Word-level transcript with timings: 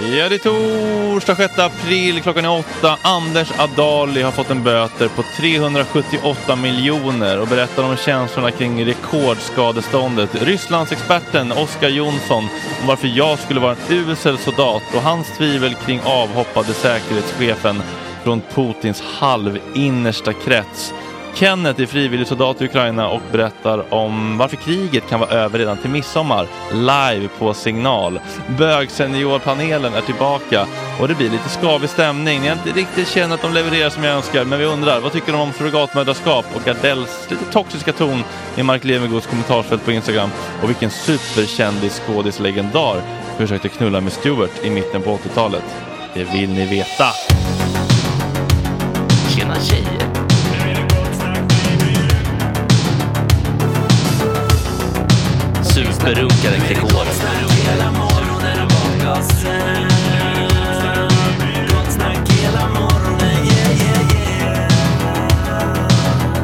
Ja, 0.00 0.28
det 0.28 0.34
är 0.34 0.38
torsdag 0.38 1.36
6 1.36 1.58
april, 1.58 2.22
klockan 2.22 2.44
är 2.44 2.58
åtta. 2.58 2.98
Anders 3.02 3.52
Adali 3.58 4.22
har 4.22 4.30
fått 4.30 4.50
en 4.50 4.62
böter 4.62 5.08
på 5.08 5.22
378 5.36 6.56
miljoner 6.56 7.40
och 7.40 7.48
berättar 7.48 7.84
om 7.84 7.96
känslorna 7.96 8.50
kring 8.50 8.86
rekordskadeståndet. 8.86 10.42
Rysslandsexperten 10.42 11.52
Oskar 11.52 11.88
Jonsson 11.88 12.44
om 12.80 12.86
varför 12.86 13.08
jag 13.08 13.38
skulle 13.38 13.60
vara 13.60 13.76
en 13.88 13.94
usel 13.94 14.38
soldat 14.38 14.82
och 14.94 15.02
hans 15.02 15.36
tvivel 15.38 15.74
kring 15.74 16.00
avhoppade 16.04 16.72
säkerhetschefen 16.72 17.82
från 18.24 18.40
Putins 18.40 19.02
halvinnersta 19.02 20.32
krets. 20.32 20.94
Kenneth 21.38 21.80
är 21.80 21.86
frivillig 21.86 22.26
soldat 22.26 22.62
i 22.62 22.64
Ukraina 22.64 23.08
och 23.08 23.22
berättar 23.32 23.94
om 23.94 24.38
varför 24.38 24.56
kriget 24.56 25.08
kan 25.08 25.20
vara 25.20 25.30
över 25.30 25.58
redan 25.58 25.76
till 25.76 25.90
midsommar. 25.90 26.46
Live 26.72 27.28
på 27.38 27.54
signal. 27.54 28.20
Bögseniorpanelen 28.58 29.94
är 29.94 30.00
tillbaka 30.00 30.66
och 31.00 31.08
det 31.08 31.14
blir 31.14 31.30
lite 31.30 31.48
skavig 31.48 31.90
stämning. 31.90 32.40
Ni 32.40 32.48
har 32.48 32.56
inte 32.56 32.80
riktigt 32.80 33.08
känner 33.08 33.34
att 33.34 33.42
de 33.42 33.54
levererar 33.54 33.90
som 33.90 34.04
jag 34.04 34.16
önskar, 34.16 34.44
men 34.44 34.58
vi 34.58 34.64
undrar 34.64 35.00
vad 35.00 35.12
tycker 35.12 35.32
de 35.32 35.40
om 35.40 35.52
surrogatmödraskap 35.52 36.44
och 36.54 36.68
Adeles 36.68 37.30
lite 37.30 37.44
toxiska 37.44 37.92
ton 37.92 38.24
i 38.56 38.62
Mark 38.62 38.84
Levengoods 38.84 39.26
kommentarsfält 39.26 39.84
på 39.84 39.92
Instagram 39.92 40.30
och 40.62 40.68
vilken 40.68 40.90
superkändis 40.90 42.02
skådislegendar 42.06 43.02
försökte 43.38 43.68
knulla 43.68 44.00
med 44.00 44.12
Stewart 44.12 44.64
i 44.64 44.70
mitten 44.70 45.02
på 45.02 45.16
80-talet. 45.16 45.64
Det 46.14 46.24
vill 46.24 46.50
ni 46.50 46.66
veta. 46.66 47.06
Tjena 49.34 49.54
tjejer! 49.54 50.05
Superrunkaren 56.06 56.60
Gregor. 56.68 57.04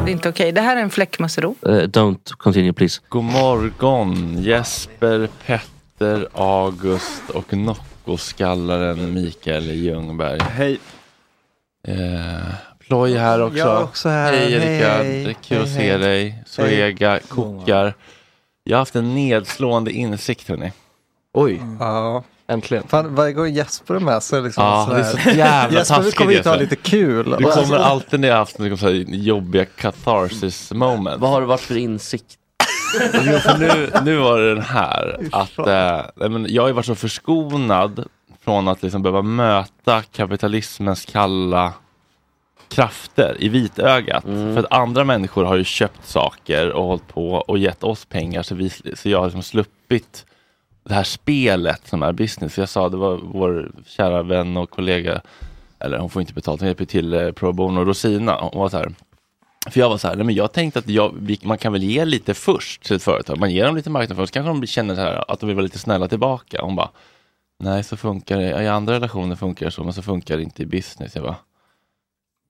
Det 0.05 0.09
är 0.09 0.13
inte 0.13 0.29
okej. 0.29 0.51
Det 0.51 0.61
här 0.61 0.77
är 0.77 0.81
en 0.81 0.89
fläckmussero. 0.89 1.55
Eh, 1.61 1.69
don't 1.71 2.33
continue 2.37 2.73
please. 2.73 3.01
God 3.09 3.23
morgon 3.23 4.41
Jesper, 4.43 5.29
Petter, 5.45 6.27
August 6.33 7.29
och 7.29 7.53
Nocco-skallaren 7.53 9.13
Mikael 9.13 9.71
Ljungberg. 9.71 10.39
Hej. 10.41 10.79
Eh, 11.87 11.95
Ploy 12.87 13.17
här 13.17 13.41
också. 13.41 13.57
Jag 13.57 13.79
är 13.79 13.83
också 13.83 14.09
här. 14.09 14.33
Hej 14.33 14.51
Hej, 14.51 14.53
Erika, 14.53 14.93
hej. 14.93 15.23
det 15.23 15.29
är 15.29 15.33
kul 15.33 15.57
Hej, 15.57 15.63
att 15.63 15.73
se 15.73 15.91
hej. 15.91 15.99
dig. 15.99 16.43
Zoega 16.45 17.19
kokar. 17.19 17.93
Jag 18.63 18.77
har 18.77 18.81
haft 18.81 18.95
en 18.95 19.15
nedslående 19.15 19.91
insikt 19.91 20.47
hörni. 20.49 20.71
Oj. 21.33 21.61
Ja. 21.79 22.23
Äntligen. 22.47 22.83
Fan, 22.87 23.15
varje 23.15 23.33
gång 23.33 23.49
Jesper 23.49 23.95
är 23.95 23.99
med 23.99 24.23
så 24.23 24.35
är 24.35 24.39
det 24.39 24.45
liksom 24.45 24.63
Ja, 24.63 24.87
det 24.91 24.99
är 24.99 25.03
sådär. 25.03 25.23
så 25.23 25.29
jävla 25.29 25.79
Jesper 25.79 25.95
taskigt, 25.95 26.15
kommer 26.17 26.31
hit 26.31 26.45
och 26.45 26.51
ha 26.51 26.59
Jesper. 26.59 26.75
lite 26.77 26.89
kul. 26.89 27.35
Du 27.39 27.43
kommer 27.45 27.77
alltid 27.77 28.19
när 28.19 28.27
jag 28.27 28.35
har 28.35 28.39
haft 28.39 28.59
liksom, 28.59 28.77
så 28.77 28.85
här, 28.85 28.93
jobbiga 29.07 29.65
catharsis 29.65 30.71
moment. 30.71 31.21
Vad 31.21 31.29
har 31.29 31.41
det 31.41 31.47
varit 31.47 31.61
för 31.61 31.77
insikt? 31.77 32.25
Jo, 33.13 33.39
för 33.39 33.57
nu, 33.57 33.91
nu 34.03 34.17
var 34.17 34.39
det 34.39 34.55
den 34.55 34.63
här 34.63 35.19
att 35.31 35.57
eh, 35.57 36.29
men 36.29 36.45
jag 36.49 36.63
har 36.63 36.67
ju 36.67 36.73
varit 36.73 36.85
så 36.85 36.95
förskonad 36.95 38.05
från 38.43 38.67
att 38.67 38.83
liksom 38.83 39.01
behöva 39.03 39.21
möta 39.21 40.01
kapitalismens 40.01 41.05
kalla 41.05 41.73
krafter 42.75 43.35
i 43.39 43.49
vitögat. 43.49 44.23
För 44.23 44.57
att 44.57 44.71
andra 44.71 45.03
människor 45.03 45.45
har 45.45 45.55
ju 45.55 45.63
köpt 45.63 46.05
saker 46.05 46.71
och 46.71 46.83
hållit 46.83 47.07
på 47.07 47.31
och 47.31 47.57
gett 47.57 47.83
oss 47.83 48.05
pengar 48.05 48.43
så, 48.43 48.55
vi, 48.55 48.69
så 48.69 49.09
jag 49.09 49.17
har 49.19 49.25
liksom 49.25 49.43
sluppit 49.43 50.25
det 50.83 50.93
här 50.93 51.03
spelet 51.03 51.87
som 51.87 52.03
är 52.03 52.11
business. 52.11 52.57
Jag 52.57 52.69
sa, 52.69 52.89
det 52.89 52.97
var 52.97 53.19
vår 53.23 53.71
kära 53.85 54.23
vän 54.23 54.57
och 54.57 54.69
kollega, 54.69 55.21
eller 55.79 55.97
hon 55.97 56.09
får 56.09 56.21
inte 56.21 56.33
betalt, 56.33 56.61
hon 56.61 56.67
hjälper 56.67 56.85
till 56.85 57.13
eh, 57.13 57.31
Pro 57.31 57.51
Bono 57.51 57.85
Rosina. 57.85 58.35
Hon 58.41 58.61
var 58.61 58.69
så 58.69 58.77
här, 58.77 58.91
för 59.69 59.79
jag 59.79 59.89
var 59.89 59.97
så 59.97 60.07
här, 60.07 60.15
nej 60.15 60.25
men 60.25 60.35
jag 60.35 60.51
tänkte 60.51 60.79
att 60.79 60.89
jag, 60.89 61.13
vi, 61.19 61.39
man 61.43 61.57
kan 61.57 61.73
väl 61.73 61.83
ge 61.83 62.05
lite 62.05 62.33
först 62.33 62.83
till 62.83 62.95
ett 62.95 63.03
företag. 63.03 63.39
Man 63.39 63.51
ger 63.51 63.65
dem 63.65 63.75
lite 63.75 63.89
marknadsföring, 63.89 64.27
så 64.27 64.33
kanske 64.33 64.49
de 64.49 64.67
känner 64.67 64.95
så 64.95 65.01
här, 65.01 65.31
att 65.31 65.39
de 65.39 65.45
vill 65.45 65.55
vara 65.55 65.63
lite 65.63 65.79
snälla 65.79 66.07
tillbaka. 66.07 66.61
Hon 66.61 66.75
bara, 66.75 66.89
nej 67.59 67.83
så 67.83 67.97
funkar 67.97 68.37
det, 68.37 68.63
i 68.63 68.67
andra 68.67 68.93
relationer 68.93 69.35
funkar 69.35 69.65
det 69.65 69.71
så, 69.71 69.83
men 69.83 69.93
så 69.93 70.01
funkar 70.01 70.37
det 70.37 70.43
inte 70.43 70.63
i 70.63 70.65
business. 70.65 71.15
Jag 71.15 71.23
bara, 71.23 71.35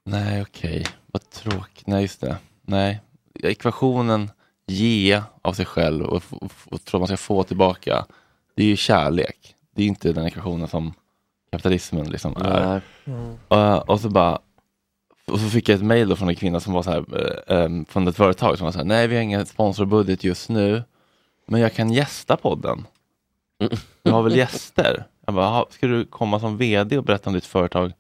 nej 0.05 0.41
okej, 0.41 0.85
vad 1.07 1.29
tråkigt, 1.29 1.87
nej 1.87 2.01
just 2.01 2.21
det, 2.21 2.37
nej. 2.61 3.01
Ekvationen 3.43 4.31
ge 4.67 5.21
av 5.41 5.53
sig 5.53 5.65
själv 5.65 6.05
och, 6.05 6.17
f- 6.45 6.67
och 6.71 6.85
tro 6.85 6.97
att 6.97 7.01
man 7.01 7.07
ska 7.07 7.17
få 7.17 7.43
tillbaka, 7.43 8.05
det 8.55 8.63
är 8.63 8.67
ju 8.67 8.75
kärlek. 8.77 9.55
Det 9.75 9.83
är 9.83 9.87
inte 9.87 10.13
den 10.13 10.25
ekvationen 10.25 10.67
som 10.67 10.93
kapitalismen 11.51 12.09
liksom 12.09 12.35
är. 12.37 12.81
Uh, 13.53 13.75
och 13.77 13.99
så 13.99 14.09
bara 14.09 14.39
och 15.27 15.39
så 15.39 15.49
fick 15.49 15.69
jag 15.69 15.93
ett 15.93 16.09
då 16.09 16.15
från 16.15 16.29
en 16.29 16.35
kvinna 16.35 16.59
som 16.59 16.73
var 16.73 16.83
så 16.83 16.91
här, 16.91 17.05
eh, 17.47 17.63
em, 17.63 17.85
från 17.85 18.07
ett 18.07 18.15
företag 18.15 18.57
som 18.57 18.65
var 18.65 18.71
så 18.71 18.77
här, 18.77 18.85
nej 18.85 19.07
vi 19.07 19.15
har 19.15 19.21
ingen 19.23 19.45
sponsorbudget 19.45 20.23
just 20.23 20.49
nu, 20.49 20.83
men 21.47 21.61
jag 21.61 21.73
kan 21.73 21.93
gästa 21.93 22.37
podden. 22.37 22.87
Du 24.03 24.11
har 24.11 24.23
väl 24.23 24.35
gäster? 24.35 25.05
Jag 25.25 25.35
bara, 25.35 25.45
"Jaha, 25.45 25.65
ska 25.69 25.87
du 25.87 26.05
komma 26.05 26.39
som 26.39 26.57
vd 26.57 26.97
och 26.97 27.03
berätta 27.03 27.29
om 27.29 27.33
ditt 27.33 27.45
företag? 27.45 27.93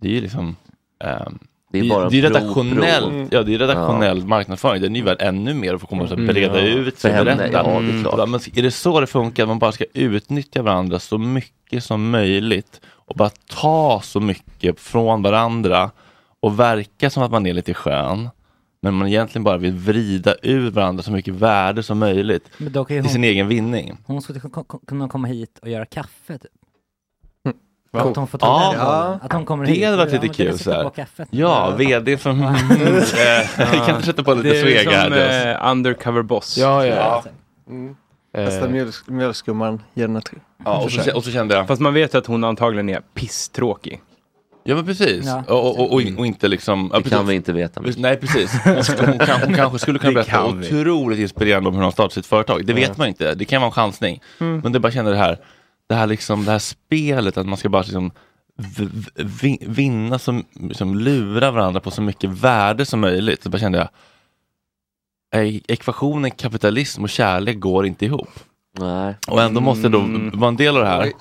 Det 0.00 0.08
är 0.08 0.12
ju 0.12 0.20
liksom 0.20 0.56
ehm, 1.00 1.38
Det 1.72 1.78
är 1.78 1.88
bara 1.88 2.08
det 2.10 2.18
är 2.18 2.22
pro- 2.22 2.28
redaktionell, 2.38 3.02
pro. 3.10 3.28
ja, 3.30 3.42
det 3.42 3.54
är 3.54 3.58
redaktionell 3.58 4.26
marknadsföring. 4.26 4.82
Den 4.82 4.92
är 4.96 5.00
ju 5.00 5.04
värd 5.04 5.16
ännu 5.20 5.54
mer 5.54 5.74
att 5.74 5.80
få 5.80 5.86
komma 5.86 6.02
och 6.02 6.08
så 6.08 6.16
här 6.16 6.26
breda 6.26 6.60
Ja. 6.60 6.66
ut 6.66 6.98
sig 6.98 7.12
berätta. 7.12 7.52
ja, 7.52 7.62
det 7.62 7.70
är 7.70 7.76
Mm. 7.78 8.00
klart. 8.02 8.14
Ja, 8.18 8.26
Men 8.26 8.40
är 8.56 8.62
det 8.62 8.70
så 8.70 9.00
det 9.00 9.06
funkar, 9.06 9.42
att 9.42 9.48
man 9.48 9.58
bara 9.58 9.72
ska 9.72 9.84
utnyttja 9.94 10.62
varandra 10.62 10.98
så 10.98 11.18
mycket 11.18 11.84
som 11.84 12.10
möjligt 12.10 12.80
och 12.86 13.14
bara 13.16 13.30
ta 13.50 14.00
så 14.04 14.20
mycket 14.20 14.80
från 14.80 15.22
varandra 15.22 15.90
och 16.40 16.60
verka 16.60 17.10
som 17.10 17.22
att 17.22 17.30
man 17.30 17.46
är 17.46 17.52
lite 17.52 17.74
skön, 17.74 18.28
men 18.82 18.94
man 18.94 19.08
egentligen 19.08 19.44
bara 19.44 19.56
vill 19.58 19.72
vrida 19.72 20.34
ur 20.42 20.70
varandra 20.70 21.02
så 21.02 21.12
mycket 21.12 21.34
värde 21.34 21.82
som 21.82 21.98
möjligt 21.98 22.44
Men 22.58 22.72
då 22.72 22.84
kan 22.84 22.96
ju 22.96 23.02
till 23.02 23.10
sin 23.12 23.20
hon, 23.22 23.30
egen 23.30 23.48
vinning. 23.48 23.96
hon 24.06 24.22
skulle 24.22 24.40
kunna 24.86 25.08
komma 25.08 25.28
hit 25.28 25.58
och 25.62 25.68
göra 25.68 25.86
kaffe 25.86 26.38
typ. 26.38 26.50
Va? 27.92 28.00
Att 28.00 28.16
hon 28.16 28.26
får 28.26 28.38
ta 28.38 28.74
Ja. 28.74 29.04
den. 29.10 29.20
Att 29.26 29.32
hon 29.32 29.44
kommer 29.44 29.66
Det 29.66 29.72
hit. 29.72 29.84
hade 29.84 29.96
varit 29.96 30.12
Ja, 30.12 30.20
lite 30.20 30.26
men 30.26 30.34
kan 30.34 30.46
kul 30.46 30.58
så 30.58 30.70
här. 30.72 31.26
Ja, 31.30 31.74
vd 31.78 32.18
som... 32.18 32.42
eh, 32.42 32.52
Vi 33.72 33.78
kan 33.86 33.90
inte 33.94 34.02
sätta 34.06 34.22
på 34.22 34.34
lite 34.34 34.48
Det 34.48 34.58
är 34.58 34.62
svega 34.62 34.90
här. 34.90 35.04
som 35.08 35.16
Just. 35.18 35.60
eh, 35.62 35.70
undercover 35.70 36.22
boss. 36.22 36.58
Ja, 36.58 36.86
ja. 36.86 36.94
Ja. 36.94 37.24
Mm. 37.68 37.96
Bästa 38.34 38.64
Eh, 38.64 38.70
den 40.06 40.16
ett 40.16 40.24
tre. 40.24 40.38
Ja, 40.64 40.78
och, 40.84 40.92
så, 40.92 41.16
och 41.16 41.24
så 41.24 41.30
kände 41.30 41.54
jag, 41.54 41.66
Fast 41.66 41.80
man 41.82 41.94
vet 41.94 42.14
ju 42.14 42.18
att 42.18 42.26
hon 42.26 42.44
antagligen 42.44 42.88
är 42.88 43.00
pisstråkig. 43.14 44.00
ja 44.64 44.74
men 44.74 44.86
precis. 44.86 45.26
Ja. 45.26 45.42
Och, 45.48 45.66
och, 45.80 45.92
och, 45.92 46.02
och 46.18 46.26
inte 46.26 46.48
liksom... 46.48 46.90
ja, 46.92 46.98
Det 46.98 47.02
kan 47.10 47.18
precis. 47.18 47.28
vi 47.30 47.34
inte 47.34 47.52
veta. 47.52 47.80
Precis, 47.80 47.98
Nej 48.02 48.16
precis. 48.16 48.52
Hon, 49.06 49.18
kan, 49.18 49.40
hon 49.44 49.54
kanske 49.54 49.78
skulle 49.78 49.98
kunna 49.98 50.10
Det 50.10 50.14
berätta 50.14 50.30
kan 50.30 50.60
vi. 50.60 50.66
otroligt 50.66 51.18
inspirerande 51.18 51.68
om 51.68 51.74
hur 51.74 51.82
hon 51.82 51.92
startat 51.92 52.12
sitt 52.12 52.26
företag. 52.26 52.66
Det 52.66 52.72
vet 52.72 52.96
man 52.96 53.08
inte, 53.08 53.34
det 53.34 53.44
kan 53.44 53.60
vara 53.60 53.66
en 53.68 53.72
chansning. 53.72 54.20
Mm. 54.40 54.60
Men 54.60 54.72
det 54.72 54.80
bara 54.80 54.92
känner 54.92 55.10
det 55.10 55.16
här, 55.16 55.38
det 55.90 55.96
här, 55.96 56.06
liksom, 56.06 56.44
det 56.44 56.50
här 56.52 56.58
spelet 56.58 57.36
att 57.36 57.46
man 57.46 57.56
ska 57.58 57.68
bara 57.68 57.82
liksom 57.82 58.10
vinna, 59.60 60.18
som, 60.18 60.44
som 60.72 60.94
lura 60.98 61.50
varandra 61.50 61.80
på 61.80 61.90
så 61.90 62.02
mycket 62.02 62.30
värde 62.30 62.86
som 62.86 63.00
möjligt. 63.00 63.42
Så 63.42 63.50
bara 63.50 63.58
kände 63.58 63.78
jag, 63.78 63.88
ekvationen 65.68 66.30
kapitalism 66.30 67.02
och 67.02 67.08
kärlek 67.08 67.60
går 67.60 67.86
inte 67.86 68.04
ihop. 68.04 68.30
Nej. 68.78 69.14
Och 69.28 69.42
ändå 69.42 69.60
måste 69.60 69.82
jag 69.82 69.92
då 69.92 69.98
Mm. 70.00 70.38
vara 70.40 70.48
en 70.48 70.56
del 70.56 70.76
av 70.76 70.82
det 70.82 70.88
här. 70.88 71.12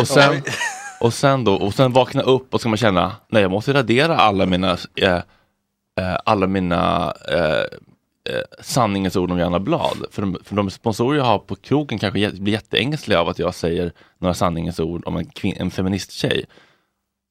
Och 0.00 0.08
sen, 0.08 0.42
och 1.00 1.14
sen 1.14 1.44
då, 1.44 1.54
och 1.54 1.74
sen 1.74 1.92
vakna 1.92 2.22
upp 2.22 2.54
och 2.54 2.60
ska 2.60 2.68
man 2.68 2.78
känna, 2.78 3.12
nej 3.28 3.42
jag 3.42 3.50
måste 3.50 3.72
radera 3.74 4.16
alla 4.16 4.46
mina, 4.46 4.76
eh, 4.94 5.14
eh, 6.00 6.16
alla 6.24 6.46
mina 6.46 7.12
eh, 7.32 7.78
eh, 8.28 8.42
sanningens 8.60 9.16
ord 9.16 9.30
om 9.30 9.38
Janna 9.38 9.60
Blad. 9.60 10.04
För 10.10 10.22
de, 10.22 10.38
för 10.44 10.56
de 10.56 10.70
sponsorer 10.70 11.18
jag 11.18 11.24
har 11.24 11.38
på 11.38 11.56
krogen 11.56 11.98
kanske 11.98 12.30
blir 12.32 12.52
jätteängsliga 12.52 13.20
av 13.20 13.28
att 13.28 13.38
jag 13.38 13.54
säger 13.54 13.92
några 14.18 14.34
sanningens 14.34 14.80
ord 14.80 15.02
om 15.06 15.16
en, 15.16 15.26
kvin- 15.26 15.56
en 15.60 15.70
feministtjej. 15.70 16.44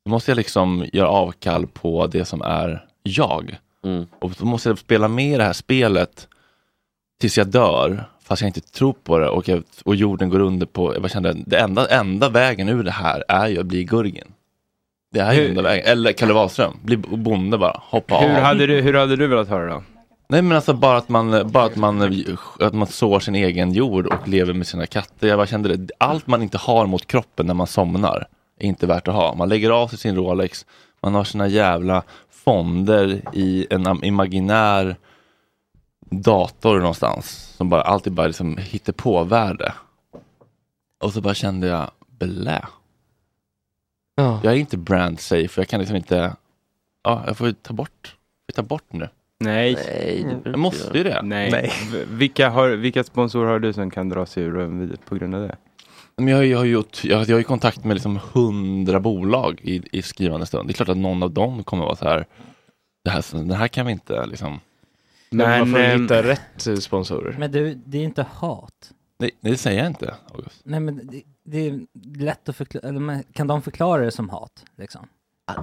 Då 0.05 0.11
måste 0.11 0.31
jag 0.31 0.35
liksom 0.35 0.85
göra 0.93 1.09
avkall 1.09 1.67
på 1.67 2.07
det 2.07 2.25
som 2.25 2.41
är 2.41 2.85
jag. 3.03 3.57
Mm. 3.85 4.05
Och 4.19 4.31
då 4.39 4.45
måste 4.45 4.69
jag 4.69 4.77
spela 4.79 5.07
med 5.07 5.33
i 5.33 5.37
det 5.37 5.43
här 5.43 5.53
spelet 5.53 6.27
tills 7.21 7.37
jag 7.37 7.47
dör, 7.47 8.03
fast 8.23 8.41
jag 8.41 8.49
inte 8.49 8.61
tror 8.61 8.93
på 9.03 9.19
det 9.19 9.29
och, 9.29 9.47
jag, 9.49 9.63
och 9.85 9.95
jorden 9.95 10.29
går 10.29 10.39
under 10.39 10.65
på, 10.65 10.93
jag 10.93 11.01
bara 11.01 11.09
kände, 11.09 11.33
det 11.45 11.57
enda, 11.57 11.87
enda 11.87 12.29
vägen 12.29 12.69
ur 12.69 12.83
det 12.83 12.91
här 12.91 13.23
är 13.27 13.47
ju 13.47 13.59
att 13.59 13.65
bli 13.65 13.83
Gurgin. 13.83 14.31
Det 15.11 15.19
är 15.19 15.33
ju 15.33 15.49
enda 15.49 15.61
vägen, 15.61 15.85
eller 15.87 16.11
Kalle 16.11 16.33
Wahlström, 16.33 16.73
bli 16.83 16.97
bonde 16.97 17.57
bara, 17.57 17.81
hoppa 17.83 18.17
Hur 18.17 18.35
av. 18.35 18.41
hade, 18.41 18.67
du, 18.67 18.81
hur 18.81 18.93
hade 18.93 19.15
du 19.15 19.27
velat 19.27 19.49
ha 19.49 19.57
det 19.57 19.67
då? 19.69 19.83
Nej 20.29 20.41
men 20.41 20.55
alltså 20.55 20.73
bara 20.73 20.97
att 20.97 21.09
man, 21.09 21.51
bara 21.51 21.65
att 21.65 21.75
man, 21.75 22.01
att 22.59 22.73
man 22.73 22.87
sår 22.87 23.19
sin 23.19 23.35
egen 23.35 23.71
jord 23.71 24.07
och 24.07 24.27
lever 24.27 24.53
med 24.53 24.67
sina 24.67 24.85
katter. 24.85 25.27
Jag 25.27 25.39
bara 25.39 25.47
kände 25.47 25.77
det, 25.77 25.93
allt 25.97 26.27
man 26.27 26.41
inte 26.41 26.57
har 26.57 26.85
mot 26.85 27.07
kroppen 27.07 27.47
när 27.47 27.53
man 27.53 27.67
somnar 27.67 28.27
är 28.59 28.65
inte 28.65 28.87
värt 28.87 29.07
att 29.07 29.13
ha. 29.13 29.35
Man 29.35 29.49
lägger 29.49 29.69
av 29.69 29.87
sig 29.87 29.99
sin 29.99 30.15
Rolex, 30.15 30.65
man 31.01 31.15
har 31.15 31.23
sina 31.23 31.47
jävla 31.47 32.03
fonder 32.29 33.21
i 33.33 33.67
en 33.69 34.03
imaginär 34.03 34.95
dator 36.09 36.79
någonstans 36.79 37.53
som 37.57 37.69
bara 37.69 37.81
alltid 37.81 38.13
bara 38.13 38.27
liksom 38.27 38.57
hittar 38.57 38.93
på 38.93 39.23
värde. 39.23 39.73
Och 41.03 41.13
så 41.13 41.21
bara 41.21 41.33
kände 41.33 41.67
jag, 41.67 41.91
blä. 42.07 42.65
Ja. 44.15 44.39
Jag 44.43 44.53
är 44.53 44.57
inte 44.57 44.77
brand 44.77 45.19
safe, 45.19 45.61
jag 45.61 45.67
kan 45.67 45.79
liksom 45.79 45.95
inte, 45.95 46.35
ja 47.03 47.23
jag 47.27 47.37
får 47.37 47.51
ta 47.51 47.73
bort, 47.73 48.15
får 48.45 48.53
ta 48.53 48.63
bort 48.63 48.93
nu. 48.93 49.09
Nej. 49.39 49.73
Nej, 49.75 50.25
det 50.43 50.49
Jag 50.49 50.59
måste 50.59 50.97
ju 50.97 51.03
det. 51.03 51.21
Nej. 51.23 51.51
Nej. 51.51 51.71
V- 51.91 52.05
Vilka, 52.09 52.49
har, 52.49 52.69
vilka 52.69 53.03
sponsorer 53.03 53.47
har 53.47 53.59
du 53.59 53.73
som 53.73 53.91
kan 53.91 54.09
dra 54.09 54.25
sig 54.25 54.43
ur 54.43 54.95
på 55.05 55.15
grund 55.15 55.35
av 55.35 55.41
det? 55.41 55.57
Men 56.17 56.27
jag, 56.27 56.37
har 56.37 56.43
ju- 56.43 56.49
jag, 56.51 56.57
har 56.57 56.65
gjort, 56.65 57.03
jag, 57.03 57.17
har- 57.17 57.25
jag 57.25 57.33
har 57.35 57.37
ju 57.39 57.43
kontakt 57.43 57.83
med 57.83 57.93
liksom 57.95 58.19
hundra 58.33 58.99
bolag 58.99 59.59
i, 59.63 59.81
i 59.91 60.01
skrivande 60.01 60.45
stund. 60.45 60.69
Det 60.69 60.71
är 60.71 60.73
klart 60.73 60.89
att 60.89 60.97
någon 60.97 61.23
av 61.23 61.31
dem 61.31 61.63
kommer 61.63 61.83
vara 61.85 61.95
så 61.95 62.05
här. 62.05 62.25
det 63.03 63.09
här, 63.09 63.23
den 63.31 63.51
här 63.51 63.67
kan 63.67 63.85
vi 63.85 63.91
inte 63.91 64.25
liksom... 64.25 64.59
Men, 65.29 65.59
man 65.59 65.71
får 65.71 65.79
ehm, 65.79 66.01
hitta 66.01 66.23
rätt 66.23 66.67
eh, 66.67 66.75
sponsorer. 66.75 67.35
Men 67.39 67.51
du, 67.51 67.73
det 67.85 67.97
är 67.97 68.03
inte 68.03 68.25
hat. 68.33 68.91
Nej, 69.19 69.31
det 69.41 69.57
säger 69.57 69.77
jag 69.79 69.87
inte, 69.87 70.15
August. 70.33 70.61
Nej 70.63 70.79
men 70.79 71.07
det, 71.11 71.21
det 71.45 71.67
är 71.67 71.79
lätt 72.17 72.49
att 72.49 72.55
förklara, 72.55 72.87
eller 72.89 72.99
men 72.99 73.23
kan 73.33 73.47
de 73.47 73.61
förklara 73.61 74.01
det 74.05 74.11
som 74.11 74.29
hat? 74.29 74.65
Liksom? 74.77 75.07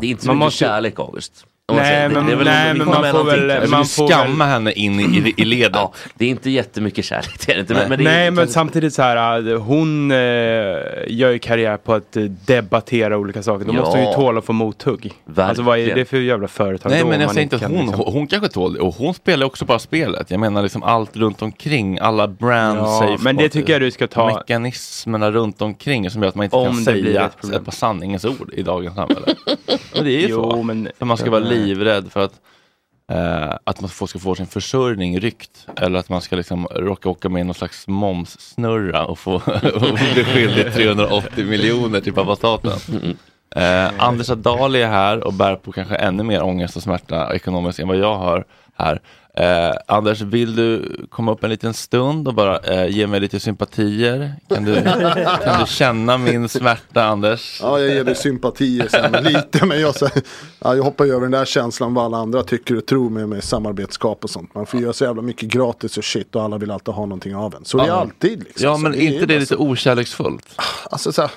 Det 0.01 0.07
är 0.07 0.11
inte 0.11 0.23
så 0.23 0.29
Man 0.29 0.37
mycket 0.37 0.47
måste- 0.47 0.59
kärlek 0.65 0.99
August. 0.99 1.47
Nej, 1.73 1.85
säger- 1.85 2.09
det- 2.09 2.15
men- 2.15 2.27
det 2.27 2.37
väl 2.37 2.45
nej, 2.47 2.71
en 2.71 2.79
men 2.79 2.87
man 2.87 2.95
får 2.97 3.25
mellanting 3.25 3.47
väl- 3.61 3.69
man 3.71 3.85
får 3.85 4.09
skamma 4.09 4.45
väl- 4.45 4.53
henne 4.53 4.73
in 4.73 5.01
i, 5.01 5.05
i, 5.05 5.35
i 5.37 5.45
ledet. 5.45 5.71
Ja, 5.75 5.93
det 6.15 6.25
är 6.25 6.29
inte 6.29 6.51
jättemycket 6.51 7.05
kärlek, 7.05 7.47
det 7.47 7.53
är 7.53 7.55
det 7.57 7.61
inte. 7.61 7.75
Men, 7.75 7.89
men 7.89 7.99
det 7.99 8.05
är, 8.05 8.15
Nej 8.15 8.31
men 8.31 8.49
samtidigt 8.49 8.95
så 8.95 9.03
här, 9.03 9.49
äh, 9.53 9.59
hon 9.61 10.11
äh, 10.11 10.17
gör 10.17 11.31
ju 11.31 11.39
karriär 11.39 11.77
på 11.77 11.95
att 11.95 12.17
äh, 12.17 12.23
debattera 12.23 13.19
olika 13.19 13.43
saker. 13.43 13.65
Då 13.65 13.73
Ja. 13.75 13.81
måste 13.81 13.99
hon 13.99 14.07
ju 14.09 14.13
tåla 14.15 14.39
att 14.39 14.45
få 14.45 14.53
mothugg. 14.53 15.13
Alltså 15.37 15.63
vad 15.63 15.79
är 15.79 15.95
det 15.95 16.05
för 16.05 16.17
jävla 16.17 16.49
företag 16.49 16.91
Nej 16.91 17.01
då, 17.03 17.07
men 17.09 17.21
jag 17.21 17.31
säger 17.31 17.43
inte 17.43 17.57
att 17.57 17.63
kan 17.63 17.77
hon, 17.77 17.87
liksom- 17.87 18.13
hon 18.13 18.27
kanske 18.27 18.49
tål 18.49 18.75
det. 18.75 18.81
Och 18.81 18.95
hon 18.95 19.15
spelar 19.15 19.47
också 19.47 19.65
bara 19.65 19.79
spelet. 19.79 20.31
Jag 20.31 20.41
menar 20.41 20.63
liksom 20.63 20.83
allt 20.83 21.17
runt 21.17 21.43
omkring, 21.43 21.99
alla 21.99 22.29
brand 22.29 22.79
Ja, 22.79 23.17
men 23.21 23.37
det 23.37 23.49
tycker 23.49 23.73
jag 23.73 23.83
du 23.83 23.91
ska 23.91 24.07
ta- 24.07 24.35
Mekanismerna 24.35 25.31
runt 25.31 25.63
omkring 25.63 26.11
som 26.11 26.23
gör 26.23 26.29
att 26.29 26.35
man 26.35 26.45
inte 26.45 26.57
Om 26.57 26.67
kan 26.67 26.85
det 26.85 26.93
blir 26.93 27.05
säga 27.05 27.31
ett 27.45 27.55
ett 27.55 27.65
par 27.65 27.73
sanningens 27.73 28.25
ord 28.25 28.51
i 28.53 28.63
dagens 28.63 28.95
samhälle. 28.95 29.27
men 29.95 30.05
det 30.05 30.11
är 30.11 30.21
ju 30.21 30.27
Jo, 30.29 30.51
så. 30.51 30.63
men- 30.63 30.89
För 30.99 31.07
man 31.07 31.17
ska 31.17 31.31
vara 31.31 31.54
livrädd 31.55 32.13
för 32.13 32.25
att 32.25 32.41
eh, 33.11 33.57
att 33.65 33.81
man 33.81 33.91
ska 34.07 34.19
få 34.19 34.35
sin 34.35 34.47
försörjning 34.47 35.21
ryckt 35.21 35.67
eller 35.77 35.99
att 35.99 36.09
man 36.09 36.21
ska 36.21 36.37
liksom 36.37 36.67
råka 36.67 37.09
åka 37.09 37.29
med 37.29 37.41
i 37.41 37.45
någon 37.45 37.55
slags 37.55 37.89
momssnurra 37.89 39.05
och 39.05 39.19
få 39.19 39.39
bli 40.15 40.25
skyldig 40.25 40.73
380 40.73 41.47
miljoner 41.47 42.01
till 42.01 42.13
pappa 42.13 42.37
staten. 42.37 42.73
Eh, 43.57 43.91
Anders 43.99 44.31
Adali 44.31 44.83
är 44.83 44.89
här 44.89 45.25
och 45.25 45.33
bär 45.33 45.57
på 45.57 45.73
kanske 45.73 45.95
ännu 45.95 46.23
mer 46.23 46.43
ångest 46.43 46.77
och 46.77 46.83
smärta 46.83 47.35
ekonomiskt 47.35 47.79
än 47.79 47.89
vad 47.89 47.97
jag 47.97 48.17
har 48.19 48.45
här. 48.77 49.01
Eh, 49.37 49.73
Anders, 49.89 50.21
vill 50.21 50.57
du 50.57 50.97
komma 51.11 51.33
upp 51.33 51.45
en 51.45 51.51
liten 51.51 51.75
stund 51.75 52.29
och 52.29 52.35
bara 52.35 52.59
eh, 52.59 52.87
ge 52.97 53.07
mig 53.07 53.21
lite 53.21 53.41
sympatier? 53.41 54.35
Kan 54.49 54.65
du, 54.65 54.83
kan 55.45 55.61
du 55.61 55.67
känna 55.67 56.19
min 56.19 56.49
smärta, 56.49 57.05
Anders? 57.05 57.59
Ja, 57.63 57.81
jag 57.81 57.89
ger 57.95 58.05
dig 58.05 58.15
sympatier 58.15 58.89
sen 58.89 59.25
lite. 59.25 59.67
Men 59.67 59.81
jag, 59.81 59.95
så, 59.95 60.09
ja, 60.59 60.77
jag 60.77 60.83
hoppar 60.85 61.05
över 61.07 61.21
den 61.21 61.31
där 61.31 61.45
känslan 61.45 61.95
vad 61.95 62.05
alla 62.05 62.17
andra 62.17 62.43
tycker 62.43 62.77
och 62.77 62.87
tror 62.87 63.11
med, 63.11 63.29
med 63.29 63.45
samarbetskap 63.45 64.25
och 64.25 64.31
sånt. 64.31 64.55
Man 64.55 64.67
får 64.67 64.81
göra 64.81 64.93
så 64.93 65.05
jävla 65.05 65.23
mycket 65.23 65.49
gratis 65.49 65.99
och 65.99 66.05
shit 66.05 66.37
och 66.37 66.43
alla 66.43 66.59
vill 66.59 66.71
alltid 66.71 66.95
ha 66.95 67.03
någonting 67.07 67.37
av 67.37 67.55
en. 67.55 67.65
Så 67.65 67.77
det 67.79 67.85
är 67.85 67.89
Ja. 67.89 67.95
alltid 67.95 68.39
liksom. 68.45 68.69
Ja, 68.69 68.75
Så 68.75 68.81
men 68.81 68.95
är 68.95 68.99
inte 69.01 69.21
det 69.21 69.27
bara 69.35 69.39
lite 69.39 69.57
okärleksfullt? 69.57 70.47
Alltså 70.91 71.13
så 71.13 71.23
här, 71.23 71.31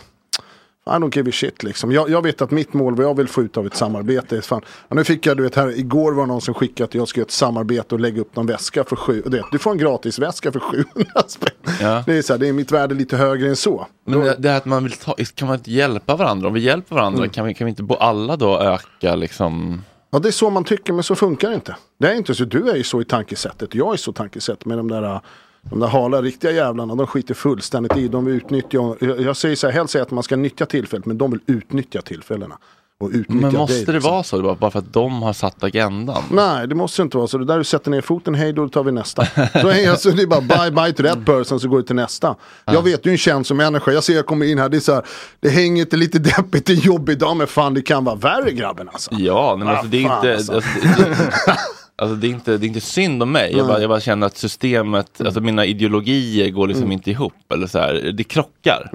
I 0.88 1.00
don't 1.00 1.15
give 1.17 1.29
a 1.29 1.34
shit 1.34 1.63
liksom. 1.63 1.91
Jag, 1.91 2.10
jag 2.10 2.22
vet 2.22 2.41
att 2.41 2.51
mitt 2.51 2.74
mål, 2.74 2.96
vad 2.96 3.06
jag 3.06 3.17
vill 3.17 3.27
få 3.27 3.41
ut 3.41 3.58
av 3.58 3.65
ett 3.65 3.75
samarbete 3.75 4.38
är 4.38 4.41
fan. 4.41 4.62
Ja, 4.89 4.96
nu 4.96 5.03
fick 5.03 5.25
jag, 5.25 5.38
du 5.38 5.44
vet 5.44 5.56
här, 5.56 5.79
igår 5.79 6.12
var 6.13 6.25
någon 6.25 6.41
som 6.41 6.53
skickade 6.53 6.84
att 6.86 6.96
jag 6.96 7.08
ska 7.08 7.20
göra 7.20 7.25
ett 7.25 7.32
samarbete 7.32 7.96
och 7.96 8.01
lägga 8.01 8.22
upp 8.22 8.36
någon 8.36 8.46
väska 8.46 8.84
för 8.84 8.96
sju. 8.96 9.22
Och 9.22 9.32
det, 9.32 9.44
du 9.51 9.58
får 9.60 9.72
en 9.72 9.77
gratis 9.77 10.20
väska 10.20 10.51
för 10.51 10.60
700 10.60 10.86
spänn. 11.27 11.50
Ja. 11.82 12.03
Det 12.06 12.13
är 12.17 12.22
så 12.22 12.34
här, 12.34 12.38
det 12.39 12.48
är 12.48 12.53
mitt 12.53 12.72
värde 12.72 12.96
lite 12.96 13.17
högre 13.17 13.48
än 13.50 13.56
så. 13.56 13.88
Men 14.06 14.20
det, 14.20 14.36
det 14.39 14.50
här 14.50 14.58
att 14.58 14.65
man 14.65 14.84
vill 14.84 14.94
ta, 14.94 15.15
kan 15.36 15.48
man 15.48 15.58
inte 15.58 15.72
hjälpa 15.72 16.15
varandra? 16.15 16.48
Om 16.48 16.53
vi 16.53 16.60
hjälper 16.60 16.96
varandra, 16.96 17.17
Mm. 17.20 17.29
kan, 17.29 17.46
vi, 17.46 17.53
kan 17.53 17.65
vi 17.65 17.70
inte 17.70 17.84
bo 17.84 17.96
alla 17.96 18.36
då 18.36 18.60
öka 18.60 19.15
liksom? 19.15 19.82
Ja 20.12 20.20
det 20.20 20.27
är 20.27 20.32
så 20.32 20.50
man 20.50 20.63
tycker 20.63 20.94
men 20.94 21.03
så 21.03 21.15
funkar 21.15 21.50
det 21.50 21.56
inte. 21.56 21.75
Det 22.00 22.08
är 22.08 22.15
inte 22.15 22.36
så, 22.36 22.46
du 22.46 22.70
är 22.70 22.75
ju 22.75 22.84
så 22.84 23.01
i 23.01 23.06
tankesättet, 23.06 23.75
jag 23.75 23.94
är 23.94 23.98
så 23.98 24.12
i 24.12 24.13
tankesättet 24.13 24.65
med 24.65 24.77
de 24.77 24.88
där 24.91 25.22
de 25.70 25.80
där 25.80 25.88
hala 25.88 26.22
riktiga 26.22 26.52
jävlarna, 26.52 26.96
de 26.96 27.08
skiter 27.08 27.34
fullständigt 27.34 27.98
i, 27.98 28.08
de 28.08 28.26
vill 28.26 28.36
utnyttja, 28.36 28.96
jag, 29.00 29.38
säger 29.38 29.56
så 29.56 29.68
här, 29.68 29.74
helst 29.74 29.96
att 29.96 30.12
man 30.12 30.24
ska 30.24 30.36
nyttja 30.36 30.66
tillfället 30.66 31.06
men 31.06 31.18
de 31.18 31.32
vill 31.32 31.42
utnyttja 31.46 32.02
tillfällena. 32.02 32.58
Och 33.00 33.10
utnyttja 33.14 33.48
Men 33.48 33.54
måste 33.54 33.76
dig, 33.76 33.86
det 33.86 33.92
liksom. 33.92 34.12
vara 34.12 34.24
så? 34.24 34.56
Bara 34.56 34.72
för 34.72 34.80
att 34.80 34.94
de 34.94 35.22
har 35.22 35.34
satt 35.34 35.64
agendan? 35.64 36.24
Nej, 36.32 36.68
det 36.68 36.76
måste 36.76 37.02
inte 37.02 37.18
vara 37.18 37.28
så. 37.28 37.38
Det 37.38 37.46
där 37.46 37.58
du 37.58 37.64
sätter 37.64 37.92
ner 37.92 38.02
foten, 38.02 38.36
hej 38.36 38.54
då 38.54 38.70
tar 38.70 38.84
vi 38.84 38.92
nästa. 38.92 39.26
Så 39.62 39.68
är, 39.68 39.90
alltså, 39.90 40.12
det 40.12 40.22
är 40.22 40.28
bara 40.28 40.42
bye 40.42 40.72
bye 40.72 40.94
to 40.94 41.04
that 41.04 41.26
person 41.26 41.60
så 41.60 41.68
går 41.68 41.78
det 41.78 41.84
till 41.84 41.96
nästa. 41.96 42.36
Jag 42.66 42.82
vet 42.82 43.06
ju 43.06 43.12
en 43.12 43.18
känd 43.18 43.48
som 43.48 43.58
människa, 43.58 43.92
jag 43.92 44.04
ser 44.04 44.16
jag 44.16 44.26
kommer 44.26 44.46
in 44.46 44.60
här, 44.60 44.70
det 44.70 44.78
är 44.78 44.82
så 44.82 44.94
här, 44.94 45.04
det 45.40 45.50
hänger 45.50 45.82
inte 45.82 45.98
lite 45.98 46.20
deppigt, 46.20 46.70
en 46.70 46.76
jobbig 46.76 47.20
dag, 47.20 47.38
men 47.38 47.48
fan 47.48 47.74
det 47.74 47.82
kan 47.82 48.04
vara 48.04 48.16
värre 48.16 48.52
grabben 48.52 48.90
alltså. 48.90 49.12
Ja, 49.14 49.56
nej, 49.58 49.66
men 49.66 49.76
alltså, 49.76 49.88
det 49.88 50.04
är 50.04 50.08
fan, 50.08 50.18
inte... 50.18 50.34
alltså. 50.34 50.62
Alltså, 52.01 52.16
det, 52.16 52.27
är 52.27 52.30
inte, 52.30 52.58
det 52.58 52.66
är 52.66 52.68
inte 52.68 52.82
synd 52.82 53.24
om 53.24 53.32
mig. 53.32 53.54
Jag 53.58 53.68
bara, 53.68 53.80
jag 53.82 53.89
bara 53.89 54.00
känner 54.00 54.27
att 54.27 54.38
systemet, 54.38 55.22
alltså 55.22 55.42
mina 55.42 55.66
ideologier 55.66 56.50
går 56.50 56.68
liksom 56.68 56.84
Mm. 56.84 56.92
inte 56.92 57.12
ihop. 57.12 57.51
Eller 57.54 57.68
så 57.68 57.80
här, 57.80 58.12
det 58.18 58.24
krockar. 58.24 58.89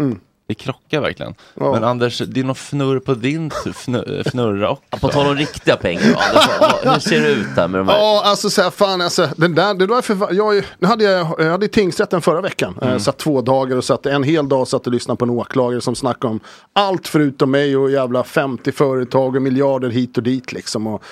Det 0.49 0.55
krockar 0.55 1.01
verkligen. 1.01 1.35
Ja. 1.55 1.73
Men 1.73 1.85
Anders, 1.85 2.19
det 2.19 2.41
är 2.41 2.45
någon 2.45 2.55
fnurr 2.55 2.99
på 2.99 3.15
din 3.15 3.51
fnurra, 3.75 4.25
fnurra 4.25 4.71
också. 4.71 4.99
På 5.01 5.09
tal 5.09 5.27
om 5.27 5.35
riktiga 5.37 5.77
pengar 5.77 6.03
Anders, 6.05 6.85
hur 6.95 7.01
ser 7.01 7.21
det 7.21 7.29
ut 7.33 7.47
där 7.57 7.69
med 7.69 7.81
de 7.81 7.89
här? 7.89 7.99
Ja, 7.99 8.23
alltså 8.25 8.51
så 8.51 8.63
här, 8.63 8.71
fan 8.71 9.01
alltså, 9.01 9.29
den 9.37 9.55
där, 9.55 9.75
det 9.75 9.87
var 9.87 10.03
för, 10.03 10.35
jag, 10.35 10.65
nu 10.79 10.87
hade 10.89 11.05
jag, 11.05 11.35
jag 11.39 11.51
hade 11.51 11.69
tingsrätten 11.69 12.23
förra 12.23 12.41
veckan, 12.41 12.75
Mm. 12.83 12.95
eh, 12.95 12.99
satt 13.01 13.19
två 13.19 13.41
dagar 13.41 13.77
och 13.77 13.85
satt 13.85 14.07
en 14.07 14.23
hel 14.23 14.49
dag 14.49 14.69
satt 14.69 14.87
och 14.87 14.93
lyssnade 14.93 15.19
på 15.19 15.25
en 15.25 15.31
åklagare 15.31 15.81
som 15.81 15.95
snackade 15.95 16.31
om 16.33 16.41
allt 16.73 17.09
förutom 17.09 17.51
mig 17.51 17.77
och 17.77 17.91
jävla 17.91 18.25
50 18.25 18.73
företag 18.73 19.37
och 19.37 19.43
miljarder 19.43 19.91
hit 19.91 20.17
och 20.17 20.23
dit 20.23 20.53
liksom. 20.53 20.87
Och, 20.87 21.03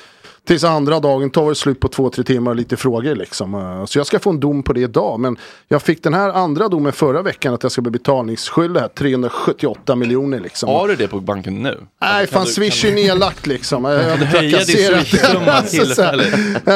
Tills 0.50 0.64
andra 0.64 1.00
dagen 1.00 1.30
tar 1.30 1.48
det 1.48 1.54
slut 1.54 1.80
på 1.80 1.88
två, 1.88 2.10
tre 2.10 2.24
timmar 2.24 2.50
och 2.50 2.56
lite 2.56 2.76
frågor 2.76 3.14
liksom. 3.14 3.54
Eh, 3.54 3.84
Så 3.84 3.98
jag 3.98 4.06
ska 4.06 4.18
få 4.18 4.30
en 4.30 4.40
dom 4.40 4.62
på 4.62 4.72
det 4.72 4.80
idag. 4.80 5.20
Men 5.20 5.36
jag 5.68 5.82
fick 5.82 6.02
den 6.02 6.14
här 6.14 6.30
andra 6.30 6.68
domen 6.68 6.92
förra 6.92 7.22
veckan 7.22 7.54
att 7.54 7.62
jag 7.62 7.72
ska 7.72 7.82
bli 7.82 7.90
betalningsskyldig 7.90 8.80
här, 8.80 8.88
378 8.88 9.96
miljoner 9.96 10.40
liksom. 10.40 10.68
Har 10.68 10.88
du 10.88 10.96
det 10.96 11.08
på 11.08 11.20
banken 11.20 11.62
nu? 11.62 11.78
Nej, 12.00 12.26
fan 12.26 12.46
Swish 12.46 12.84
är 12.84 12.92
nedlagt 12.92 13.46
liksom. 13.46 13.84
Jag 13.84 14.18
du 14.18 14.24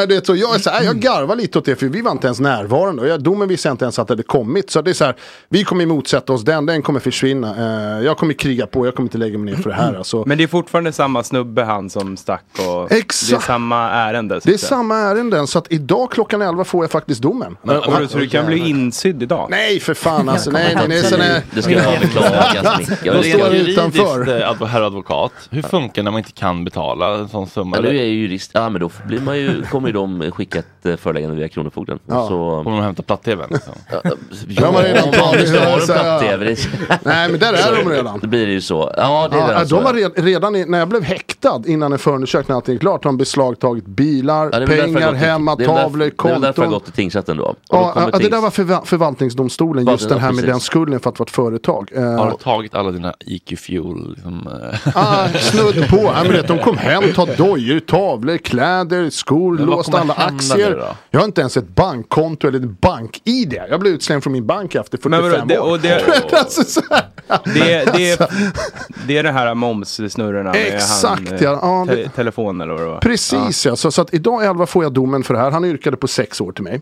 det 0.07 0.26
så, 0.26 0.37
jag, 0.37 0.54
är 0.54 0.59
så 0.59 0.71
här, 0.71 0.83
jag 0.83 0.97
garvar 0.97 1.37
lite 1.37 1.59
åt 1.59 1.64
det 1.64 1.76
för 1.76 1.87
vi 1.87 2.00
var 2.00 2.11
inte 2.11 2.26
ens 2.26 2.40
närvarande. 2.40 3.02
Och 3.02 3.09
jag, 3.09 3.23
domen 3.23 3.49
visste 3.49 3.69
jag 3.69 3.75
inte 3.75 3.85
ens 3.85 3.99
att 3.99 4.09
det 4.09 4.12
hade 4.12 4.23
kommit. 4.23 4.71
Så 4.71 4.83
det 4.83 4.90
är 4.90 4.95
så 4.95 5.04
här, 5.04 5.16
vi 5.49 5.64
kommer 5.64 5.87
motsätta 5.87 6.33
oss 6.33 6.45
den, 6.45 6.66
den 6.66 6.83
kommer 6.83 7.00
försvinna. 7.00 7.57
Eh, 7.99 8.04
jag 8.04 8.16
kommer 8.16 8.35
kriga 8.35 8.66
på, 8.66 8.87
jag 8.87 8.95
kommer 8.95 9.07
inte 9.07 9.19
lägga 9.19 9.38
mig 9.38 9.54
ner 9.54 9.62
för 9.62 9.71
det 9.71 9.76
här. 9.76 9.95
Alltså. 9.95 10.25
Men 10.26 10.38
det 10.38 10.45
är 10.45 10.49
fortfarande 10.49 10.93
samma 10.93 11.23
snubbe 11.23 11.62
han 11.64 11.90
som 11.90 12.16
stack 12.16 12.45
och 12.69 12.93
Exakt. 12.93 13.63
Det 13.68 13.75
är 13.75 13.78
samma 13.78 13.90
ärende. 13.90 14.40
Det 14.44 14.52
är 14.54 14.59
samma 14.59 14.97
ärenden, 14.97 15.47
så 15.47 15.59
att 15.59 15.73
idag 15.73 16.11
klockan 16.11 16.42
11 16.42 16.64
får 16.64 16.85
jag 16.85 16.90
faktiskt 16.90 17.23
domen. 17.23 17.56
Men, 17.62 17.76
Och- 17.78 17.87
och, 18.02 18.11
så 18.11 18.18
du 18.18 18.28
kan 18.28 18.47
bli 18.47 18.59
insydd 18.59 19.23
idag? 19.23 19.47
Nej 19.50 19.80
för 19.80 19.94
fan 19.94 20.28
alltså, 20.28 20.50
nej 20.50 20.75
nej 20.76 20.88
nej. 20.88 21.02
Så 21.02 21.16
nej. 21.16 21.42
Det 21.54 21.62
ska 21.62 21.75
överklagas 21.75 22.78
mycket. 22.78 23.04
Det 23.04 23.23
står 23.23 23.54
utanför. 23.54 24.18
Juridiskt, 24.26 24.61
eh, 24.62 24.66
herr 24.66 24.83
advokat, 24.83 25.33
hur 25.50 25.62
funkar 25.62 26.02
när 26.02 26.11
man 26.11 26.18
inte 26.18 26.33
kan 26.33 26.64
betala 26.64 27.14
en 27.18 27.28
sån 27.28 27.47
summa? 27.47 27.76
Ja, 27.76 27.83
du 27.83 27.88
är 27.88 28.04
ju 28.04 28.23
jurist. 28.23 28.50
Ja, 28.54 28.68
men 28.68 28.80
då 28.80 28.90
blir 29.06 29.21
man 29.21 29.38
ju, 29.38 29.62
kommer 29.62 29.88
ju 29.88 29.92
de 29.94 30.30
skicka 30.33 30.59
ett 30.59 30.87
eh, 30.87 30.97
föreläggande 30.97 31.37
via 31.37 31.49
Kronofogden. 31.49 31.99
Ja. 32.06 32.28
Så, 32.28 32.61
kommer 32.64 32.76
de 32.76 32.83
hämta 32.85 33.02
platt-tvn? 33.02 33.49
Liksom? 33.50 33.73
ja, 34.49 34.73
har 34.75 34.83
redan 34.83 35.12
tagit 35.12 35.52
det, 36.21 36.37
det- 36.37 36.68
Nej 37.04 37.28
men 37.30 37.40
där 37.40 37.52
är 37.52 37.85
de 37.85 37.90
redan. 37.90 38.18
Då 38.21 38.26
blir 38.26 38.47
det 38.47 38.52
ju 38.52 38.61
så. 38.61 38.92
Ja, 38.97 39.28
det 39.30 39.37
är 39.37 39.40
Ja, 39.40 39.49
redan 39.49 39.68
så. 39.68 39.76
de 39.76 39.85
har 39.85 39.94
red, 39.94 40.12
redan 40.16 40.56
i, 40.56 40.64
när 40.66 40.78
jag 40.78 40.88
blev 40.88 41.02
häktad 41.02 41.62
innan 41.66 41.92
en 41.92 41.99
förundersökning 41.99 42.54
allting 42.56 42.75
är 42.75 42.78
klart 42.78 43.04
har 43.04 43.09
de 43.09 43.16
beslagtagit 43.50 43.86
bilar, 43.86 44.44
Ja, 44.60 44.66
pengar, 44.66 45.08
till- 45.08 45.18
hemma, 45.18 45.56
det 45.56 45.64
är 45.64 45.68
väl 45.68 45.74
därför- 45.76 45.82
tavlor, 45.82 45.98
Det 45.98 46.04
är 46.04 46.32
därför 46.32 46.46
jag 46.46 46.54
konton. 46.54 46.70
gått 46.72 46.84
till 46.84 46.92
tingsrätten 46.92 47.36
då. 47.36 47.54
Ja, 47.70 48.08
ja, 48.12 48.18
det 48.18 48.28
där 48.28 48.40
var 48.40 48.50
förva- 48.50 48.84
förvaltningsdomstolen, 48.84 49.86
just 49.86 50.08
den 50.08 50.18
här 50.18 50.28
ja, 50.28 50.32
med 50.32 50.44
precis. 50.44 50.50
den 50.52 50.60
skulden 50.60 51.00
för 51.00 51.10
att 51.10 51.18
vara 51.18 51.26
ett 51.26 51.30
företag. 51.34 51.90
Eh, 51.94 52.02
Har 52.02 52.30
du 52.30 52.36
tagit 52.36 52.74
alla 52.74 52.90
dina 52.90 53.14
IQ 53.20 53.58
Fuel? 53.58 54.10
Liksom, 54.14 54.48
eh, 54.84 54.96
ah, 54.96 55.28
snudd 55.38 55.88
på, 55.90 55.96
ja, 55.96 56.14
men 56.22 56.32
vet, 56.32 56.48
de 56.48 56.58
kom 56.58 56.76
hem, 56.78 57.02
tog 57.14 57.28
dojor, 57.36 57.80
tavlor, 57.80 58.36
kläder, 58.36 59.10
skor, 59.10 59.52
Men 59.58 59.66
låst 59.66 59.94
alla 59.94 60.14
aktier. 60.14 60.84
Jag 61.10 61.20
har 61.20 61.24
inte 61.26 61.40
ens 61.40 61.56
ett 61.56 61.68
bankkonto 61.68 62.48
eller 62.48 62.58
ett 62.58 62.80
bank-id. 62.80 63.58
Jag 63.70 63.80
blev 63.80 63.92
utslängd 63.92 64.22
från 64.22 64.32
min 64.32 64.46
bank 64.46 64.74
efter 64.74 64.98
45 64.98 65.10
Men 65.22 65.30
vadå, 65.30 65.44
det, 65.46 65.58
år. 65.58 65.70
och 65.70 65.80
det, 65.80 66.04
alltså, 66.32 66.80
det, 67.44 67.84
det, 67.96 68.30
det 69.06 69.18
är 69.18 69.22
det 69.22 69.32
här 69.32 69.54
momssnurrorna 69.54 70.52
med 70.52 70.74
Exakt, 70.74 71.28
han, 71.30 71.38
ja. 71.40 71.58
Ja, 71.62 71.86
te, 71.88 71.94
det- 71.94 72.08
telefon 72.08 72.60
eller 72.60 72.72
vad 72.72 72.82
det 72.82 72.86
var. 72.86 72.98
Precis 73.00 73.34
ja, 73.35 73.76
så, 73.76 73.91
så 73.91 74.03
att 74.03 74.14
idag 74.14 74.45
11 74.45 74.67
får 74.67 74.83
jag 74.85 74.93
domen 74.93 75.23
för 75.23 75.35
det 75.35 75.41
här. 75.41 75.50
Han 75.50 75.64
yrkade 75.64 75.97
på 75.97 76.09
sex 76.09 76.41
år 76.41 76.53
till 76.53 76.64
mig. 76.64 76.81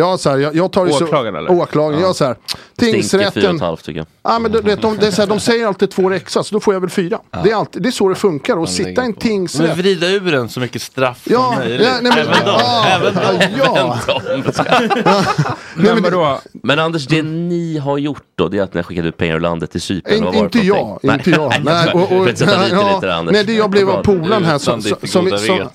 Jag, 0.00 0.20
så 0.20 0.30
här, 0.30 0.38
jag, 0.38 0.56
jag 0.56 0.72
tar 0.72 0.86
ju 0.86 0.92
så, 0.92 1.04
Åklagaren, 1.04 1.36
eller? 1.36 1.50
Åklagaren, 1.50 2.00
jag 2.02 2.16
så 2.16 2.24
här. 2.24 2.34
Stinker 2.34 2.58
fyra 2.76 3.26
och 3.26 3.32
Tingsrätten. 3.32 3.56
ett 3.56 3.62
halvt 3.62 3.84
tycker 3.84 3.98
jag. 4.00 4.06
Ja, 4.22 4.38
men 4.38 4.52
det, 4.52 4.60
det, 4.60 4.74
de, 4.76 4.96
det 4.96 5.06
är 5.06 5.10
så 5.10 5.22
här, 5.22 5.26
de 5.28 5.40
säger 5.40 5.66
alltid 5.66 5.90
två 5.90 6.10
extra, 6.12 6.42
så 6.44 6.54
då 6.54 6.60
får 6.60 6.74
jag 6.74 6.80
väl 6.80 6.90
fyra. 6.90 7.18
Det, 7.44 7.50
är 7.50 7.54
alltid, 7.56 7.82
det 7.82 7.88
är 7.88 7.90
så 7.90 8.08
det 8.08 8.14
funkar. 8.14 8.56
Och 8.56 8.68
sitta 8.68 8.88
i 8.88 8.90
en 8.90 9.02
Men 9.04 9.12
tingsrätt. 9.14 9.76
vrida 9.76 10.06
ur 10.08 10.32
den 10.32 10.48
så 10.48 10.60
mycket 10.60 10.82
straff 10.82 11.20
Ja, 11.24 11.48
som 11.54 11.54
möjligt. 11.58 11.86
ja, 11.86 11.92
nej, 12.02 12.12
men- 12.16 12.18
även 12.18 12.44
de. 12.44 12.50
ja, 12.50 12.84
även 12.86 13.14
de. 13.14 13.46
ja. 13.58 14.18
Även 14.30 14.42
de. 15.04 15.22
Men 15.74 16.02
vadå? 16.02 16.40
Men 16.52 16.78
Anders, 16.78 17.06
det 17.06 17.22
ni 17.22 17.78
har 17.78 17.98
gjort 17.98 18.22
då, 18.34 18.48
det 18.48 18.58
är 18.58 18.62
att 18.62 18.74
när 18.74 18.78
jag 18.78 18.86
skickade 18.86 19.08
ut 19.08 19.16
pengar 19.16 19.36
ur 19.36 19.40
landet 19.40 19.70
till 19.70 19.80
Cypern. 19.80 20.12
Inte 20.14 20.26
jag, 20.26 20.34
någonting? 20.34 21.10
inte 21.10 21.30
jag. 21.30 21.54
Nej, 21.64 21.92
och, 21.94 22.12
och, 22.12 22.28
att 22.28 22.40
ja, 23.02 23.22
nej, 23.22 23.44
det 23.44 23.52
jag 23.52 23.70
blev 23.70 23.90
av 23.90 24.02
polaren 24.02 24.44
här 24.44 24.58
som, 24.58 24.82
som, 24.82 24.96
som, 25.04 25.38
som, 25.38 25.68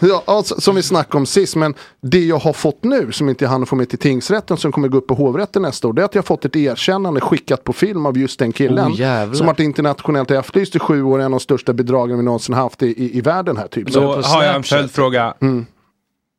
ja, 0.00 0.22
ja, 0.26 0.42
som 0.42 0.74
vi 0.74 0.82
snackade 0.82 1.16
om 1.16 1.26
sist. 1.26 1.56
Men 1.56 1.74
det 2.02 2.24
jag 2.24 2.38
har 2.38 2.49
fått 2.52 2.84
nu, 2.84 3.12
som 3.12 3.28
inte 3.28 3.44
jag 3.44 3.50
hann 3.50 3.66
få 3.66 3.76
med 3.76 3.88
till 3.88 3.98
tingsrätten, 3.98 4.56
som 4.56 4.72
kommer 4.72 4.88
gå 4.88 4.98
upp 4.98 5.06
på 5.06 5.14
hovrätten 5.14 5.62
nästa 5.62 5.88
år, 5.88 5.92
det 5.92 6.02
är 6.02 6.04
att 6.04 6.14
jag 6.14 6.22
har 6.22 6.26
fått 6.26 6.44
ett 6.44 6.56
erkännande 6.56 7.20
skickat 7.20 7.64
på 7.64 7.72
film 7.72 8.06
av 8.06 8.18
just 8.18 8.38
den 8.38 8.52
killen. 8.52 8.92
Oh, 8.92 9.32
som 9.32 9.46
varit 9.46 9.60
internationellt 9.60 10.30
efterlyst 10.30 10.76
i 10.76 10.78
sju 10.78 11.02
år, 11.02 11.18
en 11.18 11.24
av 11.24 11.30
de 11.30 11.40
största 11.40 11.72
bedragen 11.72 12.16
vi 12.16 12.24
någonsin 12.24 12.54
haft 12.54 12.82
i, 12.82 12.86
i, 12.86 13.18
i 13.18 13.20
världen 13.20 13.56
här. 13.56 13.68
Typ. 13.68 13.88
Då 13.88 14.22
har 14.22 14.44
jag 14.44 14.54
en 14.54 14.62
följdfråga. 14.62 15.34
Mm. 15.40 15.66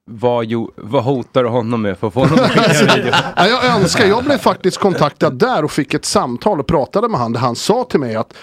Vad, 0.06 0.46
jo, 0.46 0.72
vad 0.76 1.04
hotar 1.04 1.44
du 1.44 1.50
honom 1.50 1.82
med 1.82 1.98
för 1.98 2.08
att 2.08 2.14
få 2.14 2.20
honom 2.20 2.40
att 2.46 2.52
skicka 2.52 2.96
video? 2.96 3.14
Ja, 3.36 3.48
jag 3.48 3.66
önskar, 3.66 4.06
jag 4.06 4.24
blev 4.24 4.38
faktiskt 4.38 4.78
kontaktad 4.78 5.30
där 5.30 5.64
och 5.64 5.72
fick 5.72 5.94
ett 5.94 6.06
samtal 6.06 6.60
och 6.60 6.68
pratade 6.68 7.10
med 7.10 7.20
han 7.20 7.34
där 7.34 7.40
han 7.40 7.56
sa 7.56 7.84
till 7.84 8.00
mig 8.00 8.16
att 8.16 8.34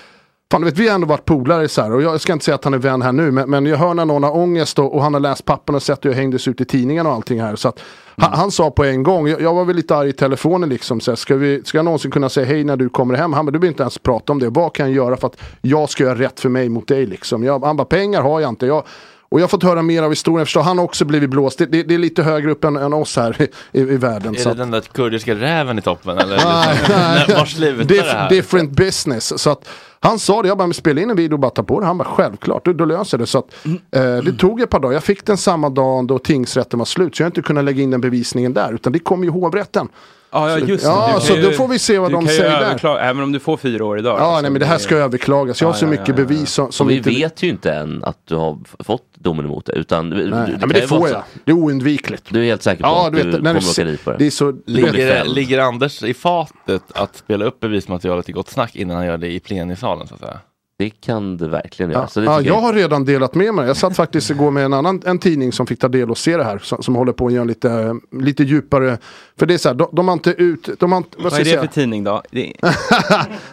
Fan, 0.52 0.64
vet, 0.64 0.78
vi 0.78 0.88
har 0.88 0.94
ändå 0.94 1.06
varit 1.06 1.24
polare 1.24 1.68
så 1.68 1.82
här, 1.82 1.92
och 1.92 2.02
jag 2.02 2.20
ska 2.20 2.32
inte 2.32 2.44
säga 2.44 2.54
att 2.54 2.64
han 2.64 2.74
är 2.74 2.78
vän 2.78 3.02
här 3.02 3.12
nu 3.12 3.30
men, 3.30 3.50
men 3.50 3.66
jag 3.66 3.76
hör 3.76 3.94
när 3.94 4.04
någon 4.04 4.22
har 4.22 4.36
ångest 4.36 4.78
och, 4.78 4.94
och 4.94 5.02
han 5.02 5.14
har 5.14 5.20
läst 5.20 5.44
pappen 5.44 5.74
och 5.74 5.82
sett 5.82 6.04
hur 6.04 6.10
jag 6.10 6.16
hängdes 6.16 6.48
ut 6.48 6.60
i 6.60 6.64
tidningen 6.64 7.06
och 7.06 7.12
allting 7.12 7.40
här. 7.42 7.56
Så 7.56 7.68
att, 7.68 7.80
han, 8.16 8.32
han 8.32 8.50
sa 8.50 8.70
på 8.70 8.84
en 8.84 9.02
gång, 9.02 9.28
jag, 9.28 9.40
jag 9.40 9.54
var 9.54 9.64
väl 9.64 9.76
lite 9.76 9.96
arg 9.96 10.08
i 10.08 10.12
telefonen 10.12 10.68
liksom, 10.68 11.00
så 11.00 11.10
här, 11.10 11.16
ska, 11.16 11.34
vi, 11.36 11.62
ska 11.64 11.78
jag 11.78 11.84
någonsin 11.84 12.10
kunna 12.10 12.28
säga 12.28 12.46
hej 12.46 12.64
när 12.64 12.76
du 12.76 12.88
kommer 12.88 13.14
hem? 13.14 13.32
Han 13.32 13.46
bara, 13.46 13.50
du 13.50 13.58
behöver 13.58 13.72
inte 13.72 13.82
ens 13.82 13.98
prata 13.98 14.32
om 14.32 14.38
det, 14.38 14.48
vad 14.50 14.72
kan 14.74 14.86
jag 14.86 14.94
göra 14.96 15.16
för 15.16 15.26
att 15.26 15.36
jag 15.60 15.90
ska 15.90 16.04
göra 16.04 16.18
rätt 16.18 16.40
för 16.40 16.48
mig 16.48 16.68
mot 16.68 16.88
dig 16.88 17.06
liksom? 17.06 17.44
Jag, 17.44 17.64
han 17.64 17.76
bara, 17.76 17.84
pengar 17.84 18.22
har 18.22 18.40
jag 18.40 18.48
inte. 18.48 18.66
Jag, 18.66 18.84
och 19.30 19.40
jag 19.40 19.42
har 19.42 19.48
fått 19.48 19.62
höra 19.62 19.82
mer 19.82 20.02
av 20.02 20.10
historien, 20.10 20.46
förstår 20.46 20.62
han 20.62 20.78
har 20.78 20.84
också 20.84 21.04
blivit 21.04 21.30
blåst. 21.30 21.58
Det, 21.58 21.66
det, 21.66 21.82
det 21.82 21.94
är 21.94 21.98
lite 21.98 22.22
högre 22.22 22.50
upp 22.50 22.64
än, 22.64 22.76
än 22.76 22.92
oss 22.92 23.16
här 23.16 23.36
i, 23.72 23.80
i, 23.80 23.82
världen. 23.96 24.34
Är 24.34 24.44
det 24.44 24.50
att- 24.50 24.56
den 24.56 24.70
där 24.70 24.80
kurdiska 24.80 25.34
räven 25.34 25.78
i 25.78 25.82
toppen 25.82 26.18
eller? 26.18 26.36
Nej, 26.36 26.76
liksom, 26.78 26.94
nej. 26.98 27.24
när- 27.28 27.36
Var 27.36 27.44
slutar 27.44 27.84
det 27.84 28.02
här? 28.02 28.28
Different 28.30 28.70
business. 28.70 29.40
Så 29.42 29.50
att 29.50 29.68
han 30.00 30.18
sa 30.18 30.42
det, 30.42 30.48
jag 30.48 30.58
bara 30.58 30.66
"Men 30.66 30.74
spela 30.74 31.00
in 31.00 31.10
en 31.10 31.16
video 31.16 31.34
och 31.34 31.40
bara 31.40 31.50
ta 31.50 31.62
på 31.62 31.80
det. 31.80 31.86
Han 31.86 31.98
bara 31.98 32.08
självklart, 32.08 32.64
då, 32.64 32.72
då 32.72 32.84
löser 32.84 33.18
det. 33.18 33.26
Så 33.26 33.38
att, 33.38 33.54
eh, 33.90 34.16
det 34.16 34.32
tog 34.38 34.60
ett 34.60 34.70
par 34.70 34.80
dagar. 34.80 34.92
Jag 34.94 35.04
fick 35.04 35.26
den 35.26 35.36
samma 35.36 35.68
dag 35.70 36.06
då 36.06 36.18
tingsrätten 36.18 36.78
var 36.78 36.86
slut. 36.86 37.16
Så 37.16 37.22
jag 37.22 37.24
har 37.24 37.30
inte 37.30 37.42
kunnat 37.42 37.64
lägga 37.64 37.82
in 37.82 37.90
den 37.90 38.00
bevisningen 38.00 38.52
där. 38.54 38.72
Utan 38.72 38.92
det 38.92 38.98
kom 38.98 39.24
ju 39.24 39.30
hovrätten. 39.30 39.88
Ja, 40.30 40.50
ja 40.50 40.58
Så- 40.58 40.66
just 40.66 40.84
det. 40.84 40.90
ja, 40.90 41.12
Du 41.14 41.26
så 41.26 41.34
ju- 41.36 41.42
då 41.42 41.50
får 41.50 41.68
vi 41.68 41.78
se 41.78 41.98
vad 41.98 42.10
du 42.10 42.14
de 42.14 42.26
säger 42.28 42.42
där. 42.50 42.60
överklaga, 42.60 43.00
Även 43.00 43.22
om 43.22 43.32
du 43.32 43.40
får 43.40 43.56
fyra 43.56 43.84
år 43.84 43.98
idag. 43.98 44.20
Ja, 44.20 44.38
nej 44.42 44.50
men 44.50 44.60
det 44.60 44.66
här 44.66 44.78
ska 44.78 44.96
överklagas. 44.96 45.60
Jag 45.60 45.68
har 45.68 45.74
Ja, 45.74 45.78
så 45.78 45.84
ja, 45.84 45.90
mycket 45.90 46.08
ja, 46.08 46.14
ja. 46.18 46.24
bevis 46.24 46.50
som, 46.50 46.72
som 46.72 46.86
vi 46.88 46.96
inte... 46.96 47.10
vet 47.10 47.42
ju 47.42 47.48
inte 47.48 47.72
än 47.72 48.04
att 48.04 48.18
du 48.24 48.34
har 48.36 48.58
fått 48.84 49.02
domen 49.14 49.44
emot 49.44 49.66
dig. 49.66 49.78
Utan 49.78 50.10
du, 50.10 50.16
Nej, 50.16 50.24
du, 50.26 50.34
nej, 50.52 50.56
men 50.60 50.68
det 50.68 50.88
får 50.88 51.06
så- 51.06 51.12
jag. 51.12 51.22
Det 51.44 51.50
är 51.50 51.54
oundvikligt. 51.56 52.24
Du 52.28 52.40
är 52.40 52.44
helt 52.44 52.62
säker 52.62 52.82
på 52.82 52.88
Ja, 52.88 53.06
att 53.06 53.12
du 53.12 53.22
du, 53.22 53.30
vet, 53.30 53.42
när 53.42 53.50
kommer 53.50 53.60
du 53.60 53.70
åka 53.70 53.84
dit 53.84 54.04
på 54.04 54.10
det? 54.10 54.16
det 54.18 54.26
är 54.26 54.30
så... 54.30 54.52
Ligger, 54.66 55.24
ligger 55.24 55.58
Anders 55.58 56.02
i 56.02 56.14
fatet 56.14 56.82
att 56.94 57.16
spela 57.16 57.44
upp 57.44 57.60
bevismaterialet 57.60 58.28
i 58.28 58.32
Gott 58.32 58.48
Snack 58.48 58.76
innan 58.76 58.96
han 58.96 59.06
gör 59.06 59.18
det 59.18 59.32
i 59.32 59.40
plenisalen 59.40 60.06
så 60.06 60.14
att 60.14 60.20
säga? 60.20 60.38
Det 60.78 60.90
kan 60.90 61.36
det 61.36 61.48
verkligen 61.48 61.90
göra. 61.90 62.02
Ja, 62.02 62.08
Så 62.08 62.20
det 62.20 62.26
ja, 62.26 62.38
tycker 62.38 62.50
jag 62.50 62.60
har 62.60 62.72
redan 62.72 63.04
delat 63.04 63.34
med 63.34 63.54
mig. 63.54 63.66
Jag 63.66 63.76
satt 63.76 63.96
faktiskt 63.96 64.30
igår 64.30 64.50
med 64.50 64.64
en 64.64 64.72
annan 64.74 65.02
en 65.06 65.18
tidning 65.18 65.52
som 65.52 65.66
fick 65.66 65.80
ta 65.80 65.88
del 65.88 66.10
och 66.10 66.18
se 66.18 66.36
det 66.36 66.44
här. 66.44 66.58
Som, 66.58 66.82
som 66.82 66.96
håller 66.96 67.12
på 67.12 67.26
att 67.26 67.32
göra 67.32 67.44
lite, 67.44 67.96
lite 68.20 68.42
djupare. 68.42 68.98
För 69.38 69.46
det 69.46 69.54
är 69.54 69.58
så 69.58 69.68
här, 69.68 69.74
de, 69.74 69.88
de 69.92 70.08
har 70.08 70.12
inte 70.12 70.30
ut... 70.30 70.68
De 70.80 70.92
har 70.92 70.96
inte, 70.98 71.10
vad 71.18 71.24
Vad 71.24 71.32
är 71.32 71.36
jag 71.38 71.44
det 71.46 71.50
säga? 71.50 71.60
för 71.60 71.66
tidning 71.68 72.04
då? 72.04 72.22
Det... 72.30 72.52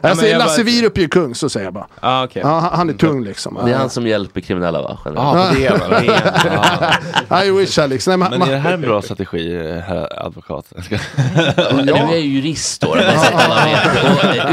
Jag 0.01 0.17
säger 0.17 0.31
jag 0.33 0.39
bara- 0.39 0.45
Lasse 0.47 0.63
Wierup 0.63 0.97
är 0.97 1.07
kung, 1.07 1.35
så 1.35 1.49
säger 1.49 1.65
jag 1.65 1.73
bara. 1.73 1.87
Ah, 1.99 2.23
okay. 2.25 2.41
Ja, 2.41 2.59
han- 2.59 2.77
han 2.77 2.89
är 2.89 2.93
tung 2.93 3.23
liksom. 3.23 3.59
Det 3.65 3.71
är 3.71 3.75
han 3.77 3.89
som 3.89 4.07
hjälper 4.07 4.41
kriminella 4.41 4.81
va? 4.81 4.97
Ja, 5.05 5.49
på 5.49 5.55
det 5.59 5.69
va? 7.29 7.43
I 7.45 7.51
wish 7.51 7.79
Alex. 7.79 8.07
Nej, 8.07 8.17
men, 8.17 8.29
Men 8.29 8.39
man- 8.39 8.49
är 8.49 8.53
det 8.53 8.59
här 8.59 8.73
en 8.73 8.81
bra 8.81 9.01
strategi, 9.01 9.57
herr 9.87 10.25
advokat? 10.25 10.65
Jag 10.75 10.83
ska... 10.85 10.97
Du 11.83 11.91
är 11.93 12.17
ju 12.17 12.27
jurist 12.41 12.81
då, 12.81 12.93
alla. 12.93 13.61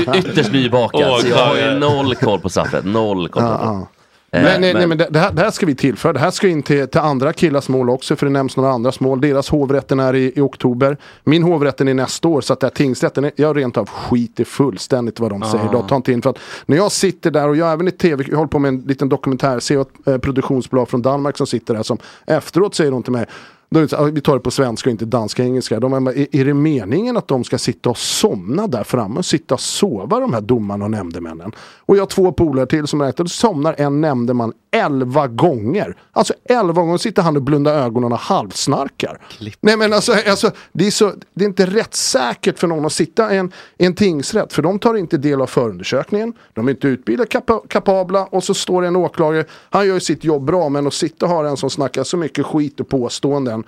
Och, 0.10 0.16
ytterst 0.16 0.52
nybakad. 0.52 1.02
Åh, 1.10 1.18
så 1.20 1.28
jag 1.28 1.36
har 1.46 1.56
ju 1.56 1.78
noll 1.78 2.14
koll 2.14 2.40
på 2.40 2.48
straffet. 2.68 2.84
Noll 2.90 3.28
på 3.28 3.40
Ja, 3.40 3.44
det. 3.44 3.50
ja. 3.62 3.86
Eh, 4.34 4.42
Nej, 4.44 4.60
nej, 4.60 4.74
nej, 4.74 4.86
men 4.86 4.98
det, 4.98 5.06
det, 5.10 5.18
här, 5.18 5.32
det 5.32 5.42
här 5.42 5.50
ska 5.50 5.66
vi 5.66 5.74
tillföra. 5.74 6.12
Det 6.12 6.18
här 6.18 6.30
ska 6.30 6.48
in 6.48 6.62
till, 6.62 6.88
till 6.88 7.00
andra 7.00 7.32
killars 7.32 7.68
mål 7.68 7.90
också, 7.90 8.16
för 8.16 8.26
det 8.26 8.32
nämns 8.32 8.56
några 8.56 8.70
andras 8.70 9.00
mål. 9.00 9.20
Deras 9.20 9.48
hovrätten 9.48 10.00
är 10.00 10.14
i, 10.14 10.32
i 10.36 10.40
oktober. 10.40 10.96
Min 11.24 11.42
hovrätten 11.42 11.88
är 11.88 11.94
nästa 11.94 12.28
år, 12.28 12.40
så 12.40 12.52
att 12.52 12.60
det 12.60 12.66
här 12.66 12.72
tingsrätten, 12.74 13.24
är- 13.24 13.32
jag 13.36 13.56
rent 13.56 13.76
av 13.76 13.88
skiter 13.88 14.44
fullständigt 14.44 15.20
vad 15.20 15.30
de 15.30 15.42
säger. 15.42 15.72
De 15.72 15.86
tar 15.86 15.96
inte 15.96 16.12
in 16.12 16.22
för 16.22 16.30
att 16.30 16.38
när 16.66 16.76
jag 16.76 16.92
sitter 16.92 17.30
där 17.30 17.48
och 17.48 17.56
jag 17.56 17.68
är 17.68 17.72
även 17.72 17.88
i 17.88 17.90
tv, 17.90 18.24
jag 18.30 18.36
håller 18.36 18.48
på 18.48 18.58
med 18.58 18.68
en 18.68 18.80
liten 18.80 19.08
dokumentär, 19.08 19.60
ser 19.60 19.80
ett 19.80 19.88
eh, 20.06 20.18
produktionsbolag 20.18 20.88
från 20.88 21.02
Danmark 21.02 21.36
som 21.36 21.46
sitter 21.46 21.74
där 21.74 21.82
som 21.82 21.98
efteråt 22.26 22.74
säger 22.74 22.90
de 22.90 23.02
till 23.02 23.12
mig 23.12 23.26
då 23.72 23.78
är 23.78 23.82
det 23.82 23.88
så, 23.88 24.04
vi 24.04 24.20
tar 24.20 24.34
det 24.34 24.40
på 24.40 24.50
svenska 24.50 24.88
och 24.88 24.92
inte 24.92 25.04
danska 25.04 25.42
och 25.42 25.48
engelska. 25.48 25.80
De 25.80 25.92
är, 25.92 26.36
är, 26.36 26.44
det 26.44 26.54
meningen 26.54 27.16
att 27.16 27.28
de 27.28 27.44
ska 27.44 27.58
sitta 27.58 27.90
och 27.90 27.98
somna 27.98 28.66
där 28.66 28.84
framme 28.84 29.18
och 29.18 29.26
sitta 29.26 29.54
och 29.54 29.60
sova 29.60 30.20
de 30.20 30.32
här 30.32 30.40
domarna 30.40 30.84
och 30.84 30.90
nämndemännen? 30.90 31.52
Och 31.78 31.96
jag 31.96 32.02
har 32.02 32.06
två 32.06 32.32
polare 32.32 32.66
till 32.66 32.86
som 32.86 33.02
räknar, 33.02 33.24
då 33.24 33.28
somnar 33.28 33.74
en 33.78 34.00
nämndeman 34.00 34.52
elva 34.70 35.26
gånger. 35.26 35.96
Alltså 36.12 36.34
elva 36.44 36.82
gånger 36.82 36.98
sitter 36.98 37.22
han 37.22 37.36
och 37.36 37.42
blundar 37.42 37.74
ögonen 37.74 38.12
och 38.12 38.18
halvsnarkar. 38.18 39.18
Nej 39.60 39.76
men 39.76 39.92
alltså, 39.92 40.12
alltså 40.26 40.50
det, 40.72 40.86
är 40.86 40.90
så, 40.90 41.12
det 41.34 41.44
är 41.44 41.48
inte 41.48 41.66
rättssäkert 41.66 42.58
för 42.58 42.66
någon 42.66 42.84
att 42.84 42.92
sitta 42.92 43.34
i 43.34 43.36
en, 43.36 43.52
en 43.78 43.94
tingsrätt. 43.94 44.52
För 44.52 44.62
de 44.62 44.78
tar 44.78 44.94
inte 44.94 45.18
del 45.18 45.40
av 45.40 45.46
förundersökningen. 45.46 46.32
De 46.52 46.68
är 46.68 46.70
inte 46.70 46.88
utbildade, 46.88 47.28
kapa, 47.28 47.60
kapabla. 47.68 48.24
Och 48.24 48.44
så 48.44 48.54
står 48.54 48.82
det 48.82 48.88
en 48.88 48.96
åklagare, 48.96 49.44
han 49.70 49.86
gör 49.86 49.94
ju 49.94 50.00
sitt 50.00 50.24
jobb 50.24 50.44
bra. 50.44 50.68
Men 50.68 50.86
att 50.86 50.94
sitta 50.94 51.26
och 51.26 51.32
ha 51.32 51.48
en 51.48 51.56
som 51.56 51.70
snackar 51.70 52.04
så 52.04 52.16
mycket 52.16 52.46
skit 52.46 52.80
och 52.80 52.88
påståenden. 52.88 53.61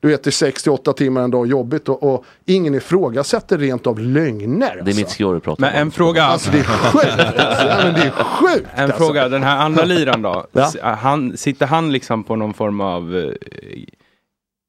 Du 0.00 0.08
vet, 0.08 0.24
det 0.24 0.30
är 0.30 0.32
68 0.32 0.92
timmar 0.92 1.22
en 1.22 1.30
dag 1.30 1.46
jobbigt 1.46 1.88
och, 1.88 2.14
och 2.14 2.24
ingen 2.46 2.74
ifrågasätter 2.74 3.58
rent 3.58 3.86
av 3.86 4.00
lögner. 4.00 4.58
Det 4.58 4.64
är 4.64 4.78
alltså. 4.78 5.00
mitt 5.00 5.10
skår 5.10 5.34
du 5.34 5.40
pratar 5.40 5.60
Men 5.60 5.74
en 5.74 5.90
fråga. 5.90 6.24
Alltså 6.24 6.50
det 6.50 6.58
är 6.58 6.64
sjukt. 6.64 7.38
Alltså. 7.38 7.66
Ja, 7.66 7.80
men 7.84 7.94
det 7.94 8.00
är 8.00 8.10
sjukt. 8.10 8.66
En 8.74 8.84
alltså. 8.84 8.98
fråga, 8.98 9.28
den 9.28 9.42
här 9.42 9.56
andra 9.58 9.84
liran 9.84 10.22
då? 10.22 10.46
Ja. 10.52 10.70
Han, 10.82 11.36
sitter 11.36 11.66
han 11.66 11.92
liksom 11.92 12.24
på 12.24 12.36
någon 12.36 12.54
form 12.54 12.80
av 12.80 13.16
eh, 13.16 13.32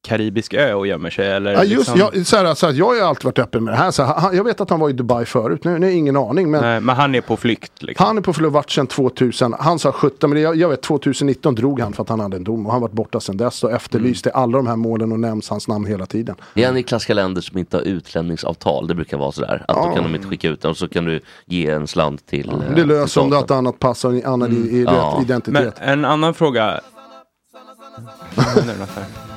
karibisk 0.09 0.53
ö 0.53 0.73
och 0.73 0.87
gömmer 0.87 1.09
sig? 1.09 1.27
Eller 1.31 1.51
Ja, 1.53 1.63
just, 1.63 1.95
liksom... 1.95 2.11
jag, 2.13 2.25
så 2.27 2.37
här, 2.37 2.53
så 2.55 2.65
här, 2.67 2.73
jag 2.73 2.85
har 2.85 2.95
ju 2.95 3.01
alltid 3.01 3.25
varit 3.25 3.39
öppen 3.39 3.63
med 3.63 3.73
det 3.73 3.77
här. 3.77 3.91
Så 3.91 4.03
här 4.03 4.13
han, 4.15 4.35
jag 4.35 4.43
vet 4.43 4.61
att 4.61 4.69
han 4.69 4.79
var 4.79 4.89
i 4.89 4.93
Dubai 4.93 5.25
förut, 5.25 5.63
nu, 5.63 5.71
nu 5.71 5.79
har 5.79 5.85
jag 5.85 5.93
ingen 5.97 6.17
aning. 6.17 6.51
Men 6.51 6.61
Nej, 6.61 6.81
men 6.81 6.95
han 6.95 7.15
är 7.15 7.21
på 7.21 7.37
flykt. 7.37 7.83
Liksom. 7.83 8.05
han 8.05 8.17
är 8.17 8.21
på 8.21 8.33
förlorat 8.33 8.69
sedan 8.69 8.87
2000. 8.87 9.55
Han 9.59 9.79
sa 9.79 9.91
17, 9.91 10.29
men 10.29 10.41
jag, 10.41 10.55
jag 10.55 10.69
vet 10.69 10.81
2019 10.81 11.55
drog 11.55 11.79
han 11.79 11.93
för 11.93 12.03
att 12.03 12.09
han 12.09 12.19
hade 12.19 12.37
en 12.37 12.43
dom. 12.43 12.65
Och 12.65 12.71
han 12.71 12.81
varit 12.81 12.91
borta 12.93 13.19
sedan 13.19 13.37
dess 13.37 13.63
och 13.63 13.71
efterlyst 13.71 14.27
i 14.27 14.29
alla 14.33 14.57
de 14.57 14.67
här 14.67 14.75
målen 14.75 15.11
och 15.11 15.19
nämns 15.19 15.49
hans 15.49 15.67
namn 15.67 15.85
hela 15.85 16.05
tiden. 16.05 16.35
Det 16.53 16.63
är 16.63 16.69
en 16.69 16.77
i 16.77 16.83
klassiska 16.83 17.13
länder 17.13 17.41
som 17.41 17.57
inte 17.57 17.77
har 17.77 17.81
utlämningsavtal. 17.83 18.87
Det 18.87 18.95
brukar 18.95 19.17
vara 19.17 19.31
sådär. 19.31 19.65
Att 19.67 19.75
då 19.75 19.83
kan 19.95 20.03
de 20.03 20.15
inte 20.15 20.27
skicka 20.27 20.49
ut 20.49 20.61
den 20.61 20.71
och 20.71 20.77
så 20.77 20.87
kan 20.87 21.05
du 21.05 21.19
ge 21.45 21.69
en 21.69 21.87
slant 21.87 22.25
till... 22.27 22.49
eh, 22.49 22.55
Det 22.75 22.85
löser 22.85 23.07
till 23.13 23.21
om 23.21 23.29
du 23.29 23.35
har 23.35 23.43
ett 23.43 23.51
annat 23.51 23.79
pass 23.79 24.05
och 24.05 24.13
en 24.13 24.25
annan 24.25 24.51
i- 24.51 24.55
i- 24.55 24.83
Ja. 24.83 25.19
identitet. 25.21 25.73
Men 25.79 25.89
en 25.89 26.05
annan 26.05 26.33
fråga. 26.33 26.79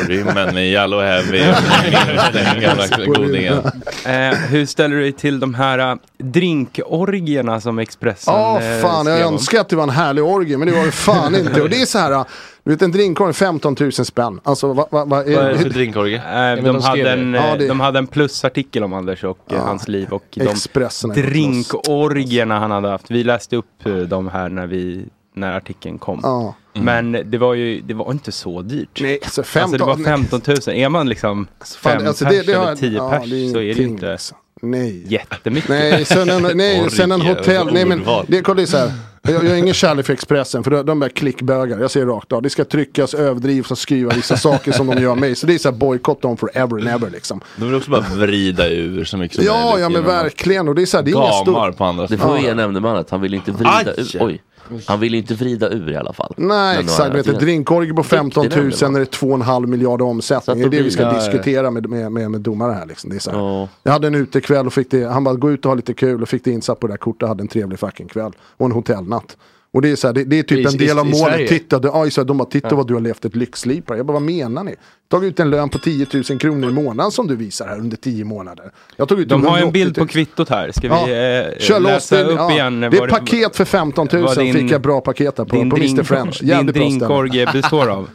På 0.00 0.08
rymmen 0.12 0.54
med 0.54 0.66
Yellow 0.70 1.02
Heavy, 1.02 1.38
den 2.32 2.60
gamla 2.60 2.86
godingen. 3.06 3.58
Eh, 4.06 4.38
hur 4.48 4.66
ställer 4.66 4.96
du 4.96 5.02
dig 5.02 5.12
till 5.12 5.40
de 5.40 5.54
här 5.54 5.78
eh, 5.78 5.94
drinkorgierna 6.18 7.60
som 7.60 7.78
Expressen 7.78 8.34
Ja, 8.34 8.60
eh, 8.60 8.80
fan 8.82 9.06
jag 9.06 9.16
skrev 9.16 9.26
om? 9.26 9.32
önskar 9.34 9.60
att 9.60 9.68
det 9.68 9.76
var 9.76 9.82
en 9.82 9.90
härlig 9.90 10.24
orgie, 10.24 10.56
men 10.58 10.68
det 10.68 10.74
var 10.78 10.84
det 10.86 10.92
fan 10.92 11.34
inte. 11.40 11.62
Och 11.62 11.70
det 11.70 11.82
är 11.82 11.86
så 11.86 11.98
här, 11.98 12.24
du 12.64 12.70
vet 12.70 12.82
en 12.82 12.92
drinkorgie 12.92 13.32
15 13.34 13.76
000 13.80 13.92
spänn. 13.92 14.40
Alltså 14.44 14.66
vad 14.66 14.76
va, 14.76 14.86
va, 14.90 15.04
Vad 15.04 15.28
är 15.28 15.52
det 15.52 15.58
för 15.58 15.70
drinkorgie? 15.70 16.16
Eh, 16.16 16.22
men 16.32 16.64
de, 16.64 16.72
de 16.72 16.82
hade 16.82 17.12
en, 17.12 17.34
eh, 17.34 17.46
Ja, 17.46 17.56
det- 17.56 17.68
de 17.68 17.80
hade 17.80 17.98
en 17.98 18.06
plusartikel 18.06 18.84
om 18.84 18.92
Anders 18.92 19.24
och 19.24 19.38
eh, 19.50 19.56
Ja. 19.56 19.62
hans 19.62 19.88
liv 19.88 20.08
och 20.10 20.24
de 20.30 20.40
är 20.40 21.14
drinkorgierna 21.14 22.58
han 22.58 22.70
hade 22.70 22.88
haft. 22.88 23.10
Vi 23.10 23.24
läste 23.24 23.56
upp 23.56 23.86
eh, 23.86 23.92
de 23.94 24.28
här 24.28 24.48
när, 24.48 24.66
vi, 24.66 25.04
när 25.34 25.56
artikeln 25.56 25.98
kom. 25.98 26.20
Ja. 26.22 26.54
Men 26.80 27.12
det 27.24 27.38
var 27.38 27.54
ju 27.54 27.80
det 27.80 27.94
var 27.94 28.10
inte 28.12 28.32
så 28.32 28.62
dyrt. 28.62 29.00
Nej, 29.00 29.18
alltså 29.22 29.42
15 29.42 29.62
Alltså 29.62 29.86
det 30.04 30.10
var 30.10 30.16
15 30.16 30.40
000. 30.66 30.76
Är 30.76 30.88
man 30.88 31.08
liksom 31.08 31.46
fem 31.82 31.98
Fan, 31.98 32.06
alltså, 32.06 32.24
pers 32.24 32.34
det- 32.46 32.52
det 32.52 32.58
har- 32.58 32.66
eller 32.66 32.76
10 32.76 32.96
ja, 32.96 33.10
pers 33.10 33.30
det 33.30 33.36
är 33.46 33.52
så 33.52 33.60
är 33.60 33.74
det 33.74 33.82
inte 33.82 34.12
alltså. 34.12 34.34
Nej. 34.62 35.04
jättemycket. 35.08 35.68
Nej, 35.70 36.04
sen 36.04 36.30
en, 36.30 36.42
nej, 36.56 36.90
sen 36.90 37.12
en 37.12 37.20
hotell. 37.20 37.68
Nej, 37.72 37.84
men 37.84 38.02
det, 38.26 38.42
kolla, 38.42 38.66
så 38.66 38.76
här. 38.76 38.92
Jag, 39.22 39.44
jag 39.44 39.50
har 39.50 39.56
ingen 39.56 39.74
kärlek 39.74 40.06
för 40.06 40.12
Expressen 40.12 40.64
för 40.64 40.70
de, 40.70 40.86
de 40.86 41.02
är 41.02 41.08
klickbögar. 41.08 41.80
Jag 41.80 41.90
säger 41.90 42.06
rakt 42.06 42.32
av. 42.32 42.42
Det 42.42 42.50
ska 42.50 42.64
tryckas, 42.64 43.14
överdrivas 43.14 43.70
och 43.70 43.78
skriva 43.78 44.14
vissa 44.14 44.36
saker 44.46 44.72
som 44.72 44.86
de 44.86 45.02
gör 45.02 45.14
mig. 45.14 45.34
Så 45.34 45.46
det 45.46 45.54
är 45.54 45.58
så 45.58 45.70
här 45.70 45.76
bojkott 45.76 46.22
dem 46.22 46.36
forever 46.36 46.76
and 46.78 46.88
ever 46.88 47.10
liksom. 47.10 47.40
De 47.56 47.64
vill 47.66 47.74
också 47.74 47.90
bara 47.90 48.00
vrida 48.14 48.68
ur 48.68 49.04
så 49.04 49.16
mycket 49.16 49.36
som 49.36 49.44
Ja, 49.44 49.52
möjligt 49.64 49.80
ja 49.80 49.88
men 49.88 49.92
genom 50.02 50.16
att 50.16 50.24
verkligen. 50.24 50.68
Och 50.68 50.74
det 50.74 50.82
är 50.82 50.86
så 50.86 50.96
här, 50.96 51.04
det 51.04 51.10
är 51.10 51.12
inga 51.12 51.20
Gamar 51.24 51.42
stor... 51.42 51.72
på 51.72 51.84
andra 51.84 52.06
Det 52.06 52.18
får 52.18 52.36
Ja. 52.36 52.42
ge 52.42 52.54
nämndemannen 52.54 53.00
att 53.00 53.10
han 53.10 53.20
vill 53.20 53.34
inte 53.34 53.52
vrida 53.52 53.70
Aj! 53.70 53.94
ur. 54.14 54.18
Oj. 54.20 54.42
Han 54.86 55.00
vill 55.00 55.14
inte 55.14 55.34
vrida 55.34 55.68
ur 55.70 55.90
i 55.90 55.96
alla 55.96 56.12
fall. 56.12 56.34
Nej 56.36 56.78
exakt, 56.80 57.14
vet 57.14 57.26
du, 57.26 57.32
drinkorgie 57.32 57.94
på 57.94 58.02
15 58.02 58.44
000 58.46 58.54
nämndeman. 58.56 58.92
när 58.92 59.00
det 59.00 59.06
är 59.06 59.26
2,5 59.26 59.66
miljarder 59.66 60.04
omsättning. 60.04 60.58
Det 60.58 60.64
är 60.64 60.70
det 60.70 60.82
vi 60.82 60.90
ska 60.90 61.02
Ja, 61.02 61.08
ja. 61.12 61.14
diskutera 61.30 61.70
med, 61.70 61.88
med, 61.88 62.12
med, 62.12 62.30
med 62.30 62.40
domare 62.40 62.72
här. 62.72 62.86
Liksom. 62.86 63.10
Det 63.10 63.16
är 63.16 63.20
så 63.20 63.30
här. 63.30 63.38
Ja. 63.38 63.68
Jag 63.82 63.92
hade 63.92 64.06
en 64.06 64.14
utekväll 64.14 64.66
och 64.66 64.72
fick 64.72 64.90
det, 64.90 65.04
han 65.04 65.24
bara 65.24 65.34
gå 65.34 65.50
ut 65.50 65.64
och 65.64 65.70
ha 65.70 65.74
lite 65.76 65.94
kul 65.94 66.22
och 66.22 66.28
fick 66.28 66.44
det 66.44 66.50
insatt 66.50 66.80
på 66.80 66.86
det 66.86 66.92
där 66.92 66.98
kortet 66.98 67.22
och 67.22 67.28
hade 67.28 67.42
en 67.42 67.48
trevlig 67.48 67.78
fucking 67.78 68.08
kväll. 68.08 68.32
Och 68.56 68.66
en 68.66 68.72
hotellnatt. 68.72 69.36
Och 69.72 69.82
det 69.82 69.90
är, 69.90 69.96
så 69.96 70.06
här, 70.08 70.14
det, 70.14 70.24
det 70.24 70.38
är 70.38 70.42
typ 70.42 70.58
I- 70.58 70.64
en 70.72 70.78
del 70.78 70.98
av 70.98 71.06
i 71.06 71.10
målet. 71.10 71.34
Sverige? 71.34 71.48
Titta, 71.48 71.78
det, 71.78 71.88
ja, 71.88 72.10
så 72.10 72.20
här, 72.20 72.26
de 72.28 72.38
bara, 72.38 72.48
titta 72.48 72.74
vad 72.74 72.86
du 72.88 72.94
har 72.94 73.00
levt 73.00 73.24
ett 73.24 73.36
lyxliv 73.36 73.80
på. 73.82 73.96
Jag 73.96 74.06
bara, 74.06 74.12
vad 74.12 74.22
menar 74.22 74.64
ni? 74.64 74.74
Tagit 75.08 75.28
ut 75.32 75.40
en 75.40 75.50
lön 75.50 75.68
på 75.68 75.78
10 75.78 76.06
000 76.30 76.38
kronor 76.38 76.70
i 76.70 76.72
månaden 76.72 77.10
som 77.12 77.26
du 77.26 77.36
visar 77.36 77.66
här 77.66 77.78
under 77.78 77.96
10 77.96 78.24
månader. 78.24 78.70
Jag 78.96 79.08
tog 79.08 79.20
ut 79.20 79.28
De 79.28 79.44
har 79.46 79.50
en 79.56 79.62
180 79.62 79.72
bild 79.72 79.94
på 79.94 80.00
000. 80.00 80.08
kvittot 80.08 80.48
här. 80.48 80.70
Ska 80.72 80.86
Ja. 80.86 81.04
vi 81.06 81.12
eh, 81.12 81.58
Kör 81.58 81.80
läsa 81.80 82.16
det. 82.16 82.22
upp 82.24 82.38
Ja. 82.38 82.50
igen? 82.52 82.80
Det 82.80 82.86
är 82.86 83.08
paket 83.08 83.56
för 83.56 83.64
15 83.64 84.08
000 84.12 84.22
vad 84.22 84.38
din- 84.38 84.54
fick 84.54 84.70
jag 84.70 84.80
bra 84.80 85.00
paket 85.00 85.38
här 85.38 85.44
på, 85.44 85.56
din 85.56 85.70
på 85.70 85.76
Mr 85.76 85.86
drink- 85.88 86.02
French. 86.04 86.38
Din 86.40 86.48
Jävligt 86.48 86.74
drinkorg 86.74 87.46
består 87.52 87.88
av. 87.88 88.08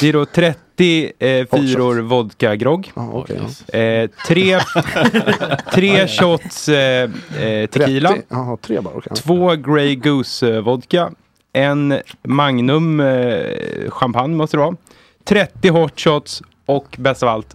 Det 0.00 0.08
är 0.08 0.12
då 0.12 0.24
30 0.24 1.12
eh, 1.18 1.28
fyror 1.50 2.00
vodka-grogg. 2.00 2.92
eh, 3.72 4.10
tre, 4.28 4.58
tre 5.74 6.08
shots 6.08 6.68
eh, 6.68 7.10
eh, 7.40 7.66
tequila. 7.66 8.08
30. 8.08 8.24
Jaha, 8.28 8.56
tre 8.56 8.80
bara. 8.80 8.94
okej. 8.96 9.12
Två 9.16 9.54
Grey 9.56 9.94
Goose 9.96 10.54
eh, 10.54 10.60
vodka. 10.60 11.10
En 11.52 11.94
Magnum 12.22 13.00
eh, 13.00 13.90
champagne 13.90 14.36
måste 14.36 14.56
det 14.56 14.60
vara. 14.62 14.76
30 15.24 15.68
hot 15.68 16.00
shots 16.00 16.42
och 16.66 16.96
bäst 16.98 17.22
av 17.22 17.28
allt 17.28 17.54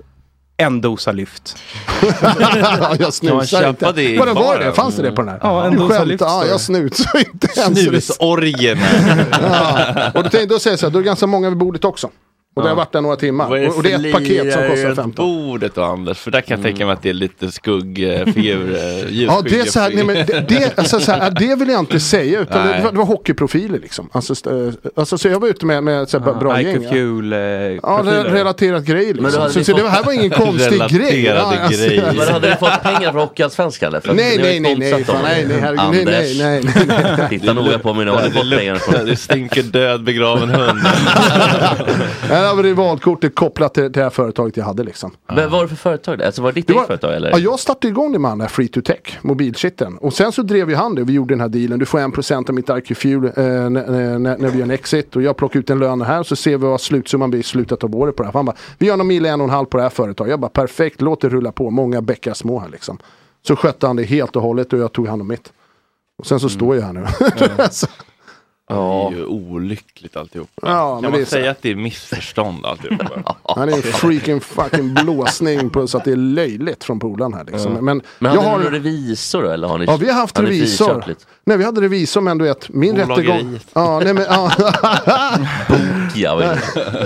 en 0.58 0.82
dosa 0.82 1.12
lyft. 1.12 1.58
jag 3.00 3.14
snusar 3.14 3.70
inte. 3.70 3.86
Vad 4.20 4.36
var 4.36 4.60
det? 4.60 4.74
Fanns 4.74 4.96
det 4.96 5.02
det 5.02 5.12
på 5.12 5.22
den 5.22 5.30
här? 5.30 5.40
Ja, 5.44 5.66
en 5.66 5.78
dosa 5.78 6.04
lyft 6.04 6.22
Ja, 6.22 6.46
jag 6.46 6.62
snusar 6.62 7.20
inte 7.20 7.60
ens. 7.60 7.80
Snusorgierna. 7.80 8.82
ja. 9.42 10.12
Och 10.14 10.24
då 10.24 10.30
tänkte 10.30 10.54
jag 10.54 10.62
så 10.62 10.70
här, 10.70 10.90
då 10.90 11.00
är 11.00 11.04
det 11.04 11.06
ganska 11.06 11.28
många 11.28 11.50
vid 11.50 11.58
bordet 11.58 11.86
också. 11.86 12.10
Och 12.58 12.64
det 12.64 12.70
har 12.70 12.76
varit 12.76 12.92
där 12.92 13.02
några 13.02 13.16
timmar. 13.16 13.50
Vad 13.50 13.66
Och, 13.68 13.76
och 13.78 13.84
det 13.84 13.92
är 13.92 14.06
ett 14.06 14.12
paket 14.14 14.54
som 14.54 14.68
kostar 14.70 14.86
runt 14.88 14.96
15. 14.96 15.14
bordet 15.48 15.76
då 15.76 15.84
Anders? 15.84 16.18
För 16.18 16.32
där 16.32 16.42
kan 16.42 16.58
jag 16.58 16.66
tänka 16.66 16.86
mig 16.86 16.94
att 16.94 17.02
det 17.04 17.10
är 17.10 17.14
lite 17.14 17.52
skuggfigurer. 17.52 19.08
Ja, 19.28 19.42
det 19.50 19.60
är 19.60 19.66
så 19.66 19.80
här, 19.80 19.92
nej, 19.96 20.04
men 20.04 20.16
det, 20.16 20.46
det, 20.50 20.74
alltså, 20.80 21.00
så 21.00 21.12
här, 21.12 21.32
det 21.32 21.56
vill 21.56 21.70
jag 21.70 21.80
inte 21.80 22.00
säga, 22.00 22.40
utan 22.40 22.62
det, 22.66 22.70
Nej. 22.70 22.78
det, 22.78 22.84
var, 22.84 22.92
det 22.92 22.98
var 22.98 23.06
hockeyprofiler 23.06 23.80
liksom. 23.80 24.10
Alltså, 24.12 24.34
st- 24.34 24.50
alltså, 24.96 25.18
så 25.18 25.28
jag 25.28 25.40
var 25.40 25.48
ute 25.48 25.66
med, 25.66 25.84
med 25.84 26.10
så 26.10 26.20
här, 26.20 26.34
bra 26.34 26.62
Ica 26.62 26.70
gäng. 26.72 26.84
ja. 26.84 26.90
Fuel 26.90 27.34
eh, 27.34 27.40
Ja, 27.40 28.02
relaterat 28.06 28.84
grej 28.86 29.14
liksom. 29.14 29.50
Så, 29.50 29.64
så 29.64 29.74
det 29.74 29.90
här 29.90 30.04
var 30.04 30.14
ingen 30.14 30.30
konstig 30.30 30.82
grej. 30.90 31.24
Ja, 31.26 31.34
alltså, 31.62 31.84
Men 32.18 32.28
hade 32.34 32.50
du 32.50 32.56
fått 32.56 32.84
pengar 32.84 33.12
från 33.12 33.22
Hockeyallsvenskan 33.22 33.88
eller? 33.90 34.00
För 34.00 34.10
att 34.10 34.16
Nej, 34.16 34.38
nej, 34.38 34.60
nej, 34.60 34.76
nej, 34.76 34.92
sponsrat 34.92 35.16
fan, 35.16 35.24
nej, 35.26 35.46
nej, 35.50 35.60
herregud, 35.62 36.06
nej, 36.06 36.36
nej, 36.40 36.62
nej, 36.64 36.86
nej, 36.88 37.16
nej. 37.18 37.30
Titta 37.30 37.54
noga 37.54 37.80
på 37.80 37.94
mig 37.94 38.06
nu, 38.06 38.12
har 38.12 38.24
ni 38.24 38.32
fått 38.32 38.50
pengar 38.58 38.76
från? 38.76 39.06
Det 39.06 39.16
stinker 39.16 39.64
död 39.64 40.04
begraven 40.04 40.50
hund. 40.50 40.80
Var 42.56 42.64
rivalkortet 42.64 43.36
kopplat 43.36 43.74
till, 43.74 43.84
till 43.84 43.92
det 43.92 44.04
här 44.04 44.10
företaget 44.10 44.58
jag 44.58 44.66
hade 44.66 44.84
liksom. 44.84 45.12
Men 45.28 45.36
vad 45.36 45.52
var 45.52 45.62
det 45.62 45.68
för 45.70 45.76
företag? 45.76 46.24
Alltså 46.24 46.42
var 46.42 46.52
det 46.52 46.56
ditt 46.56 46.68
Det 46.68 46.74
var- 46.74 46.86
företag 46.86 47.16
eller? 47.16 47.30
Ja, 47.30 47.38
jag 47.40 47.60
startade 47.60 47.88
igång 47.88 48.12
det 48.12 48.20
med 48.20 48.32
den 48.32 48.42
här 48.42 48.48
Free 48.48 48.68
to 48.68 48.82
Tech, 48.82 49.18
mobilshitten. 49.22 49.98
Och 49.98 50.14
sen 50.14 50.32
så 50.32 50.42
drev 50.42 50.70
ju 50.70 50.76
han 50.76 50.96
det 50.96 51.04
vi 51.04 51.14
gjorde 51.14 51.34
den 51.34 51.42
här 51.42 51.48
dealen. 51.50 51.80
Du 51.80 51.86
får 51.86 52.00
en 52.00 52.12
procent 52.12 52.50
av 52.50 52.56
mitt 52.56 52.70
IQ 52.70 52.98
Fuel 52.98 53.24
eh, 53.26 53.32
när, 53.36 53.70
när, 53.70 54.38
när 54.38 54.50
vi 54.50 54.58
gör 54.58 54.64
en 54.66 54.72
exit. 54.72 55.16
Och 55.16 55.22
jag 55.22 55.38
plockar 55.38 55.60
ut 55.60 55.70
en 55.70 55.80
lön 55.80 56.02
här 56.02 56.24
så 56.24 56.36
ser 56.36 56.52
vi 56.52 56.58
vad 56.68 56.82
slutsumman 56.82 57.30
blir 57.30 57.40
i 57.40 57.44
slutet 57.44 57.84
av 57.84 57.96
året 57.96 58.16
på 58.16 58.24
det 58.24 58.28
här. 58.28 58.34
Han 58.34 58.46
bara, 58.46 58.56
vi 58.78 58.86
gör 58.88 58.98
någon 58.98 59.08
mil 59.08 59.26
en 59.26 59.42
och 59.42 59.48
en 59.48 59.54
halv 59.54 59.66
på 59.66 59.78
det 59.78 59.84
här 59.84 59.90
företaget. 59.90 60.30
Jag 60.32 60.40
bara, 60.40 60.50
perfekt, 60.50 61.02
låt 61.02 61.22
det 61.22 61.30
rulla 61.30 61.52
på. 61.52 61.70
Många 61.70 62.02
bäckar 62.02 62.34
små 62.34 62.60
här 62.60 62.70
liksom. 62.70 62.98
Så 63.48 63.56
skötte 63.56 63.88
han 63.88 63.96
det 63.96 64.04
helt 64.04 64.36
och 64.36 64.42
hållet 64.42 64.74
och 64.74 64.80
jag 64.80 64.92
tog 64.94 65.08
hand 65.08 65.22
om 65.22 65.28
mitt. 65.28 65.52
Och 66.20 66.26
sen 66.26 66.40
så 66.40 66.50
står 66.50 66.76
jag 66.76 66.84
här 66.84 66.94
nu. 66.94 67.06
Så- 68.70 69.10
Det 69.10 69.16
är 69.16 69.20
ju 69.20 69.26
olyckligt 69.26 70.18
alltihop. 70.18 70.50
Ja, 70.62 70.68
kan 70.68 71.02
men 71.02 71.04
man 71.04 71.12
det 71.12 71.20
är 71.20 71.26
så- 71.26 71.32
säga 71.32 71.52
att 71.52 71.62
det 71.62 71.72
är 71.72 71.76
missförstånd 71.76 72.66
alltihop? 72.66 73.02
Han 73.56 73.70
är 73.70 73.74
en 73.76 73.82
freaking 73.82 74.42
fucking 74.42 74.94
blåsning 74.94 75.70
på 75.70 75.88
så 75.88 75.98
att 75.98 76.04
det 76.06 76.12
är 76.12 76.16
löjligt 76.16 76.84
från 76.84 77.00
polaren 77.00 77.34
här 77.34 77.44
liksom. 77.44 77.76
Ja. 77.76 77.82
Men, 77.82 78.02
Men 78.20 78.34
jag 78.34 78.42
hade 78.42 78.64
har... 78.64 78.72
ni 78.72 78.78
revisor 78.80 79.42
då? 79.42 79.50
Eller 79.50 79.68
har 79.68 79.78
ni, 79.78 79.86
Ja, 79.86 79.98
vi 79.98 80.08
har 80.08 80.14
haft 80.14 80.38
har 80.38 80.44
revisor. 80.44 81.04
Nej, 81.46 81.58
vi 81.58 81.64
hade 81.64 81.82
revisor 81.82 82.22
men 82.22 82.38
du 82.38 82.46
vet, 82.46 82.70
min 82.70 82.94
Bolageriet. 82.96 83.36
rättegång... 83.36 83.60
Ja, 83.74 84.00
nej 84.04 84.14
men... 84.14 84.24
Ja. 84.30 84.52
Ja, 86.16 86.36
det? 86.36 86.60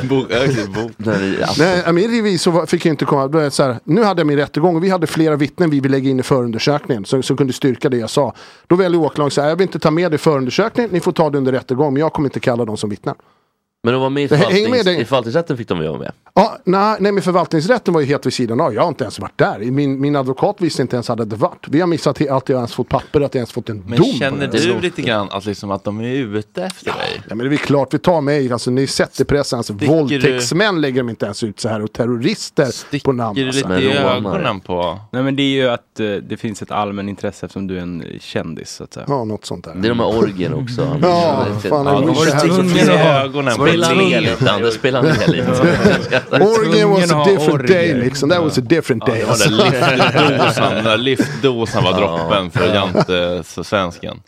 Bok, 0.10 0.26
okej, 0.26 0.68
bok. 0.76 0.92
Nej, 0.98 1.38
ja. 1.42 1.48
nej, 1.58 1.94
min 1.94 2.12
revisor 2.12 2.66
fick 2.66 2.86
inte 2.86 3.06
komma. 3.06 3.28
Det 3.28 3.52
Så 3.52 3.64
här, 3.64 3.80
nu 3.84 4.04
hade 4.04 4.20
jag 4.20 4.28
min 4.28 4.38
rättegång 4.38 4.76
och 4.76 4.84
vi 4.84 4.90
hade 4.90 5.08
flera 5.08 5.36
vittnen 5.36 5.70
vi 5.70 5.80
ville 5.80 5.98
lägga 5.98 6.10
in 6.10 6.20
i 6.20 6.24
förundersökningen 6.24 7.06
som 7.06 7.38
kunde 7.38 7.54
styrka 7.54 7.90
det 7.90 7.98
jag 7.98 8.10
sa. 8.10 8.34
Då 8.68 8.76
väljer 8.76 9.02
åklagaren 9.02 9.32
så 9.32 9.42
här, 9.42 9.50
jag 9.50 9.56
vill 9.56 9.68
inte 9.68 9.80
ta 9.80 9.92
med 9.92 10.12
det 10.12 10.16
i 10.16 10.18
förundersökningen, 10.18 10.90
ni 10.94 11.00
får 11.00 11.12
ta 11.12 11.30
det 11.30 11.38
under 11.38 11.51
rättegång, 11.52 11.94
men 11.94 12.00
jag 12.00 12.14
kommer 12.14 12.30
inte 12.30 12.40
kalla 12.40 12.66
dem 12.66 12.78
som 12.78 12.90
vittnen. 12.90 13.16
Men 13.84 13.94
de 13.94 14.02
var 14.02 14.10
med 14.10 14.24
i, 14.24 14.28
med 14.30 14.40
förvaltnings, 14.40 14.88
i 14.88 15.06
förvaltningsrätten 15.06 15.58
fick 15.58 15.68
de 15.68 15.80
vara 15.80 15.98
med. 16.00 16.12
Ja, 16.34 16.58
nej, 16.64 16.98
nej, 17.00 17.12
men 17.12 17.24
förvaltningsrätten 17.24 17.94
var 17.94 18.02
ju 18.02 18.08
helt 18.08 18.26
vid 18.26 18.34
sidan 18.34 18.62
av. 18.62 18.74
Jag 18.74 18.82
har 18.82 18.88
inte 18.88 19.04
ens 19.04 19.20
varit 19.20 19.38
där. 19.38 19.60
Min, 19.60 20.02
min 20.02 20.16
advokat 20.16 20.56
visste 20.60 20.82
inte 20.82 20.96
ens 20.96 21.10
att 21.10 21.18
det 21.18 21.22
hade 21.24 21.36
varit. 21.36 21.68
Vi 21.68 21.80
har 21.80 21.88
missat 21.88 22.22
att 22.22 22.50
jag 22.50 22.58
ens 22.58 22.74
fått 22.74 22.90
papper, 22.90 23.22
att 23.22 23.34
jag 23.34 23.40
ens 23.40 23.52
fått 23.52 23.70
en 23.70 23.84
Men 23.88 24.00
dom. 24.00 24.12
på 24.12 24.18
känner 24.18 24.48
du 24.48 24.80
lite 24.80 25.02
grann 25.02 25.28
att, 25.32 25.46
liksom 25.46 25.72
att 25.72 25.84
de 25.84 26.02
är 26.02 26.14
ute 26.14 26.64
efter 26.64 26.86
dig? 26.86 27.22
Ja, 27.30 27.36
men 27.36 27.50
det 27.50 27.56
är 27.56 27.58
klart 27.58 27.94
vi 27.94 28.00
tar 28.00 28.22
mig, 28.22 28.52
alltså 28.52 28.72
ni 28.72 28.82
har 28.82 29.22
i 29.22 29.26
pressen, 29.26 29.58
alltså, 29.58 29.74
Sticker 29.74 29.94
våldtäktsmän 29.94 30.82
lägger 30.82 30.98
de 31.04 31.10
inte 31.10 31.26
ens 31.26 31.44
ut 31.44 31.60
så 31.60 31.70
här 31.70 31.82
och 31.82 31.94
terrorister 31.94 33.04
på 33.04 33.12
namn. 33.12 33.38
Ger 33.38 33.44
du 33.44 33.50
Alltså. 33.50 33.68
lite 33.68 33.88
i 33.88 33.98
ögonen 33.98 34.60
på... 34.60 35.00
Nej 35.12 35.24
men 35.24 35.36
det 35.36 35.44
är 35.44 35.48
ju 35.64 35.68
att 35.70 36.00
eh, 36.00 36.06
det 36.08 36.38
finns 36.38 36.62
ett 36.62 36.72
allmän 36.72 37.10
intresse 37.10 37.46
eftersom 37.46 37.68
du 37.68 37.78
är 37.78 37.82
en 37.82 38.04
kändis 38.20 38.72
så 38.72 38.84
att 38.84 38.94
säga. 38.94 39.06
Ja, 39.10 39.24
något 39.24 39.46
sånt 39.46 39.66
där. 39.66 39.76
Det 39.76 39.88
är 39.88 39.90
de 39.90 40.00
här 40.00 40.18
orgien 40.18 40.54
också. 40.54 40.82
Ja, 41.02 41.46
fan, 41.70 42.04
I 42.04 42.08
wish 42.08 42.28
I 42.88 42.98
had 42.98 43.71
some- 43.72 43.84
Spela 43.86 44.02
ner 44.02 44.22
lite 44.22 44.52
Anders, 44.52 44.74
spela 44.74 45.02
ner 45.02 45.28
lite. 45.28 45.52
Orgien 46.46 46.90
was 46.90 47.12
a 47.12 47.24
different 47.28 47.68
day 47.68 47.94
liksom. 47.94 48.30
That 48.30 48.44
was 48.44 48.58
a 48.58 48.62
different 48.62 49.06
day. 49.06 49.20
Ja, 49.20 49.28
alltså. 49.30 49.50
den 49.50 49.58
liftdosan, 49.58 50.74
den 50.76 50.84
där 50.84 50.98
liftdosan 50.98 51.84
var 51.84 51.94
droppen 51.94 52.52
för 52.52 52.74
Jante 52.74 53.44
svensken. 53.64 54.20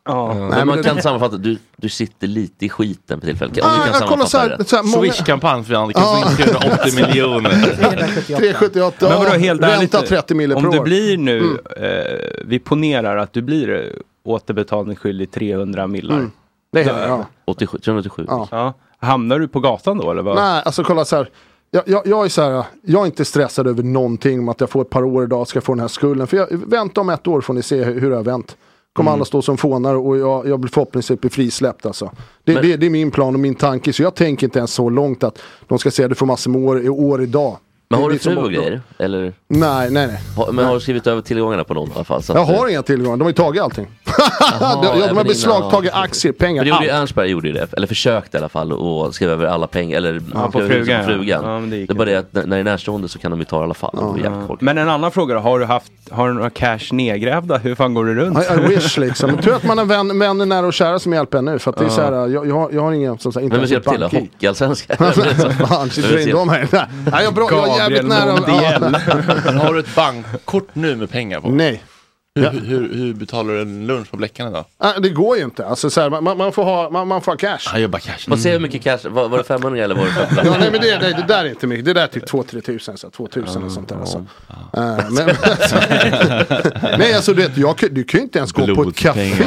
Men 0.50 0.68
man 0.68 0.84
kan 0.84 1.02
sammanfatta, 1.02 1.38
du, 1.38 1.58
du 1.78 1.90
sitter 1.90 2.28
lite 2.28 2.66
i 2.66 2.70
skiten 2.70 3.20
för 3.20 3.28
tillfället. 3.28 3.58
Om 3.58 3.64
Ah, 3.70 3.84
vi 3.86 3.92
kan 3.92 4.00
sammanfatta 4.00 4.58
det. 4.58 4.88
Swish-kampanj 4.90 5.64
för 5.64 5.74
Janne, 5.74 5.94
kan 5.94 6.04
få 6.04 6.18
in 6.30 6.36
380 6.38 6.96
miljoner. 6.96 7.50
378, 8.38 8.96
Men 9.10 9.18
vadå 9.18 9.30
helt 9.30 9.62
ränta 9.62 9.76
ärligt, 9.98 10.08
30 10.10 10.36
mille 10.36 10.56
om 10.56 10.64
per 10.64 10.72
du 10.72 10.80
år. 10.80 10.84
blir 10.84 11.18
nu, 11.18 11.40
Mm. 11.40 11.58
eh, 11.78 12.18
vi 12.46 12.60
ponerar 12.60 13.18
att 13.18 13.34
du 13.34 13.42
blir 13.42 13.92
återbetalningsskyldig 14.26 15.32
300 15.32 15.88
millar. 15.88 16.16
Mm. 16.16 16.32
Det 16.72 16.84
händer, 16.84 17.08
ja. 17.08 17.26
87, 17.46 17.78
387. 17.78 18.26
Ja. 18.28 18.74
Hamnar 19.04 19.40
du 19.40 19.48
på 19.48 19.60
gatan 19.60 19.98
då 19.98 20.12
eller? 20.12 20.22
Vad? 20.22 20.36
Nej, 20.36 20.62
alltså 20.66 20.84
kolla 20.84 21.06
så 21.06 21.16
här. 21.16 21.30
Jag, 21.72 21.84
jag, 21.86 22.02
jag 22.08 22.26
är 22.26 22.30
så 22.30 22.42
här, 22.42 22.64
jag 22.82 23.02
är 23.02 23.06
inte 23.06 23.26
stressad 23.26 23.68
över 23.68 23.84
någonting 23.84 24.40
om 24.40 24.50
att 24.50 24.60
jag 24.62 24.70
får 24.70 24.82
ett 24.82 24.90
par 24.90 25.04
år 25.04 25.24
idag 25.24 25.48
ska 25.48 25.58
jag 25.58 25.64
få 25.64 25.72
den 25.74 25.80
här 25.80 25.88
skulden. 25.88 26.28
För 26.28 26.38
jag, 26.38 26.48
vänta 26.52 27.02
om 27.02 27.10
ett 27.10 27.28
år 27.28 27.42
får 27.42 27.54
ni 27.54 27.64
se 27.64 27.84
hur, 27.84 28.00
hur 28.02 28.10
det 28.10 28.16
har 28.16 28.24
vänt. 28.24 28.58
Kommer 28.94 29.10
Mm. 29.12 29.18
alla 29.18 29.26
stå 29.26 29.42
som 29.42 29.58
fånar 29.58 29.96
och 29.96 30.18
jag, 30.18 30.48
jag 30.48 30.60
blir 30.60 30.72
förhoppningsvis 30.72 31.22
bli 31.22 31.30
frisläppt 31.30 31.86
alltså. 31.86 32.12
Det, 32.44 32.54
Men- 32.54 32.64
det, 32.64 32.78
det 32.78 32.86
är 32.86 32.90
min 32.90 33.12
plan 33.12 33.34
och 33.34 33.40
min 33.40 33.56
tanke. 33.56 33.94
Så 33.94 34.04
jag 34.04 34.16
tänker 34.16 34.48
inte 34.48 34.60
ens 34.60 34.74
så 34.74 34.90
långt 34.90 35.24
att 35.24 35.40
de 35.68 35.80
ska 35.80 35.92
säga 35.92 36.08
du 36.08 36.16
får 36.16 36.26
massor 36.26 36.52
med 36.52 36.62
år, 36.64 36.90
år 36.90 37.22
idag. 37.22 37.58
Men 37.94 38.00
Det 38.00 38.06
har 38.06 38.10
du 38.12 38.20
fru 38.20 38.36
och 38.36 38.52
grejer? 38.52 38.82
Eller? 39.00 39.34
Nej, 39.48 39.90
nej, 39.92 40.08
nej. 40.08 40.20
Har, 40.38 40.52
men 40.52 40.66
har 40.66 40.74
du 40.74 40.80
skrivit 40.80 41.08
över 41.08 41.22
tillgångarna 41.22 41.64
på 41.64 41.74
någon 41.74 41.90
i 41.90 41.92
alla 41.96 42.04
fall? 42.04 42.24
Så 42.24 42.34
Jag 42.34 42.46
har 42.46 42.68
inga 42.68 42.82
tillgångar, 42.84 43.18
de 43.18 43.22
har 43.22 43.30
ju 43.30 43.34
tagit 43.34 43.62
allting. 43.62 43.88
Jaha, 44.60 44.82
de, 44.82 44.86
ja, 44.88 44.94
de 44.96 45.02
även 45.04 45.18
har 45.18 45.24
beslagtagit 45.24 45.94
aktier, 45.94 46.32
pengar, 46.34 46.66
det 46.66 46.72
allt. 46.72 46.88
Ernstberg 46.88 47.30
gjorde 47.30 47.48
ju 47.48 47.54
det, 47.54 47.74
eller 47.74 47.88
försökte 47.88 48.38
i 48.38 48.40
alla 48.40 48.50
fall 48.50 48.72
och 48.74 49.16
skrev 49.16 49.30
över 49.30 49.46
alla 49.46 49.68
pengar, 49.68 49.98
eller 49.98 50.22
Ja, 50.34 50.52
på 50.52 50.60
frugan, 50.60 51.06
på 51.06 51.12
frugan. 51.12 51.44
Ja, 51.46 51.60
det 51.60 51.86
det, 51.86 51.90
är 51.90 51.96
bara 51.96 52.06
det 52.06 52.16
att 52.16 52.34
när 52.34 52.46
det 52.48 52.58
är 52.58 52.64
närstående 52.64 53.08
så 53.08 53.20
kan 53.20 53.32
de 53.32 53.40
ju 53.40 53.46
ta 53.46 53.60
i 53.62 53.64
alla 53.64 53.74
fall. 53.74 54.20
hjälpa. 54.24 54.58
Men 54.60 54.78
en 54.78 54.90
annan 54.90 55.12
fråga 55.12 55.34
då, 55.36 55.40
har 55.42 55.60
du 55.60 55.66
haft, 55.66 55.92
har 56.12 56.28
du 56.28 56.34
några 56.34 56.50
cash 56.50 56.80
nedgrävda? 56.92 57.58
Hur 57.58 57.76
fan 57.76 57.94
går 57.94 58.06
det 58.06 58.14
runt? 58.14 58.38
I, 58.38 58.42
I 58.54 58.76
wish 58.76 58.98
liksom. 58.98 59.32
Men 59.34 59.44
Tur 59.44 59.54
att 59.56 59.64
man 59.64 59.78
har 59.78 59.86
vän, 59.86 60.20
vänner 60.20 60.46
nära 60.46 60.66
och 60.68 60.74
kära 60.74 61.00
som 61.00 61.14
hjälper 61.14 61.38
en 61.38 61.46
nu. 61.46 61.60
För 61.60 61.72
att 61.72 61.78
det 61.78 61.84
är 61.84 61.88
Ja. 61.88 61.92
så 61.96 62.02
här, 62.02 62.12
jag, 62.28 62.48
jag, 62.48 62.56
har, 62.56 62.70
jag 62.72 62.82
har 62.82 62.92
ingen 62.92 63.18
som 63.18 63.32
sagt, 63.34 63.44
inte 63.44 63.58
Vem 63.58 63.66
hjälper 63.66 64.04
ett 64.04 64.10
till. 64.12 64.20
Hockeyallsvenskan? 64.20 64.98
Fan, 65.68 65.90
sitter 65.90 66.18
in 66.28 66.36
de 66.36 66.50
här. 66.50 66.68
Nej, 66.72 66.86
jag, 67.12 67.24
är 67.24 67.32
bra, 67.32 67.48
jag 67.52 67.83
är 67.83 67.83
jävligt 67.92 68.06
nära. 68.06 68.62
Ja. 68.62 69.60
Har 69.64 69.74
du 69.74 69.80
ett 69.80 69.96
bankkort 69.96 70.76
nu 70.76 70.96
med 70.96 71.10
pengar 71.10 71.42
på? 71.42 71.50
Nej. 71.50 71.84
Hur, 72.36 72.44
Ja. 72.44 72.50
hur, 72.50 72.94
hur 72.94 73.14
betalar 73.14 73.54
du 73.54 73.62
en 73.62 73.88
lunch 73.88 74.12
på 74.12 74.18
Bleckarna 74.18 74.50
då? 74.52 74.66
Ah, 74.78 75.00
det 75.00 75.10
går 75.10 75.38
ju 75.38 75.44
inte. 75.44 75.66
Alltså, 75.66 75.90
så 75.90 76.02
här, 76.02 76.10
man, 76.10 76.38
man, 76.38 76.52
får 76.54 76.64
ha, 76.64 76.90
man, 76.90 77.08
man 77.08 77.22
får 77.22 77.32
ha 77.32 77.38
cash. 77.38 77.58
Han 77.66 77.82
jobbar 77.82 78.00
cash. 78.00 78.18
Får 78.30 78.38
se 78.38 78.52
hur 78.52 78.60
mycket 78.60 78.84
cash, 78.84 78.98
var, 79.10 79.30
var 79.30 79.38
det 79.38 79.44
500 79.44 79.84
eller 79.84 79.96
var 79.96 80.06
det 80.06 80.12
500? 80.12 80.44
Ja, 80.46 80.56
nej, 80.60 80.70
men 80.72 80.82
det, 80.82 80.88
det, 80.98 81.14
det 81.14 81.26
där 81.28 81.46
är 81.46 81.50
inte 81.50 81.68
mycket. 81.68 81.86
Det 81.86 81.94
där 81.94 82.04
är 82.04 82.08
typ 82.08 82.24
2-3 82.30 82.62
tusen. 82.62 82.98
Så, 82.98 83.10
2 83.10 83.28
tusen 83.28 83.64
och 83.64 83.72
sånt 83.72 83.90
där. 83.90 83.96
Alltså. 83.96 84.18
Eh, 84.74 84.98
men, 85.10 85.30
nej, 87.00 87.14
alltså 87.14 87.34
du 87.34 87.42
vet, 87.42 87.58
jag, 87.58 87.78
kan- 87.78 87.94
du 87.94 88.04
kan 88.04 88.20
ju 88.20 88.24
inte 88.24 88.38
ens 88.38 88.52
gå 88.52 88.76
på 88.76 88.84
ett 88.90 88.96
café. 88.96 89.34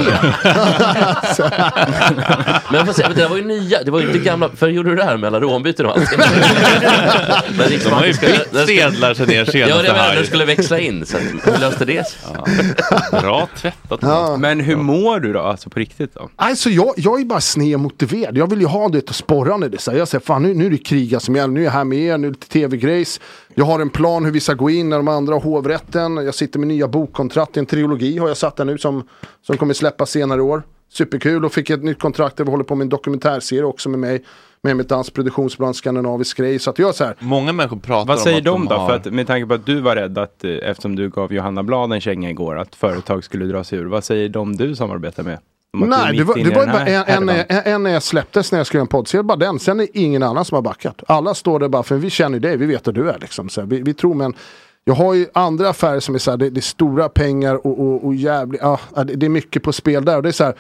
Men 2.71 2.75
jag 2.75 2.87
får 2.87 2.93
se, 2.93 3.03
men 3.03 3.15
det 3.17 3.23
där 3.23 3.29
var 3.29 3.37
ju 3.37 3.45
nya, 3.45 3.83
det 3.83 3.91
var 3.91 4.01
ju 4.01 4.07
inte 4.07 4.19
gamla, 4.19 4.49
för 4.57 4.69
gjorde 4.69 4.91
du 4.91 4.97
det 4.97 5.05
här 5.05 5.17
med 5.17 5.27
alla 5.29 5.41
rånbyten 5.41 5.87
och 5.87 5.93
allting? 5.93 6.19
Men 7.59 7.71
De 7.85 7.91
har 7.91 8.05
ju 8.05 8.13
bytt 8.13 8.67
sedlar 8.69 9.15
sen 9.15 9.31
er 9.31 9.39
Ja, 9.39 9.45
senaste 9.53 9.83
det 9.83 9.93
menar 9.93 9.99
här. 9.99 10.17
du 10.17 10.27
skulle 10.27 10.45
växla 10.45 10.79
in, 10.79 11.07
så 11.07 11.19
hur 11.19 11.59
löste 11.61 11.85
det 11.85 12.07
sig? 12.07 12.19
Bra 13.11 13.49
tvättat. 13.57 14.01
Ja. 14.03 14.37
Men 14.37 14.61
hur 14.61 14.77
mår 14.77 15.21
du 15.21 15.33
då, 15.33 15.41
alltså 15.41 15.71
på 15.71 15.79
riktigt 15.79 16.15
då? 16.15 16.29
Alltså 16.37 16.71
jag, 16.71 16.95
jag 16.97 17.21
är 17.21 17.25
bara 17.25 17.41
sned 17.41 17.81
motiverad. 17.81 18.37
Jag 18.37 18.51
vill 18.51 18.61
ju 18.61 18.67
ha 18.67 18.89
det 18.89 19.09
och 19.09 19.15
sporrande. 19.15 19.69
Det. 19.69 19.79
Så 19.79 19.91
här, 19.91 19.99
jag 19.99 20.09
säger 20.09 20.25
fan 20.25 20.43
nu, 20.43 20.55
nu 20.55 20.67
är 20.67 20.71
det 20.71 20.79
kriga 20.79 21.21
som 21.21 21.37
gäller. 21.37 21.55
Nu 21.55 21.61
är 21.61 21.65
jag 21.65 21.73
här 21.73 21.85
med 21.85 21.99
er, 21.99 22.19
nu 22.19 22.27
är 22.27 22.31
det 22.31 22.37
lite 22.37 22.49
tv-grejs. 22.49 23.21
Jag 23.55 23.65
har 23.65 23.81
en 23.81 23.91
plan 23.91 24.25
hur 24.25 24.33
vi 24.33 24.41
ska 24.41 24.55
gå 24.55 24.71
in 24.71 24.89
när 24.89 24.97
de 24.97 25.09
andra 25.09 25.35
har 25.35 25.41
hovrätten. 25.41 26.17
Jag 26.17 26.35
sitter 26.35 26.59
med 26.59 26.69
nya 26.69 26.89
bokkontrakt 26.89 27.57
en 27.57 27.67
trilogi 27.67 28.19
har 28.19 28.29
jag 28.29 28.37
satt 28.37 28.57
där 28.57 28.65
nu 28.65 28.79
som, 28.79 29.09
som 29.43 29.57
kommer 29.57 29.75
släppas 29.75 30.11
senare 30.11 30.39
i 30.39 30.43
år. 30.43 30.63
superkul 30.93 31.45
och 31.45 31.53
fick 31.53 31.71
ett 31.71 31.83
nytt 31.83 31.99
kontrakt 31.99 32.37
där 32.37 32.45
vi 32.45 32.51
håller 32.51 32.65
på 32.65 32.75
med 32.75 32.85
en 32.85 32.89
dokumentärserie 32.89 33.65
också 33.65 33.89
med 33.89 33.99
mig. 33.99 34.25
Med 34.63 34.77
mitt 34.77 34.89
dansproduktionsbolag 34.89 35.77
Skandinavisk 35.77 36.37
grej. 36.37 36.59
Så 36.59 36.71
att 36.71 36.79
jag 36.79 36.95
så 36.95 37.05
här, 37.05 37.15
Många 37.19 37.53
människor 37.53 37.77
pratar 37.77 38.07
Vad 38.07 38.19
om 38.19 38.25
säger 38.25 38.39
att 38.39 38.45
de 38.45 38.65
då? 38.65 38.75
har... 38.75 38.89
För 38.89 38.97
att, 38.97 39.05
med 39.05 39.27
tanke 39.27 39.47
på 39.47 39.55
att 39.55 39.67
du 39.67 39.81
var 39.81 39.97
rädd 39.97 40.19
att, 40.19 40.45
eh, 40.45 40.51
eftersom 40.51 40.97
du 40.97 41.09
gav 41.11 41.33
Johanna 41.33 41.63
Blad 41.63 41.93
en 41.93 42.01
känga 42.01 42.31
igår, 42.31 42.59
att 42.59 42.75
företag 42.75 43.25
skulle 43.25 43.45
dra 43.45 43.65
sig 43.65 43.79
ur. 43.79 43.87
Vad 43.87 44.05
säger 44.05 44.29
de 44.29 44.57
du 44.57 44.77
samarbetar 44.77 45.23
med? 45.23 45.39
Om 45.73 45.81
Nej, 45.81 46.17
det 46.17 46.25
var, 46.25 46.35
det 46.35 46.55
var 46.55 46.67
bara 46.67 46.87
en, 46.87 47.29
en, 47.29 47.45
en, 47.49 47.63
en 47.65 47.83
när 47.83 47.91
jag 47.91 48.03
släpptes 48.03 48.53
när 48.53 48.59
jag 48.59 48.67
skrev 48.67 48.81
en 48.81 48.87
poddserie, 48.87 49.23
bara 49.23 49.37
den. 49.37 49.59
Sen 49.59 49.81
är 49.81 49.89
ingen 49.93 50.23
annan 50.23 50.45
som 50.45 50.55
har 50.55 50.63
backat. 50.63 51.03
Alla 51.09 51.35
står 51.35 51.61
där 51.61 51.69
bara 51.69 51.83
för 51.83 51.97
vi 51.97 52.11
känner 52.11 52.41
dig, 52.41 52.57
vi 52.57 52.67
vet 52.67 52.89
att 52.89 52.95
du 52.95 53.11
är 53.11 53.19
liksom. 53.19 53.49
Så 53.49 53.61
här, 53.61 53.69
vi, 53.69 53.83
vi 53.83 53.95
tror 53.95 54.15
men 54.15 54.35
jag 54.85 54.95
har 54.95 55.15
ju 55.15 55.27
andra 55.33 55.69
affärer 55.69 56.01
som 56.01 56.15
är 56.15 56.19
så 56.19 56.31
här, 56.31 56.39
det, 56.39 56.51
det 56.51 56.61
är 56.61 56.63
stora 56.63 57.09
pengar 57.09 57.67
och, 57.67 57.81
och, 57.81 58.07
och 58.07 58.15
jävligt, 58.15 58.61
ja, 58.61 58.81
det, 58.95 59.05
det 59.05 59.27
är 59.27 59.31
mycket 59.31 59.63
på 59.63 59.73
spel 59.73 60.05
där. 60.05 60.17
Och 60.17 60.23
det 60.23 60.29
är 60.29 60.33
så 60.33 60.45
här, 60.45 60.55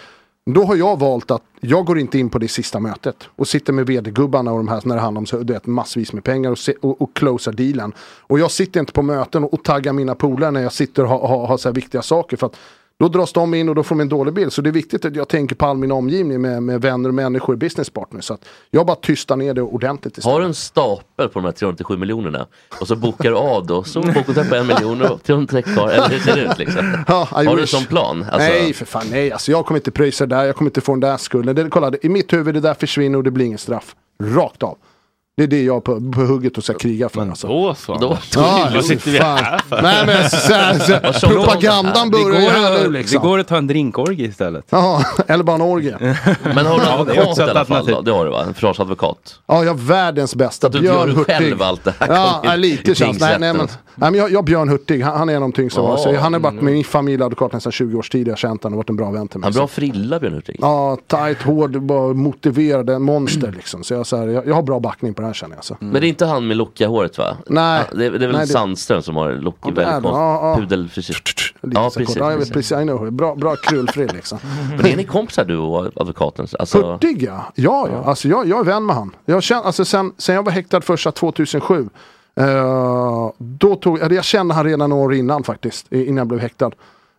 då 0.54 0.64
har 0.64 0.76
jag 0.76 0.98
valt 0.98 1.30
att 1.30 1.42
jag 1.60 1.86
går 1.86 1.98
inte 1.98 2.18
in 2.18 2.30
på 2.30 2.38
det 2.38 2.48
sista 2.48 2.80
mötet 2.80 3.28
och 3.36 3.48
sitter 3.48 3.72
med 3.72 3.86
vd-gubbarna 3.86 4.52
och 4.52 4.56
de 4.56 4.68
här 4.68 4.82
när 4.84 4.94
det 4.94 5.00
handlar 5.00 5.18
om 5.20 5.26
så, 5.26 5.38
du 5.38 5.52
vet, 5.52 5.66
massvis 5.66 6.12
med 6.12 6.24
pengar 6.24 6.50
och, 6.50 6.58
se, 6.58 6.74
och, 6.80 7.02
och 7.02 7.14
closar 7.16 7.52
dealen. 7.52 7.92
Och 8.20 8.38
jag 8.38 8.50
sitter 8.50 8.80
inte 8.80 8.92
på 8.92 9.02
möten 9.02 9.44
och, 9.44 9.54
och 9.54 9.64
taggar 9.64 9.92
mina 9.92 10.14
polare 10.14 10.50
när 10.50 10.62
jag 10.62 10.72
sitter 10.72 11.02
och 11.02 11.08
har, 11.08 11.28
har, 11.28 11.46
har 11.46 11.56
så 11.56 11.68
här 11.68 11.74
viktiga 11.74 12.02
saker. 12.02 12.36
För 12.36 12.46
att 12.46 12.56
då 12.98 13.08
dras 13.08 13.32
de 13.32 13.54
in 13.54 13.68
och 13.68 13.74
då 13.74 13.82
får 13.82 13.94
de 13.94 14.00
en 14.00 14.08
dålig 14.08 14.34
bild. 14.34 14.52
Så 14.52 14.62
det 14.62 14.70
är 14.70 14.72
viktigt 14.72 15.04
att 15.04 15.16
jag 15.16 15.28
tänker 15.28 15.56
på 15.56 15.66
all 15.66 15.76
min 15.76 15.92
omgivning 15.92 16.40
med, 16.40 16.62
med 16.62 16.80
vänner 16.82 17.08
och 17.08 17.14
människor, 17.14 17.56
business 17.56 17.90
partners. 17.90 18.24
Så 18.24 18.34
att 18.34 18.44
jag 18.70 18.86
bara 18.86 18.96
tystar 18.96 19.36
ner 19.36 19.54
det 19.54 19.62
ordentligt 19.62 20.18
istället. 20.18 20.32
Har 20.32 20.40
du 20.40 20.46
en 20.46 20.54
stapel 20.54 21.28
på 21.28 21.38
de 21.38 21.44
här 21.44 21.52
387 21.52 21.96
miljonerna 21.96 22.46
och 22.80 22.88
så 22.88 22.96
bokar 22.96 23.30
du 23.30 23.36
av 23.36 23.66
då, 23.66 23.82
så 23.84 24.00
bokkontrakt 24.00 24.48
på 24.50 24.54
en 24.54 24.66
miljon 24.66 25.02
och 25.02 25.22
330 25.22 25.72
kvar, 25.74 25.88
eller 25.88 26.08
hur 26.08 26.18
ser 26.18 26.36
det 26.36 26.42
ut 26.52 26.58
liksom? 26.58 26.92
Ja, 27.08 27.28
Har 27.30 27.44
du 27.44 27.60
wish. 27.60 27.70
sån 27.70 27.84
plan? 27.84 28.22
Alltså, 28.22 28.38
Nej 28.38 28.72
för 28.72 28.84
fan, 28.86 29.06
nej. 29.10 29.32
Alltså, 29.32 29.50
jag 29.50 29.66
kommer 29.66 29.78
inte 29.80 29.90
pröjsa 29.90 30.26
det 30.26 30.36
där, 30.36 30.44
jag 30.44 30.56
kommer 30.56 30.68
inte 30.70 30.80
få 30.80 30.92
den 30.92 31.00
där 31.00 31.16
skulden. 31.16 31.56
Det, 31.56 31.68
kolla, 31.70 31.90
det, 31.90 32.06
i 32.06 32.08
mitt 32.08 32.32
huvud 32.32 32.54
det 32.54 32.60
där 32.60 32.74
försvinner 32.74 33.18
och 33.18 33.24
det 33.24 33.30
blir 33.30 33.46
ingen 33.46 33.58
straff. 33.58 33.96
Rakt 34.22 34.62
av. 34.62 34.78
Det 35.36 35.42
är 35.42 35.46
det 35.46 35.62
jag 35.62 35.84
på, 35.84 36.12
på 36.12 36.20
hugget 36.20 36.58
och 36.58 36.64
ska 36.64 36.74
kriga 36.74 37.08
för. 37.08 37.20
alltså. 37.20 37.46
Då 37.48 37.74
så. 37.74 37.94
Då, 37.94 38.18
Ja, 38.34 38.68
Vad 38.74 38.84
sitter 38.84 39.10
vi 39.10 39.18
här 39.18 39.58
för? 39.68 39.82
Nej 39.82 40.06
men 40.06 40.30
så, 40.30 40.38
så, 40.84 41.12
så, 41.20 41.28
propagandan 41.28 42.10
Det 42.10 42.18
börjar 42.24 42.40
ju 42.40 42.48
här 42.48 42.70
nu 42.78 42.86
att, 42.86 42.92
liksom. 42.92 43.20
det 43.22 43.28
går 43.28 43.38
att 43.38 43.48
ta 43.48 43.56
en 43.56 43.66
drinkorgie 43.66 44.26
istället. 44.28 44.64
Ja, 44.70 45.04
eller 45.26 45.44
bara 45.44 45.54
en 45.54 45.62
orgie. 45.62 45.96
Men 46.42 46.66
har 46.66 46.78
du 46.78 46.86
advokat 46.86 47.38
i 47.38 47.42
alla 47.42 47.64
fall? 47.64 47.86
Då? 47.86 48.00
Det 48.00 48.10
har 48.10 48.24
du 48.24 48.30
va? 48.30 48.44
En 48.46 48.54
försvarsadvokat? 48.54 49.38
Ja, 49.46 49.64
jag 49.64 49.70
har 49.70 49.78
världens 49.78 50.34
bästa. 50.34 50.66
att 50.66 50.72
du 50.72 50.84
gör 50.84 51.24
själv 51.24 51.46
Hurtig. 51.48 51.62
allt 51.62 51.84
det 51.84 51.94
här 52.00 52.08
Ja, 52.44 52.54
lite 52.56 52.94
känns 52.94 53.20
nej, 53.20 53.36
nej, 53.38 53.54
men. 53.54 53.68
Nej, 53.96 54.10
men 54.10 54.14
jag, 54.20 54.30
jag 54.30 54.44
Björn 54.44 54.68
Hurtig, 54.68 55.00
han, 55.02 55.28
han 55.28 55.28
är 55.28 55.52
tyngsta. 55.52 55.80
Ja, 55.80 55.86
Oh, 56.06 56.14
han 56.16 56.32
har 56.32 56.40
varit 56.40 56.52
mm. 56.52 56.64
med 56.64 56.74
min 56.74 56.84
familjeadvokat 56.84 57.52
nästan 57.52 57.72
20 57.72 57.98
års 57.98 58.10
tid. 58.10 58.26
Jag 58.28 58.32
har 58.32 58.36
känt 58.36 58.62
honom 58.62 58.74
och 58.74 58.78
varit 58.78 58.90
en 58.90 58.96
bra 58.96 59.10
vän 59.10 59.28
till 59.28 59.40
mig. 59.40 59.46
Han 59.46 59.52
Så- 59.52 59.58
bra 59.58 59.66
frilla 59.66 60.20
Björn 60.20 60.34
Hurtig. 60.34 60.56
Ja, 60.60 60.98
tight, 61.06 61.42
hård, 61.42 61.82
bara 61.82 62.12
motiverad, 62.14 62.90
en 62.90 63.02
monster 63.02 63.52
liksom. 63.56 63.84
Så 63.84 63.94
jag, 63.94 64.06
så 64.06 64.16
här, 64.16 64.28
jag, 64.28 64.46
jag 64.46 64.54
har 64.54 64.62
bra 64.62 64.80
backning 64.80 65.14
på 65.14 65.22
det 65.22 65.26
här 65.26 65.34
känner 65.34 65.56
jag. 65.56 65.64
Så. 65.64 65.76
Men 65.80 65.92
det 65.92 66.06
är 66.06 66.08
inte 66.08 66.26
han 66.26 66.46
med 66.46 66.56
lockiga 66.56 66.88
håret 66.88 67.18
va? 67.18 67.36
Nej. 67.46 67.82
Ja, 67.90 67.96
det, 67.98 68.06
är- 68.06 68.10
det 68.10 68.16
är 68.24 68.28
väl 68.28 68.36
Nej, 68.36 68.46
Sandström 68.46 69.02
som 69.02 69.16
har 69.16 69.32
lockig, 69.32 69.70
Ja, 69.70 69.72
väldigt 69.72 70.02
konstig 70.12 70.56
pudelfrisyr. 70.68 71.16
Ja 71.60 71.90
precis. 71.96 72.16
Ja, 72.16 72.30
jag 72.30 72.38
precis. 72.38 72.52
precis. 72.54 72.78
I 72.78 72.82
know. 72.82 73.12
Bra, 73.12 73.34
bra 73.34 73.56
krullfrill 73.56 74.10
liksom. 74.14 74.38
Men 74.76 74.86
är 74.86 74.96
ni 74.96 75.04
kompisar 75.04 75.44
du 75.44 75.56
och 75.56 75.86
advokaten? 75.96 76.46
Alltså, 76.58 76.92
Hurtig 76.92 77.22
ja. 77.22 77.52
Ja, 77.54 77.88
ja. 77.92 78.04
Alltså, 78.04 78.28
jag, 78.28 78.46
jag 78.46 78.60
är 78.60 78.64
vän 78.64 78.86
med 78.86 78.96
han. 78.96 79.16
Jag, 79.24 79.42
känner, 79.42 79.62
alltså, 79.62 79.84
sen, 79.84 80.12
sen 80.18 80.34
jag 80.34 80.42
var 80.42 80.52
häktad 80.52 80.80
första 80.80 81.12
2007. 81.12 81.88
Uh, 82.40 83.30
då 83.38 83.76
tog, 83.76 83.98
jag 84.12 84.24
kände 84.24 84.54
han 84.54 84.64
redan 84.64 84.90
några 84.90 85.04
år 85.04 85.14
innan 85.14 85.44
faktiskt. 85.44 85.92
Innan 85.92 86.16
jag 86.16 86.26
blev 86.26 86.40
häktad. 86.40 86.70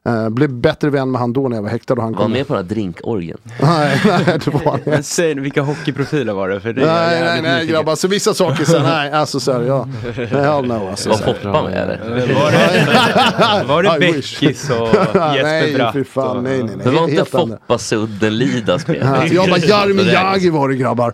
Uh, 0.08 0.30
blev 0.30 0.54
bättre 0.54 0.90
vän 0.90 1.12
med 1.12 1.22
han 1.22 1.34
då 1.34 1.48
när 1.48 1.56
jag 1.56 1.64
var 1.64 1.70
häktad. 1.70 1.94
Och 1.94 2.04
han 2.04 2.14
var 2.14 2.22
kom. 2.22 2.32
med 2.32 2.48
på 2.48 2.54
den 2.54 2.64
här 2.64 2.70
drinkorgen? 2.76 3.38
Nej, 3.62 4.02
nej, 4.06 4.40
det 4.46 4.48
var 4.48 4.72
han 4.72 4.80
Men 4.86 5.04
säg, 5.04 5.40
vilka 5.40 5.62
hockeyprofiler 5.62 6.34
var 6.34 6.50
det? 6.50 6.60
För 6.60 6.74
det 6.74 6.86
Nej, 6.86 7.22
nej, 7.22 7.42
nej 7.42 7.68
grabbar. 7.68 7.96
Så 7.96 8.08
vissa 8.08 8.34
saker 8.34 8.66
så 8.66 8.80
nej, 8.80 9.12
alltså 9.12 9.40
så 9.40 9.52
här, 9.54 9.62
ja. 9.62 9.88
Hell 10.30 10.66
no 10.66 10.90
alltså. 10.90 11.10
Var. 11.10 11.18
Foppa 11.18 11.64
med 11.64 11.74
eller? 11.74 12.00
Var 12.34 12.52
det, 12.52 13.68
var 13.68 13.84
det. 13.84 14.00
Beckis 14.00 14.70
och 14.70 14.88
Jesper 14.88 15.44
Nej, 15.44 15.74
Bratt? 15.74 15.94
fy 15.94 16.04
fan. 16.04 16.44
Nej, 16.44 16.64
nej, 16.64 16.76
nej. 16.76 16.86
Det 16.86 16.92
var 16.92 17.10
inte. 17.10 17.26
Foppa 17.26 17.78
Sudden 17.78 18.38
Lidas 18.38 18.88
med? 18.88 18.98
Ja, 19.02 19.26
Jag 19.26 19.50
bara, 19.50 19.58
Det 19.58 19.68
räknas. 19.68 20.14
Jagr 20.14 20.52
var 20.52 20.70
det 20.70 20.76
grabbar. 20.76 21.14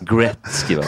Gretzky 0.00 0.74
va? 0.74 0.82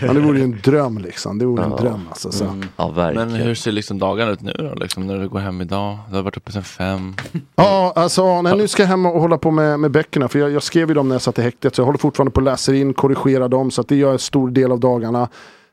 Ja, 0.00 0.12
det 0.12 0.20
vore 0.20 0.38
ju 0.38 0.44
en 0.44 0.60
dröm 0.64 0.98
liksom. 0.98 1.38
Det 1.38 1.46
vore 1.46 1.64
en 1.64 1.70
dröm 1.70 2.06
alltså. 2.08 2.32
Så. 2.32 2.62
Ja 2.76 2.88
verkligen. 2.88 3.32
Men 3.32 3.40
hur 3.40 3.54
ser 3.54 3.72
liksom 3.72 3.98
dagarna 3.98 4.30
ut 4.30 4.40
nu 4.40 4.52
då? 4.58 4.74
Liksom, 4.74 5.06
när 5.06 5.18
du 5.18 5.28
går 5.28 5.38
hem 5.38 5.60
idag? 5.62 5.98
Du 6.10 6.16
har 6.16 6.22
varit 6.22 6.36
uppe 6.36 6.52
sedan 6.52 6.62
fem. 6.64 7.14
Ja, 7.56 7.92
alltså 7.96 8.42
nej, 8.42 8.56
nu 8.56 8.68
ska 8.68 8.82
jag 8.82 8.88
hem 8.88 9.06
och 9.06 9.20
hålla 9.20 9.38
på 9.38 9.50
med, 9.50 9.80
med 9.80 9.90
böckerna. 9.90 10.28
För 10.28 10.38
jag, 10.38 10.50
jag 10.50 10.62
skrev 10.62 10.88
ju 10.88 10.94
dem 10.94 11.08
när 11.08 11.14
jag 11.14 11.22
satt 11.22 11.38
i 11.38 11.42
häktet. 11.42 11.74
Så 11.74 11.80
jag 11.80 11.86
håller 11.86 11.98
fortfarande 11.98 12.30
på 12.30 12.40
att 12.40 12.44
läsa 12.44 12.74
in, 12.74 12.94
korrigera 12.94 13.48
dem. 13.48 13.70
Så 13.70 13.80
att 13.80 13.88
det 13.88 13.96
gör 13.96 14.12
en 14.12 14.18
stor 14.18 14.50
del 14.50 14.72
av 14.72 14.80
dagarna. 14.80 15.28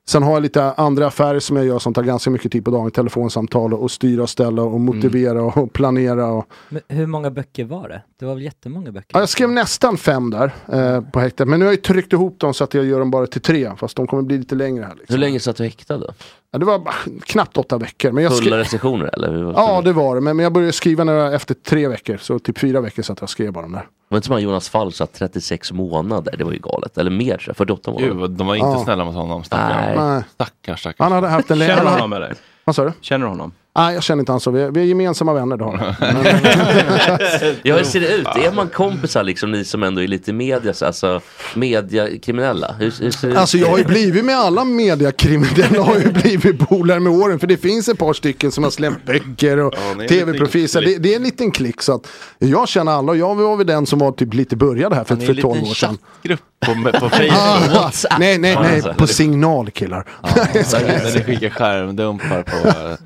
Sen 0.09 0.23
har 0.23 0.33
jag 0.33 0.41
lite 0.41 0.63
andra 0.71 1.07
affärer 1.07 1.39
som 1.39 1.57
jag 1.57 1.65
gör 1.65 1.79
som 1.79 1.93
tar 1.93 2.03
ganska 2.03 2.29
mycket 2.29 2.51
tid 2.51 2.65
på 2.65 2.71
dagen. 2.71 2.91
Telefonsamtal 2.91 3.73
och 3.73 3.91
styra 3.91 4.23
och 4.23 4.29
ställa 4.29 4.61
och 4.61 4.79
motivera 4.79 5.43
och 5.43 5.73
planera. 5.73 6.25
Och... 6.25 6.45
Men 6.69 6.81
hur 6.87 7.05
många 7.05 7.31
böcker 7.31 7.65
var 7.65 7.89
det? 7.89 8.01
Det 8.19 8.25
var 8.25 8.33
väl 8.33 8.43
jättemånga 8.43 8.91
böcker? 8.91 9.09
Ja, 9.13 9.19
jag 9.19 9.29
skrev 9.29 9.49
nästan 9.49 9.97
fem 9.97 10.29
där 10.29 10.51
eh, 10.71 11.01
på 11.01 11.19
häktet. 11.19 11.47
Men 11.47 11.59
nu 11.59 11.65
har 11.65 11.73
jag 11.73 11.81
tryckt 11.81 12.13
ihop 12.13 12.39
dem 12.39 12.53
så 12.53 12.63
att 12.63 12.73
jag 12.73 12.85
gör 12.85 12.99
dem 12.99 13.11
bara 13.11 13.27
till 13.27 13.41
tre. 13.41 13.71
Fast 13.77 13.95
de 13.95 14.07
kommer 14.07 14.23
bli 14.23 14.37
lite 14.37 14.55
längre 14.55 14.83
här. 14.83 14.95
Liksom. 14.95 15.13
Hur 15.13 15.19
länge 15.19 15.39
satt 15.39 15.55
du 15.55 15.63
häktad 15.63 15.97
då? 15.97 16.13
Ja, 16.51 16.59
det 16.59 16.65
var 16.65 16.79
bara 16.79 16.93
knappt 17.25 17.57
åtta 17.57 17.77
veckor. 17.77 18.11
Men 18.11 18.23
jag 18.23 18.37
Fulla 18.37 18.57
recensioner 18.57 19.09
eller? 19.13 19.53
Ja, 19.55 19.81
det 19.81 19.93
var 19.93 20.15
det. 20.15 20.21
Men, 20.21 20.35
men 20.37 20.43
jag 20.43 20.53
började 20.53 20.73
skriva 20.73 21.03
när 21.03 21.13
jag, 21.13 21.33
efter 21.33 21.53
tre 21.53 21.87
veckor. 21.87 22.17
Så 22.17 22.39
typ 22.39 22.57
fyra 22.59 22.81
veckor 22.81 23.03
satt 23.03 23.17
jag 23.19 23.23
och 23.23 23.29
skrev 23.29 23.53
bara 23.53 23.61
dem 23.61 23.71
där. 23.71 23.87
Var 24.09 24.17
inte 24.17 24.27
som 24.27 24.41
Jonas 24.41 24.69
Fall 24.69 24.93
satt 24.93 25.13
36 25.13 25.71
månader? 25.71 26.35
Det 26.37 26.43
var 26.43 26.51
ju 26.51 26.59
galet. 26.59 26.97
Eller 26.97 27.11
mer 27.11 27.37
tror 27.37 27.43
jag, 27.47 27.57
48 27.57 27.91
månader. 27.91 28.13
Gud, 28.13 28.31
de 28.31 28.47
var 28.47 28.55
inte 28.55 28.67
Ja. 28.67 28.83
snälla 28.83 29.05
mot 29.05 29.15
honom. 29.15 29.37
Nej. 29.37 29.45
Stackarn. 29.45 30.09
Nej. 30.13 30.23
Stackars, 30.33 30.79
stackars. 30.79 30.99
Han 30.99 31.11
hade 31.11 31.27
haft 31.27 31.51
en... 31.51 31.59
Känner 31.59 31.85
honom 31.85 32.13
eller? 32.13 32.33
Vad 32.63 32.75
sa 32.75 32.83
du? 32.83 32.91
Känner 33.01 33.25
du 33.25 33.29
honom? 33.29 33.51
Nej, 33.77 33.93
jag 33.93 34.03
känner 34.03 34.19
inte 34.21 34.31
han 34.31 34.39
så. 34.39 34.51
Vi 34.51 34.61
är, 34.61 34.71
vi 34.71 34.81
är 34.81 34.85
gemensamma 34.85 35.33
vänner, 35.33 35.57
det 35.57 35.63
har 35.63 35.71
vi. 35.77 37.59
Ja, 37.69 37.77
hur 37.77 37.83
ser 37.83 37.99
det 37.99 38.07
ut? 38.07 38.27
Är 38.27 38.51
man 38.51 38.67
kompisar 38.69 39.23
liksom, 39.23 39.51
ni 39.51 39.65
som 39.65 39.83
ändå 39.83 40.01
är 40.03 40.07
lite 40.07 40.33
media, 40.33 40.73
alltså 40.81 41.21
mediakriminella? 41.55 42.75
Hur, 42.79 42.93
hur 43.01 43.11
ser 43.11 43.29
det 43.29 43.39
Alltså 43.39 43.57
ut? 43.57 43.63
jag 43.63 43.69
har 43.69 43.77
ju 43.77 43.83
blivit 43.83 44.25
med 44.25 44.37
alla 44.37 44.65
mediakriminella 44.65 45.83
har 45.83 45.95
ju 45.97 46.11
blivit 46.11 46.59
polare 46.69 46.99
med 46.99 47.13
åren. 47.13 47.39
För 47.39 47.47
det 47.47 47.57
finns 47.57 47.87
ett 47.89 47.97
par 47.99 48.13
stycken 48.13 48.51
som 48.51 48.63
har 48.63 48.71
släppt 48.71 49.05
böcker 49.05 49.57
och 49.57 49.73
Ja, 49.77 49.79
det 49.97 49.99
är 49.99 50.01
en 50.03 50.07
tv-profiler. 50.07 50.81
liten 50.81 50.83
Det, 51.03 51.09
det 51.09 51.13
är 51.13 51.15
en 51.17 51.23
liten 51.23 51.51
klick. 51.51 51.81
Så 51.81 51.95
att 51.95 52.07
jag 52.39 52.67
känner 52.69 52.91
alla 52.91 53.11
och 53.11 53.17
jag 53.17 53.35
var 53.35 53.57
väl 53.57 53.67
den 53.67 53.85
som 53.85 53.99
var 53.99 54.11
typ 54.11 54.33
lite 54.33 54.55
började 54.55 54.95
här 54.95 55.03
för, 55.03 55.15
för 55.15 55.29
en 55.35 55.41
12 55.41 55.55
liten 55.55 55.69
år 55.71 55.73
sedan. 55.75 55.97
chattgrupp 56.21 56.41
på, 56.65 56.73
på 56.99 57.09
Facebook. 57.09 57.31
Ah, 57.31 57.91
nej, 58.19 58.37
nej, 58.37 58.57
nej, 58.61 58.81
på 58.97 59.07
signal 59.07 59.71
killar. 59.71 60.05
Ni 61.15 61.23
skickar 61.23 61.49
skärmdumpar 61.49 62.43
på 62.43 62.97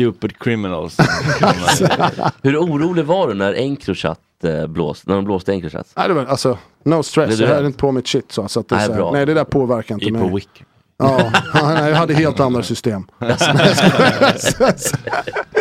stupid 0.00 0.38
criminals. 0.38 0.96
Hur 2.42 2.56
orolig 2.56 3.04
var 3.04 3.28
du 3.28 3.34
när 3.34 3.52
Encrochat 3.54 4.20
eh, 4.44 4.66
blåste, 4.66 5.08
när 5.08 5.16
de 5.16 5.24
blåste 5.24 5.52
Encrochat? 5.52 5.92
Nej, 5.96 6.08
det 6.08 6.14
var, 6.14 6.24
alltså, 6.26 6.58
no 6.84 7.02
stress, 7.02 7.38
jag 7.38 7.48
hade 7.54 7.66
inte 7.66 7.78
på 7.78 7.92
mitt 7.92 8.08
shit 8.08 8.32
så. 8.32 8.48
så 8.48 8.60
att 8.60 8.68
det, 8.68 8.74
är 8.74 8.78
Nej, 8.78 8.86
så 8.86 8.92
här, 8.92 8.98
bra. 9.00 9.10
nej, 9.12 9.26
det 9.26 9.34
där 9.34 9.44
påverkar 9.44 9.94
inte 9.94 10.06
I 10.06 10.10
på 10.10 10.18
mig. 10.18 10.34
Wiki. 10.34 10.64
Ja, 10.98 11.32
nej, 11.54 11.90
jag 11.90 11.96
hade 11.96 12.14
helt 12.14 12.40
andra 12.40 12.62
system. 12.62 13.06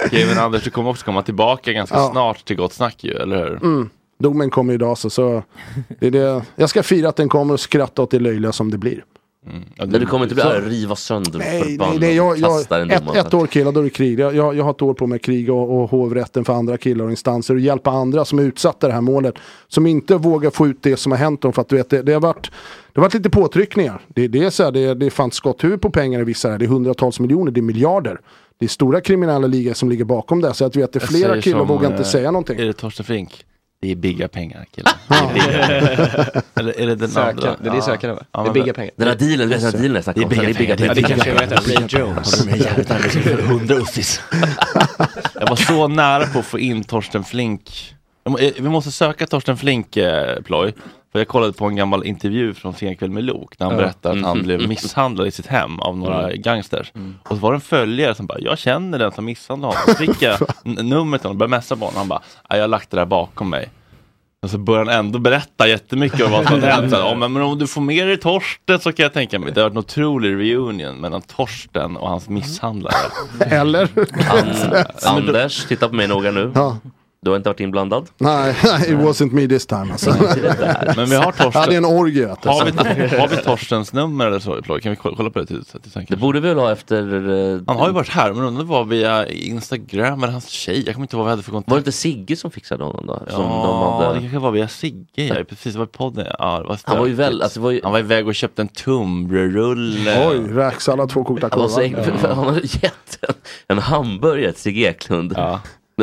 Okej, 0.06 0.26
men 0.28 0.38
Anders, 0.38 0.64
du 0.64 0.70
kommer 0.70 0.90
också 0.90 1.06
komma 1.06 1.22
tillbaka 1.22 1.72
ganska 1.72 1.96
Ja. 1.96 2.10
snart 2.12 2.46
till 2.46 2.56
Gott 2.56 2.74
Snack 2.74 3.04
ju, 3.04 3.12
eller 3.14 3.38
hur? 3.38 3.56
Mm. 3.64 3.90
Domen 4.20 4.50
kommer 4.50 4.74
idag 4.74 4.98
så, 4.98 5.10
så 5.10 5.44
det 6.00 6.08
är 6.08 6.12
det. 6.12 6.42
jag 6.56 6.70
ska 6.70 6.84
fira 6.84 7.10
att 7.10 7.16
den 7.16 7.30
kommer 7.30 7.54
och 7.54 7.60
skratta 7.60 8.02
åt 8.02 8.12
det 8.12 8.20
löjliga 8.20 8.52
som 8.52 8.72
det 8.72 8.78
blir. 8.78 9.04
Ja, 9.76 9.86
Men 9.86 10.00
du 10.00 10.06
kommer 10.06 10.26
inte 10.26 10.36
bli 10.36 10.44
Så- 10.44 10.50
arg, 10.50 10.62
riva 10.62 10.96
sönder 10.96 11.40
Nej, 11.40 11.60
nej, 11.60 11.64
förbannad 11.64 12.00
nej 12.00 12.16
jag, 12.16 12.32
och 12.32 12.38
jag, 12.38 12.82
en 12.82 12.92
ett, 12.92 13.16
ett 13.16 13.34
år 13.34 13.48
killar, 13.48 13.72
då 13.72 13.80
är 13.80 13.84
det 13.84 13.90
krig. 13.90 14.20
Jag, 14.20 14.36
jag, 14.36 14.56
jag 14.56 14.64
har 14.64 14.72
ett 14.72 14.82
år 14.82 14.94
på 14.94 15.08
mig 15.08 15.16
att 15.16 15.22
kriga 15.22 15.54
och, 15.54 15.84
och 15.84 15.90
hovrätten 15.90 16.46
för 16.46 16.54
andra 16.54 16.78
killar 16.78 17.06
och 17.06 17.12
instanser 17.12 17.54
och 17.54 17.60
hjälpa 17.60 17.92
andra 17.92 18.26
som 18.26 18.40
är 18.40 18.44
utsatta 18.44 18.88
i 18.88 18.90
det 18.90 18.94
här 18.94 19.02
målet. 19.02 19.36
Som 19.68 19.88
inte 19.88 20.16
vågar 20.16 20.50
få 20.50 20.68
ut 20.68 20.78
det 20.82 20.98
som 20.98 21.12
har 21.12 21.20
hänt 21.20 21.42
dem 21.42 21.54
för 21.54 21.62
att 21.62 21.70
du 21.70 21.76
vet, 21.76 21.90
det, 21.90 22.02
det 22.02 22.14
har 22.14 22.22
varit 22.22 22.52
det 22.94 23.02
har 23.02 23.06
varit 23.06 23.14
lite 23.14 23.30
påtryckningar. 23.30 24.02
Det, 24.08 24.28
det 24.28 24.44
är 24.44 24.50
så 24.50 24.64
här, 24.64 24.72
det, 24.72 24.94
det 24.94 25.06
är 25.06 25.10
fan 25.10 25.32
skotthuvud 25.32 25.82
på 25.82 25.90
pengar 25.90 26.20
i 26.22 26.24
vissa 26.24 26.50
här. 26.50 26.58
Det 26.58 26.66
är 26.66 26.70
hundratals 26.70 27.20
miljoner, 27.20 27.52
det 27.52 27.60
är 27.60 27.62
miljarder. 27.62 28.20
Det 28.60 28.66
är 28.66 28.70
stora 28.70 29.02
kriminella 29.02 29.48
ligor 29.48 29.74
som 29.74 29.90
ligger 29.90 30.06
bakom 30.06 30.42
det. 30.42 30.54
Så 30.54 30.66
att 30.66 30.74
du 30.74 30.80
vet, 30.80 30.94
det 30.94 31.00
är 31.00 31.02
Jag 31.02 31.10
flera 31.10 31.42
killar 31.42 31.60
som, 31.60 31.68
vågar 31.68 31.90
inte 31.90 32.04
eh, 32.04 32.08
säga 32.08 32.32
någonting. 32.32 32.60
Är 32.60 32.66
det 32.66 32.74
Torsten 32.74 33.06
Flink? 33.06 33.46
Det 33.82 33.92
är 33.92 33.96
bigga 33.96 34.28
pengar 34.28 34.66
killar. 34.76 34.94
Det 35.08 35.16
är 35.16 35.34
bigga. 35.34 36.42
Eller 36.56 36.80
är 36.82 36.88
det 36.88 36.96
den 36.96 37.10
Sökare. 37.10 37.30
andra? 37.32 37.72
Det 37.72 37.78
är 37.78 37.82
sökare, 37.82 38.14
va? 38.14 38.24
Ja, 38.32 38.44
Det 38.44 38.50
är 38.50 38.54
bigga 38.54 38.74
pengar. 38.74 38.92
Den 38.98 39.08
här 39.08 39.16
dealen, 39.16 39.50
den 39.50 39.62
här 39.62 39.72
dealen 39.72 39.96
jag 39.96 40.04
snackade 40.04 40.26
om, 40.26 40.30
Det 40.30 40.36
är 40.36 40.54
bigga 40.54 40.76
pengar, 40.78 40.96
det 40.96 41.02
kanske 41.02 41.30
jag 41.30 41.40
vet, 41.40 41.68
Ray 41.68 41.86
Jones. 41.90 42.40
Håller 42.40 42.52
med 42.52 42.62
jävligt 42.62 42.92
arbetslös 42.92 43.24
för 43.26 43.40
100 43.40 43.76
ussis. 43.76 44.22
Jag 45.34 45.48
var 45.50 45.56
så 45.56 45.88
nära 45.88 46.28
på 46.28 46.40
att 46.40 46.46
få 46.46 46.60
in 46.60 46.84
Torsten 46.84 47.24
Flink 47.24 47.95
Vi 48.40 48.62
måste 48.70 48.92
söka 48.92 49.28
Torsten 49.28 49.58
Flink, 49.58 49.98
eh, 49.98 50.42
Ploy. 50.42 50.74
För 51.12 51.20
jag 51.20 51.28
kollade 51.28 51.54
på 51.54 51.66
en 51.66 51.76
gammal 51.76 52.06
intervju 52.06 52.54
från 52.54 52.74
Senkväll 52.74 53.10
med 53.10 53.24
Lok 53.24 53.60
när 53.60 53.68
han 53.68 53.76
Ja. 53.76 53.82
berättade 53.82 54.20
att 54.20 54.26
han 54.26 54.32
Mm. 54.38 54.46
blev 54.46 54.68
misshandlad 54.70 55.28
i 55.28 55.32
sitt 55.32 55.48
hem 55.48 55.80
av 55.80 55.98
några 55.98 56.24
Mm. 56.30 56.42
gangsters. 56.42 56.92
Och 57.24 57.28
så 57.30 57.36
var 57.36 57.52
det 57.52 57.58
en 57.58 57.62
följare 57.62 58.16
som 58.16 58.26
bara, 58.28 58.40
jag 58.40 58.58
känner 58.60 59.00
den 59.00 59.12
som 59.12 59.26
misshandlade 59.26 59.74
honom. 59.74 59.86
Så 59.88 59.96
fick 59.96 60.22
jag 60.22 60.38
numret 60.86 61.26
och 61.26 61.36
började 61.36 61.52
messa 61.58 61.76
på 61.76 61.86
honom. 61.86 61.98
Han 61.98 62.08
bara, 62.08 62.22
"Ja, 62.50 62.56
jag 62.56 62.64
har 62.64 62.68
lagt 62.68 62.92
det 62.92 62.98
där 62.98 63.06
bakom 63.06 63.50
mig. 63.50 63.70
Och 64.42 64.50
så 64.50 64.58
börjar 64.58 64.86
han 64.86 64.96
ändå 65.06 65.20
berätta 65.20 65.68
jättemycket 65.68 66.22
om 66.26 66.32
vad 66.32 66.48
som 66.48 66.62
har 66.62 66.68
hänt. 66.70 66.92
"Ja, 66.92 67.16
men, 67.16 67.34
men 67.34 67.42
om 67.44 67.60
du 67.60 67.68
får 67.68 67.82
med 67.82 68.08
dig 68.08 68.18
Torsten 68.18 68.80
så 68.80 68.92
kan 68.92 69.04
jag 69.04 69.14
tänka 69.14 69.40
mig, 69.40 69.52
det 69.54 69.62
har 69.62 69.70
varit 69.70 69.74
en 69.74 69.78
otrolig 69.78 70.30
reunion 70.36 70.96
mellan 70.98 71.22
Torsten 71.22 71.98
och 71.98 72.10
hans 72.10 72.30
misshandlare. 72.30 72.94
Eller? 73.40 73.90
An- 74.30 74.86
Anders, 75.18 75.66
titta 75.68 75.90
på 75.90 75.96
mig 75.96 76.08
noga 76.08 76.32
nu. 76.32 76.52
Ja. 76.56 76.78
Du 77.26 77.32
har 77.32 77.38
inte 77.38 77.50
varit 77.50 77.60
inblandad? 77.60 78.06
Nej, 78.18 78.52
it 78.88 78.90
wasn't 78.98 79.32
me 79.34 79.48
this 79.48 79.66
time 79.66 79.92
alltså. 79.92 80.10
Men 80.96 81.10
vi 81.10 81.16
har 81.16 81.32
Torsten. 81.32 81.52
Jag 81.54 81.60
hade 81.62 81.76
en 81.76 81.86
orgie. 81.86 82.28
Har 82.28 82.66
vi, 82.66 83.18
har 83.18 83.28
vi 83.28 83.38
Torstens 83.38 83.94
nummer 83.94 84.26
eller 84.28 84.40
så? 84.40 84.62
Kan 84.62 84.90
vi 84.92 84.96
kolla 84.96 85.30
på 85.30 85.40
det 85.42 85.48
sen? 85.48 86.06
Det 86.10 86.16
borde 86.16 86.40
vi 86.40 86.48
väl 86.50 86.58
ha 86.58 86.72
efter... 86.72 86.98
eh, 87.56 87.60
Han 87.68 87.78
har 87.78 87.88
ju 87.88 87.94
varit 87.94 88.10
här, 88.10 88.34
men 88.34 88.44
undrar 88.44 88.64
var 88.64 88.84
via 88.86 89.28
Instagram 89.28 90.24
eller 90.24 90.32
hans 90.34 90.50
tjej. 90.50 90.84
Jag 90.86 90.96
kommer 90.96 91.04
inte 91.04 91.16
ihåg 91.16 91.20
vad 91.20 91.26
vi 91.26 91.30
hade 91.32 91.44
för 91.44 91.52
kontakt. 91.52 91.70
Var 91.72 91.78
det 91.78 91.80
inte 91.80 91.92
Sigge 91.92 92.36
som 92.36 92.52
fixade 92.52 92.84
honom 92.84 93.06
då? 93.08 93.14
Som 93.30 93.42
ja, 93.44 93.98
de 94.00 94.04
hade... 94.06 94.14
det 94.16 94.20
kanske 94.22 94.40
var 94.40 94.52
via 94.52 94.68
Sigge. 94.68 95.06
Ja, 95.16 95.36
precis, 95.50 95.74
det 95.74 95.80
var 95.80 95.86
podden. 95.86 96.26
Ja, 96.40 96.60
det 96.60 96.68
var 96.68 96.80
Han 96.84 96.98
var 97.00 97.08
ju 97.08 97.14
väl- 97.14 97.42
alltså, 97.42 97.60
det 97.60 97.64
var 97.64 97.72
ju- 97.72 97.82
Han 97.84 97.92
var 97.92 98.00
iväg 98.00 98.28
och 98.28 98.36
köpte 98.36 98.62
en 98.62 98.68
tunnbrödsrulle. 98.68 100.28
Oj, 100.30 100.38
räksallad, 100.54 101.10
två 101.10 101.24
kokta 101.24 101.50
Han, 101.52 101.60
var 101.60 101.68
så, 101.68 101.80
korvar. 101.80 102.30
han 102.36 102.46
hade 102.46 102.62
gett 102.62 103.20
en, 103.22 103.34
en 103.68 103.80
hamburgare 103.80 104.52
till 104.52 104.62
Sigge 104.62 104.90
Eklund. 104.90 105.34
Men- 105.36 105.60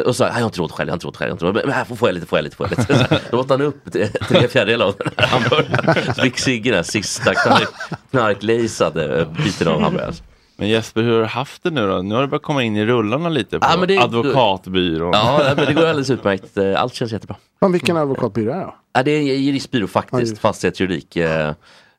Och 0.07 0.17
sa, 0.17 0.25
"Nej, 0.25 0.33
jag 0.35 0.41
har 0.41 0.47
inte 0.47 0.61
råd 0.61 0.73
själv, 0.73 0.89
jag 0.89 0.93
har 0.93 0.97
inte 0.97 1.07
råd 1.07 1.17
själv, 1.17 1.29
jag 1.29 1.33
har 1.33 1.49
inte 1.51 1.59
råd. 1.61 1.67
Men 1.67 1.75
här 1.75 1.85
får 1.85 1.97
får 1.97 2.09
jag 2.09 2.15
lite, 2.15 2.27
får 2.27 2.39
jag 2.39 2.45
lite, 2.45 2.57
får 2.57 2.69
jag 2.71 2.79
lite. 2.79 3.21
Då 3.31 3.39
åt 3.41 3.51
han 3.51 3.61
upp 3.61 3.93
tre 4.29 4.49
fjärdedelar 4.49 4.87
av 4.87 4.95
hamburgaren. 5.17 6.15
Så 6.15 6.23
fick 6.23 6.39
Sigge 6.39 6.71
den 6.71 6.77
här 6.77 6.83
sista 6.83 7.35
knark, 7.35 7.69
knarklejsade 8.11 9.27
biten 9.45 9.69
av 9.69 9.81
hamburgaren. 9.83 10.15
Men 10.57 10.69
Jesper, 10.69 11.03
hur 11.03 11.13
har 11.13 11.21
du 11.21 11.27
haft 11.27 11.63
det 11.63 11.71
nu 11.71 11.87
då? 11.89 12.03
Nu 12.03 12.15
har 12.15 12.23
du 12.23 12.29
börjat 12.29 12.43
komma 12.43 12.63
in 12.63 12.77
i 12.77 12.85
rullarna 12.87 13.29
lite 13.29 13.59
på 13.59 13.67
Ja, 13.71 13.77
men 13.79 13.89
det- 13.89 13.99
advokatbyrån. 13.99 15.11
Ja, 15.15 15.53
men 15.57 15.67
det 15.67 15.73
går 15.75 15.83
alldeles 15.87 16.11
utmärkt. 16.11 16.57
Eh, 16.57 16.81
Allt 16.83 16.95
känns 16.95 17.13
jättebra. 17.13 17.37
Men 17.61 17.73
vilken 17.73 17.97
advokatbyrå 17.97 18.53
är 18.53 18.57
det 18.57 18.63
då? 18.65 18.75
Ja, 18.93 19.03
det 19.03 19.11
är 19.11 19.19
en 19.19 19.43
juristbyrå 19.43 19.87
faktiskt, 19.87 20.39
fastighetsjuridik. 20.39 21.17
eh, 21.17 21.53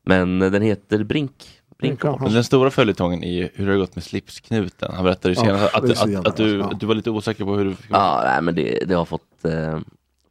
Men 0.06 0.38
den 0.38 0.62
heter 0.62 1.04
Brink. 1.04 1.32
Men 1.78 2.32
den 2.32 2.44
stora 2.44 2.70
följetongen 2.70 3.24
är 3.24 3.32
ju 3.32 3.48
hur 3.54 3.66
det 3.66 3.72
har 3.72 3.78
gått 3.78 3.94
med 3.96 4.04
slipsknuten. 4.04 4.94
Han 4.94 5.04
berättade 5.04 5.34
ju 5.34 5.40
Ja, 5.40 5.44
senast 5.44 5.72
det 5.72 5.78
är 5.78 5.92
att, 5.92 6.00
att, 6.02 6.10
jävla 6.10 6.30
att, 6.30 6.36
du, 6.36 6.62
att 6.62 6.80
du 6.80 6.86
var 6.86 6.94
lite 6.94 7.10
osäker 7.10 7.44
på 7.44 7.56
hur 7.56 7.64
du 7.64 7.74
fick 7.74 7.90
Ja, 7.90 8.22
nej, 8.24 8.42
men 8.42 8.54
det, 8.54 8.84
det 8.86 8.94
har 8.94 9.04
fått, 9.04 9.44
eh, 9.44 9.78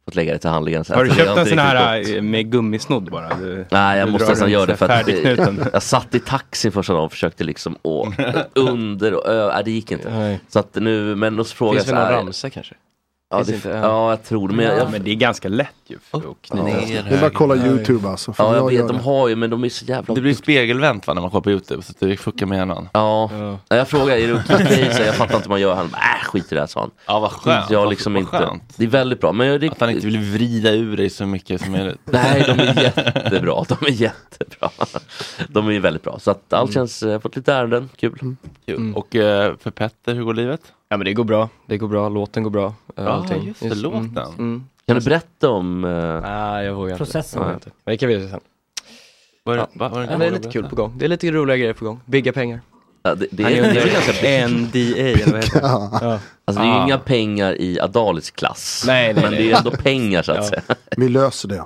fått 0.04 0.14
lägga 0.14 0.32
det 0.32 0.38
till 0.38 0.50
handlingen. 0.50 0.84
Har 0.88 1.04
du 1.04 1.10
att 1.10 1.16
det 1.16 1.24
köpt 1.24 1.38
en 1.38 1.46
sån 1.46 1.58
här 1.58 2.16
eh, 2.16 2.22
med 2.22 2.50
gummisnodd 2.50 3.10
bara? 3.10 3.34
Du, 3.34 3.64
Nej, 3.70 3.98
jag 3.98 4.10
måste 4.10 4.28
nästan 4.28 4.50
göra 4.50 4.66
det 4.66 4.76
för 4.76 4.88
att 4.88 5.06
färdigknuten. 5.06 5.64
jag 5.72 5.82
satt 5.82 6.14
i 6.14 6.20
taxin 6.20 6.72
första 6.72 6.92
dagen 6.92 7.04
och 7.04 7.12
försökte 7.12 7.44
liksom 7.44 7.76
å, 7.82 8.12
under 8.54 9.14
och 9.14 9.26
ö, 9.26 9.50
nej, 9.54 9.64
det 9.64 9.70
gick 9.70 9.90
inte. 9.90 10.38
Så 10.48 10.58
att 10.58 10.74
nu, 10.74 11.14
men 11.14 11.36
då 11.36 11.44
så 11.44 11.56
frågade 11.56 11.78
Finns 11.78 11.90
jag 11.90 11.96
väl 11.96 12.06
så 12.06 12.12
någon 12.12 12.26
ramsa 12.26 12.50
kanske? 12.50 12.74
Ja, 13.38 13.44
det, 13.44 13.54
inte, 13.54 13.68
ja. 13.68 14.10
jag 14.10 14.24
tror 14.24 14.48
det. 14.48 14.54
Men, 14.54 14.64
jag, 14.64 14.78
Ja, 14.78 14.88
men 14.90 15.04
det 15.04 15.10
är 15.10 15.14
ganska 15.14 15.48
lätt 15.48 15.74
ju. 15.86 15.98
För 15.98 16.18
att 16.18 16.24
knyta. 16.42 16.68
Ja. 16.68 17.02
Det 17.08 17.14
är 17.14 17.20
bara 17.20 17.26
att 17.26 17.34
kolla 17.34 17.56
YouTube 17.56 18.08
alltså. 18.08 18.32
för 18.32 18.44
Ja, 18.44 18.56
jag 18.56 18.72
jag 18.72 18.82
vet, 18.82 18.88
de 18.88 19.00
har 19.00 19.28
ju, 19.28 19.36
men 19.36 19.50
de 19.50 19.64
är 19.64 19.68
så 19.68 19.84
jävla... 19.84 20.14
Det 20.14 20.20
blir 20.20 20.34
spegelvänt 20.34 21.06
va, 21.06 21.14
när 21.14 21.20
man 21.20 21.30
kollar 21.30 21.42
på 21.42 21.50
YouTube, 21.50 21.82
så 21.82 21.92
det 21.98 22.16
fuckar 22.16 22.46
med 22.46 22.58
hjärnan. 22.58 22.88
Ja, 22.92 23.30
ja. 23.68 23.76
jag 23.76 23.88
frågade, 23.88 24.20
är 24.20 24.28
det 24.28 24.34
okej? 24.34 24.94
Så 24.94 25.02
jag 25.02 25.14
fattar 25.14 25.34
inte 25.36 25.48
hur 25.48 25.50
man 25.50 25.60
gör. 25.60 25.74
Han 25.74 25.88
bara, 25.88 25.98
äh, 25.98 26.24
skit 26.24 26.52
i 26.52 26.54
det 26.54 26.60
här, 26.60 26.66
sa 26.66 26.80
han. 26.80 26.90
Ja, 27.06 27.20
vad 27.20 27.30
skönt. 27.32 27.70
Jag 27.70 27.90
liksom 27.90 28.12
vad 28.12 28.22
inte, 28.22 28.38
skönt. 28.38 28.62
det 28.76 28.84
är 28.84 28.88
väldigt 28.88 29.20
bra. 29.20 29.32
Men 29.32 29.46
jag, 29.46 29.60
det, 29.60 29.70
Att 29.70 29.80
han 29.80 29.90
inte 29.90 30.06
vill 30.06 30.18
vrida 30.18 30.70
ur 30.70 30.96
dig 30.96 31.10
så 31.10 31.26
mycket 31.26 31.60
som 31.60 31.72
möjligt. 31.72 32.00
Nej, 32.04 32.44
de 32.46 32.52
är 32.62 32.82
jättebra. 32.82 33.64
De 33.68 33.86
är 33.86 33.90
jättebra. 33.90 34.70
De 35.48 35.68
är 35.68 35.80
väldigt 35.80 36.02
bra. 36.02 36.18
Så 36.18 36.30
att 36.30 36.52
allt 36.52 36.74
känns, 36.74 37.02
jag 37.02 37.12
har 37.12 37.20
fått 37.20 37.36
lite 37.36 37.52
ärenden, 37.52 37.88
kul. 37.96 38.36
Kul. 38.66 38.94
Och 38.94 39.16
eh, 39.16 39.54
för 39.60 39.70
Petter, 39.70 40.14
hur 40.14 40.24
går 40.24 40.34
livet? 40.34 40.60
Ja 40.94 40.98
men 40.98 41.04
det 41.04 41.14
går 41.14 41.24
bra, 41.24 41.48
det 41.66 41.78
går 41.78 41.88
bra, 41.88 42.08
låten 42.08 42.42
går 42.42 42.50
bra. 42.50 42.66
eh, 42.66 42.72
Ja, 43.04 43.08
allting. 43.08 43.46
just 43.46 43.60
det, 43.60 43.66
mm, 43.66 43.78
låten. 43.82 44.18
mm. 44.38 44.64
Kan 44.86 44.96
du 44.98 45.04
berätta 45.04 45.50
om... 45.50 45.84
eh, 45.84 46.20
Nej, 46.20 46.64
jag 46.66 46.74
vågar 46.74 46.92
inte. 46.92 47.04
Processen. 47.04 47.38
Jag 47.40 47.44
vågar 47.46 47.54
inte. 47.54 47.70
Men 47.84 47.92
det 47.92 47.96
kan 47.98 48.08
vi 48.08 48.14
göra 48.14 48.28
sen. 48.28 48.40
Vad 49.44 49.54
är 49.54 49.58
det- 49.60 49.66
Ja. 49.72 49.78
va- 49.78 49.88
vad 49.88 50.02
är 50.02 50.06
det 50.06 50.12
Ja, 50.12 50.18
det 50.18 50.26
är 50.26 50.30
lite 50.30 50.50
kul 50.50 50.64
på 50.68 50.76
gång. 50.76 50.94
Det 50.98 51.04
är 51.04 51.08
lite 51.08 51.30
roliga 51.30 51.56
grejer 51.56 51.72
på 51.72 51.84
gång. 51.84 52.00
Bigga 52.06 52.32
pengar. 52.32 52.60
Ja, 53.06 53.14
det, 53.14 53.26
det, 53.30 53.42
Han 53.42 53.52
är, 53.52 53.74
det 53.74 53.80
är 53.80 53.92
ganska 53.92 54.48
NDA 54.48 55.32
vad 55.32 55.40
heter 55.40 55.60
det? 55.60 55.60
Ja. 55.62 56.18
Alltså 56.46 56.62
det 56.62 56.68
är 56.68 56.72
ju 56.72 56.78
Ah. 56.80 56.84
inga 56.84 56.98
pengar 56.98 57.60
i 57.60 57.80
Adalis 57.80 58.30
klass. 58.30 58.84
Nej, 58.86 59.14
nej, 59.14 59.22
men 59.22 59.32
det 59.32 59.52
är 59.52 59.56
ändå 59.56 59.70
pengar 59.70 60.22
så 60.22 60.32
att 60.32 60.36
Ja. 60.38 60.42
säga. 60.44 60.62
Vi 60.96 61.08
löser 61.08 61.48
det. 61.48 61.54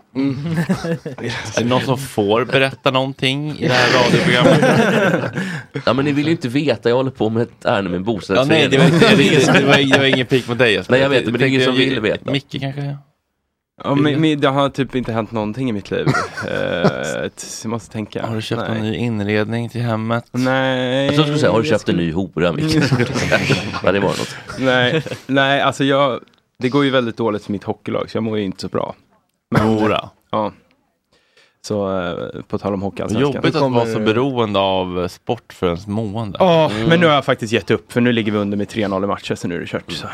Är 1.56 1.58
det 1.58 1.64
någon 1.64 1.82
som 1.82 1.98
får 1.98 2.44
berätta 2.44 2.90
någonting 2.90 3.58
i 3.58 3.68
det 3.68 3.74
här 3.74 4.04
radioprogrammet? 4.04 5.32
Ja 5.86 5.92
men 5.92 6.04
ni 6.04 6.12
vill 6.12 6.24
ju 6.26 6.32
inte 6.32 6.48
veta, 6.48 6.88
jag 6.88 6.96
håller 6.96 7.10
på 7.10 7.28
med 7.30 7.42
ett 7.42 7.64
ärende 7.64 7.90
med 7.90 7.96
en 7.96 8.02
ja, 8.02 8.12
bostadsrättsförening. 8.12 8.60
nej, 8.60 8.68
det 8.70 8.78
var, 8.78 8.84
inte, 8.84 9.16
det, 9.16 9.46
var, 9.46 9.60
det, 9.60 9.66
var, 9.66 9.92
det 9.92 9.98
var 9.98 10.04
ingen 10.06 10.26
pik 10.26 10.48
mot 10.48 10.58
dig 10.58 10.72
Jesper. 10.72 10.92
Nej, 10.92 11.00
jag 11.02 11.08
vet, 11.10 11.24
men 11.24 11.34
det 11.40 11.44
är 11.44 11.48
ingen 11.48 11.64
som 11.64 11.74
vill 11.76 12.00
veta. 12.00 12.30
Micke 12.30 12.56
kanske? 12.60 12.96
Ja, 13.84 13.94
men, 13.94 14.20
men 14.20 14.40
det 14.40 14.48
har 14.48 14.68
typ 14.68 14.94
inte 14.94 15.12
hänt 15.12 15.32
någonting 15.32 15.68
i 15.68 15.72
mitt 15.72 15.90
liv. 15.90 16.06
T- 16.44 17.30
jag 17.62 17.70
måste 17.70 17.92
tänka. 17.92 18.26
Har 18.26 18.34
du 18.34 18.42
köpt 18.42 18.62
Nej. 18.68 18.78
en 18.78 18.82
ny 18.84 18.96
inredning 18.96 19.68
till 19.68 19.80
hemmet? 19.80 20.24
Nej. 20.30 21.06
Jag 21.06 21.14
skulle 21.14 21.38
säga, 21.38 21.52
har 21.52 21.62
du 21.62 21.68
köpt 21.68 21.88
en 21.88 21.96
ny 21.96 22.12
hora 22.12 22.44
ja, 23.84 23.92
det 23.92 24.00
var 24.00 24.08
något. 24.08 24.36
Nej, 24.58 25.02
nej, 25.26 25.60
alltså 25.60 25.84
jag, 25.84 26.20
det 26.58 26.68
går 26.68 26.84
ju 26.84 26.90
väldigt 26.90 27.16
dåligt 27.16 27.44
för 27.44 27.52
mitt 27.52 27.64
hockeylag 27.64 28.10
så 28.10 28.16
jag 28.16 28.22
mår 28.24 28.38
ju 28.38 28.44
inte 28.44 28.60
så 28.60 28.68
bra. 28.68 28.94
Jodå. 29.60 30.10
Ja. 30.30 30.52
Så 31.66 32.00
eh, 32.00 32.42
på 32.48 32.58
tal 32.58 32.74
om 32.74 32.82
hockeyallsvenskan. 32.82 33.32
Jobbigt 33.34 33.56
att 33.56 33.72
vara 33.72 33.86
så 33.86 33.98
beroende 33.98 34.58
av 34.58 35.08
sport 35.08 35.52
för 35.52 35.66
ens 35.66 35.86
mående. 35.86 36.38
Ja, 36.40 36.70
men 36.88 37.00
nu 37.00 37.06
har 37.06 37.14
jag 37.14 37.24
faktiskt 37.24 37.52
gett 37.52 37.70
upp 37.70 37.92
för 37.92 38.00
nu 38.00 38.12
ligger 38.12 38.32
vi 38.32 38.38
under 38.38 38.56
med 38.56 38.66
3-0 38.68 39.04
i 39.04 39.06
matcher 39.06 39.34
så 39.34 39.48
nu 39.48 39.56
är 39.56 39.60
det 39.60 39.66
kört. 39.66 39.92
Så. 39.92 40.06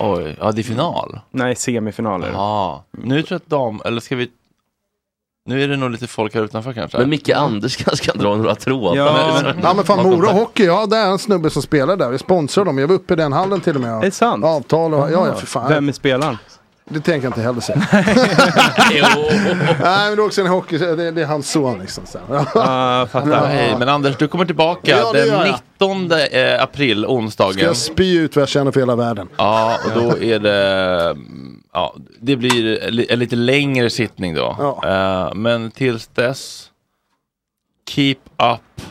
Oj, 0.00 0.36
ja 0.40 0.52
det 0.52 0.60
är 0.60 0.62
final. 0.62 1.20
Nej, 1.30 1.56
semifinaler. 1.56 2.30
Ja, 2.32 2.84
nu 2.90 3.22
tror 3.22 3.34
jag 3.34 3.36
att 3.36 3.46
dam, 3.50 3.80
eller 3.84 4.00
ska 4.00 4.16
vi 4.16 4.30
nu 5.44 5.62
är 5.64 5.68
det 5.68 5.76
nog 5.76 5.90
lite 5.90 6.06
folk 6.06 6.34
här 6.34 6.42
utanför 6.42 6.72
kanske. 6.72 6.98
Men 6.98 7.10
Micke 7.10 7.28
Andersson 7.30 7.96
ska 7.96 8.12
dra 8.12 8.36
några 8.36 8.54
trådar. 8.54 8.96
Ja, 8.96 9.40
Men- 9.42 9.60
Ja 9.62 9.74
men 9.74 9.84
fan 9.84 10.02
Mora 10.10 10.32
Hockey, 10.32 10.64
ja 10.64 10.86
det 10.86 10.96
är 10.96 11.06
en 11.10 11.18
snubbe 11.18 11.50
som 11.50 11.62
spelar 11.62 11.96
där. 11.96 12.10
Vi 12.10 12.18
sponsrar 12.18 12.64
dem. 12.64 12.78
Jag 12.78 12.88
var 12.88 12.94
uppe 12.94 13.12
i 13.12 13.16
den 13.16 13.32
hallen 13.32 13.60
till 13.60 13.74
och 13.74 13.80
med. 13.80 13.90
Är 13.96 14.00
det 14.00 14.10
sant? 14.10 14.44
Avtal 14.44 14.94
och, 14.94 15.00
ja 15.12 15.26
ja 15.26 15.34
för 15.34 15.46
fan. 15.46 15.68
Vem 15.68 15.88
är 15.88 15.92
spelaren? 15.92 16.38
Det 16.92 17.00
tänker 17.00 17.26
jag 17.26 17.30
inte 17.30 17.40
heller 17.40 17.60
säga. 17.60 17.82
Nej 18.92 20.08
men 20.08 20.16
det 20.16 20.22
är 20.22 20.26
också 20.26 20.40
en 20.40 20.46
hockey, 20.46 20.78
det, 20.78 21.10
det 21.10 21.22
är 21.22 21.26
hans 21.26 21.50
son 21.50 21.78
liksom. 21.78 22.06
Så. 22.06 22.18
Ja. 22.30 22.46
Ja, 22.54 23.08
fattar. 23.12 23.46
Hej, 23.46 23.76
men 23.78 23.88
Anders, 23.88 24.16
du 24.16 24.28
kommer 24.28 24.44
tillbaka 24.44 24.90
Ja, 24.98 25.12
den 25.12 25.28
jag. 25.28 25.54
19 25.78 26.12
eh, 26.12 26.62
april, 26.62 27.02
Ska 27.02 27.12
onsdagen. 27.12 27.58
jag 27.58 27.76
spy 27.76 28.18
ut 28.18 28.36
vad 28.36 28.42
jag 28.42 28.48
känner 28.48 28.72
för 28.72 28.80
hela 28.80 28.96
världen. 28.96 29.28
Ja, 29.36 29.78
och 29.84 30.02
då 30.02 30.18
är 30.22 30.38
det, 30.38 31.10
mm, 31.10 31.62
ja, 31.72 31.94
det 32.20 32.36
blir 32.36 32.90
li- 32.90 33.06
en 33.10 33.18
lite 33.18 33.36
längre 33.36 33.90
sittning 33.90 34.34
då. 34.34 34.56
Ja. 34.58 34.80
Eh, 35.28 35.34
men 35.34 35.70
tills 35.70 36.06
dess, 36.06 36.66
keep 37.90 38.16
up. 38.54 38.82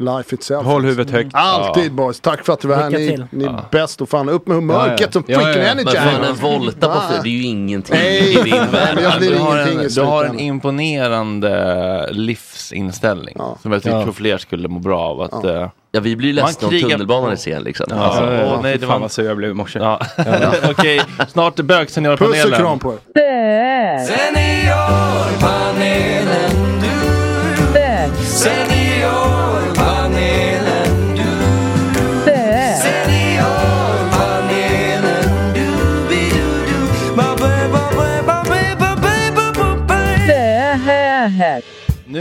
Life 0.00 0.34
itself. 0.34 0.64
Håll 0.66 0.84
huvudet 0.84 1.10
högt. 1.12 1.30
Alltid 1.34 1.92
boys, 1.92 2.20
tack 2.20 2.44
för 2.46 2.52
att 2.52 2.60
du 2.60 2.68
var 2.68 2.76
här. 2.76 2.90
Ni, 2.90 3.18
ni 3.30 3.44
är 3.44 3.64
bäst 3.70 4.00
och 4.00 4.08
fan 4.08 4.28
upp 4.28 4.46
med 4.46 4.54
humör, 4.56 4.74
Ja, 4.86 4.86
ja. 4.92 4.96
get 4.98 5.12
some 5.12 5.24
Ja, 5.28 5.34
ja, 5.40 5.44
freaking 5.44 5.62
ja. 5.62 5.68
Men 5.74 5.78
energy. 5.78 5.96
fan 5.98 6.24
en 6.24 6.36
volta 6.36 6.88
på 6.88 7.00
fyra, 7.10 7.22
det 7.22 7.28
är 7.28 7.32
ju 7.32 7.42
ingenting 7.42 7.96
Nej, 7.96 8.30
i 8.38 8.42
din 8.42 8.70
värld. 8.72 8.96
Du 9.20 9.36
har, 9.36 9.56
en, 9.58 9.88
du 9.94 10.02
har 10.02 10.24
en 10.24 10.38
imponerande 10.38 12.08
livsinställning 12.12 13.34
Ja. 13.38 13.56
som 13.62 13.72
jag 13.72 13.82
tycker 13.82 13.96
Ja. 14.06 14.12
fler 14.12 14.38
skulle 14.38 14.68
må 14.68 14.78
bra 14.78 15.00
av. 15.00 15.20
Att, 15.20 15.44
eh, 15.44 15.68
Ja, 15.92 16.00
vi 16.00 16.16
blir 16.16 16.32
ledsna 16.32 16.68
om 16.68 16.80
tunnelbanan 16.80 17.32
är 17.32 17.36
sen 17.36 17.62
liksom. 17.62 17.86
Ja, 17.90 17.96
Alltså, 17.96 18.22
åh, 18.24 18.32
Ja, 18.34 18.60
nej, 18.62 18.72
fy 18.72 18.78
det 18.78 18.86
fan 18.86 18.92
var... 18.94 19.00
vad 19.00 19.12
sur 19.12 19.26
jag 19.28 19.36
blev 19.36 19.50
i 19.50 19.54
morse. 19.54 19.78
Ja. 19.78 20.00
Okej, 20.70 21.00
snart 21.28 21.52
är 21.52 21.56
Puss 21.56 21.58
och 21.58 21.64
bögseniorpanelen. 21.64 22.58
kram 22.60 22.78
på 22.78 22.92
er. 22.92 23.00
Nu 28.40 28.69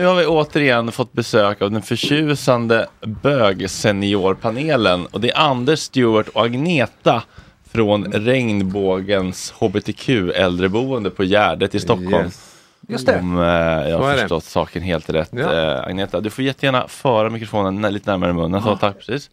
har 0.09 0.15
vi 0.15 0.25
återigen 0.25 0.91
fått 0.91 1.13
besök 1.13 1.61
av 1.61 1.71
den 1.71 1.81
förtjusande 1.81 2.87
bögseniorpanelen 3.01 5.05
och 5.05 5.21
det 5.21 5.31
är 5.31 5.37
Anders 5.37 5.79
Stewart 5.79 6.27
och 6.27 6.45
Agneta 6.45 7.23
från 7.71 8.05
Regnbågens 8.05 9.53
HBTQ 9.59 10.09
äldreboende 10.35 11.09
på 11.09 11.23
Gärdet 11.23 11.75
i 11.75 11.79
Stockholm. 11.79 12.29
Just 12.87 13.05
det. 13.05 13.19
Om 13.19 13.37
eh, 13.37 13.43
jag 13.89 13.97
har 13.97 14.09
är 14.09 14.15
det. 14.15 14.21
förstått 14.21 14.43
saken 14.43 14.81
helt 14.81 15.09
rätt. 15.09 15.29
Ja. 15.31 15.53
Eh, 15.53 15.87
Agneta, 15.87 16.21
du 16.21 16.29
får 16.29 16.45
jättegärna 16.45 16.87
föra 16.87 17.29
mikrofonen 17.29 17.93
lite 17.93 18.11
närmare 18.11 18.33
munnen. 18.33 18.61
Så, 18.61 18.77
tack 18.77 18.97
precis. 18.97 19.29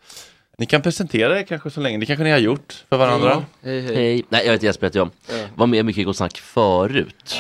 Ni 0.59 0.67
kan 0.67 0.83
presentera 0.83 1.39
er 1.39 1.43
kanske 1.43 1.71
så 1.71 1.81
länge, 1.81 1.99
det 1.99 2.07
kanske 2.07 2.25
ni 2.25 2.31
har 2.31 2.39
gjort 2.39 2.85
för 2.89 2.97
varandra. 2.97 3.45
Hej, 3.65 3.81
hej. 3.81 4.23
Nej, 4.29 4.47
jag 4.47 4.53
heter 4.53 4.67
Jesper 4.67 4.87
heter 4.87 4.99
jag. 4.99 5.11
Var 5.55 5.67
med 5.67 5.85
mycket 5.85 6.01
i 6.01 6.05
Gott 6.05 6.17
Snack 6.17 6.39
förut. 6.39 7.37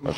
Men 0.00 0.14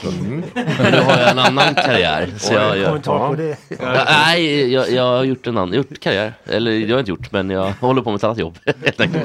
nu 0.93 0.99
har 1.01 1.19
jag 1.19 1.31
en 1.31 1.39
annan 1.39 1.75
karriär. 1.75 2.33
Så 2.39 2.55
jag, 2.55 2.79
jag, 2.79 2.87
Kommentar 2.87 3.29
på 3.29 3.35
det. 3.35 3.57
Ja, 3.81 4.05
nej, 4.09 4.73
jag, 4.73 4.91
jag 4.91 5.03
har 5.03 5.25
gjort 5.25 5.47
en 5.47 5.59
annan 5.59 5.75
gjort 5.75 6.01
karriär. 6.01 6.35
Eller 6.45 6.71
jag 6.73 6.91
har 6.95 6.99
inte 6.99 7.11
gjort, 7.11 7.33
men 7.33 7.51
jag 7.51 7.73
håller 7.81 8.03
på 8.03 8.11
med 8.11 8.17
ett 8.19 8.25
annat 8.25 8.39
jobb. 8.39 8.59
Helt 8.85 9.01
enkelt. 9.01 9.25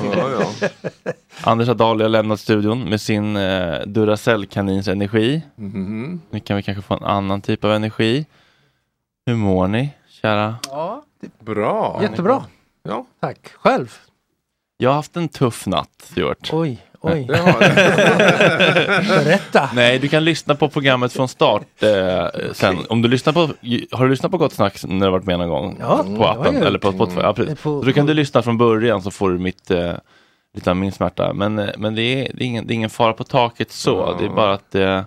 Anders 1.41 1.69
Adali 1.69 2.03
har 2.03 2.09
lämnat 2.09 2.39
studion 2.39 2.89
med 2.89 3.01
sin 3.01 3.35
eh, 3.35 3.79
Duracell-kanins 3.85 4.87
energi. 4.91 5.41
Mhm. 5.55 6.21
Nu 6.29 6.39
kan 6.39 6.57
vi 6.57 6.63
kanske 6.63 6.81
få 6.81 6.93
en 6.93 7.03
annan 7.03 7.41
typ 7.41 7.63
av 7.63 7.71
energi. 7.73 8.25
Hur 9.25 9.35
mår 9.35 9.67
ni, 9.67 9.89
kära? 10.21 10.55
Ja, 10.69 11.03
Bra. 11.39 11.99
jättebra. 12.01 12.43
Ja. 12.85 13.05
Tack. 13.19 13.37
Själv? 13.53 13.93
Jag 14.77 14.89
har 14.89 14.95
haft 14.95 15.15
en 15.17 15.27
tuff 15.27 15.65
natt, 15.67 15.89
Stuart. 16.03 16.49
Oj, 16.53 16.85
oj. 17.01 17.25
Berätta. 19.07 19.69
Nej, 19.73 19.99
du 19.99 20.07
kan 20.07 20.25
lyssna 20.25 20.55
på 20.55 20.69
programmet 20.69 21.13
från 21.13 21.27
start 21.27 21.83
eh, 21.83 22.25
sen. 22.53 22.77
Om 22.89 23.01
du 23.01 23.09
lyssnar 23.09 23.33
på, 23.33 23.39
har 23.91 24.03
du 24.05 24.09
lyssnat 24.09 24.31
på 24.31 24.37
Gott 24.37 24.53
Snack 24.53 24.83
när 24.83 24.99
du 24.99 25.05
har 25.05 25.11
varit 25.11 25.25
med 25.25 25.39
någon 25.39 25.49
gång? 25.49 25.77
Ja, 25.79 26.05
på 26.17 26.25
appen 26.27 26.55
eller 26.55 26.79
på 26.79 26.91
Spotify? 26.91 27.19
Ja, 27.21 27.33
precis. 27.33 27.61
På- 27.61 27.79
så 27.81 27.85
då 27.87 27.93
kan 27.93 28.05
du 28.05 28.13
lyssna 28.13 28.41
från 28.41 28.57
början 28.57 29.01
så 29.01 29.11
får 29.11 29.29
du 29.29 29.37
mitt, 29.37 29.71
eh, 29.71 29.93
lite 30.55 30.69
av 30.69 30.75
min 30.75 30.91
smärta. 30.91 31.33
Men, 31.33 31.59
eh, 31.59 31.69
men 31.77 31.95
det, 31.95 32.01
är, 32.01 32.31
det, 32.33 32.43
är 32.43 32.47
ingen, 32.47 32.67
det 32.67 32.73
är 32.73 32.75
ingen 32.75 32.89
fara 32.89 33.13
på 33.13 33.23
taket 33.23 33.71
så. 33.71 33.91
Ja. 33.91 34.15
Det 34.19 34.25
är 34.25 34.29
bara 34.29 34.53
att 34.53 34.75
eh, 34.75 35.01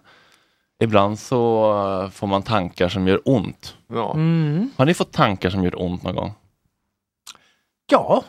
ibland 0.82 1.18
så 1.18 2.10
får 2.14 2.26
man 2.26 2.42
tankar 2.42 2.88
som 2.88 3.08
gör 3.08 3.20
ont. 3.24 3.74
Ja. 3.92 4.12
Mm. 4.14 4.70
Har 4.76 4.86
ni 4.86 4.94
fått 4.94 5.12
tankar 5.12 5.50
som 5.50 5.64
gör 5.64 5.82
ont 5.82 6.02
någon 6.02 6.14
gång? 6.16 6.32
Ja, 7.90 8.24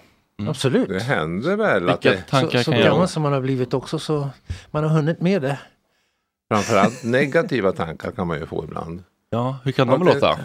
absolut. 0.47 0.89
Det 0.89 0.99
händer 1.03 1.55
väl 1.55 1.89
att 1.89 2.05
Vilka 2.05 2.17
det, 2.17 2.23
tankar 2.29 2.57
Så, 2.57 2.63
så 2.63 2.71
kan 2.71 2.81
gammal 2.81 3.07
som 3.07 3.23
man 3.23 3.33
har 3.33 3.41
blivit 3.41 3.73
också 3.73 3.99
så 3.99 4.29
man 4.71 4.83
har 4.83 4.89
hunnit 4.91 5.21
med 5.21 5.41
det. 5.41 5.59
framförallt 6.51 7.03
negativa 7.03 7.71
tankar 7.71 8.11
kan 8.11 8.27
man 8.27 8.39
ju 8.39 8.45
få 8.45 8.63
ibland. 8.63 9.03
Ja, 9.29 9.57
hur 9.63 9.71
kan 9.71 9.87
de 9.87 10.01
Ja, 10.01 10.07
det- 10.07 10.13
låta? 10.13 10.39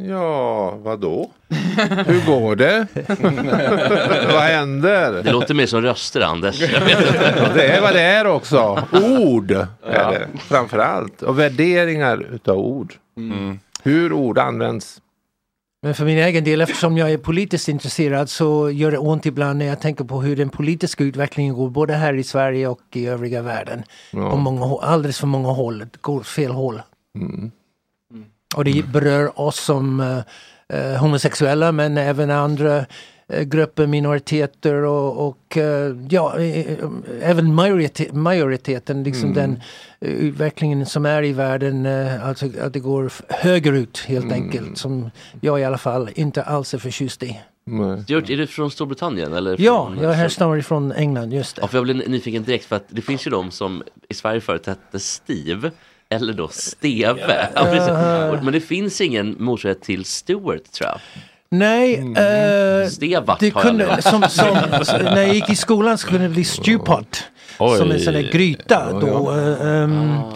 Ja, 0.00 0.70
vadå? 0.70 1.30
Hur 2.06 2.26
går 2.26 2.56
det? 2.56 2.86
vad 4.32 4.42
händer? 4.42 5.22
Det 5.22 5.32
låter 5.32 5.54
mer 5.54 5.66
som 5.66 5.82
röster, 5.82 6.20
Anders. 6.20 6.60
Ja, 6.72 7.48
det 7.54 7.66
är 7.76 7.80
vad 7.82 7.92
det 7.94 8.00
är 8.00 8.26
också. 8.26 8.86
Ord 8.92 9.50
är 9.50 9.66
det 10.10 10.28
framförallt. 10.38 11.22
Och 11.22 11.38
värderingar 11.38 12.26
utav 12.34 12.58
ord. 12.58 12.94
Mm. 13.16 13.58
Hur 13.82 14.12
ord 14.12 14.38
används. 14.38 15.00
Men 15.82 15.94
för 15.94 16.04
min 16.04 16.18
egen 16.18 16.44
del, 16.44 16.60
eftersom 16.60 16.98
jag 16.98 17.12
är 17.12 17.18
politiskt 17.18 17.68
intresserad 17.68 18.30
så 18.30 18.70
gör 18.70 18.90
det 18.90 18.98
ont 18.98 19.26
ibland 19.26 19.58
när 19.58 19.66
jag 19.66 19.80
tänker 19.80 20.04
på 20.04 20.22
hur 20.22 20.36
den 20.36 20.48
politiska 20.48 21.04
utvecklingen 21.04 21.54
går 21.54 21.70
både 21.70 21.94
här 21.94 22.14
i 22.14 22.24
Sverige 22.24 22.68
och 22.68 22.80
i 22.94 23.06
övriga 23.06 23.42
världen. 23.42 23.82
Ja. 24.10 24.30
På 24.30 24.36
många, 24.36 24.78
alldeles 24.80 25.18
för 25.18 25.26
många 25.26 25.48
håll, 25.48 25.78
det 25.78 26.00
går 26.00 26.20
åt 26.20 26.26
fel 26.26 26.50
håll. 26.50 26.82
Mm. 27.16 27.50
Och 28.56 28.64
det 28.64 28.86
berör 28.86 29.40
oss 29.40 29.60
som 29.60 30.00
eh, 30.00 30.18
eh, 30.78 31.00
homosexuella 31.00 31.72
men 31.72 31.98
även 31.98 32.30
andra 32.30 32.86
grupper, 33.44 33.86
minoriteter 33.86 34.74
och, 34.74 35.28
och 35.28 35.56
eh, 35.56 35.96
ja, 36.10 36.38
eh, 36.38 36.58
eh, 36.72 36.76
även 37.22 37.54
majorite- 37.54 38.12
majoriteten, 38.12 39.02
liksom 39.02 39.30
Mm. 39.32 39.34
den 39.34 39.60
eh, 40.00 40.14
utvecklingen 40.18 40.86
som 40.86 41.06
är 41.06 41.22
i 41.24 41.32
världen, 41.32 41.86
eh, 41.86 42.26
alltså 42.28 42.46
att 42.62 42.72
det 42.72 42.80
går 42.80 43.12
högerut 43.28 43.98
helt 44.06 44.24
Mm. 44.24 44.42
enkelt, 44.42 44.78
som 44.78 45.10
jag 45.40 45.60
i 45.60 45.64
alla 45.64 45.78
fall 45.78 46.10
inte 46.14 46.42
alls 46.42 46.74
är 46.74 46.78
förtjust 46.78 47.22
i. 47.22 47.40
Nej. 47.64 48.04
Är 48.08 48.36
du 48.36 48.46
från 48.46 48.70
Storbritannien? 48.70 49.32
Eller 49.32 49.56
Ja, 49.60 49.86
från, 49.94 50.04
jag 50.04 50.12
härstammar 50.12 50.56
ifrån 50.56 50.92
England, 50.92 51.32
just 51.32 51.56
det. 51.56 51.62
Ja, 51.62 51.68
för 51.68 51.78
jag 51.78 51.84
blev 51.84 51.96
nyfiken 51.96 52.42
direkt 52.44 52.64
för 52.64 52.76
att 52.76 52.84
det 52.88 53.02
finns 53.02 53.26
ju 53.26 53.30
de 53.30 53.50
som 53.50 53.82
i 54.08 54.14
Sverige 54.14 54.40
förut 54.40 54.66
hette 54.66 54.98
Steve 55.00 55.70
eller 56.08 56.32
då 56.32 56.48
Steve. 56.48 57.50
Ja, 57.54 58.38
Men 58.42 58.52
det 58.52 58.60
finns 58.60 59.00
ingen 59.00 59.36
motsvarighet 59.38 59.82
till 59.82 60.04
Stuart 60.04 60.72
tror 60.72 60.88
jag. 60.90 61.00
Nej, 61.50 61.94
eh, 61.94 62.88
Stevat 62.88 63.40
det 63.40 63.46
jag 63.46 63.62
kunde, 63.62 64.02
som, 64.02 64.22
som, 64.28 64.46
när 65.02 65.16
jag 65.22 65.34
gick 65.34 65.50
i 65.50 65.56
skolan 65.56 65.98
så 65.98 66.08
kunde 66.08 66.22
det 66.22 66.28
bli 66.34 66.44
stewpot. 66.44 67.24
Oj. 67.58 67.78
Som 67.78 67.90
en 67.90 68.00
sån 68.00 68.14
där 68.14 68.32
gryta 68.32 68.88
Ja, 68.92 68.98
då. 69.00 69.30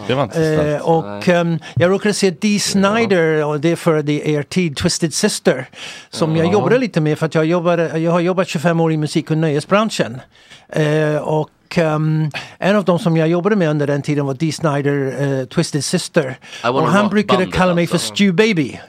Det 0.07 0.13
var 0.15 0.23
inte 0.23 0.35
så 0.35 0.41
eh, 0.41 0.59
snällt. 0.59 0.83
och 0.83 1.27
ehm, 1.27 1.59
jag 1.75 1.91
råkade 1.91 2.13
se 2.13 2.29
Dee 2.31 2.59
Snider 2.59 3.45
och 3.45 3.59
det 3.59 3.69
är 3.69 3.75
för 3.75 4.01
det 4.01 4.29
er 4.29 4.43
tid 4.43 4.77
Twisted 4.77 5.13
Sister. 5.13 5.65
Som 6.09 6.35
jag 6.35 6.45
Ja. 6.47 6.51
jobbade 6.51 6.77
lite 6.77 7.01
med 7.01 7.19
för 7.19 7.25
att 7.25 7.35
jag, 7.35 7.45
jobbade, 7.45 7.99
jag 7.99 8.11
har 8.11 8.19
jobbat 8.19 8.47
25 8.47 8.79
år 8.79 8.91
i 8.93 8.97
musik 8.97 9.31
och 9.31 9.37
nöjesbranschen. 9.37 10.21
Eh, 10.69 11.15
och 11.15 11.49
ehm, 11.77 12.29
en 12.57 12.75
av 12.75 12.85
de 12.85 12.99
som 12.99 13.17
jag 13.17 13.27
jobbade 13.27 13.55
med 13.55 13.69
under 13.69 13.87
den 13.87 14.01
tiden 14.01 14.25
var 14.25 14.33
Dee 14.33 14.51
Snider, 14.51 15.21
eh, 15.39 15.45
Twisted 15.45 15.83
Sister. 15.83 16.37
Och 16.63 16.87
han 16.87 17.09
brukade 17.09 17.37
bandet 17.37 17.55
kalla 17.55 17.73
mig 17.75 17.87
för 17.87 17.95
alltså. 17.95 18.13
Stew 18.15 18.33
Baby. 18.33 18.79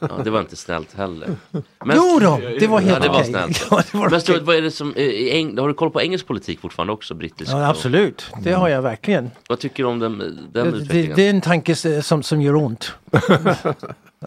Ja, 0.00 0.10
det 0.24 0.30
var 0.30 0.40
inte 0.40 0.56
snällt 0.56 0.94
heller. 0.96 1.28
Jo 1.94 2.18
då, 2.22 2.40
det 2.60 2.66
var 2.66 2.80
helt 2.80 3.04
ja, 3.04 3.10
okej. 3.10 3.24
snällt. 3.24 3.66
Ja, 3.70 3.82
Men 3.92 4.20
Stuart, 4.20 4.22
okej. 4.28 4.40
vad 4.44 4.56
är 4.56 4.62
det 4.62 4.70
som, 4.70 4.96
i 4.96 5.32
Eng- 5.32 5.60
har 5.60 5.68
du 5.68 5.74
koll 5.74 5.90
på 5.90 6.00
engelsk 6.02 6.26
politik 6.26 6.60
fortfarande 6.60 6.92
också? 6.92 7.14
Brittisk? 7.14 7.52
Ja, 7.52 7.68
absolut, 7.68 8.30
det 8.42 8.52
har 8.52 8.68
jag 8.68 8.82
verkligen. 8.82 9.30
Vad 9.48 9.58
tycker 9.58 9.82
du 9.82 9.88
om 9.88 9.98
den, 9.98 10.18
den 10.18 10.38
Det, 10.52 10.60
utvecklingen? 10.76 11.16
det 11.16 11.22
är 11.26 11.30
en 11.30 11.40
tanke 11.40 11.74
som, 12.02 12.22
som 12.22 12.42
gör 12.42 12.54
ont. 12.56 12.92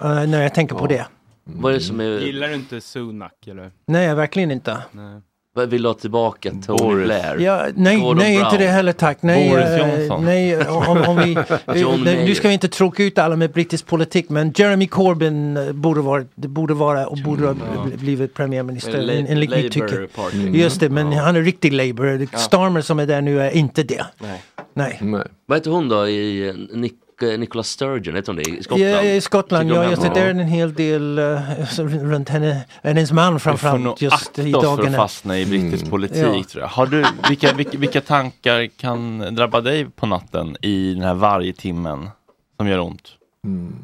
Eh, 0.02 0.28
när 0.28 0.42
jag 0.42 0.54
tänker 0.54 0.76
på 0.76 0.88
det. 0.88 1.06
Vad 1.44 1.72
är 1.74 1.78
det 1.78 1.84
som 1.84 2.00
är... 2.00 2.20
Gillar 2.20 2.48
du 2.48 2.54
inte 2.54 2.82
Sunak 2.82 3.48
eller? 3.48 3.72
Nej, 3.88 4.16
verkligen 4.16 4.52
inte. 4.52 4.78
Vad 4.92 5.22
Vill 5.68 5.82
du 5.82 5.90
ha 5.90 5.94
tillbaka 5.94 6.50
Tony 6.66 6.78
Boris. 6.78 7.06
Blair? 7.06 7.38
Ja, 7.40 7.66
nej, 7.76 8.00
Gordon 8.00 8.18
nej 8.18 8.36
inte 8.36 8.58
det 8.58 8.68
heller 8.68 8.92
tack. 8.92 9.18
Nej, 9.22 9.50
Boris 9.50 9.66
eh, 9.66 9.78
Johnson. 10.00 10.26
nej 10.26 10.68
om, 10.68 11.04
om 11.08 11.18
vi, 11.18 11.32
eh, 11.82 11.98
nu 11.98 11.98
Mayer. 12.04 12.34
ska 12.36 12.48
vi 12.48 12.54
inte 12.54 12.68
tråka 12.68 13.04
ut 13.04 13.18
alla 13.18 13.36
med 13.36 13.52
brittisk 13.52 13.88
politik 13.88 14.30
men 14.30 14.54
Jeremy 14.56 14.88
Corbyn 14.88 15.58
eh, 15.58 15.72
borde 15.72 16.02
vara, 16.02 16.24
det 16.36 16.48
borde 16.48 16.74
vara 16.74 17.08
och 17.08 17.18
borde 17.26 17.46
ha 17.46 17.54
bl- 17.54 17.98
blivit 17.98 18.34
premiärminister 18.34 19.10
en- 19.10 19.28
enligt 19.28 19.50
mitt 19.56 19.72
tycke. 19.72 20.08
Mm. 20.34 20.56
Just 20.56 20.80
det, 20.80 20.90
men 20.90 21.14
han 21.14 21.36
är 21.36 21.42
riktig 21.42 21.74
Labour. 21.74 22.38
Starmer 22.38 22.82
som 22.82 23.00
är 23.00 23.06
där 23.06 23.22
nu 23.22 23.42
är 23.42 23.52
inte 23.52 23.84
det. 23.84 24.06
Nej. 24.20 24.42
Nej. 24.74 24.98
Nej. 25.02 25.24
Vad 25.46 25.58
heter 25.58 25.72
hon 25.72 25.90
då 25.90 26.08
i 26.08 26.54
Nick, 26.74 26.94
Nicola 27.22 27.64
Sturgeon, 27.64 28.16
heter 28.16 28.34
hon 28.34 28.36
det 28.36 28.50
i 28.50 28.64
Skottland? 28.64 28.92
Ja, 28.92 29.04
i 29.04 29.22
Skottland, 29.22 29.70
ja? 29.70 29.96
Det 30.14 30.20
är 30.20 30.30
en 30.30 30.40
hel 30.40 30.74
del 30.74 31.20
uh, 31.20 31.40
runt 31.80 32.30
henne, 32.30 32.66
hennes 32.84 33.12
man 33.12 33.34
Vi 33.34 33.40
får 33.40 33.50
nog 33.50 33.60
framförallt 33.60 34.02
just 34.02 34.40
i 34.40 34.42
akta 34.42 34.58
oss 34.58 34.64
för 34.64 34.72
att 34.72 34.78
dagarna. 34.78 34.98
fastna 34.98 35.40
i 35.40 35.46
brittisk 35.46 35.90
politik 35.90 36.18
Ja. 36.18 36.44
tror 36.44 36.62
jag. 36.62 36.68
Har 36.70 36.86
du, 36.86 37.06
vilka, 37.30 37.54
vilka, 37.54 37.78
vilka 37.78 38.02
tankar 38.02 38.68
kan 38.68 39.20
drabba 39.36 39.62
dig 39.62 39.90
på 39.90 40.06
natten 40.06 40.58
i 40.62 40.94
den 40.94 41.04
här 41.04 41.14
varje 41.14 41.54
timmen 41.54 42.10
som 42.58 42.68
gör 42.68 42.80
ont? 42.80 43.08
Mm. 43.46 43.76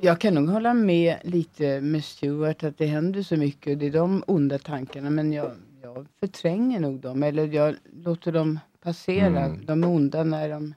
Jag 0.00 0.20
kan 0.20 0.34
nog 0.34 0.48
hålla 0.48 0.74
med 0.74 1.16
lite 1.22 1.80
med 1.80 2.04
Stuart 2.04 2.64
att 2.64 2.78
det 2.78 2.86
händer 2.86 3.22
så 3.22 3.36
mycket 3.36 3.72
och 3.72 3.78
det 3.78 3.86
är 3.86 3.90
de 3.90 4.24
onda 4.26 4.58
tankarna 4.58 5.10
men 5.10 5.32
jag, 5.32 5.50
jag 5.82 6.06
förtränger 6.20 6.80
nog 6.80 7.00
dem 7.00 7.22
eller 7.22 7.46
jag 7.46 7.76
låter 8.04 8.32
dem 8.32 8.58
passera. 8.82 9.44
Mm. 9.44 9.66
De 9.66 9.84
onda 9.84 10.24
när 10.24 10.48
de, 10.48 10.74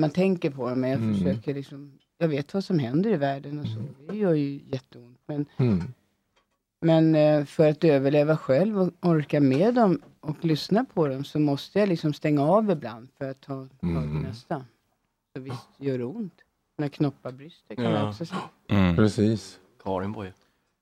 man 0.00 0.10
tänker 0.10 0.50
på 0.50 0.68
dem 0.70 0.80
men 0.80 0.90
jag 0.90 1.00
Mm. 1.00 1.14
försöker 1.14 1.54
liksom, 1.54 1.98
jag 2.18 2.28
vet 2.28 2.54
vad 2.54 2.64
som 2.64 2.78
händer 2.78 3.10
i 3.10 3.16
världen 3.16 3.58
och 3.60 3.66
så. 3.66 3.82
Det 4.08 4.16
gör 4.16 4.34
ju 4.34 4.60
jätteont. 4.72 5.18
Men, 5.26 5.46
Mm. 5.56 5.82
men 6.80 7.14
eh, 7.14 7.44
för 7.44 7.70
att 7.70 7.84
överleva 7.84 8.36
själv 8.36 8.78
och 8.80 8.90
orka 9.00 9.40
med 9.40 9.74
dem 9.74 10.00
och 10.20 10.44
lyssna 10.44 10.84
på 10.94 11.08
dem 11.08 11.24
så 11.24 11.38
måste 11.38 11.78
jag 11.80 11.88
liksom 11.88 12.12
stänga 12.12 12.42
av 12.42 12.70
ibland 12.70 13.08
för 13.18 13.30
att 13.30 13.40
ta 13.40 13.54
tag 13.54 13.68
i 13.82 13.86
Mm. 13.86 14.22
nästa. 14.22 14.64
Så 15.36 15.42
visst 15.42 15.68
gör 15.78 15.98
det 15.98 16.04
ont. 16.04 16.34
När 16.78 16.88
knoppar 16.88 17.32
brystet 17.32 17.76
kan 17.76 17.84
Ja. 17.84 17.90
jag 17.98 18.08
också 18.08 18.26
säga. 18.26 18.40
Mm. 18.68 18.96
Precis. 18.96 19.58
Karin 19.84 20.12
Boye. 20.12 20.32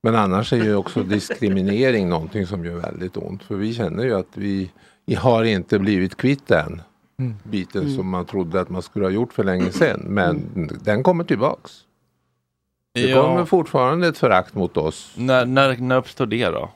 Men 0.03 0.15
annars 0.17 0.53
är 0.53 0.65
ju 0.65 0.75
också 0.75 1.03
diskriminering 1.03 2.09
någonting 2.09 2.47
som 2.47 2.65
gör 2.65 2.77
väldigt 2.77 3.17
ont. 3.17 3.43
För 3.43 3.55
vi 3.57 3.75
känner 3.75 4.05
ju 4.05 4.15
att 4.15 4.37
vi 4.37 4.71
har 5.19 5.45
inte 5.45 5.79
blivit 5.79 6.17
kvitt 6.17 6.47
den 6.47 6.83
Mm. 7.19 7.35
biten 7.43 7.83
Mm. 7.83 7.97
som 7.97 8.09
man 8.09 8.25
trodde 8.27 8.61
att 8.61 8.69
man 8.69 8.83
skulle 8.83 9.05
ha 9.05 9.11
gjort 9.11 9.33
för 9.33 9.45
länge 9.45 9.71
sedan. 9.73 10.01
Men 10.07 10.43
den 10.85 11.03
kommer 11.03 11.25
tillbaks. 11.25 11.73
Det 12.95 13.13
kommer 13.15 13.45
fortfarande 13.45 14.09
ett 14.09 14.19
förakt 14.19 14.55
mot 14.55 14.77
oss. 14.77 15.13
När, 15.17 15.47
när, 15.47 15.77
när 15.77 15.97
uppstår 15.97 16.27
det 16.27 16.45
då? 16.49 16.71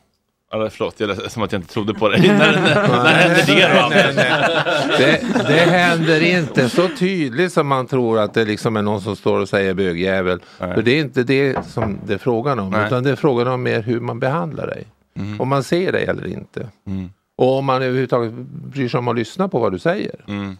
Eller 0.52 0.68
förlåt, 0.68 1.00
jag 1.00 1.30
som 1.30 1.42
att 1.42 1.52
jag 1.52 1.58
inte 1.58 1.72
trodde 1.72 1.94
på 1.94 2.08
dig. 2.08 2.20
när, 2.28 2.38
när, 2.38 2.88
när 2.88 3.14
händer 3.14 3.46
det 3.46 3.80
då? 3.80 3.88
Nej, 3.90 4.12
nej. 4.16 4.64
Det, 4.98 5.42
det 5.48 5.70
händer 5.70 6.20
inte 6.22 6.68
så 6.68 6.88
tydligt 6.98 7.52
som 7.52 7.66
man 7.66 7.86
tror 7.86 8.18
att 8.18 8.34
det 8.34 8.44
liksom 8.44 8.76
är 8.76 8.82
någon 8.82 9.00
som 9.00 9.16
står 9.16 9.40
och 9.40 9.48
säger 9.48 9.74
bögjävel. 9.74 10.40
För 10.58 10.82
det 10.82 10.90
är 10.90 11.00
inte 11.00 11.22
det 11.22 11.66
som 11.66 11.98
det 12.06 12.14
är 12.14 12.18
frågan 12.18 12.58
om. 12.58 12.70
Nej. 12.70 12.86
Utan 12.86 13.04
det 13.04 13.10
är 13.10 13.16
frågan 13.16 13.48
om 13.48 13.62
mer 13.62 13.82
hur 13.82 14.00
man 14.00 14.20
behandlar 14.20 14.66
dig. 14.66 14.86
Mm. 15.16 15.40
Om 15.40 15.48
man 15.48 15.62
ser 15.62 15.92
dig 15.92 16.04
eller 16.04 16.26
inte. 16.26 16.68
Mm. 16.86 17.10
Och 17.36 17.58
om 17.58 17.64
man 17.64 17.82
överhuvudtaget 17.82 18.32
bryr 18.48 18.88
sig 18.88 18.98
om 18.98 19.08
att 19.08 19.16
lyssna 19.16 19.48
på 19.48 19.58
vad 19.58 19.72
du 19.72 19.78
säger. 19.78 20.24
Mm. 20.28 20.56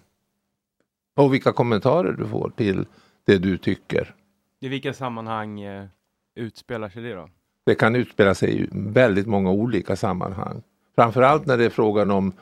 Och 1.16 1.34
vilka 1.34 1.52
kommentarer 1.52 2.12
du 2.12 2.26
får 2.26 2.52
till 2.56 2.86
det 3.24 3.38
du 3.38 3.58
tycker. 3.58 4.14
I 4.60 4.68
vilka 4.68 4.92
sammanhang 4.92 5.60
eh, 5.60 5.86
utspelar 6.34 6.88
sig 6.88 7.02
det 7.02 7.14
då? 7.14 7.28
Det 7.66 7.74
kan 7.74 7.96
utspela 7.96 8.34
sig 8.34 8.62
i 8.62 8.68
väldigt 8.72 9.26
många 9.26 9.50
olika 9.50 9.96
sammanhang. 9.96 10.62
Framförallt 10.94 11.46
när 11.46 11.58
det 11.58 11.64
är 11.64 11.70
frågan 11.70 12.10
om 12.10 12.32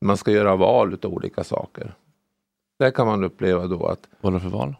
man 0.00 0.16
ska 0.16 0.30
göra 0.30 0.56
val 0.56 0.98
av 1.02 1.14
olika 1.14 1.44
saker. 1.44 1.94
Där 2.78 2.90
kan 2.90 3.06
man 3.06 3.24
uppleva 3.24 3.66
då 3.66 3.86
att... 3.86 4.08
Vad 4.20 4.32
är 4.32 4.38
det 4.38 4.42
för 4.42 4.50
val? 4.50 4.74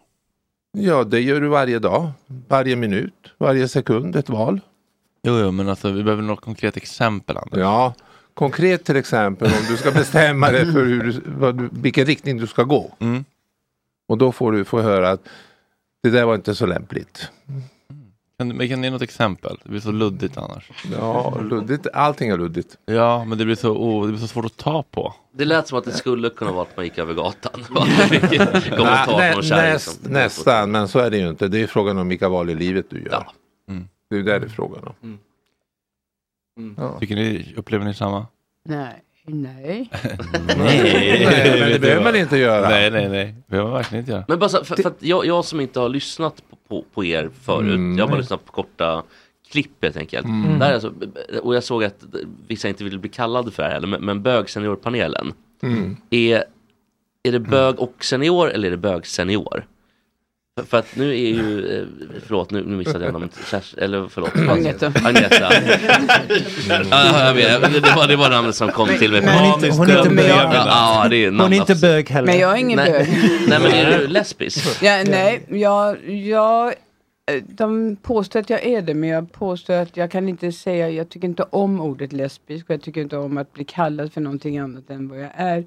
Ja, 0.73 1.05
det 1.05 1.21
gör 1.21 1.41
du 1.41 1.49
varje 1.49 1.79
dag, 1.79 2.11
varje 2.49 2.77
minut, 2.77 3.33
varje 3.39 3.69
sekund 3.69 4.17
ett 4.17 4.29
val. 4.29 4.61
Jo, 5.23 5.39
jo, 5.39 5.51
men 5.51 5.69
alltså 5.69 5.91
vi 5.91 6.03
behöver 6.03 6.23
något 6.23 6.41
konkret 6.41 6.77
exempel 6.77 7.37
Anders. 7.37 7.59
Ja, 7.61 7.95
konkret 8.35 8.85
till 8.85 8.97
exempel 8.97 9.49
om 9.49 9.67
du 9.69 9.77
ska 9.77 9.91
bestämma 9.91 10.51
dig 10.51 10.73
för 10.73 10.85
hur 10.85 11.03
du, 11.03 11.21
vad 11.27 11.59
du, 11.59 11.69
vilken 11.73 12.07
riktning 12.07 12.37
du 12.37 12.47
ska 12.47 12.63
gå. 12.63 12.93
Mm. 12.99 13.25
Och 14.09 14.19
då 14.19 14.33
får 14.33 14.53
du 14.53 14.65
få 14.65 14.81
höra 14.81 15.11
att 15.11 15.21
det 16.03 16.11
där 16.11 16.25
var 16.25 16.35
inte 16.35 16.55
så 16.55 16.67
lämpligt. 16.67 17.31
Kan, 18.39 18.49
men 18.49 18.69
kan 18.69 18.81
du 18.81 18.87
ge 18.87 18.91
något 18.91 19.03
exempel? 19.03 19.57
Det 19.63 19.71
blir 19.71 19.81
så 19.81 19.93
luddigt 19.93 20.39
annars. 20.39 20.71
Ja, 20.93 21.39
luddigt. 21.51 21.87
Allting 21.93 22.31
är 22.31 22.39
luddigt. 22.39 22.77
Ja, 22.87 23.25
men 23.25 23.39
det 23.39 23.45
blir 23.45 23.55
så, 23.55 23.71
oh, 23.71 24.07
det 24.07 24.13
blir 24.13 24.21
så 24.21 24.27
svårt 24.27 24.45
att 24.45 24.57
ta 24.57 24.83
på. 24.83 25.15
Det 25.33 25.45
lät 25.45 25.69
som 25.69 25.79
att 25.79 25.85
det 25.85 25.93
skulle 25.93 26.31
kunna 26.31 26.53
vara 26.53 26.63
att 26.63 26.77
man 26.77 26.85
gick 26.85 26.99
över 26.99 27.15
gatan. 27.15 27.65
Nä, 27.71 29.35
någon 29.35 29.43
kärring 29.43 29.73
näst, 29.73 30.01
nästan, 30.09 30.71
men 30.71 30.89
så 30.89 30.99
är 30.99 31.11
det 31.11 31.17
ju 31.17 31.29
inte. 31.29 31.49
Det 31.49 31.63
är 31.63 31.67
frågan 31.67 31.99
om 31.99 32.09
vilka 32.09 32.29
val 32.29 32.51
i 32.51 32.55
livet 32.55 32.87
du 32.91 33.03
gör. 33.03 33.27
Mm. 33.69 33.89
Det 34.11 34.17
är 34.17 34.19
ju 34.19 34.25
där 34.25 34.41
det 34.41 34.47
är 34.47 34.51
frågan 34.51 34.85
om. 34.85 35.19
Ja. 36.77 36.99
Tycker 37.01 37.17
ni, 37.17 37.55
upplever 37.57 37.85
ni 37.85 37.95
samma? 37.95 38.27
Nej, 38.65 39.03
nej. 39.27 39.91
Nej, 40.59 41.61
men 41.61 41.71
det 41.73 41.79
behöver 41.81 42.05
man 42.05 42.17
inte 42.17 42.37
göra. 42.37 42.69
Nej, 42.69 42.91
nej, 42.91 43.09
nej. 43.09 43.27
Det 43.27 43.51
behöver 43.51 43.71
man 43.71 43.77
verkligen 43.79 44.03
inte 44.03 44.13
göra. 44.13 44.25
Men 44.29 44.39
bara 44.39 44.49
så, 44.49 44.65
för, 44.65 44.77
för 44.77 44.89
att 44.91 45.03
jag, 45.03 45.27
jag 45.27 45.45
som 45.45 45.61
inte 45.61 45.81
har 45.81 45.89
lyssnat 45.89 46.43
på, 46.51 46.57
på, 46.69 46.85
på 46.95 47.05
er 47.05 47.31
förut, 47.43 47.69
Mm. 47.75 47.99
jag 47.99 48.05
har 48.05 48.11
bara 48.11 48.19
lyssnat 48.21 48.45
på 48.45 48.53
korta 48.53 49.03
klipp 49.51 49.83
helt 49.83 49.97
enkelt. 49.97 50.27
Mm. 50.27 50.59
Där 50.59 50.69
är 50.71 50.75
alltså, 50.75 50.93
och 51.43 51.55
jag 51.57 51.63
såg 51.65 51.85
att 51.85 52.05
vissa 52.47 52.69
inte 52.69 52.85
vill 52.85 52.99
bli 52.99 53.11
kallade 53.11 53.51
för 53.51 53.63
det 53.63 53.69
här 53.69 53.75
heller, 53.75 53.89
men, 53.89 54.05
men 54.05 54.23
bögseniorpanelen. 54.23 55.33
Mm. 55.63 55.97
Är, 56.11 56.45
är 57.23 57.33
det 57.33 57.41
bög 57.41 57.81
och 57.81 58.05
senior 58.05 58.51
eller 58.51 58.67
är 58.67 58.71
det 58.71 58.77
bög 58.77 59.07
senior? 59.07 59.67
För, 60.61 60.67
för 60.67 60.79
att 60.79 60.97
nu 60.97 61.11
är 61.11 61.15
ju, 61.29 61.79
eh, 61.81 61.87
förlåt 62.27 62.51
nu, 62.51 62.65
nu 62.67 62.77
missade 62.77 63.05
jag 63.05 63.13
namnet, 63.13 63.35
Kers- 63.51 63.79
eller 63.79 64.09
förlåt. 64.09 64.37
Agneta. 64.51 64.87
Agneta. 65.05 65.53
ja, 66.91 67.27
jag 67.27 67.35
vet, 67.35 67.83
det, 67.83 67.93
var, 67.97 68.09
det 68.09 68.17
var 68.17 68.31
namnet 68.31 68.55
som 68.55 68.71
kom 68.71 68.89
till 68.89 69.13
mig. 69.13 69.21
Men 69.23 69.39
hon 69.39 69.55
inte- 69.55 69.71
hon 69.79 69.91
är 69.91 69.99
inte 69.99 70.11
bög. 70.15 70.27
Ja, 70.27 71.07
det 71.11 71.17
är 71.17 71.31
Hon 71.31 71.53
är 71.53 71.57
inte 71.57 71.75
bög 71.75 72.11
heller. 72.11 72.27
Men 72.27 72.39
jag 72.39 72.53
är 72.53 72.57
ingen 72.57 72.77
Nej. 72.77 72.91
bög. 72.93 73.09
Nej 73.49 73.59
men 73.61 73.73
är 73.73 73.99
du 73.99 74.07
lesbisk? 74.07 74.83
Ja, 74.83 75.05
nej, 75.07 75.43
jag, 75.49 76.09
jag, 76.11 76.67
eh, 76.69 77.43
de 77.49 77.97
påstår 77.97 78.41
att 78.41 78.51
jag 78.51 78.65
är 78.67 78.83
det, 78.83 78.95
men 78.95 79.09
jag 79.09 79.33
påstår 79.33 79.75
att 79.75 79.97
jag 79.97 80.11
kan 80.11 80.29
inte 80.29 80.53
säga, 80.53 80.91
jag 80.91 81.09
tycker 81.09 81.29
inte 81.29 81.43
om 81.51 81.81
ordet 81.81 82.13
lesbisk 82.13 82.65
och 82.71 82.75
jag 82.75 82.83
tycker 82.83 83.01
inte 83.01 83.17
om 83.17 83.39
att 83.39 83.53
bli 83.53 83.65
kallad 83.65 84.13
för 84.13 84.21
någonting 84.21 84.59
annat 84.59 84.91
än 84.91 85.09
vad 85.09 85.19
jag 85.21 85.31
är. 85.37 85.65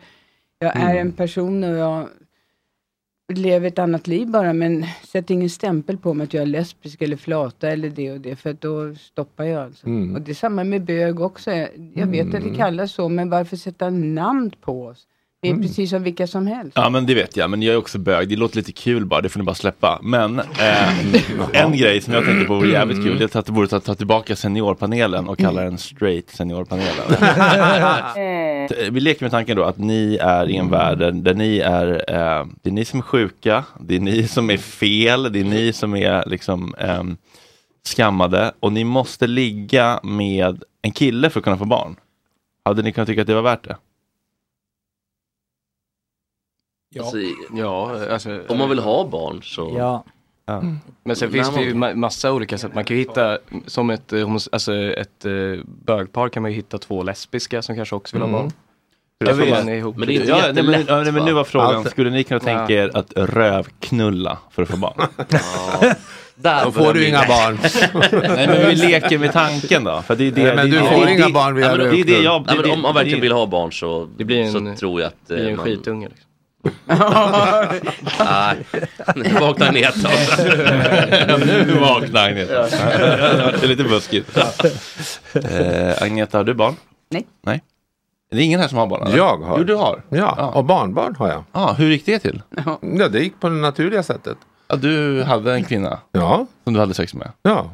Jag 0.60 0.76
är 0.76 0.82
Mm. 0.92 0.98
en 0.98 1.12
person 1.12 1.64
och 1.64 1.78
jag 1.78 2.08
lever 3.34 3.68
ett 3.68 3.80
annat 3.80 4.08
liv 4.08 4.28
bara, 4.28 4.54
men 4.54 4.86
sätt 5.04 5.30
ingen 5.30 5.50
stämpel 5.50 5.98
på 5.98 6.14
mig 6.14 6.24
att 6.24 6.34
jag 6.34 6.42
är 6.42 6.46
lesbisk 6.46 7.02
eller 7.02 7.18
flata 7.18 7.70
eller 7.70 7.90
det 7.90 8.12
och 8.12 8.22
det, 8.22 8.36
för 8.36 8.54
då 8.54 8.96
stoppar 8.96 9.44
jag 9.44 9.64
alltså. 9.64 9.88
Mm. 9.88 10.16
Och 10.16 10.22
det 10.22 10.32
är 10.32 10.36
samma 10.36 10.64
med 10.64 10.86
bög 10.86 11.20
också. 11.20 11.52
Jag 11.94 12.08
vet 12.08 12.36
att 12.36 12.44
det 12.44 12.56
kallas 12.56 12.92
så, 12.92 13.10
men 13.10 13.30
varför 13.30 13.56
sätta 13.56 13.90
namn 13.90 14.52
på 14.62 14.86
oss? 14.86 15.08
Det 15.42 15.48
är 15.48 15.52
Mm. 15.54 15.62
precis 15.68 15.90
som 15.90 16.04
vilka 16.04 16.28
som 16.28 16.48
helst. 16.48 16.72
Ja 16.76 16.90
men 16.90 17.06
det 17.06 17.14
vet 17.14 17.38
jag, 17.38 17.50
men 17.50 17.62
jag 17.62 17.74
är 17.74 17.78
också 17.78 17.98
bög. 18.00 18.30
Det 18.30 18.36
låter 18.36 18.58
lite 18.58 18.72
kul 18.72 19.06
bara, 19.06 19.22
det 19.22 19.30
får 19.30 19.40
ni 19.40 19.44
bara 19.46 19.56
släppa. 19.56 20.00
Men 20.04 20.40
eh, 20.40 21.62
en 21.64 21.78
grej 21.78 22.02
som 22.02 22.14
jag 22.14 22.26
tänkte 22.26 22.46
på 22.48 22.56
vore 22.56 22.70
jävligt 22.70 23.04
kul, 23.04 23.18
det 23.20 23.36
är 23.36 23.40
att 23.40 23.46
det 23.46 23.52
vore 23.52 23.76
att 23.78 23.86
ta 23.86 23.96
tillbaka 23.96 24.36
seniorpanelen 24.36 25.28
och 25.28 25.38
kalla 25.38 25.62
den 25.62 25.78
straight 25.78 26.30
seniorpanelen. 26.30 27.06
Eh, 28.70 28.92
Vi 28.92 29.00
leker 29.00 29.24
med 29.26 29.32
tanken 29.32 29.58
då 29.58 29.64
att 29.64 29.78
ni 29.78 30.18
är 30.22 30.50
i 30.50 30.58
en 30.58 30.70
värld 30.70 30.98
där, 31.14 31.34
ni 31.34 31.58
är, 31.60 31.88
eh, 31.88 32.46
det 32.64 32.70
är 32.70 32.74
ni 32.74 32.86
som 32.86 33.00
är 33.00 33.04
sjuka, 33.04 33.64
det 33.80 33.96
är 33.96 34.00
ni 34.00 34.28
som 34.28 34.50
är 34.50 34.58
fel, 34.58 35.32
det 35.34 35.40
är 35.40 35.44
ni 35.44 35.74
som 35.74 35.96
är 35.96 36.24
liksom 36.30 36.76
ehm, 36.80 37.18
skammade 37.96 38.52
och 38.60 38.74
ni 38.74 38.84
måste 38.84 39.28
ligga 39.28 40.00
med 40.04 40.64
en 40.82 40.92
kille 40.92 41.30
för 41.30 41.40
att 41.40 41.44
kunna 41.44 41.58
få 41.58 41.66
barn. 41.66 41.96
Hade 42.66 42.82
ni 42.82 42.92
kunnat 42.92 43.08
tycka 43.08 43.22
att 43.22 43.28
det 43.28 43.36
var 43.36 43.42
värt 43.42 43.64
det? 43.64 43.76
Ja. 46.98 47.04
Alltså, 47.04 47.18
ja, 47.58 48.14
alltså, 48.14 48.40
om 48.48 48.58
man 48.58 48.70
vill 48.70 48.80
ha 48.80 49.08
barn 49.08 49.44
så... 49.44 49.76
Ja. 49.78 50.04
Men 51.04 51.16
sen 51.16 51.32
finns 51.32 51.56
det 51.56 51.62
ju 51.62 51.74
ma- 51.74 51.96
massa 51.96 52.34
olika 52.34 52.58
sätt. 52.58 52.76
Man 52.76 52.84
kan 52.84 52.98
ju 52.98 53.04
hitta, 53.04 53.38
som 53.66 53.90
ett, 53.90 54.14
eh, 54.14 54.32
alltså 54.52 54.74
ett 54.76 55.26
eh, 55.26 55.32
bögpar 55.86 56.30
kan 56.30 56.42
man 56.42 56.52
ju 56.52 56.56
hitta 56.58 56.78
två 56.78 57.04
lesbiska 57.04 57.62
som 57.62 57.76
kanske 57.76 57.96
också 57.96 58.16
vill 58.16 58.22
ha 58.22 58.30
Mm. 58.30 58.42
barn. 58.42 58.52
Jag 59.20 59.30
får 59.30 59.46
vet. 59.46 59.66
man 59.66 59.70
ihop. 59.74 59.98
Men 59.98 60.08
det 60.08 60.14
är 60.14 60.16
inte 60.16 60.28
Ja, 60.28 60.42
nej, 60.54 60.64
men, 60.64 60.86
ja, 60.88 61.02
nej, 61.04 61.12
men 61.12 61.26
nu 61.26 61.34
var 61.34 61.44
frågan, 61.44 61.76
Allt- 61.76 61.90
skulle 61.92 62.10
ni 62.10 62.24
kunna 62.24 62.40
tänka 62.40 62.74
Ja. 62.74 62.84
er 62.84 62.92
att 62.98 63.14
rövknulla 63.16 64.38
för 64.52 64.62
att 64.64 64.70
få 64.70 64.78
barn? 64.78 65.08
Där 66.36 66.66
Då 66.66 66.72
får 66.72 66.94
du 66.94 67.08
inga 67.08 67.24
barn. 67.28 67.60
nej 68.36 68.48
men 68.48 68.68
vi 68.70 68.76
leker 68.76 69.18
med 69.18 69.34
tanken 69.34 69.84
då. 69.84 70.02
För 70.02 70.16
det 70.16 70.28
är 70.28 70.32
det, 70.32 70.44
Nej, 70.44 70.56
men 70.56 70.66
det, 70.70 70.78
du 70.78 70.84
det, 70.84 70.90
får 70.96 71.06
det, 71.06 71.12
inga 71.14 71.28
det, 71.28 71.34
barn 71.34 71.56
via 71.56 71.68
men 71.68 71.78
det, 71.80 71.84
är 71.86 71.90
det 71.90 71.98
rövknull. 71.98 72.24
jag, 72.24 72.46
Nej, 72.48 72.56
men 72.56 72.66
det- 72.66 72.72
om 72.72 72.82
man 72.82 72.94
verkligen 72.94 73.18
det- 73.20 73.22
vill 73.22 73.32
ha 73.32 73.46
barn 73.46 73.72
så, 73.72 74.08
Det 74.18 74.24
blir 74.26 74.38
en- 74.42 74.52
så 74.76 74.80
tror 74.80 75.02
jag 75.02 75.08
att... 75.08 75.16
Det 75.28 75.34
är 75.36 75.48
en 75.50 75.56
man- 75.56 75.66
skitunge. 75.66 76.08
Liksom. 76.08 76.27
Nej, 78.20 78.58
nu 79.16 79.30
vaknar 79.40 79.74
Ja, 81.28 81.38
nu 81.38 81.78
vaknar 81.82 82.28
Agneta. 82.28 82.62
det 82.62 83.64
är 83.64 83.68
lite 83.68 83.84
buskigt. 83.84 84.38
Eh, 85.34 86.02
Agneta, 86.04 86.38
har 86.38 86.44
du 86.44 86.54
barn? 86.54 86.76
Nej. 87.10 87.28
Nej. 87.42 87.62
Det 88.32 88.38
är 88.38 88.42
ingen 88.42 88.60
här 88.60 88.68
som 88.68 88.78
har 88.78 88.88
barn? 88.88 89.08
eller? 89.08 89.18
Jag 89.18 89.38
har. 89.38 89.58
Jo, 89.58 89.64
du 89.64 89.76
har. 89.76 90.02
Ja, 90.10 90.52
och 90.56 90.66
barnbarn 90.66 91.16
har 91.16 91.28
jag. 91.30 91.44
Ah, 91.52 91.74
hur 91.74 91.90
gick 91.90 92.06
det 92.06 92.20
till? 92.20 92.42
Ja, 92.82 93.08
det 93.10 93.20
gick 93.20 93.40
på 93.40 93.50
det 93.50 93.56
naturliga 93.56 94.04
sättet. 94.04 94.38
Ja, 94.68 94.76
du 94.76 95.24
hade 95.24 95.54
en 95.54 95.64
kvinna 95.64 96.00
Ja, 96.12 96.46
som 96.64 96.74
du 96.74 96.80
hade 96.80 96.94
sex 96.94 97.14
med. 97.14 97.32
ja. 97.42 97.72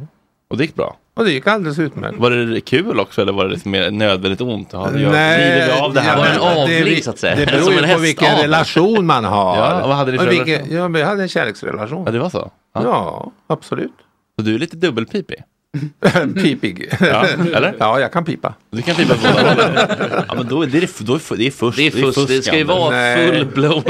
Och 0.50 0.58
det 0.58 0.64
gick 0.64 0.76
bra. 0.76 0.98
Och 1.16 1.26
det 1.26 1.32
gick 1.32 1.48
alldeles 1.48 1.80
utmärkt. 1.80 2.18
Var 2.20 2.32
det 2.32 2.62
kul 2.62 3.00
också 3.00 3.22
eller 3.22 3.34
var 3.34 3.46
det 3.46 3.52
lite 3.54 3.68
mer 3.68 3.92
nödvändigt 3.92 4.42
ont? 4.42 4.70
Ja, 4.72 4.92
jag 4.98 5.12
Nej, 5.12 5.66
vi 5.76 5.80
av 5.82 5.94
det 5.94 6.02
här. 6.02 6.12
ja, 6.12 6.18
Var 6.18 6.26
det 6.26 6.34
en 6.34 6.64
avling, 6.82 7.04
så 7.04 7.10
att 7.10 7.20
säga? 7.20 7.36
Det 7.36 7.46
beror 7.46 7.74
ju 7.74 7.94
på 7.94 8.00
vilken 8.00 8.36
relation 8.38 9.06
man 9.06 9.24
har. 9.26 9.58
Ja, 9.58 9.88
vad 9.88 9.96
hade 9.96 10.12
ni 10.12 10.18
för 10.18 10.28
vilken- 10.28 10.48
relation? 10.48 10.94
Ja, 10.94 11.00
jag 11.00 11.08
hade 11.08 11.22
en 11.22 11.30
kärleksrelation. 11.30 12.04
Ja, 12.06 12.12
det 12.12 12.20
var 12.20 12.30
så? 12.30 12.52
Ja. 12.74 12.82
Ja, 12.84 13.32
absolut. 13.48 13.92
Så 14.40 14.46
du 14.46 14.56
är 14.56 14.60
lite 14.60 14.76
dubbelpipig? 14.78 15.44
Pipig. 16.36 16.90
Ja, 17.00 17.26
eller? 17.28 17.76
Ja, 17.80 18.00
jag 18.00 18.12
kan 18.14 18.26
pipa. 18.26 18.54
Du 18.72 18.82
kan 18.82 18.96
pipa 18.96 19.16
båda 19.24 19.50
hållen. 19.50 19.88
Ja, 20.28 20.36
men 20.36 20.48
då 20.48 20.62
är 20.62 20.68
det, 20.68 21.00
då 21.00 21.14
är 21.16 21.20
det, 21.30 21.36
det 21.36 21.48
är 21.48 21.52
fusk. 21.52 21.78
Det 21.78 21.88
är 21.88 21.92
fusk, 21.92 22.28
det 22.28 22.42
ska 22.42 22.58
ju 22.58 22.64
vara 22.64 23.16
full-blown. 23.16 23.84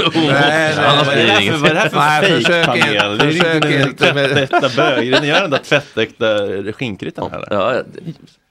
Annars 0.77 1.07
det 1.07 1.51
vad 1.61 1.69
är 1.69 1.73
det 1.73 1.79
här 1.79 1.89
för 1.89 2.27
fejkpanel? 2.27 3.19
försök 3.19 3.65
inte 3.87 4.13
med- 4.13 4.29
tvättäkta 4.29 4.69
bög. 4.75 5.05
Gör 5.25 5.41
den 5.41 5.51
där 5.51 5.57
tvättäkta 5.57 6.27
skinkryttan 6.73 7.31
här. 7.31 7.47
Ja, 7.49 7.81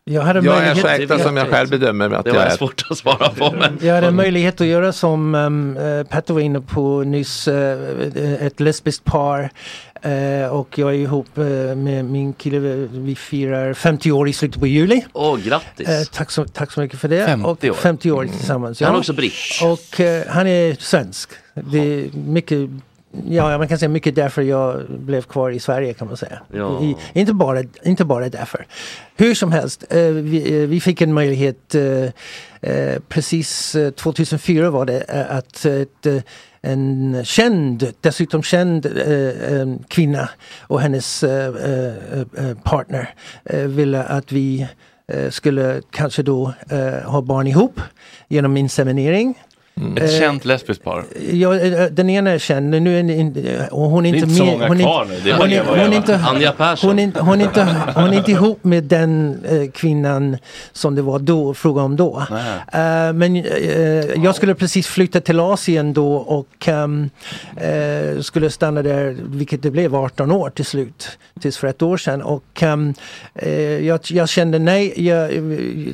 Jag 0.05 0.22
hade 0.22 0.40
Jag 0.40 0.55
är 0.59 0.61
möjlighet, 0.61 0.78
så 0.80 0.88
äkta 0.88 1.18
som 1.18 1.36
jag 1.36 1.48
själv 1.48 1.70
bedömer 1.70 2.11
att 2.11 2.24
det 2.24 2.30
jag 2.30 2.36
var 2.36 2.42
är. 2.42 2.50
svårt 2.57 2.84
att 2.90 2.98
svara 2.98 3.28
på. 3.28 3.53
Men... 3.61 3.78
jag 3.82 3.94
hade 3.94 4.11
möjlighet 4.11 4.61
att 4.61 4.66
göra 4.66 4.92
som 4.92 5.34
um, 5.34 5.76
uh, 5.76 6.05
Petter 6.05 6.34
var 6.34 6.40
inne 6.40 6.61
på 6.61 7.03
nyss, 7.03 7.48
eh, 7.48 8.46
ett 8.46 8.61
lesbiskt 8.61 9.05
par. 9.05 9.50
Eh, 10.03 10.46
och 10.53 10.78
jag 10.78 10.90
är 10.90 10.94
ihop 10.98 11.38
eh, 11.38 11.44
med 11.76 12.05
min 12.05 12.32
kille, 12.32 12.59
vi 12.92 13.14
firar 13.14 13.74
50 13.74 14.12
år 14.12 14.28
i 14.28 14.32
slutet 14.32 14.61
på 14.61 14.66
juli. 14.66 15.05
Åh, 15.12 15.38
grattis. 15.38 15.88
Eh, 15.88 16.05
tack, 16.05 16.30
så, 16.30 16.44
tack 16.44 16.72
så 16.72 16.80
mycket 16.80 16.98
för 17.00 17.09
det. 17.09 17.26
50 17.26 17.44
och 17.46 17.64
år. 17.64 17.74
50 17.74 18.11
år 18.11 18.24
tillsammans. 18.24 18.80
Han 18.80 18.88
är 18.88 18.94
Ja. 18.94 18.98
också 18.98 19.12
britt. 19.12 19.32
Och 19.62 20.00
han 20.28 20.46
är 20.46 20.74
svensk. 20.80 21.30
Det 21.55 21.78
är 21.78 22.09
mycket 22.26 22.70
Ja, 23.28 23.58
man 23.58 23.68
kan 23.68 23.78
säga 23.78 23.88
mycket 23.88 24.14
därför 24.14 24.42
jag 24.42 24.82
blev 24.88 25.22
kvar 25.22 25.50
i 25.50 25.60
Sverige 25.60 25.94
kan 25.94 26.08
man 26.08 26.16
säga. 26.16 26.40
Ja. 26.52 26.82
I, 26.82 26.96
inte, 27.12 27.32
bara, 27.32 27.62
inte 27.82 28.04
bara 28.04 28.28
därför. 28.28 28.66
Hur 29.16 29.34
som 29.34 29.52
helst, 29.52 29.84
eh, 29.90 30.02
vi, 30.02 30.62
eh, 30.62 30.68
vi 30.68 30.80
fick 30.80 31.00
en 31.00 31.12
möjlighet 31.12 31.74
eh, 31.74 33.00
precis 33.08 33.74
eh, 33.74 33.90
2004 33.90 34.70
var 34.70 34.86
det 34.86 35.26
att 35.28 35.64
ett, 35.64 36.24
en 36.60 37.24
känd, 37.24 37.92
dessutom 38.00 38.42
känd 38.42 38.86
eh, 38.86 39.76
kvinna 39.88 40.28
och 40.60 40.80
hennes 40.80 41.24
partner 42.62 43.14
ville 43.66 44.02
att 44.02 44.32
vi 44.32 44.66
skulle 45.30 45.82
kanske 45.90 46.22
då 46.22 46.52
ha 47.04 47.22
barn 47.22 47.46
ihop 47.46 47.80
genom 48.28 48.56
inseminering. 48.56 49.34
Ett 49.96 50.02
Eh, 50.02 50.18
känt 50.20 50.44
lesbiskt 50.44 50.84
par. 50.84 51.04
Ja, 51.32 51.54
eh, 51.58 51.84
den 51.90 52.10
ena 52.10 52.30
är 52.30 52.38
känd, 52.38 52.82
nu 52.82 52.98
är 52.98 53.02
ni- 53.02 53.58
och 53.70 53.82
hon 53.90 54.06
är 54.06 54.12
Det 54.12 54.18
är 54.18 54.20
inte 54.20 54.28
inte 54.28 54.38
så 54.38 54.44
med. 54.44 54.52
många 54.52 54.68
hon 54.68 54.76
är- 54.80 54.82
kvar 54.82 55.04
nu, 55.08 55.20
det 55.24 55.30
är 55.30 55.34
hon 55.34 55.68
hon 55.68 55.86
Eva. 55.86 55.94
inte- 55.96 56.16
Anja 56.16 56.52
Persson. 56.52 56.90
Hon 56.90 56.98
är, 56.98 57.02
inte- 57.02 57.20
hon, 57.20 57.40
är 57.40 57.44
inte, 57.44 57.66
hon 57.94 58.04
är 58.04 58.16
inte 58.16 58.30
ihop 58.30 58.64
med 58.64 58.84
den 58.84 59.38
eh, 59.44 59.70
kvinnan 59.70 60.36
som 60.72 60.94
det 60.94 61.02
var 61.02 61.18
då, 61.18 61.54
fråga 61.54 61.82
om 61.82 61.96
då. 61.96 62.22
Eh, 62.72 63.12
men 63.12 63.36
eh, 63.36 64.22
jag 64.24 64.34
skulle 64.34 64.54
precis 64.54 64.86
flytta 64.86 65.20
till 65.20 65.40
Asien 65.40 65.92
då 65.92 66.14
och 66.14 66.68
ehm, 66.68 67.10
eh, 67.56 68.20
skulle 68.20 68.50
stanna 68.50 68.82
där, 68.82 69.16
vilket 69.24 69.62
det 69.62 69.70
blev 69.70 69.94
18 69.96 70.32
år 70.32 70.50
till 70.50 70.64
slut, 70.64 71.08
tills 71.40 71.56
för 71.56 71.66
ett 71.68 71.82
år 71.82 71.96
sedan. 71.96 72.22
Och 72.22 72.62
eh, 72.62 73.50
jag, 73.86 74.00
jag 74.04 74.28
kände 74.28 74.58
nej, 74.58 75.06
jag, 75.06 75.30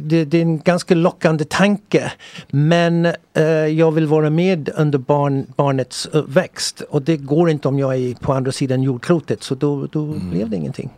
det, 0.01 0.25
det 0.25 0.39
är 0.39 0.43
en 0.43 0.59
ganska 0.59 0.95
lockande 0.95 1.45
tanke. 1.45 2.13
Men 2.51 3.07
eh, 3.07 3.45
jag 3.79 3.93
vill 3.93 4.07
vara 4.07 4.31
med 4.31 4.71
under 4.77 4.99
barn, 4.99 5.47
barnets 5.57 6.07
uppväxt 6.07 6.81
och 6.81 7.03
det 7.03 7.17
går 7.17 7.51
inte 7.51 7.69
om 7.69 7.79
jag 7.79 7.97
är 7.97 8.15
på 8.15 8.33
andra 8.33 8.53
sidan 8.53 8.83
jordklotet 8.83 9.43
så 9.43 9.55
då, 9.55 9.87
då 9.87 10.05
blev 10.05 10.51
det 10.51 10.57
ingenting. 10.57 10.91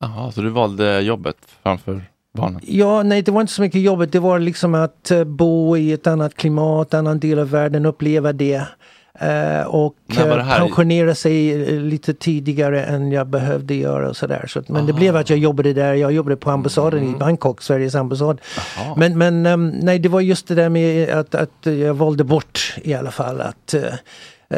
Jaha, 0.00 0.32
så 0.32 0.40
du 0.40 0.48
valde 0.48 1.00
jobbet 1.00 1.36
framför 1.62 2.02
barnen? 2.32 2.60
Ja, 2.64 3.02
nej 3.02 3.22
det 3.22 3.30
var 3.30 3.40
inte 3.40 3.52
så 3.52 3.62
mycket 3.62 3.80
jobbet. 3.80 4.12
Det 4.12 4.18
var 4.18 4.38
liksom 4.38 4.74
att 4.74 5.10
eh, 5.10 5.24
bo 5.24 5.76
i 5.76 5.92
ett 5.92 6.06
annat 6.06 6.34
klimat, 6.34 6.94
annan 6.94 7.18
del 7.18 7.38
av 7.38 7.50
världen, 7.50 7.86
uppleva 7.86 8.32
det. 8.32 8.68
Eh, 9.20 9.66
och 9.66 9.94
här? 10.08 10.58
pensionera 10.58 11.14
sig 11.14 11.62
eh, 11.62 11.80
lite 11.80 12.14
tidigare 12.14 12.84
än 12.84 13.12
jag 13.12 13.26
behövde 13.26 13.74
göra 13.74 14.08
och 14.08 14.16
sådär. 14.16 14.44
Så, 14.48 14.62
men 14.66 14.86
det 14.86 14.92
blev 14.92 15.16
att 15.16 15.30
jag 15.30 15.38
jobbade 15.38 15.72
där. 15.72 15.94
Jag 15.94 16.12
jobbade 16.12 16.36
på 16.36 16.50
ambassaden 16.50 17.00
Mm. 17.02 17.14
i 17.14 17.18
Bangkok, 17.18 17.62
Sveriges 17.62 17.94
ambassad. 17.94 18.40
Men, 18.96 19.18
men 19.18 19.46
ehm, 19.46 19.68
nej, 19.68 19.98
det 19.98 20.08
var 20.08 20.20
just 20.20 20.48
det 20.48 20.54
där 20.54 20.68
med 20.68 21.10
att, 21.10 21.34
att 21.34 21.50
jag 21.62 21.94
valde 21.94 22.24
bort 22.24 22.74
i 22.82 22.94
alla 22.94 23.10
fall 23.10 23.40
att 23.40 23.74
eh, 23.74 23.82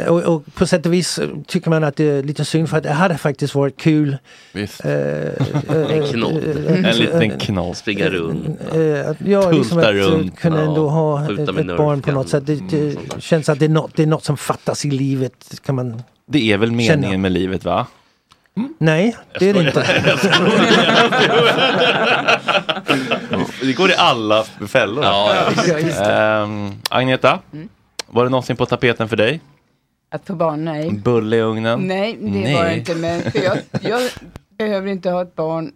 och, 0.07 0.21
och 0.23 0.43
på 0.55 0.65
sätt 0.67 0.85
och 0.85 0.93
vis 0.93 1.19
eh, 1.19 1.29
tycker 1.47 1.69
man 1.69 1.83
att 1.83 1.95
det 1.95 2.03
är 2.03 2.23
lite 2.23 2.45
synd 2.45 2.69
för 2.69 2.77
att 2.77 2.83
det 2.83 2.91
hade 2.91 3.17
faktiskt 3.17 3.55
varit 3.55 3.77
kul. 3.77 4.17
Visst. 4.53 4.85
Eh, 4.85 4.91
eh, 4.91 5.27
En 5.69 6.03
knodd. 6.11 6.31
eh, 6.67 6.73
En 6.77 6.85
eh, 6.85 6.95
liten 6.95 7.39
knodd. 7.39 7.77
Springa 7.77 8.09
runt. 8.09 8.59
Eh, 8.73 9.09
att, 9.09 9.17
ja, 9.25 9.51
liksom 9.51 9.77
att 9.77 9.83
eh, 9.85 9.89
runt. 9.91 10.39
kunna 10.39 10.55
Ja, 10.61 10.63
ändå 10.67 10.89
ha 10.89 11.23
ett, 11.25 11.45
barn 11.77 12.01
på 12.01 12.11
något 12.11 12.29
sätt. 12.29 12.45
Det, 12.45 12.55
det 12.69 12.97
känns 13.19 13.49
att 13.49 13.59
det 13.59 13.65
är, 13.65 13.69
något, 13.69 13.95
det 13.95 14.03
är 14.03 14.07
något 14.07 14.23
som 14.23 14.37
fattas 14.37 14.85
i 14.85 14.91
livet. 14.91 15.61
Kan 15.65 15.75
man... 15.75 16.03
Det 16.27 16.51
är 16.51 16.57
väl 16.57 16.71
meningen 16.71 17.03
Känna. 17.03 17.17
med 17.17 17.31
livet 17.31 17.65
va? 17.65 17.87
Nej, 18.77 19.15
det 19.39 19.49
är 19.49 19.53
det 19.53 19.59
inte. 19.59 19.85
Det 23.61 23.73
går 23.73 23.89
i 23.91 23.95
alla 23.95 24.43
fällor. 24.67 25.03
Ja, 25.03 25.35
Ja, 25.67 25.79
just 25.79 25.97
det. 25.97 26.13
Ehm, 26.13 26.71
Agneta, 26.89 27.39
var 28.07 28.23
det 28.23 28.29
någonsin 28.29 28.55
på 28.55 28.65
tapeten 28.65 29.09
för 29.09 29.15
dig? 29.15 29.41
Att 30.13 30.27
få 30.27 30.35
barn, 30.35 30.65
nej. 30.65 30.91
Bulle 30.91 31.35
i 31.35 31.41
ugnen? 31.41 31.87
Nej, 31.87 32.17
det 32.21 32.53
var 32.53 32.65
det 32.65 32.77
inte. 32.77 32.95
Men 32.95 33.21
för 33.21 33.39
jag, 33.39 33.57
jag 33.81 34.11
behöver 34.57 34.87
inte 34.87 35.09
ha 35.09 35.21
ett 35.21 35.35
barn 35.35 35.71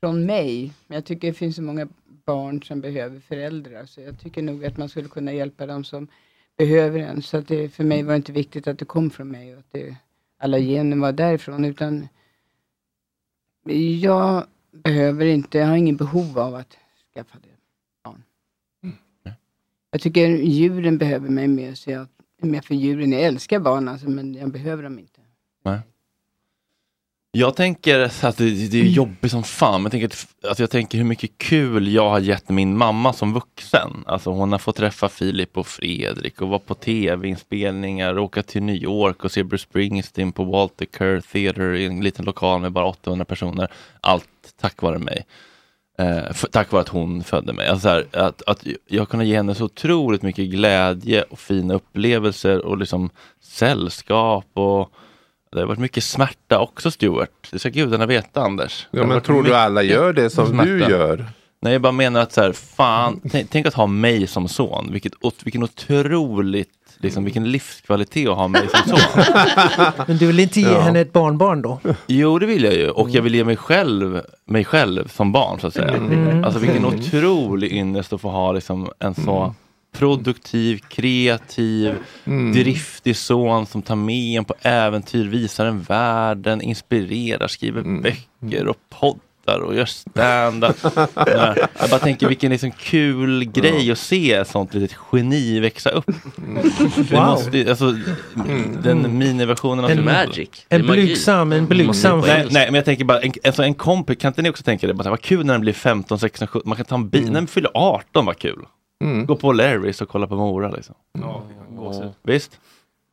från 0.00 0.26
mig. 0.26 0.72
Men 0.86 0.94
jag 0.94 1.04
tycker 1.04 1.28
det 1.28 1.34
finns 1.34 1.56
så 1.56 1.62
många 1.62 1.88
barn 2.24 2.62
som 2.62 2.80
behöver 2.80 3.20
föräldrar. 3.20 3.86
Så 3.86 4.00
jag 4.00 4.20
tycker 4.20 4.42
nog 4.42 4.64
att 4.64 4.76
man 4.76 4.88
skulle 4.88 5.08
kunna 5.08 5.32
hjälpa 5.32 5.66
dem 5.66 5.84
som 5.84 6.08
behöver 6.56 6.98
en. 6.98 7.22
Så 7.22 7.36
att 7.36 7.48
det, 7.48 7.68
för 7.68 7.84
mig 7.84 8.02
var 8.02 8.12
det 8.12 8.16
inte 8.16 8.32
viktigt 8.32 8.68
att 8.68 8.78
det 8.78 8.84
kom 8.84 9.10
från 9.10 9.28
mig 9.28 9.52
och 9.52 9.58
att 9.58 9.72
det, 9.72 9.96
alla 10.38 10.58
gener 10.58 10.96
var 10.96 11.12
därifrån. 11.12 11.64
Utan 11.64 12.08
jag 14.00 14.46
behöver 14.72 15.26
inte, 15.26 15.58
jag 15.58 15.66
har 15.66 15.76
ingen 15.76 15.96
behov 15.96 16.38
av 16.38 16.54
att 16.54 16.76
skaffa 17.14 17.38
det 17.42 17.56
barn. 18.04 18.22
Jag 19.90 20.00
tycker 20.00 20.28
djuren 20.28 20.98
behöver 20.98 21.28
mig 21.28 21.48
mer. 21.48 21.74
Så 21.74 21.90
jag 21.90 22.06
mer 22.46 22.60
för 22.60 22.74
djuren. 22.74 23.12
Jag 23.12 23.22
älskar 23.22 23.58
barn 23.58 23.88
alltså, 23.88 24.08
men 24.10 24.34
jag 24.34 24.52
behöver 24.52 24.82
dem 24.82 24.98
inte. 24.98 25.20
Nej. 25.64 25.80
Jag 27.30 27.56
tänker 27.56 27.98
att 28.00 28.36
det, 28.36 28.68
det 28.68 28.80
är 28.80 28.84
jobbigt 28.84 29.30
som 29.30 29.44
fan, 29.44 29.82
men 29.82 29.84
jag 29.84 29.90
tänker, 29.92 30.06
att, 30.06 30.48
alltså 30.48 30.62
jag 30.62 30.70
tänker 30.70 30.98
hur 30.98 31.04
mycket 31.04 31.38
kul 31.38 31.88
jag 31.88 32.10
har 32.10 32.20
gett 32.20 32.48
min 32.48 32.76
mamma 32.76 33.12
som 33.12 33.32
vuxen. 33.32 34.04
Alltså 34.06 34.30
hon 34.30 34.52
har 34.52 34.58
fått 34.58 34.76
träffa 34.76 35.08
Filip 35.08 35.56
och 35.58 35.66
Fredrik 35.66 36.40
och 36.42 36.48
vara 36.48 36.58
på 36.58 36.74
tv-inspelningar, 36.74 38.18
åka 38.18 38.42
till 38.42 38.62
New 38.62 38.76
York 38.76 39.24
och 39.24 39.32
se 39.32 39.42
Bruce 39.42 39.62
Springsteen 39.62 40.32
på 40.32 40.44
Walter 40.44 40.86
Kerr 40.98 41.20
Theatre 41.20 41.78
i 41.78 41.86
en 41.86 42.00
liten 42.00 42.24
lokal 42.24 42.60
med 42.60 42.72
bara 42.72 42.86
800 42.86 43.24
personer. 43.24 43.72
Allt 44.00 44.54
tack 44.60 44.82
vare 44.82 44.98
mig. 44.98 45.26
Eh, 45.98 46.24
f- 46.30 46.44
tack 46.52 46.72
vare 46.72 46.82
att 46.82 46.88
hon 46.88 47.24
födde 47.24 47.52
mig. 47.52 47.68
Alltså 47.68 47.82
så 47.82 47.88
här, 47.88 48.06
att, 48.12 48.42
att 48.46 48.64
jag 48.86 49.08
kunde 49.08 49.24
ge 49.26 49.36
henne 49.36 49.54
så 49.54 49.64
otroligt 49.64 50.22
mycket 50.22 50.50
glädje 50.50 51.22
och 51.22 51.38
fina 51.38 51.74
upplevelser 51.74 52.64
och 52.66 52.78
liksom 52.78 53.10
sällskap 53.42 54.46
och 54.54 54.90
det 55.52 55.58
har 55.60 55.66
varit 55.66 55.78
mycket 55.78 56.04
smärta 56.04 56.58
också 56.58 56.90
Stuart. 56.90 57.48
Det 57.52 57.58
ska 57.58 57.68
gudarna 57.68 58.06
veta 58.06 58.40
Anders. 58.42 58.86
Ja, 58.90 59.00
har 59.00 59.06
men 59.08 59.20
tror 59.20 59.42
du 59.42 59.54
alla 59.54 59.82
gör 59.82 60.12
det 60.12 60.30
som 60.30 60.44
du 60.44 60.50
smärta. 60.50 60.90
gör? 60.90 61.24
Nej, 61.62 61.72
jag 61.72 61.82
bara 61.82 61.92
menar 61.92 62.20
att 62.20 62.32
så 62.32 62.40
här, 62.40 62.52
fan, 62.52 63.20
tänk, 63.30 63.50
tänk 63.50 63.66
att 63.66 63.74
ha 63.74 63.86
mig 63.86 64.26
som 64.26 64.48
son. 64.48 64.88
Vilket, 64.92 65.12
ot- 65.20 65.44
vilken 65.44 65.62
otroligt, 65.62 66.70
liksom, 67.00 67.24
vilken 67.24 67.50
livskvalitet 67.52 68.28
att 68.28 68.36
ha 68.36 68.48
mig 68.48 68.68
som 68.68 68.96
son. 68.98 69.24
Men 70.06 70.16
du 70.16 70.26
vill 70.26 70.40
inte 70.40 70.60
ge 70.60 70.66
Ja. 70.72 70.80
henne 70.80 71.00
ett 71.00 71.12
barnbarn 71.12 71.62
då? 71.62 71.80
Jo, 72.06 72.38
det 72.38 72.46
vill 72.46 72.64
jag 72.64 72.74
ju. 72.74 72.90
Och 72.90 73.10
jag 73.10 73.22
vill 73.22 73.34
ge 73.34 73.44
mig 73.44 73.56
själv, 73.56 74.20
mig 74.44 74.64
själv 74.64 75.08
som 75.08 75.32
barn 75.32 75.60
så 75.60 75.66
att 75.66 75.74
säga. 75.74 75.88
Mm. 75.94 76.44
Alltså 76.44 76.60
vilken 76.60 76.84
Mm. 76.84 76.98
otrolig 76.98 77.72
ynnest 77.72 78.12
att 78.12 78.20
få 78.20 78.28
ha 78.30 78.52
liksom, 78.52 78.90
en 78.98 79.14
så 79.14 79.54
produktiv, 79.96 80.78
kreativ, 80.88 81.94
Mm. 82.24 82.52
driftig 82.52 83.16
son 83.16 83.66
som 83.66 83.82
tar 83.82 83.96
med 83.96 84.38
en 84.38 84.44
på 84.44 84.54
äventyr, 84.62 85.28
visar 85.28 85.66
en 85.66 85.80
världen, 85.82 86.60
inspirerar, 86.62 87.48
skriver 87.48 87.80
Mm. 87.80 88.02
böcker 88.02 88.66
och 88.68 88.76
poddar 89.48 89.60
och 89.60 89.74
gör 89.74 89.84
stand-up. 89.84 90.76
Ja, 91.16 91.54
jag 91.80 91.90
bara 91.90 91.98
tänker 92.00 92.28
vilken 92.28 92.50
liksom 92.50 92.70
kul 92.70 93.44
grej 93.44 93.90
att 93.92 93.98
se 93.98 94.32
ett 94.32 94.48
sånt 94.48 94.74
litet 94.74 94.96
geni 95.12 95.60
växa 95.60 95.90
upp. 95.90 96.06
Det 96.96 97.12
Wow. 97.16 97.24
måste, 97.26 97.66
alltså, 97.68 97.94
Den 98.82 99.18
miniversionen 99.18 99.84
av 99.84 99.90
En- 99.90 100.04
magic. 100.04 100.48
En 100.68 100.82
blygsam- 100.90 101.54
en 101.54 101.66
blygsam 101.66 102.20
Nej, 102.20 102.46
nej, 102.50 102.66
men 102.66 102.74
jag 102.74 102.84
tänker 102.84 103.04
bara, 103.04 103.20
en, 103.20 103.32
alltså 103.44 103.62
en 103.62 103.74
kompis, 103.74 104.18
kan 104.18 104.28
inte 104.28 104.42
ni 104.42 104.50
också 104.50 104.62
tänka 104.62 104.86
det? 104.86 104.94
Bara, 104.94 105.10
vad 105.10 105.20
kul 105.20 105.46
när 105.46 105.54
den 105.54 105.60
blir 105.60 105.72
15, 105.72 106.18
16, 106.18 106.48
17, 106.48 106.68
man 106.68 106.76
kan 106.76 106.86
ta 106.86 106.94
en 106.94 107.08
bil, 107.08 107.24
när 107.26 107.32
den 107.32 107.46
fyller 107.46 107.70
18, 107.74 108.26
vad 108.26 108.38
kul. 108.38 108.58
Gå 109.26 109.36
på 109.36 109.52
Larrys 109.52 110.00
och 110.00 110.08
kolla 110.08 110.26
på 110.26 110.36
Mora 110.36 110.70
liksom. 110.70 110.94
Visst? 112.22 112.58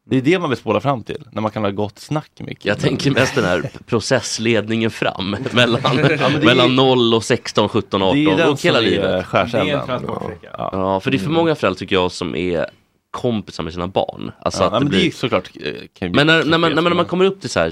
Det 0.08 0.18
är 0.18 0.22
det 0.22 0.40
man 0.40 0.50
vill 0.50 0.58
spåra 0.60 0.80
fram 0.80 1.04
till, 1.04 1.24
när 1.32 1.42
man 1.42 1.52
kan 1.52 1.64
ha 1.64 1.72
gott 1.72 2.00
snack 2.00 2.32
mycket. 2.40 2.66
Jag 2.66 2.80
tänker 2.80 3.12
mest 3.12 3.36
den 3.36 3.44
här 3.46 3.70
processledningen 3.86 4.92
fram 4.92 5.30
mellan, 5.52 5.82
det 5.96 6.02
är- 6.14 6.46
mellan 6.46 6.76
0 6.76 7.14
och 7.14 7.24
16, 7.24 7.70
17, 7.70 8.02
18 8.02 8.16
Det 8.18 8.32
är 8.32 8.38
den 8.38 8.50
och 8.50 8.62
hela 8.62 8.78
som 8.80 8.86
livet. 8.86 9.26
skärselden. 9.26 9.68
Det 9.68 9.74
är 9.74 9.80
en 9.80 9.86
transportsträcka. 9.86 10.50
Ja. 10.58 10.70
ja, 10.72 11.00
för 11.00 11.12
det 11.12 11.18
är 11.18 11.20
för 11.20 11.30
många 11.30 11.56
föräldrar 11.56 11.78
tycker 11.80 11.96
jag 11.96 12.12
som 12.12 12.36
är 12.36 12.66
kompisar 13.12 13.64
med 13.64 13.74
sina 13.74 13.88
barn. 13.88 14.32
Alltså 14.40 14.64
Ja, 14.64 14.68
att 14.68 14.74
det 14.74 14.80
men 14.80 14.90
det 14.92 14.98
är 14.98 15.00
blir... 15.02 15.12
såklart, 15.12 15.50
eh, 15.64 15.74
kan 16.00 16.12
bli 16.12 16.26
Men 16.26 16.28
när, 16.28 16.44
när, 16.46 16.58
man, 16.58 16.72
när, 16.72 16.82
man, 16.82 16.84
när 16.84 16.96
man 16.96 17.06
kommer 17.06 17.26
upp 17.26 17.42
till 17.42 17.50
så 17.50 17.60
här 17.60 17.70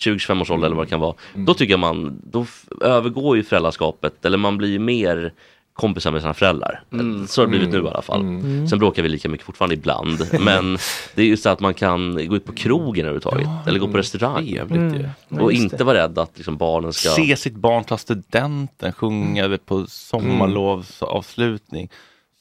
20-25 0.00 0.40
års 0.42 0.50
ålder 0.50 0.66
eller 0.66 0.76
vad 0.76 0.86
det 0.86 0.90
kan 0.90 1.00
vara, 1.00 1.14
då 1.34 1.54
tycker 1.54 1.72
jag 1.72 1.80
man, 1.80 2.20
då 2.24 2.46
övergår 2.80 3.36
ju 3.36 3.42
föräldraskapet, 3.42 4.24
eller 4.24 4.38
man 4.38 4.58
blir 4.58 4.68
ju 4.68 4.78
mer 4.78 5.32
kompisar 5.78 6.10
med 6.10 6.20
sina 6.20 6.34
föräldrar. 6.34 6.82
Så 7.28 7.40
har 7.40 7.46
det 7.46 7.50
blivit 7.50 7.68
nu 7.68 7.78
i 7.78 7.88
alla 7.88 8.02
fall. 8.02 8.20
Mm. 8.20 8.68
Sen 8.68 8.78
bråkar 8.78 9.02
vi 9.02 9.08
lika 9.08 9.28
mycket 9.28 9.46
fortfarande 9.46 9.74
ibland, 9.74 10.28
men 10.40 10.78
det 11.14 11.22
är 11.22 11.26
ju 11.26 11.36
så 11.36 11.48
att 11.48 11.60
man 11.60 11.74
kan 11.74 12.28
gå 12.28 12.36
ut 12.36 12.44
på 12.44 12.52
krogen 12.52 13.06
överhuvudtaget, 13.06 13.48
eller 13.66 13.78
gå 13.78 13.88
på 13.88 13.98
restaurang. 13.98 14.46
Trevligt 14.46 15.00
ju. 15.00 15.08
Ja, 15.28 15.42
Och 15.42 15.52
inte 15.52 15.84
vara 15.84 15.98
rädd 15.98 16.18
att 16.18 16.32
liksom 16.34 16.56
barnen 16.56 16.92
ska... 16.92 17.10
Se 17.10 17.36
sitt 17.36 17.54
barn 17.54 17.84
ta 17.84 17.98
studenten, 17.98 18.92
sjunga 18.92 19.58
på 19.64 19.86
sommarlovsavslutning. 19.88 21.88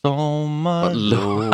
Sommarlov, 0.06 1.52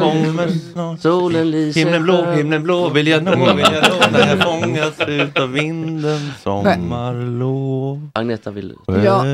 kommer 0.00 0.48
snart. 0.72 1.00
Solen 1.00 1.50
lyser 1.50 1.80
Himlen 1.80 2.02
blå, 2.02 2.24
himlen 2.30 2.62
blå, 2.62 2.88
vill 2.88 3.06
jag 3.06 3.22
nå, 3.24 3.54
vill 3.54 3.66
jag 3.72 3.84
nå. 3.90 3.96
När 4.12 4.28
jag 4.28 4.42
fångas 4.44 5.00
ut 5.08 5.38
av 5.38 5.52
vinden. 5.52 6.30
Sommarlov. 6.42 8.08
Agneta 8.14 8.50
vill... 8.50 8.74
Ja, 9.04 9.24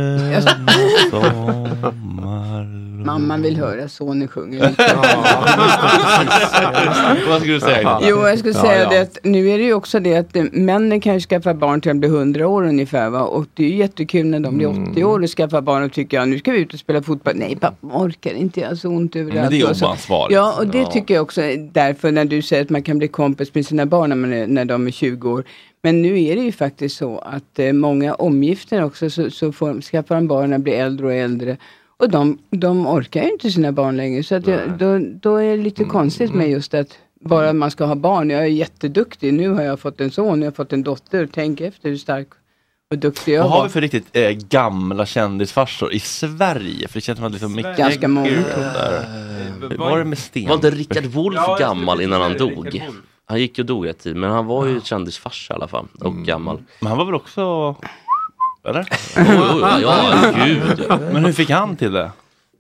Sommarlov. 1.11 2.90
Mamman 3.05 3.43
vill 3.43 3.57
höra 3.57 3.89
sonen 3.89 4.29
sjunga 4.29 4.65
lite. 4.69 4.95
Vad 7.29 7.41
skulle 7.41 7.55
du 7.55 7.61
säga? 7.61 7.99
Jo, 8.03 8.27
jag 8.29 8.39
skulle 8.39 8.55
säga 8.55 8.83
ja. 8.83 8.89
det 8.91 9.01
att 9.01 9.19
nu 9.23 9.51
är 9.51 9.59
det 9.59 9.65
ju 9.65 9.75
också 9.75 10.01
det 10.01 10.17
att 10.17 10.37
männen 10.53 11.01
kan 11.01 11.15
ju 11.15 11.21
skaffa 11.21 11.55
barn 11.55 11.81
till 11.81 11.89
de 11.89 12.01
blir 12.01 12.09
100 12.11 12.49
år 12.49 12.63
ungefär 12.67 13.11
va? 13.11 13.21
och 13.23 13.47
det 13.55 13.65
är 13.65 13.69
ju 13.69 13.77
jättekul 13.77 14.27
när 14.27 14.41
de 14.41 14.57
blir 14.57 14.71
Mm. 14.71 14.91
80 14.91 15.05
år 15.05 15.23
och 15.23 15.29
skaffar 15.29 15.61
barn 15.61 15.83
och 15.83 15.93
tycker 15.93 16.17
ja 16.17 16.25
nu 16.25 16.39
ska 16.39 16.53
vi 16.53 16.59
ut 16.61 16.75
och 16.75 16.81
spela 16.81 17.03
fotboll. 17.03 17.35
Nej 17.37 17.57
pappa 17.57 17.77
orkar 17.93 18.35
inte, 18.35 18.61
jag 18.61 18.69
har 18.69 18.75
så 18.75 18.89
ont 18.89 19.17
överallt. 19.17 19.41
Men 19.41 19.51
det 19.51 19.61
är 19.61 19.85
oansvarigt. 19.85 20.35
Ja, 20.35 20.55
och 20.59 20.67
det 20.67 20.79
Ja. 20.79 20.87
tycker 20.91 21.15
jag 21.15 21.23
också 21.23 21.43
är 21.43 21.57
därför 21.73 22.13
när 22.13 22.25
du 22.25 22.43
säger 22.43 22.63
att 22.63 22.71
man 22.71 22.83
kan 22.83 22.99
bli 22.99 23.09
kompis 23.09 23.55
med 23.55 23.67
sina 23.67 23.87
barn 23.87 24.09
när, 24.09 24.17
man 24.17 24.33
är, 24.33 24.47
när 24.47 24.65
de 24.65 24.87
är 24.87 24.91
20 24.91 25.31
år. 25.31 25.45
Men 25.83 26.03
nu 26.03 26.23
är 26.25 26.37
det 26.37 26.43
ju 26.43 26.53
faktiskt 26.53 26.97
så 26.97 27.19
att 27.19 27.59
eh, 27.59 27.73
många 27.73 28.15
omgifter 28.15 28.85
också 28.85 29.11
så, 29.11 29.31
så 29.31 29.53
får, 29.53 29.81
skaffar 29.81 30.15
de 30.15 30.27
barn 30.29 30.51
när 30.51 30.59
de 30.59 30.63
blir 30.63 30.75
äldre 30.75 31.07
och 31.07 31.13
äldre. 31.15 31.57
Och 32.01 32.11
de, 32.11 32.39
de 32.51 32.87
orkar 32.87 33.23
ju 33.23 33.31
inte 33.31 33.51
sina 33.51 33.73
barn 33.73 33.97
längre. 33.97 34.23
Så 34.23 34.35
att 34.35 34.47
jag, 34.47 34.79
då, 34.79 34.99
då 34.99 35.37
är 35.37 35.57
det 35.57 35.63
lite 35.63 35.85
konstigt 35.85 36.35
med 36.35 36.51
just 36.51 36.75
att 36.75 36.99
bara 37.21 37.53
man 37.53 37.71
ska 37.71 37.85
ha 37.85 37.95
barn. 37.95 38.31
Jag 38.31 38.41
är 38.41 38.47
jätteduktig. 38.47 39.35
Nu 39.35 39.49
har 39.49 39.63
jag 39.63 39.81
fått 39.81 40.01
en 40.01 40.11
son, 40.11 40.43
jag 40.43 40.47
har 40.47 40.55
fått 40.55 40.73
en 40.73 40.83
dotter. 40.83 41.29
Tänk 41.33 41.61
efter 41.61 41.89
hur 41.89 41.97
stark 41.97 42.29
och 42.91 42.99
duktig 42.99 43.35
jag 43.35 43.43
Vad 43.43 43.51
har 43.51 43.63
vi 43.63 43.69
för 43.69 43.81
riktigt 43.81 44.07
eh, 44.13 44.31
gamla 44.31 45.07
kändisfarsor 45.07 45.93
i 45.93 46.01
Sverige? 46.01 46.89
För 46.89 46.95
det 46.95 47.01
känns 47.01 47.19
som 47.19 47.27
att 47.27 47.33
liksom 47.33 47.55
Micke 47.55 47.77
Ganska 47.77 48.09
många. 48.09 48.29
Gud, 48.29 48.45
där. 48.57 49.77
Var 49.79 49.99
det 49.99 50.05
med 50.05 50.19
Sten? 50.19 50.49
Var 50.49 50.55
inte 50.55 50.71
Rickard 50.71 51.05
Wolff 51.05 51.37
Ja, 51.37 51.57
gammal 51.61 52.01
innan 52.01 52.21
han 52.21 52.37
dog? 52.37 52.83
Han 53.27 53.41
gick 53.41 53.59
och 53.59 53.67
dog 53.67 53.87
ett 53.87 53.99
tid, 53.99 54.17
men 54.17 54.31
han 54.31 54.47
var 54.47 54.67
ju 54.67 54.81
kändisfarsa 54.81 55.55
i 55.55 55.57
alla 55.57 55.69
fall. 55.69 55.87
Och 56.01 56.17
gammal. 56.17 56.63
Men 56.81 56.89
han 56.89 56.99
var 56.99 57.05
väl 57.05 57.15
också... 57.15 57.77
Eller? 58.65 58.87
Jo, 59.17 59.23
jo, 59.61 59.61
ja, 59.83 60.33
gud. 60.47 60.87
Men 61.13 61.25
hur 61.25 61.33
fick 61.33 61.51
han 61.51 61.77
till 61.77 61.93
det? 61.93 62.11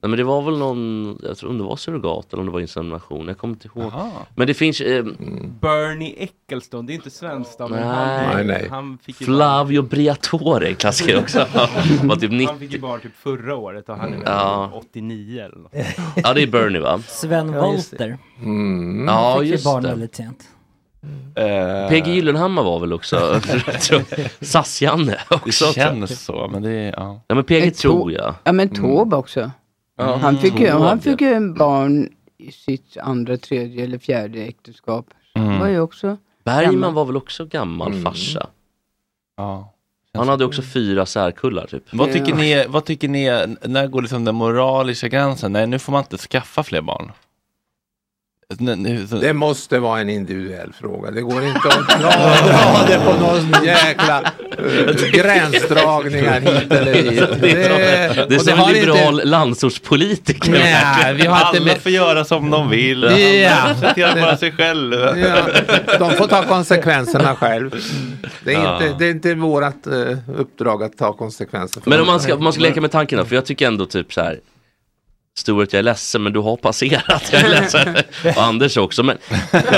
Nej, 0.02 0.08
men 0.10 0.16
det 0.18 0.24
var 0.24 0.42
väl 0.42 0.58
någon, 0.58 1.18
jag 1.22 1.36
tror 1.38 1.50
om 1.50 1.58
det 1.58 1.64
var 1.64 1.76
surrogat 1.76 2.32
eller 2.32 2.40
om 2.40 2.46
det 2.46 2.52
var 2.52 2.60
insemination, 2.60 3.28
jag 3.28 3.38
kommer 3.38 3.54
inte 3.54 3.68
ihåg. 3.68 3.92
Men 4.34 4.46
det 4.46 4.54
finns... 4.54 4.80
Eh, 4.80 5.04
Bernie 5.60 6.14
Ecclestone, 6.18 6.86
det 6.86 6.92
är 6.92 6.94
inte 6.94 7.10
svenskt 7.10 7.58
men 7.58 7.70
nej, 7.70 8.68
han, 8.70 8.70
han 8.70 8.98
fick 9.02 9.16
Flavio 9.16 9.82
Briatore, 9.82 10.74
klassiker 10.74 11.18
också. 11.18 11.38
var 12.02 12.16
typ 12.16 12.30
90. 12.30 12.46
Han 12.46 12.58
fick 12.58 12.72
ju 12.72 12.80
barn 12.80 13.00
typ 13.00 13.16
förra 13.16 13.56
året 13.56 13.88
och 13.88 13.96
han 13.96 14.12
är 14.14 14.22
Ja. 14.24 14.70
89 14.74 15.42
eller 15.44 15.56
något. 15.56 15.72
Ja, 16.16 16.34
det 16.34 16.42
är 16.42 16.46
Bernie 16.46 16.80
va? 16.80 17.00
Sven 17.06 17.52
Ja, 17.52 17.72
just 17.72 17.92
Wollter. 17.92 18.18
Ja, 19.06 19.36
Fick 19.38 19.46
ju 19.46 19.52
just 19.52 19.64
barn 19.64 19.82
det. 19.82 19.88
väldigt 19.88 20.16
sent. 20.16 20.44
PG 21.88 22.06
Gyllenhammar 22.06 22.62
var 22.62 22.80
väl 22.80 22.92
också, 22.92 23.16
SAS-Janne 24.40 25.18
också. 25.30 25.64
Det 25.66 25.72
känns 25.72 26.24
så, 26.24 26.48
men 26.52 26.62
det 26.62 26.70
är... 26.70 26.92
Ja. 26.96 27.20
Ja 27.28 27.34
men 27.34 27.44
PG 27.44 27.74
tror 27.76 28.12
jag. 28.12 28.34
Ja 28.44 28.52
men 28.52 28.68
Taube 28.68 29.16
också. 29.16 29.50
Ja. 29.98 30.16
Han, 30.16 30.38
fick 30.38 30.60
ju, 30.60 30.70
han 30.70 31.00
fick 31.00 31.20
ju 31.20 31.32
en 31.32 31.54
barn 31.54 32.08
i 32.38 32.52
sitt 32.52 32.96
andra, 32.96 33.36
tredje 33.36 33.84
eller 33.84 33.98
fjärde 33.98 34.38
äktenskap. 34.42 35.06
Mm. 35.34 35.58
Var 35.58 35.68
ju 35.68 35.80
också 35.80 36.16
Bergman 36.44 36.72
gammal. 36.74 36.94
var 36.94 37.04
väl 37.04 37.16
också 37.16 37.44
gammal 37.44 37.94
farsa? 38.02 38.46
Ja. 39.36 39.72
Han 40.14 40.28
hade 40.28 40.44
också 40.44 40.62
fyra 40.62 41.06
särkullar 41.06 41.66
typ. 41.66 41.82
Vad 41.92 42.12
tycker, 42.12 42.34
ni, 42.34 42.64
vad 42.68 42.84
tycker 42.84 43.08
ni, 43.08 43.24
är- 43.24 43.56
när 43.68 43.86
går 43.86 44.02
liksom 44.02 44.24
den 44.24 44.34
moraliska 44.34 45.08
gränsen? 45.08 45.52
Nej, 45.52 45.66
nu 45.66 45.78
får 45.78 45.92
man 45.92 46.02
inte 46.02 46.18
skaffa 46.18 46.62
fler 46.62 46.80
barn. 46.80 47.12
Det 49.20 49.32
måste 49.32 49.78
vara 49.78 50.00
en 50.00 50.10
individuell 50.10 50.72
fråga. 50.80 51.10
Det 51.10 51.20
går 51.20 51.44
inte 51.44 51.68
att 51.68 52.00
dra, 52.00 52.10
det 52.88 52.98
på 53.04 53.12
någon 53.20 53.64
jäkla 53.64 54.20
uh, 54.20 55.10
gränsdragningar 55.12 56.40
hit 56.40 56.72
eller 56.72 56.92
dit. 56.92 57.24
Det 57.40 57.50
är, 57.64 58.26
det 58.28 58.34
är 58.34 58.38
som 58.38 58.58
en 58.60 58.72
liberal 58.72 59.14
inte- 59.14 59.24
landsortspolitiker. 59.26 60.50
Nej, 60.52 61.14
vi 61.14 61.26
har 61.26 61.36
inte 61.36 61.46
Alla 61.48 61.60
med- 61.64 61.78
får 61.82 61.92
göra 61.92 62.24
som 62.24 62.50
de 62.50 62.70
vill. 62.70 63.02
Ja. 63.02 63.10
Alla 63.10 63.70
representerar 63.70 64.20
bara 64.20 64.36
sig 64.36 64.52
själva. 64.52 65.18
Ja, 65.18 65.36
de 65.98 66.10
får 66.10 66.26
ta 66.26 66.42
konsekvenserna 66.48 67.36
själv. 67.36 67.74
Det 68.44 68.54
är, 68.54 68.62
Ja. 68.62 68.82
inte, 68.84 68.96
det 68.98 69.06
är 69.06 69.10
inte 69.10 69.34
vårt 69.34 69.86
uh, 69.86 70.16
uppdrag 70.38 70.82
att 70.82 70.96
ta 70.98 71.12
konsekvenser. 71.12 71.80
för 71.80 71.90
Men 71.90 72.00
om 72.00 72.06
man 72.06 72.20
ska, 72.20 72.34
om 72.34 72.44
man 72.44 72.52
ska 72.52 72.62
leka 72.62 72.80
med 72.80 72.90
tanken 72.90 73.18
då, 73.18 73.24
för 73.24 73.34
jag 73.34 73.46
tycker 73.46 73.66
ändå 73.66 73.86
typ 73.86 74.12
så 74.12 74.20
här. 74.20 74.38
Stuart 75.38 75.72
jag 75.72 75.78
är 75.78 75.82
ledsen 75.82 76.22
men 76.22 76.32
du 76.32 76.40
har 76.40 76.56
passerat, 76.56 77.28
jag 77.32 77.42
är 77.42 77.48
ledsen. 77.48 77.96
Och 78.36 78.42
Anders 78.42 78.76
också 78.76 79.02
men 79.02 79.18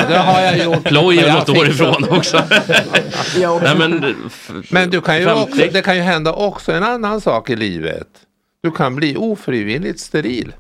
det 0.09 0.18
har 0.18 0.40
jag 0.40 0.59
gjort. 0.59 0.84
Ploj 0.84 1.18
är 1.18 1.32
något 1.32 1.48
år 1.48 1.68
ifrån 1.68 2.09
också. 2.11 2.42
Nej, 3.62 3.76
men, 3.78 4.14
Men 4.70 4.90
du 4.90 5.00
kan 5.00 5.18
ju 5.18 5.24
50. 5.24 5.42
också, 5.42 5.66
det 5.72 5.82
kan 5.82 5.96
ju 5.96 6.03
hända 6.03 6.32
också 6.32 6.72
en 6.72 6.82
annan 6.82 7.20
sak 7.20 7.50
i 7.50 7.57
livet. 7.57 8.09
Du 8.62 8.70
kan 8.70 8.96
bli 8.96 9.16
ofrivilligt 9.16 10.00
steril. 10.00 10.53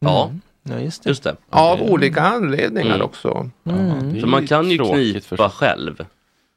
Ja, 0.00 0.30
ja 0.62 0.78
just, 0.78 1.02
det. 1.04 1.08
just 1.10 1.22
det. 1.22 1.36
Av 1.50 1.82
olika 1.82 2.20
anledningar 2.20 2.94
Mm. 2.94 3.06
också. 3.06 3.50
Så 4.20 4.26
man 4.26 4.46
kan 4.46 4.70
ju 4.70 4.78
knipa 4.78 5.50
själv. 5.50 6.04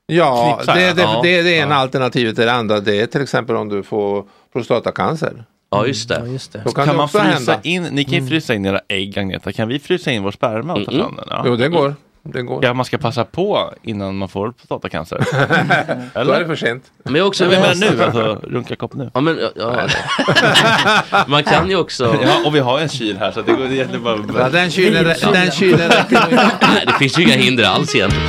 Ja, 0.07 0.61
det, 0.65 0.93
det, 0.93 1.01
ja. 1.01 1.19
det, 1.23 1.41
det 1.41 1.59
är 1.59 1.63
en 1.63 1.71
alternativ 1.71 2.33
till 2.33 2.45
det 2.45 2.53
andra. 2.53 2.79
Det 2.79 3.01
är 3.01 3.05
till 3.05 3.21
exempel 3.21 3.55
om 3.55 3.69
du 3.69 3.83
får 3.83 4.25
prostatacancer. 4.53 5.43
Ja 5.69 5.85
just 5.85 6.09
det. 6.09 6.21
Då 6.65 6.71
kan, 6.71 6.85
Kan 6.85 6.87
det 6.87 6.97
man 6.97 7.09
frysa 7.09 7.23
hända. 7.25 7.59
in, 7.63 7.83
ni 7.83 8.03
kan 8.03 8.13
ju 8.13 8.17
Mm. 8.17 8.29
frysa 8.29 8.53
in 8.53 8.65
era 8.65 8.79
ägg 8.87 9.19
Agneta, 9.19 9.51
kan 9.51 9.67
vi 9.67 9.79
frysa 9.79 10.11
in 10.11 10.23
vår 10.23 10.31
sperma 10.31 10.73
och 10.73 10.85
ta 10.85 10.91
Mm. 10.91 11.03
fram 11.05 11.15
den? 11.15 11.25
Ja. 11.29 11.43
Jo, 11.45 11.55
det 11.55 11.67
går. 11.69 11.95
Det 12.29 12.41
går. 12.41 12.65
Ja, 12.65 12.73
man 12.73 12.85
ska 12.85 12.97
passa 12.97 13.25
på 13.25 13.73
innan 13.83 14.17
man 14.17 14.29
får 14.29 14.51
prostatacancer. 14.51 15.17
Då 16.25 16.31
är 16.31 16.39
det 16.39 16.45
för 16.45 16.55
sent. 16.55 16.83
Men 17.03 17.15
jag 17.15 17.27
också 17.27 17.45
Nej, 17.45 17.59
men 17.61 17.79
nu, 17.79 18.03
alltså, 18.03 18.41
runka 18.43 18.75
kopp 18.75 18.93
nu. 18.93 19.11
Ja, 19.13 19.21
men, 19.21 19.39
ja, 19.41 19.49
ja. 19.55 21.23
Man 21.27 21.43
kan 21.43 21.69
ju 21.69 21.75
också... 21.75 22.15
Ja, 22.21 22.41
och 22.45 22.55
vi 22.55 22.59
har 22.59 22.79
en 22.79 22.89
kyl 22.89 23.17
här 23.17 23.31
så 23.31 23.41
det 23.41 23.51
går 23.53 23.65
egentligen 23.65 24.03
bara... 24.03 24.17
Ja, 24.37 24.49
den 24.49 24.71
kylen, 24.71 25.03
den 25.33 25.51
kylen 25.51 25.89
räcker 25.89 26.27
Nej, 26.61 26.83
det 26.87 26.93
finns 26.99 27.19
ju 27.19 27.23
inga 27.23 27.35
hinder 27.35 27.63
alls 27.63 27.95
egentligen. 27.95 28.27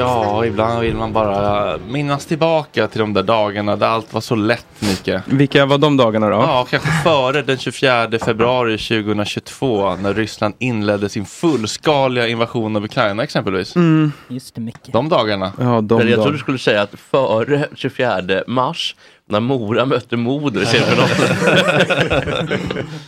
Ja, 0.00 0.44
ibland 0.46 0.80
vill 0.80 0.96
man 0.96 1.12
bara 1.12 1.78
minnas 1.88 2.26
tillbaka 2.26 2.88
till 2.88 3.00
de 3.00 3.12
där 3.12 3.22
dagarna 3.22 3.76
där 3.76 3.86
allt 3.86 4.12
var 4.14 4.20
så 4.20 4.34
lätt, 4.34 4.66
Micke. 4.78 5.20
Vilka 5.26 5.66
var 5.66 5.78
de 5.78 5.96
dagarna 5.96 6.28
då? 6.28 6.36
Ja, 6.36 6.66
kanske 6.70 6.88
före 6.90 7.42
den 7.42 7.58
24 7.58 8.10
februari 8.24 8.78
2022 8.78 9.96
när 9.96 10.14
Ryssland 10.14 10.54
inledde 10.58 11.08
sin 11.08 11.24
fullskaliga 11.26 12.28
invasion 12.28 12.76
av 12.76 12.84
Ukraina 12.84 13.22
exempelvis. 13.22 13.76
Mm. 13.76 14.12
Just 14.28 14.54
det, 14.54 14.60
Micke. 14.60 14.92
De 14.92 15.08
dagarna. 15.08 15.52
Ja, 15.58 15.80
de 15.80 15.98
Men 15.98 16.08
jag 16.08 16.22
trodde 16.22 16.32
du 16.32 16.38
skulle 16.38 16.58
säga 16.58 16.82
att 16.82 16.94
före 17.10 17.68
24 17.74 18.42
mars 18.46 18.96
när 19.28 19.40
Mora 19.40 19.86
mötte 19.86 20.16
Modo 20.16 20.60
i 20.60 20.66
semifinalen. 20.66 21.08
Får 21.08 22.84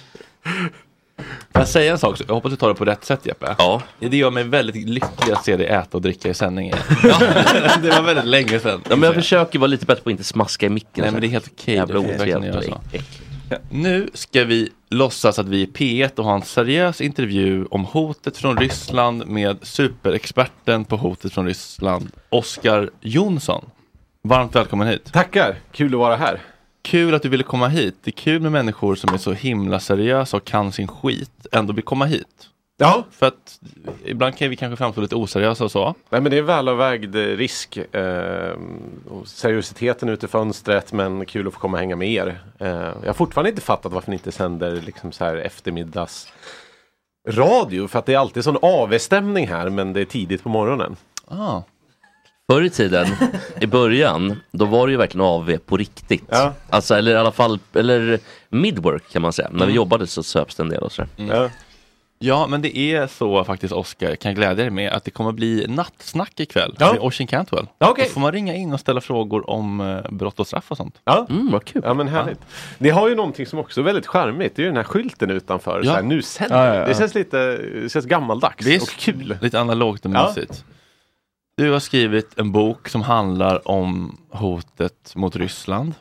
jag 1.60 1.68
säga 1.68 1.92
en 1.92 1.98
sak? 1.98 2.20
Jag 2.26 2.34
hoppas 2.34 2.50
du 2.50 2.56
tar 2.56 2.68
det 2.68 2.74
på 2.74 2.84
rätt 2.84 3.04
sätt 3.04 3.26
Jeppe. 3.26 3.54
Ja. 3.58 3.82
Det 3.98 4.16
gör 4.16 4.30
mig 4.30 4.44
väldigt 4.44 4.88
lycklig 4.88 5.32
att 5.32 5.44
se 5.44 5.56
dig 5.56 5.66
äta 5.66 5.96
och 5.96 6.02
dricka 6.02 6.28
i 6.28 6.34
sändningen. 6.34 6.76
det 7.82 7.90
var 7.90 8.02
väldigt 8.02 8.24
länge 8.24 8.58
sedan. 8.58 8.80
Ja, 8.88 8.96
men 8.96 9.02
jag 9.02 9.14
försöker 9.14 9.58
vara 9.58 9.66
lite 9.66 9.86
bättre 9.86 10.02
på 10.02 10.08
att 10.08 10.12
inte 10.12 10.24
smaska 10.24 10.66
i 10.66 10.68
micken. 10.68 11.02
Nej 11.02 11.10
men 11.12 11.20
det 11.20 11.26
är 11.26 11.28
helt 11.28 11.50
okej. 11.52 11.74
Jävla 11.74 11.94
får 11.94 12.14
otrevligt. 12.14 12.70
Nu 13.70 14.10
ska 14.14 14.44
vi 14.44 14.68
låtsas 14.88 15.38
att 15.38 15.48
vi 15.48 15.62
är 15.62 15.66
P1 15.66 16.18
och 16.18 16.24
ha 16.24 16.34
en 16.34 16.42
seriös 16.42 17.00
intervju 17.00 17.66
om 17.70 17.84
hotet 17.84 18.36
från 18.36 18.56
Ryssland 18.56 19.26
med 19.26 19.56
superexperten 19.62 20.84
på 20.84 20.96
hotet 20.96 21.32
från 21.32 21.46
Ryssland, 21.46 22.10
Oskar 22.28 22.90
Jonsson. 23.00 23.70
Varmt 24.22 24.56
välkommen 24.56 24.88
hit. 24.88 25.12
Tackar, 25.12 25.56
kul 25.72 25.94
att 25.94 26.00
vara 26.00 26.16
här. 26.16 26.40
Kul 26.82 27.14
att 27.14 27.22
du 27.22 27.28
ville 27.28 27.44
komma 27.44 27.68
hit. 27.68 27.96
Det 28.02 28.10
är 28.10 28.12
kul 28.12 28.42
med 28.42 28.52
människor 28.52 28.94
som 28.94 29.14
är 29.14 29.18
så 29.18 29.32
himla 29.32 29.80
seriösa 29.80 30.36
och 30.36 30.44
kan 30.44 30.72
sin 30.72 30.88
skit, 30.88 31.46
ändå 31.52 31.72
vill 31.72 31.84
komma 31.84 32.04
hit. 32.04 32.48
Ja. 32.76 33.04
För 33.10 33.26
att 33.26 33.60
ibland 34.04 34.36
kan 34.36 34.50
vi 34.50 34.56
kanske 34.56 34.76
framstå 34.76 35.00
lite 35.00 35.16
oseriösa 35.16 35.64
och 35.64 35.70
så. 35.70 35.94
Nej 36.10 36.20
men 36.20 36.30
det 36.30 36.38
är 36.38 36.42
välavvägd 36.42 37.14
risk. 37.14 37.76
Eh, 37.76 38.56
seriositeten 39.24 40.08
ute 40.08 40.26
i 40.26 40.28
fönstret 40.28 40.92
men 40.92 41.26
kul 41.26 41.48
att 41.48 41.54
få 41.54 41.60
komma 41.60 41.76
och 41.76 41.80
hänga 41.80 41.96
med 41.96 42.08
er. 42.08 42.40
Eh, 42.58 42.68
jag 42.68 43.06
har 43.06 43.12
fortfarande 43.12 43.50
inte 43.50 43.62
fattat 43.62 43.92
varför 43.92 44.10
ni 44.10 44.16
inte 44.16 44.32
sänder 44.32 44.80
liksom 44.80 45.12
så 45.12 45.24
här 45.24 45.36
eftermiddags 45.36 46.32
radio. 47.28 47.88
För 47.88 47.98
att 47.98 48.06
det 48.06 48.14
är 48.14 48.18
alltid 48.18 48.44
sån 48.44 48.58
AV-stämning 48.62 49.48
här 49.48 49.70
men 49.70 49.92
det 49.92 50.00
är 50.00 50.04
tidigt 50.04 50.42
på 50.42 50.48
morgonen. 50.48 50.96
Ah. 51.28 51.62
Förr 52.50 52.62
i 52.62 52.70
tiden, 52.70 53.06
i 53.60 53.66
början, 53.66 54.40
då 54.50 54.64
var 54.64 54.86
det 54.86 54.90
ju 54.90 54.96
verkligen 54.96 55.26
AV 55.26 55.56
på 55.66 55.76
riktigt. 55.76 56.24
Ja. 56.28 56.52
Alltså, 56.70 56.94
eller 56.94 57.10
i 57.12 57.16
alla 57.16 57.32
fall, 57.32 57.58
eller 57.74 58.18
midwork 58.48 59.12
kan 59.12 59.22
man 59.22 59.32
säga. 59.32 59.48
När 59.50 59.58
vi 59.58 59.62
Mm. 59.64 59.74
jobbade 59.74 60.06
så 60.06 60.22
söps 60.22 60.54
det 60.56 60.62
en 60.62 60.68
del 60.68 60.82
och 60.82 60.92
sådär. 60.92 61.08
Mm. 61.18 61.48
Ja, 62.18 62.46
men 62.46 62.62
det 62.62 62.76
är 62.78 63.06
så 63.06 63.44
faktiskt 63.44 63.72
Oskar, 63.72 64.14
kan 64.16 64.28
jag 64.30 64.36
glädja 64.36 64.54
dig 64.54 64.70
med, 64.70 64.92
att 64.92 65.04
det 65.04 65.10
kommer 65.10 65.32
bli 65.32 65.66
nattsnack 65.68 66.40
ikväll 66.40 66.76
Ja. 66.78 66.92
med 66.92 67.00
Oisin 67.02 67.26
Cantwell. 67.26 67.66
Ja, 67.78 67.90
okej. 67.90 68.04
Då 68.08 68.10
får 68.10 68.20
man 68.20 68.32
ringa 68.32 68.54
in 68.54 68.72
och 68.72 68.80
ställa 68.80 69.00
frågor 69.00 69.50
om 69.50 69.80
eh, 69.80 70.10
brott 70.10 70.40
och 70.40 70.46
straff 70.46 70.70
och 70.70 70.76
sånt. 70.76 71.00
Ja. 71.04 71.26
Mm, 71.30 71.50
vad 71.52 71.64
kul. 71.64 71.82
Ja 71.84 71.94
men 71.94 72.08
härligt. 72.08 72.38
Ni 72.78 72.88
har 72.90 73.08
ju 73.08 73.14
någonting 73.14 73.46
som 73.46 73.58
också 73.58 73.80
är 73.80 73.84
väldigt 73.84 74.06
charmigt. 74.06 74.56
Det 74.56 74.62
är 74.62 74.64
ju 74.64 74.68
den 74.70 74.76
här 74.76 74.84
skylten 74.84 75.30
utanför. 75.30 75.78
Ja. 75.84 75.90
Så 75.90 75.90
här, 75.96 76.02
nu 76.02 76.22
sänder 76.22 76.56
Ja, 76.66 76.74
ja, 76.74 76.80
ja. 76.80 76.86
Det 76.86 76.94
känns 76.98 77.14
lite 77.14 77.56
det 77.56 77.92
känns 77.92 78.06
gammaldags 78.06 78.66
Visst, 78.66 78.88
och 78.88 78.98
kul. 78.98 79.36
lite 79.40 79.60
analogt 79.60 80.04
och 80.06 80.10
Ja. 80.14 80.26
mysigt. 80.28 80.64
Du 81.56 81.70
har 81.70 81.80
skrivit 81.80 82.38
en 82.38 82.52
bok 82.52 82.88
som 82.88 83.02
handlar 83.02 83.68
om 83.68 84.18
hotet 84.30 85.12
mot 85.16 85.36
Ryssland. 85.36 85.94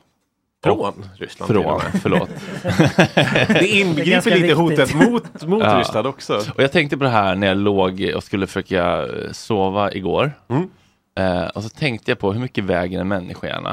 Från 0.64 0.94
Ryssland 1.18 1.52
Från, 1.52 1.82
förlåt. 2.02 2.30
Det 3.60 3.68
inbegriper 3.68 4.32
lite 4.32 4.40
viktigt. 4.42 4.58
hotet 4.58 4.94
mot, 4.94 5.48
mot 5.48 5.64
Ja. 5.64 5.80
Ryssland 5.80 6.08
också. 6.08 6.34
Och 6.56 6.64
jag 6.64 6.72
tänkte 6.72 6.98
på 6.98 7.04
det 7.04 7.10
här 7.10 7.36
när 7.36 7.48
jag 7.48 7.58
låg 7.58 8.12
och 8.16 8.24
skulle 8.24 8.48
försöka 8.48 9.04
eh, 9.06 9.32
sova 9.32 9.92
igår. 9.94 10.32
Mm. 10.50 10.70
Eh, 11.20 11.48
och 11.48 11.64
så 11.64 11.70
tänkte 11.70 12.12
jag 12.12 12.20
på 12.20 12.34
hur 12.34 12.40
mycket 12.40 12.64
väger 12.64 13.00
en 13.02 13.08
människohjärna? 13.08 13.70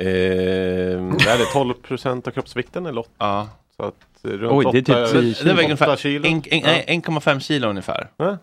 Eh, 0.00 0.06
det 0.06 1.26
är 1.30 1.38
det 1.38 1.44
12 1.52 1.74
procent 1.74 2.26
av 2.26 2.30
kroppsvikten 2.30 2.86
eller 2.86 3.00
8? 3.00 3.10
Ja. 3.18 3.48
Så 3.76 3.82
att 3.84 4.24
eh, 4.24 4.30
runt 4.30 4.52
Oj, 4.66 4.72
det 4.72 4.78
är 4.78 4.82
typ 4.82 4.96
åtta- 4.96 5.12
tio 5.12 5.34
Det 5.34 5.44
väger 5.44 5.52
åtta 5.54 5.64
ungefär 5.64 5.96
kilo. 5.96 6.26
en- 6.26 6.42
en- 6.50 6.60
Ja. 6.60 6.68
en- 6.68 7.02
1,5 7.02 7.40
kilo 7.40 7.68
ungefär. 7.68 8.08
Ja. 8.16 8.38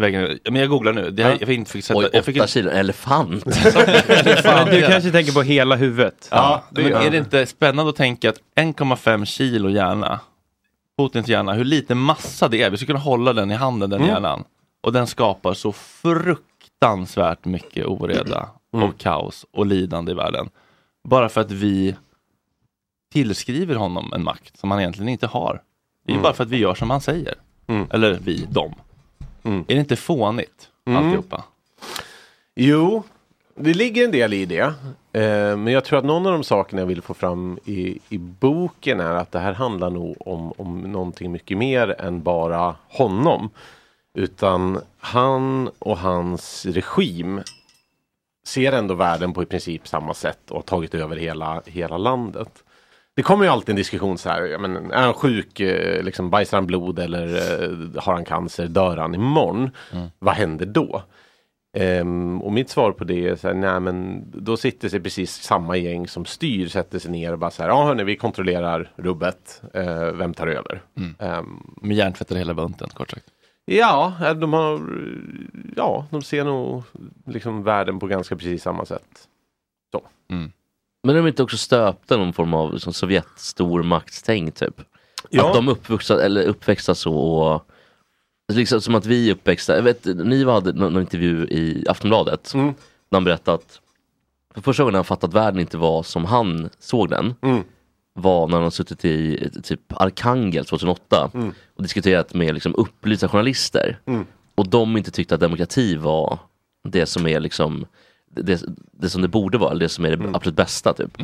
Vägen. 0.00 0.38
Men 0.44 0.54
jag 0.60 0.68
googlar 0.70 0.92
nu. 0.92 1.10
Det 1.10 1.22
här, 1.22 1.30
Ja. 1.30 1.36
jag 1.40 1.46
fick 1.48 1.58
inte 1.58 1.70
fick 1.70 1.84
sätta, 1.84 1.98
Oj, 2.00 2.08
jag 2.12 2.24
fick 2.24 2.36
åtta 2.36 2.42
inte- 2.44 2.52
kilo 2.52 2.70
elefant. 2.70 3.44
Men 4.44 4.66
du 4.66 4.82
kanske 4.88 5.10
tänker 5.10 5.32
på 5.32 5.42
hela 5.42 5.76
huvudet. 5.76 6.28
Ja, 6.30 6.62
det 6.70 6.82
men 6.82 6.92
är 6.92 7.10
det 7.10 7.16
inte 7.18 7.46
spännande 7.46 7.90
att 7.90 7.96
tänka 7.96 8.30
att 8.30 8.38
1,5 8.54 9.24
kilo 9.24 9.70
hjärna, 9.70 10.20
Putins 10.98 11.28
hjärna, 11.28 11.52
hur 11.52 11.64
lite 11.64 11.94
massa 11.94 12.48
det 12.48 12.62
är. 12.62 12.70
Vi 12.70 12.76
skulle 12.76 12.86
kunna 12.86 12.98
hålla 12.98 13.32
den 13.32 13.50
i 13.50 13.54
handen, 13.54 13.90
den 13.90 14.00
Mm. 14.00 14.12
hjärnan. 14.14 14.44
Och 14.82 14.92
den 14.92 15.06
skapar 15.06 15.54
så 15.54 15.72
fruktansvärt 15.72 17.44
mycket 17.44 17.86
oreda 17.86 18.48
Mm. 18.74 18.88
och 18.88 18.98
kaos 18.98 19.46
och 19.52 19.66
lidande 19.66 20.12
i 20.12 20.14
världen. 20.14 20.48
Bara 21.08 21.28
för 21.28 21.40
att 21.40 21.50
vi 21.50 21.94
tillskriver 23.12 23.74
honom 23.74 24.12
en 24.12 24.24
makt 24.24 24.58
som 24.58 24.70
han 24.70 24.80
egentligen 24.80 25.08
inte 25.08 25.26
har. 25.26 25.62
Det 26.06 26.12
är 26.12 26.14
Mm. 26.14 26.22
bara 26.22 26.32
för 26.32 26.44
att 26.44 26.50
vi 26.50 26.56
gör 26.56 26.74
som 26.74 26.90
han 26.90 27.00
säger. 27.00 27.34
Eller 27.90 28.18
vi, 28.24 28.46
dem. 28.50 28.74
Är 29.42 29.64
det 29.66 29.74
inte 29.74 29.96
fånigt 29.96 30.66
Mm. 30.84 31.04
alltihopa? 31.04 31.44
Jo, 32.54 33.02
det 33.54 33.74
ligger 33.74 34.04
en 34.04 34.10
del 34.10 34.32
i 34.32 34.46
det. 34.46 34.60
Eh, 35.12 35.56
men 35.56 35.66
jag 35.66 35.84
tror 35.84 35.98
att 35.98 36.04
någon 36.04 36.26
av 36.26 36.32
de 36.32 36.44
sakerna 36.44 36.82
jag 36.82 36.86
vill 36.86 37.02
få 37.02 37.14
fram 37.14 37.58
i, 37.64 37.98
i 38.08 38.18
boken 38.18 39.00
är 39.00 39.14
att 39.14 39.32
det 39.32 39.38
här 39.38 39.52
handlar 39.52 39.90
nog 39.90 40.16
om, 40.20 40.52
om 40.56 40.80
någonting 40.80 41.32
mycket 41.32 41.58
mer 41.58 42.00
än 42.00 42.22
bara 42.22 42.76
honom. 42.88 43.50
Utan 44.14 44.80
han 44.98 45.70
och 45.78 45.98
hans 45.98 46.66
regim 46.66 47.40
ser 48.46 48.72
ändå 48.72 48.94
världen 48.94 49.32
på 49.32 49.42
i 49.42 49.46
princip 49.46 49.88
samma 49.88 50.14
sätt 50.14 50.50
och 50.50 50.56
har 50.56 50.62
tagit 50.62 50.94
över 50.94 51.16
hela, 51.16 51.62
hela 51.66 51.98
landet. 51.98 52.64
Det 53.16 53.22
kommer 53.22 53.44
ju 53.44 53.50
alltid 53.50 53.68
en 53.70 53.76
diskussion 53.76 54.18
så 54.18 54.28
här, 54.28 54.58
men, 54.58 54.90
är 54.92 55.02
han 55.02 55.14
sjuk, 55.14 55.60
eh, 55.60 56.02
liksom, 56.02 56.30
bajsar 56.30 56.56
han 56.56 56.66
blod 56.66 56.98
eller 56.98 57.26
eh, 57.26 58.02
har 58.02 58.12
han 58.14 58.24
cancer, 58.24 58.66
dör 58.68 58.96
han 58.96 59.14
imorgon? 59.14 59.70
Vad 60.18 60.34
händer 60.34 60.66
då? 60.66 61.02
Ehm, 61.76 62.42
och 62.42 62.52
mitt 62.52 62.70
svar 62.70 62.92
på 62.92 63.04
det 63.04 63.28
är 63.28 63.36
så 63.36 63.48
här, 63.48 63.54
nej 63.54 63.80
men 63.80 64.24
då 64.34 64.56
sitter 64.56 64.88
sig 64.88 65.00
precis 65.00 65.42
samma 65.42 65.76
gäng 65.76 66.08
som 66.08 66.24
styr, 66.24 66.68
sätter 66.68 66.98
sig 66.98 67.10
ner 67.10 67.32
och 67.32 67.38
bara 67.38 67.50
så 67.50 67.62
här, 67.62 67.70
ja 67.70 67.84
hörni 67.84 68.04
vi 68.04 68.16
kontrollerar 68.16 68.92
rubbet, 68.96 69.62
eh, 69.74 70.12
vem 70.12 70.34
tar 70.34 70.46
över? 70.46 70.82
Ehm, 71.18 71.62
Med 71.82 71.96
hjärntvättar 71.96 72.36
hela 72.36 72.54
bunten, 72.54 72.88
kort 72.94 73.10
sagt. 73.10 73.26
Ja, 73.64 74.14
de 74.40 74.52
har, 74.52 74.80
ja, 75.76 76.06
de 76.10 76.22
ser 76.22 76.44
nog 76.44 76.82
liksom 77.26 77.62
världen 77.62 77.98
på 77.98 78.06
ganska 78.06 78.36
precis 78.36 78.62
samma 78.62 78.84
sätt. 78.84 79.28
Så. 79.92 80.02
Men 81.02 81.16
är 81.16 81.20
de 81.20 81.28
inte 81.28 81.42
också 81.42 81.56
stöpta 81.56 82.16
någon 82.16 82.32
form 82.32 82.54
av 82.54 82.72
liksom, 82.72 82.92
Sovjet 82.92 83.26
stormaktstänk 83.36 84.54
typ? 84.54 84.80
Ja. 85.30 85.48
Att 85.48 85.54
de 85.54 85.68
uppvuxna, 85.68 86.16
eller 86.22 86.42
uppväxta 86.44 86.94
så 86.94 87.14
och 87.16 87.66
liksom 88.52 88.80
som 88.80 88.94
att 88.94 89.06
vi 89.06 89.32
uppväxta. 89.32 89.76
Jag 89.76 89.82
vet, 89.82 90.04
Niva 90.04 90.52
hade 90.52 90.72
någon, 90.72 90.92
någon 90.92 91.02
intervju 91.02 91.46
i 91.50 91.84
Aftonbladet 91.88 92.54
Mm. 92.54 92.66
där 92.66 93.16
han 93.16 93.24
berättade 93.24 93.54
att 93.54 93.80
för 94.54 94.60
första 94.60 94.82
gången 94.82 94.94
han 94.94 95.04
fattade 95.04 95.30
att 95.30 95.44
världen 95.46 95.60
inte 95.60 95.76
var 95.76 96.02
som 96.02 96.24
han 96.24 96.70
såg 96.78 97.10
den 97.10 97.34
Mm. 97.42 97.62
var 98.12 98.46
när 98.48 98.60
han 98.60 98.70
suttit 98.70 99.04
i 99.04 99.48
typ 99.62 99.80
Arkangel 100.00 100.64
2008 100.64 101.30
Mm. 101.34 101.54
och 101.76 101.82
diskuterat 101.82 102.34
med 102.34 102.54
liksom 102.54 102.74
upplysta 102.74 103.28
journalister. 103.28 103.98
Mm. 104.06 104.26
Och 104.54 104.68
de 104.68 104.96
inte 104.96 105.10
tyckte 105.10 105.34
att 105.34 105.40
demokrati 105.40 105.96
var 105.96 106.38
det 106.84 107.06
som 107.06 107.26
är 107.26 107.40
liksom 107.40 107.86
det, 108.34 108.62
det 108.92 109.10
som 109.10 109.22
det 109.22 109.28
borde 109.28 109.58
vara, 109.58 109.70
eller 109.70 109.80
det 109.80 109.88
som 109.88 110.04
är 110.04 110.16
det 110.16 110.30
absolut 110.34 110.56
bästa 110.56 110.92
typ. 110.92 111.18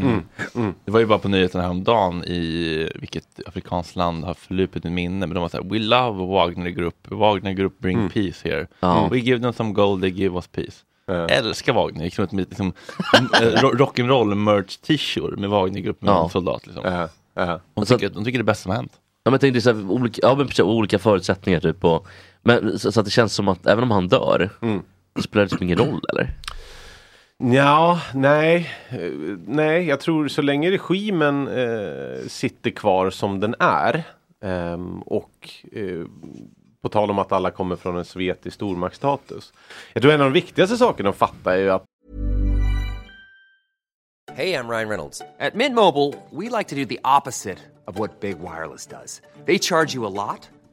Det 0.84 0.90
var 0.90 1.00
ju 1.00 1.06
bara 1.06 1.18
på 1.18 1.28
nyheterna 1.28 1.62
häromdagen 1.64 2.24
i 2.24 2.90
vilket 2.94 3.40
afrikanskt 3.46 3.96
land 3.96 4.24
har 4.24 4.34
förlupit 4.34 4.84
mitt 4.84 4.92
minne. 4.92 5.26
Men 5.26 5.34
de 5.34 5.40
var 5.40 5.48
så 5.48 5.56
här, 5.56 5.64
we 5.70 5.78
love 5.78 6.26
Wagner 6.26 6.70
Group. 6.70 6.94
Wagner 7.10 7.52
Group 7.52 7.78
bring 7.78 7.98
Mm. 7.98 8.10
peace 8.10 8.48
here. 8.48 8.66
Ja. 8.80 9.08
We 9.10 9.18
give 9.18 9.40
them 9.42 9.52
some 9.52 9.72
gold, 9.72 10.02
they 10.02 10.10
give 10.10 10.34
us 10.36 10.46
peace. 10.46 10.76
Älskar 11.28 11.72
Wagner. 11.72 12.04
Gick 12.04 12.18
runt 12.18 12.32
med 12.32 12.46
liksom, 12.48 12.72
ro- 13.40 13.72
rock'n'roll 13.74 14.34
merch 14.34 14.76
t-shirt 14.76 15.38
med 15.38 15.50
Wagner 15.50 15.80
Group 15.80 16.02
med 16.02 16.10
Ja. 16.10 16.24
en 16.24 16.30
soldat. 16.30 16.66
Liksom. 16.66 16.84
Uh, 16.84 17.56
De, 17.74 17.84
tycker, 17.86 18.08
de 18.08 18.24
tycker 18.24 18.38
det 18.38 18.42
är 18.42 18.44
bäst 18.44 18.62
som 18.62 18.70
har 18.70 18.76
hänt. 18.76 18.92
Ja 19.24 19.30
men 19.30 19.32
jag 19.32 19.40
tänkte 19.40 19.60
så 19.60 19.72
här, 19.72 19.90
olika, 19.90 20.18
ja, 20.22 20.34
men 20.36 20.46
precis, 20.46 20.60
olika 20.64 20.98
förutsättningar 20.98 21.60
typ. 21.60 21.84
Och, 21.84 22.06
men, 22.42 22.78
så, 22.78 22.92
så 22.92 23.00
att 23.00 23.06
det 23.06 23.10
känns 23.12 23.34
som 23.34 23.48
att 23.48 23.66
även 23.66 23.84
om 23.84 23.90
han 23.90 24.08
dör, 24.08 24.50
så 25.16 25.22
spelar 25.22 25.44
det 25.44 25.50
typ 25.50 25.62
ingen 25.62 25.78
roll 25.78 26.00
eller? 26.12 26.30
Ja, 27.38 28.00
nej, 28.14 28.70
nej, 29.46 29.86
jag 29.86 30.00
tror 30.00 30.28
så 30.28 30.42
länge 30.42 30.70
regimen 30.70 31.48
eh, 31.48 32.28
sitter 32.28 32.70
kvar 32.70 33.10
som 33.10 33.40
den 33.40 33.54
är 33.58 34.04
eh, 34.44 34.78
och 35.06 35.50
eh, 35.72 36.06
på 36.82 36.88
tal 36.88 37.10
om 37.10 37.18
att 37.18 37.32
alla 37.32 37.50
kommer 37.50 37.76
från 37.76 37.96
en 37.96 38.04
sovjetisk 38.04 38.54
stormaktsstatus. 38.54 39.52
Jag 39.92 40.02
tror 40.02 40.12
en 40.12 40.20
av 40.20 40.26
de 40.26 40.32
viktigaste 40.32 40.76
sakerna 40.76 41.10
att 41.10 41.16
fatta 41.16 41.54
är 41.54 41.58
ju 41.58 41.70
att 41.70 41.84
Hej, 44.32 44.50
jag 44.50 44.70
Ryan 44.70 44.88
Reynolds. 44.88 45.22
På 45.52 45.56
Mint 45.58 45.74
Mobile, 45.74 46.12
we 46.30 46.58
like 46.58 46.68
to 46.68 46.76
do 46.76 46.84
the 46.84 46.98
opposite 47.18 47.58
of 47.86 47.98
what 47.98 48.20
Big 48.20 48.36
Wireless 48.36 48.86
does. 48.86 49.22
They 49.46 49.58
charge 49.58 49.94
you 49.94 50.06
a 50.06 50.10
lot, 50.10 50.50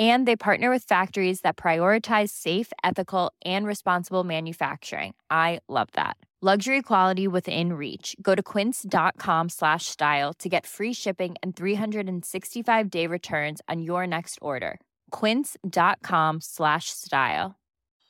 And 0.00 0.26
they 0.26 0.34
partner 0.34 0.70
with 0.70 0.84
factories 0.84 1.42
that 1.42 1.58
prioritize 1.58 2.30
safe, 2.30 2.72
ethical, 2.82 3.32
and 3.44 3.66
responsible 3.66 4.24
manufacturing. 4.24 5.12
I 5.30 5.60
love 5.68 5.88
that. 5.92 6.16
Luxury 6.42 6.80
quality 6.80 7.28
within 7.28 7.74
reach. 7.74 8.16
Go 8.22 8.34
to 8.34 8.42
quince.com 8.42 9.50
slash 9.50 9.84
style 9.84 10.32
to 10.38 10.48
get 10.48 10.66
free 10.66 10.94
shipping 10.94 11.34
and 11.42 11.54
365 11.54 12.88
day 12.88 13.06
returns 13.06 13.60
on 13.68 13.82
your 13.82 14.06
next 14.06 14.38
order. 14.40 14.80
Quince.com 15.10 16.40
slash 16.40 16.88
style. 16.88 17.56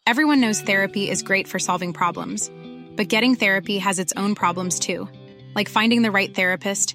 Everyone 0.06 0.40
knows 0.40 0.60
therapy 0.60 1.08
is 1.08 1.24
great 1.24 1.48
for 1.48 1.58
solving 1.58 1.92
problems, 1.92 2.52
but 2.96 3.08
getting 3.08 3.34
therapy 3.34 3.78
has 3.78 3.98
its 3.98 4.12
own 4.16 4.36
problems 4.36 4.78
too, 4.78 5.08
like 5.56 5.68
finding 5.68 6.02
the 6.02 6.12
right 6.12 6.32
therapist, 6.32 6.94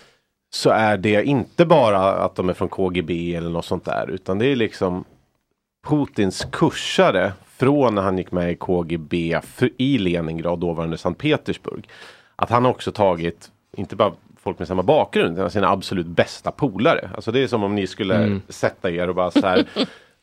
så 0.53 0.69
är 0.69 0.97
det 0.97 1.23
inte 1.23 1.65
bara 1.65 1.97
att 1.99 2.35
de 2.35 2.49
är 2.49 2.53
från 2.53 2.69
KGB 2.69 3.35
eller 3.35 3.49
något 3.49 3.65
sånt 3.65 3.85
där 3.85 4.09
utan 4.09 4.39
det 4.39 4.45
är 4.45 4.55
liksom 4.55 5.03
Putins 5.87 6.47
kursare 6.51 7.33
från 7.57 7.95
när 7.95 8.01
han 8.01 8.17
gick 8.17 8.31
med 8.31 8.51
i 8.51 8.55
KGB 8.55 9.39
för- 9.43 9.69
i 9.77 9.97
Leningrad, 9.97 10.59
dåvarande 10.59 10.97
Sankt 10.97 11.21
Petersburg. 11.21 11.87
Att 12.35 12.49
han 12.49 12.65
också 12.65 12.91
tagit, 12.91 13.51
inte 13.77 13.95
bara 13.95 14.11
folk 14.43 14.59
med 14.59 14.67
samma 14.67 14.83
bakgrund, 14.83 15.37
utan 15.37 15.51
sina 15.51 15.69
absolut 15.69 16.07
bästa 16.07 16.51
polare. 16.51 17.09
Alltså 17.15 17.31
det 17.31 17.39
är 17.43 17.47
som 17.47 17.63
om 17.63 17.75
ni 17.75 17.87
skulle 17.87 18.15
Mm. 18.15 18.41
sätta 18.49 18.91
er 18.91 19.07
och 19.09 19.15
bara 19.15 19.31
så 19.31 19.47
här 19.47 19.65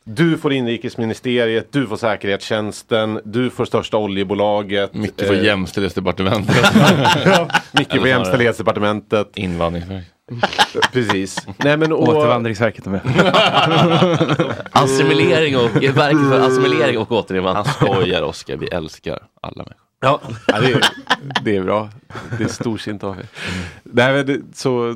Du 0.03 0.37
får 0.37 0.53
inrikesministeriet, 0.53 1.71
du 1.71 1.87
får 1.87 1.97
säkerhetstjänsten, 1.97 3.19
du 3.23 3.49
får 3.49 3.65
största 3.65 3.97
oljebolaget. 3.97 4.93
Micke 4.93 5.21
får 5.27 5.33
eh, 5.33 5.43
jämställdhetsdepartementet. 5.43 6.55
ja, 7.25 7.47
Micke 7.71 7.99
på 8.01 8.07
jämställdhetsdepartementet. 8.07 9.37
Invandringsverket. 9.37 10.07
Precis. 10.93 11.47
Nej, 11.57 11.77
men, 11.77 11.91
och... 11.91 12.07
Återvandringsverket 12.07 12.87
är 12.87 12.91
med. 12.91 13.01
Assimilering 14.71 15.57
och, 15.57 15.75
verket 15.75 16.29
för 16.29 16.39
assimilering 16.39 16.97
och 16.97 17.11
återinvandring. 17.11 17.65
Han 17.65 17.73
skojar 17.73 18.21
Oskar, 18.21 18.57
vi 18.57 18.67
älskar 18.67 19.19
alla 19.41 19.63
människor. 19.63 19.89
Ja, 20.01 20.21
ja 20.47 20.61
det, 20.61 20.71
är, 20.71 20.81
det 21.43 21.55
är 21.55 21.63
bra. 21.63 21.89
Det 22.37 22.43
är 22.43 22.47
storsint 22.47 23.03
av 23.03 23.19
er. 23.19 23.25
Nej, 23.83 24.23
det, 24.23 24.41
så, 24.53 24.95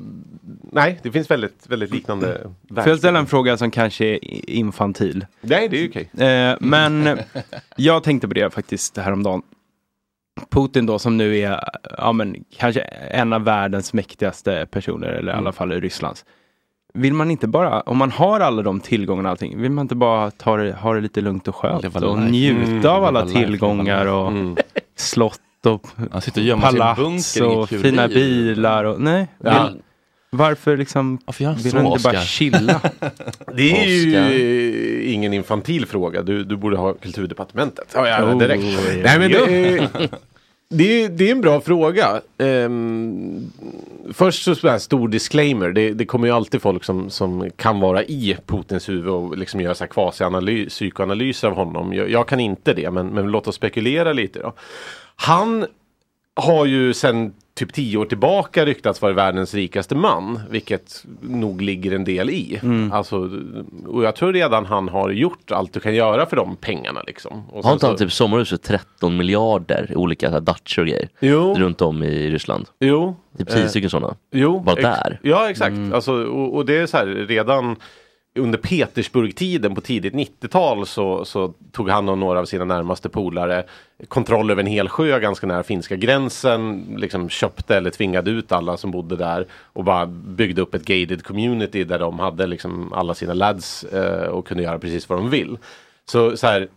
nej, 0.72 1.00
det 1.04 1.12
finns 1.12 1.32
väldigt, 1.32 1.68
väldigt 1.68 1.92
liknande 1.92 2.48
Får 2.70 2.88
jag 2.88 2.98
ställa 2.98 3.20
en 3.20 3.26
fråga 3.26 3.58
som 3.58 3.72
kanske 3.72 4.06
är 4.06 4.50
infantil? 4.50 5.26
Nej, 5.42 5.70
det 5.70 5.84
är 5.84 5.90
okej. 5.90 6.28
Eh, 6.28 6.58
men 6.60 7.20
jag 7.76 8.04
tänkte 8.04 8.28
på 8.28 8.34
det 8.34 8.54
faktiskt 8.54 8.98
häromdagen. 8.98 9.42
Putin 10.52 10.86
då 10.86 11.00
som 11.00 11.18
nu 11.18 11.38
är 11.40 11.60
ja, 11.98 12.12
men, 12.12 12.36
kanske 12.58 12.82
en 12.82 13.34
av 13.34 13.44
världens 13.44 13.94
mäktigaste 13.94 14.68
personer, 14.72 15.08
eller 15.08 15.32
i 15.32 15.36
alla 15.36 15.40
Mm. 15.42 15.54
fall 15.54 15.74
i 15.74 15.80
Rysslands. 15.80 16.26
Vill 16.94 17.14
man 17.14 17.32
inte 17.32 17.48
bara, 17.48 17.82
om 17.82 17.98
man 17.98 18.12
har 18.12 18.40
alla 18.40 18.62
de 18.62 18.80
tillgångarna 18.80 19.30
och 19.30 19.32
allting, 19.32 19.62
vill 19.62 19.72
man 19.72 19.82
inte 19.84 19.96
bara 19.96 20.32
ta 20.32 20.58
det, 20.58 20.74
ha 20.74 20.94
det 20.94 21.02
lite 21.02 21.22
lugnt 21.22 21.48
och 21.48 21.56
skönt 21.56 21.86
och 21.96 22.18
life. 22.18 22.32
njuta 22.32 22.62
Mm, 22.72 22.86
av 22.86 23.04
alla 23.04 23.26
tillgångar 23.26 24.06
och 24.06 24.34
life. 24.34 24.62
slott 24.96 25.40
och 25.66 25.88
palats 26.62 27.38
och 27.42 27.70
fina 27.70 28.08
bilar 28.08 28.84
och 28.84 29.02
nej. 29.02 29.28
Ja. 29.44 29.70
Vill, 29.72 29.82
varför 30.38 30.78
liksom 30.78 31.20
han 31.26 31.56
vill 31.56 31.74
man 31.76 31.86
inte 31.86 32.04
bara 32.04 32.14
Oscar? 32.14 32.22
chilla? 32.22 32.82
Det 33.56 33.72
är 33.84 33.88
ju 33.88 34.10
Oscar. 34.10 35.10
ingen 35.14 35.34
infantil 35.34 35.86
fråga. 35.86 36.22
Du, 36.22 36.44
du 36.44 36.56
borde 36.56 36.78
ha 36.78 36.94
kulturdepartementet. 36.94 37.92
Ja, 37.96 38.08
ja, 38.08 38.24
Oh, 38.34 38.40
direkt. 38.40 38.64
Nej, 39.04 39.20
men 39.20 39.32
det, 39.32 39.38
är, 39.38 39.90
det, 40.70 41.04
är, 41.04 41.10
det 41.10 41.28
är 41.28 41.32
en 41.32 41.42
bra 41.42 41.62
fråga. 41.62 42.22
Ehm, 42.38 43.52
först 44.14 44.44
så 44.44 44.68
en 44.68 44.80
stor 44.80 45.08
disclaimer. 45.08 45.70
Det, 45.72 45.94
det 45.94 46.06
kommer 46.06 46.28
ju 46.28 46.34
alltid 46.34 46.62
folk 46.62 46.84
som, 46.84 47.10
som 47.10 47.50
kan 47.56 47.80
vara 47.80 48.04
i 48.04 48.38
Putins 48.46 48.90
huvud 48.90 49.08
och 49.08 49.38
liksom 49.38 49.62
göra 49.62 49.76
så 49.76 49.84
här 49.84 49.92
kvasi-analy- 49.92 50.70
psykoanalyser 50.70 51.48
av 51.48 51.56
honom. 51.56 51.94
Jag, 51.94 52.10
jag 52.10 52.28
kan 52.28 52.40
inte 52.40 52.74
det, 52.74 52.92
men, 52.92 53.08
men 53.08 53.26
låt 53.28 53.48
oss 53.48 53.56
spekulera 53.56 54.14
lite 54.14 54.40
då. 54.40 54.54
Han 55.16 55.66
har 56.36 56.66
ju 56.66 56.94
sedan 56.94 57.34
typ 57.56 57.74
tio 57.74 57.97
år 57.97 58.06
tillbaka 58.06 58.66
ryktats 58.66 59.01
vara 59.01 59.14
världens 59.14 59.54
rikaste 59.54 59.95
man. 59.95 60.39
Vilket 60.49 61.06
nog 61.22 61.62
ligger 61.62 61.91
en 61.95 62.04
del 62.04 62.30
i. 62.30 62.60
Mm. 62.64 62.91
Alltså, 62.91 63.30
och 63.88 64.04
jag 64.04 64.16
tror 64.16 64.34
redan 64.34 64.66
han 64.66 64.89
har 64.89 65.10
gjort 65.10 65.51
allt 65.51 65.74
du 65.74 65.80
kan 65.80 65.95
göra 65.95 66.26
för 66.26 66.36
de 66.36 66.56
pengarna. 66.56 67.01
Liksom. 67.08 67.43
Och 67.49 67.64
Har 67.64 67.74
inte 67.74 67.86
han 67.88 67.97
så- 67.97 68.04
typ 68.04 68.12
sommarhus 68.14 68.49
för 68.49 68.58
13 68.58 69.18
miljarder 69.18 69.91
olika 69.95 70.39
Dutcher 70.39 70.80
och 70.82 70.88
grejer? 70.88 71.10
Jo. 71.20 71.56
Runt 71.58 71.82
om 71.82 72.04
i 72.04 72.30
Ryssland. 72.32 72.66
Jo. 72.80 73.16
Typ 73.38 73.49
10 73.49 73.62
Eh, 73.64 73.68
stycken 73.68 73.89
sådana. 73.89 74.16
Jo, 74.32 74.60
Bara 74.60 74.76
där. 74.76 75.20
Ja, 75.24 75.49
exakt. 75.49 75.74
Mm. 75.76 75.93
Alltså, 75.93 76.14
och, 76.14 76.56
och 76.56 76.66
det 76.66 76.78
är 76.78 76.86
så 76.88 76.97
här, 76.97 77.06
redan 77.06 77.76
under 78.36 78.60
Petersburg-tiden 78.60 79.76
på 79.76 79.82
tidigt 79.82 80.14
90-tal 80.14 80.86
så, 80.86 81.26
så 81.26 81.54
tog 81.72 81.90
han 81.90 82.10
och 82.10 82.18
några 82.18 82.40
av 82.40 82.46
sina 82.46 82.66
närmaste 82.66 83.10
polare 83.10 83.64
kontroll 84.08 84.52
över 84.52 84.64
en 84.64 84.68
hel 84.68 84.90
sjö 84.90 85.20
ganska 85.20 85.48
nära 85.48 85.64
finska 85.64 85.96
gränsen. 85.96 86.86
Liksom 86.98 87.30
köpte 87.30 87.78
eller 87.78 87.90
tvingade 87.90 88.32
ut 88.32 88.52
alla 88.52 88.78
som 88.78 88.92
bodde 88.92 89.16
där 89.16 89.46
och 89.52 89.84
bara 89.84 90.06
byggde 90.06 90.62
upp 90.62 90.76
ett 90.76 90.86
gated 90.86 91.24
community 91.24 91.84
där 91.84 92.00
de 92.00 92.20
hade 92.20 92.48
liksom 92.48 92.94
alla 92.94 93.14
sina 93.14 93.34
lads 93.34 93.84
eh, 93.84 94.28
och 94.28 94.48
kunde 94.48 94.64
göra 94.64 94.80
precis 94.80 95.10
vad 95.10 95.20
de 95.20 95.30
vill. 95.30 95.58
Så, 96.06 96.38
så 96.38 96.48
här, 96.48 96.68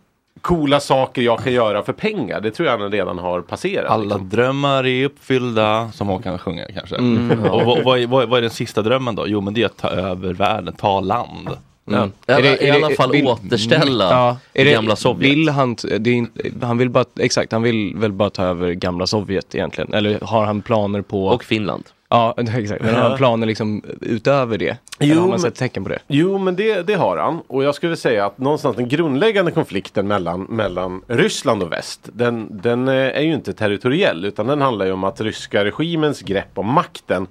coola 0.47 0.79
saker 0.79 1.21
jag 1.21 1.39
kan 1.43 1.53
göra 1.53 1.83
för 1.83 1.93
pengar, 1.93 2.41
det 2.41 2.51
tror 2.51 2.69
jag 2.69 2.77
han 2.77 2.91
redan 2.91 3.17
har 3.19 3.41
passerat. 3.41 3.91
Alla 3.91 4.03
liksom. 4.03 4.29
drömmar 4.29 4.85
är 4.85 5.05
uppfyllda, 5.05 5.91
som 5.93 6.07
Håkan 6.07 6.39
sjunger 6.39 6.71
kanske. 6.75 6.95
Mm. 6.95 7.39
Och 7.43 7.61
vad, 7.65 7.83
vad, 7.83 7.99
är, 7.99 8.07
vad, 8.07 8.29
vad 8.29 8.37
är 8.37 8.41
den 8.41 8.51
sista 8.51 8.81
drömmen 8.81 9.15
då? 9.15 9.27
Jo 9.27 9.41
men 9.41 9.53
det 9.53 9.61
är 9.61 9.65
att 9.65 9.77
ta 9.77 9.89
över 9.89 10.33
världen, 10.33 10.73
ta 10.73 10.99
land. 10.99 11.49
Mm. 11.91 12.11
I 12.27 12.31
alla- 12.31 12.37
Är 12.37 12.41
det- 12.41 12.65
i 12.67 12.71
alla 12.71 12.89
fall 12.95 13.11
vill- 13.11 13.27
återställa 13.27 14.03
Ja, 14.11 14.37
är 14.53 14.65
det- 14.65 14.71
gamla 14.71 14.95
Sovjet. 14.95 15.31
Vill 15.31 15.49
han, 15.49 15.75
det 15.99 16.09
är 16.09 16.13
inte, 16.13 16.41
han 16.61 16.77
vill 16.77 16.89
bara, 16.89 17.05
exakt, 17.19 17.51
han 17.51 17.61
vill 17.63 17.95
väl 17.95 18.11
bara 18.11 18.29
ta 18.29 18.43
över 18.43 18.71
gamla 18.71 19.07
Sovjet 19.07 19.55
egentligen. 19.55 19.93
Eller 19.93 20.19
har 20.21 20.45
han 20.45 20.61
planer 20.61 21.01
på... 21.01 21.27
Och 21.27 21.43
Finland. 21.43 21.83
Ja, 22.09 22.33
exakt. 22.55 22.83
Men 22.83 22.95
har 22.95 23.01
han 23.01 23.17
planer 23.17 23.47
liksom 23.47 23.83
utöver 24.01 24.57
det? 24.57 24.77
Eller 24.99 25.15
har 25.15 25.27
man 25.27 25.39
sett 25.39 25.55
tecken 25.55 25.83
på 25.83 25.89
det? 25.89 25.99
Jo, 26.07 26.37
men 26.37 26.55
det, 26.55 26.81
det 26.81 26.93
har 26.93 27.17
han. 27.17 27.41
Och 27.47 27.63
jag 27.63 27.75
skulle 27.75 27.97
säga 27.97 28.25
att 28.25 28.37
någonstans 28.37 28.75
den 28.75 28.87
grundläggande 28.87 29.51
konflikten 29.51 30.07
mellan, 30.07 30.41
mellan 30.41 31.01
Ryssland 31.07 31.63
och 31.63 31.71
väst, 31.71 32.09
den, 32.13 32.47
den 32.61 32.87
eh, 32.87 32.93
är 32.93 33.21
ju 33.21 33.33
inte 33.33 33.53
territoriell, 33.53 34.25
utan 34.25 34.47
den 34.47 34.61
handlar 34.61 34.85
ju 34.85 34.91
om 34.91 35.03
att 35.03 35.21
ryska 35.21 35.65
regimens 35.65 36.21
grepp 36.21 36.57
om 36.57 36.73
makten 36.73 37.27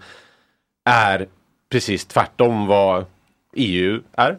är 0.85 1.27
precis 1.71 2.05
tvärtom 2.05 2.67
vad 2.67 3.05
EU 3.55 4.01
är. 4.13 4.39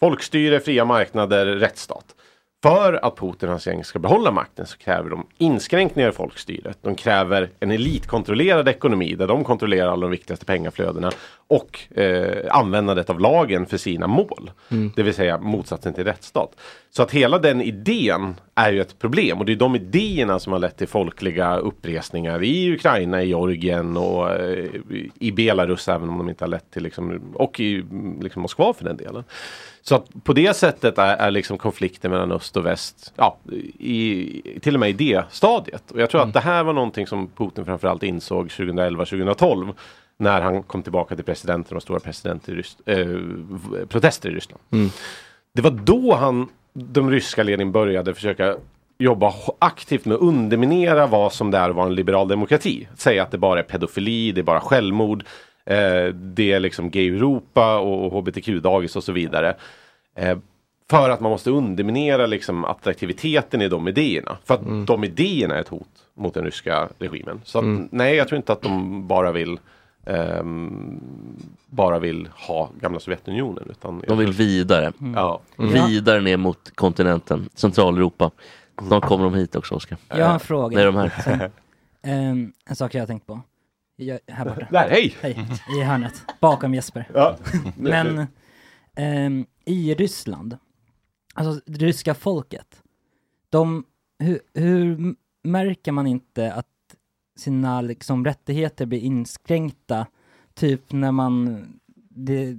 Folkstyre, 0.00 0.60
fria 0.60 0.84
marknader, 0.84 1.46
rättsstat. 1.46 2.04
För 2.62 3.04
att 3.04 3.16
Putin 3.16 3.48
och 3.48 3.52
hans 3.52 3.66
gäng 3.66 3.84
ska 3.84 3.98
behålla 3.98 4.30
makten 4.30 4.66
så 4.66 4.78
kräver 4.78 5.10
de 5.10 5.26
inskränkningar 5.38 6.08
i 6.08 6.12
folkstyret. 6.12 6.78
De 6.82 6.94
kräver 6.94 7.50
en 7.60 7.70
elitkontrollerad 7.70 8.68
ekonomi 8.68 9.14
där 9.14 9.26
de 9.26 9.44
kontrollerar 9.44 9.88
alla 9.88 10.00
de 10.00 10.10
viktigaste 10.10 10.46
pengaflödena 10.46 11.10
och 11.48 11.98
eh, 11.98 12.56
användandet 12.56 13.10
av 13.10 13.20
lagen 13.20 13.66
för 13.66 13.76
sina 13.76 14.06
mål. 14.06 14.50
Mm. 14.68 14.92
Det 14.96 15.02
vill 15.02 15.14
säga 15.14 15.38
motsatsen 15.38 15.94
till 15.94 16.04
rättsstat. 16.04 16.56
Så 16.90 17.02
att 17.02 17.10
hela 17.10 17.38
den 17.38 17.62
idén 17.62 18.34
är 18.54 18.72
ju 18.72 18.80
ett 18.80 18.98
problem 18.98 19.38
och 19.38 19.44
det 19.44 19.52
är 19.52 19.56
de 19.56 19.76
idéerna 19.76 20.38
som 20.38 20.52
har 20.52 20.60
lett 20.60 20.76
till 20.76 20.88
folkliga 20.88 21.56
uppresningar 21.56 22.44
i 22.44 22.74
Ukraina, 22.74 23.22
i 23.22 23.28
Georgien 23.28 23.96
och 23.96 24.30
eh, 24.30 24.66
i 25.20 25.32
Belarus 25.32 25.88
även 25.88 26.08
om 26.08 26.18
de 26.18 26.28
inte 26.28 26.44
har 26.44 26.48
lett 26.48 26.70
till 26.70 26.82
liksom, 26.82 27.32
och 27.34 27.60
i 27.60 27.84
liksom 28.20 28.42
Moskva 28.42 28.72
för 28.72 28.84
den 28.84 28.96
delen. 28.96 29.24
Så 29.88 29.94
att 29.94 30.24
på 30.24 30.32
det 30.32 30.56
sättet 30.56 30.98
är, 30.98 31.16
är 31.16 31.30
liksom 31.30 31.58
konflikten 31.58 32.10
mellan 32.10 32.32
öst 32.32 32.56
och 32.56 32.66
väst, 32.66 33.12
ja, 33.16 33.36
i, 33.78 34.58
till 34.62 34.74
och 34.74 34.80
med 34.80 34.90
i 34.90 34.92
det 34.92 35.24
stadiet. 35.30 35.90
Och 35.90 36.00
jag 36.00 36.10
tror 36.10 36.22
att 36.22 36.32
det 36.32 36.40
här 36.40 36.64
var 36.64 36.72
någonting 36.72 37.06
som 37.06 37.28
Putin 37.36 37.64
framförallt 37.64 38.02
insåg 38.02 38.46
2011-2012 38.48 39.74
när 40.16 40.40
han 40.40 40.62
kom 40.62 40.82
tillbaka 40.82 41.14
till 41.14 41.24
presidenten 41.24 41.76
och 41.76 41.82
stora 41.82 42.00
president 42.00 42.48
i 42.48 42.52
Rys- 42.54 42.76
eh, 42.86 43.06
v- 43.70 43.86
protester 43.88 44.30
i 44.30 44.34
Ryssland. 44.34 44.60
Mm. 44.70 44.88
Det 45.54 45.62
var 45.62 45.70
då 45.70 46.14
han, 46.14 46.48
de 46.72 47.10
ryska 47.10 47.42
ledningen 47.42 47.72
började 47.72 48.14
försöka 48.14 48.56
jobba 48.98 49.32
aktivt 49.58 50.04
med 50.04 50.14
att 50.14 50.20
underminera 50.20 51.06
vad 51.06 51.32
som 51.32 51.50
det 51.50 51.58
är 51.58 51.70
att 51.70 51.76
vara 51.76 51.86
en 51.86 51.94
liberal 51.94 52.28
demokrati. 52.28 52.88
Säga 52.96 53.22
att 53.22 53.30
det 53.30 53.38
bara 53.38 53.58
är 53.58 53.62
pedofili, 53.62 54.32
det 54.32 54.40
är 54.40 54.42
bara 54.42 54.60
självmord, 54.60 55.24
eh, 55.76 56.14
det 56.14 56.52
är 56.52 56.60
liksom 56.60 56.90
gay-Europa 56.90 57.78
och 57.78 58.12
hbtq-dagis 58.12 58.96
och 58.96 59.04
så 59.04 59.12
vidare. 59.12 59.56
Eh, 60.14 60.38
för 60.90 61.10
att 61.10 61.20
man 61.20 61.30
måste 61.30 61.50
underminera 61.50 62.26
liksom 62.26 62.64
attraktiviteten 62.64 63.62
i 63.62 63.68
de 63.68 63.88
idéerna. 63.88 64.38
För 64.44 64.54
att 64.54 64.86
de 64.86 65.04
idéerna 65.04 65.56
är 65.56 65.60
ett 65.60 65.68
hot 65.68 65.88
mot 66.14 66.34
den 66.34 66.44
ryska 66.44 66.88
regimen. 66.98 67.40
Så 67.44 67.58
att, 67.58 67.64
Mm. 67.64 67.88
nej, 67.92 68.14
jag 68.16 68.28
tror 68.28 68.36
inte 68.36 68.52
att 68.52 68.62
de 68.62 69.06
bara 69.06 69.32
vill 69.32 69.58
ehm, 70.06 71.00
bara 71.66 71.98
vill 71.98 72.28
ha 72.46 72.70
gamla 72.80 73.00
Sovjetunionen. 73.00 73.64
Utan 73.70 74.02
De 74.08 74.18
vill 74.18 74.32
vidare. 74.32 74.92
Ja. 75.14 75.40
Vidare 75.56 76.20
ner 76.20 76.36
mot 76.36 76.70
kontinenten, 76.74 77.48
Centraleuropa. 77.54 78.30
Snart 78.86 79.04
kommer 79.04 79.24
de 79.24 79.34
hit 79.34 79.56
också 79.56 79.74
Oskar. 79.74 79.98
Jag 80.08 80.26
har 80.26 80.34
en 80.34 80.40
fråga. 80.40 80.76
Nej, 80.76 80.84
de 80.84 80.96
här. 80.96 81.12
Sen, 81.24 81.40
ehm, 82.02 82.52
en 82.68 82.76
sak 82.76 82.94
jag 82.94 83.02
har 83.02 83.06
tänkt 83.06 83.26
på. 83.26 83.40
Här 84.28 84.44
borta. 84.44 84.66
Där, 84.70 84.88
hej! 84.90 85.16
Hej, 85.20 85.46
i 85.78 85.82
hörnet. 85.82 86.24
Bakom 86.40 86.74
Jesper. 86.74 87.08
Ja. 87.14 87.36
Men 87.76 88.26
ehm, 88.94 89.46
i 89.64 89.94
Ryssland, 89.94 90.58
alltså 91.34 91.60
det 91.66 91.86
ryska 91.86 92.14
folket, 92.14 92.82
de, 93.50 93.84
hur, 94.18 94.40
hur 94.54 95.14
märker 95.42 95.92
man 95.92 96.06
inte 96.06 96.52
att 96.52 96.66
sina 97.38 97.80
liksom 97.80 98.24
rättigheter 98.24 98.86
blir 98.86 99.00
inskränkta, 99.00 100.06
typ 100.54 100.92
när 100.92 101.12
man, 101.12 101.66
det 102.10 102.56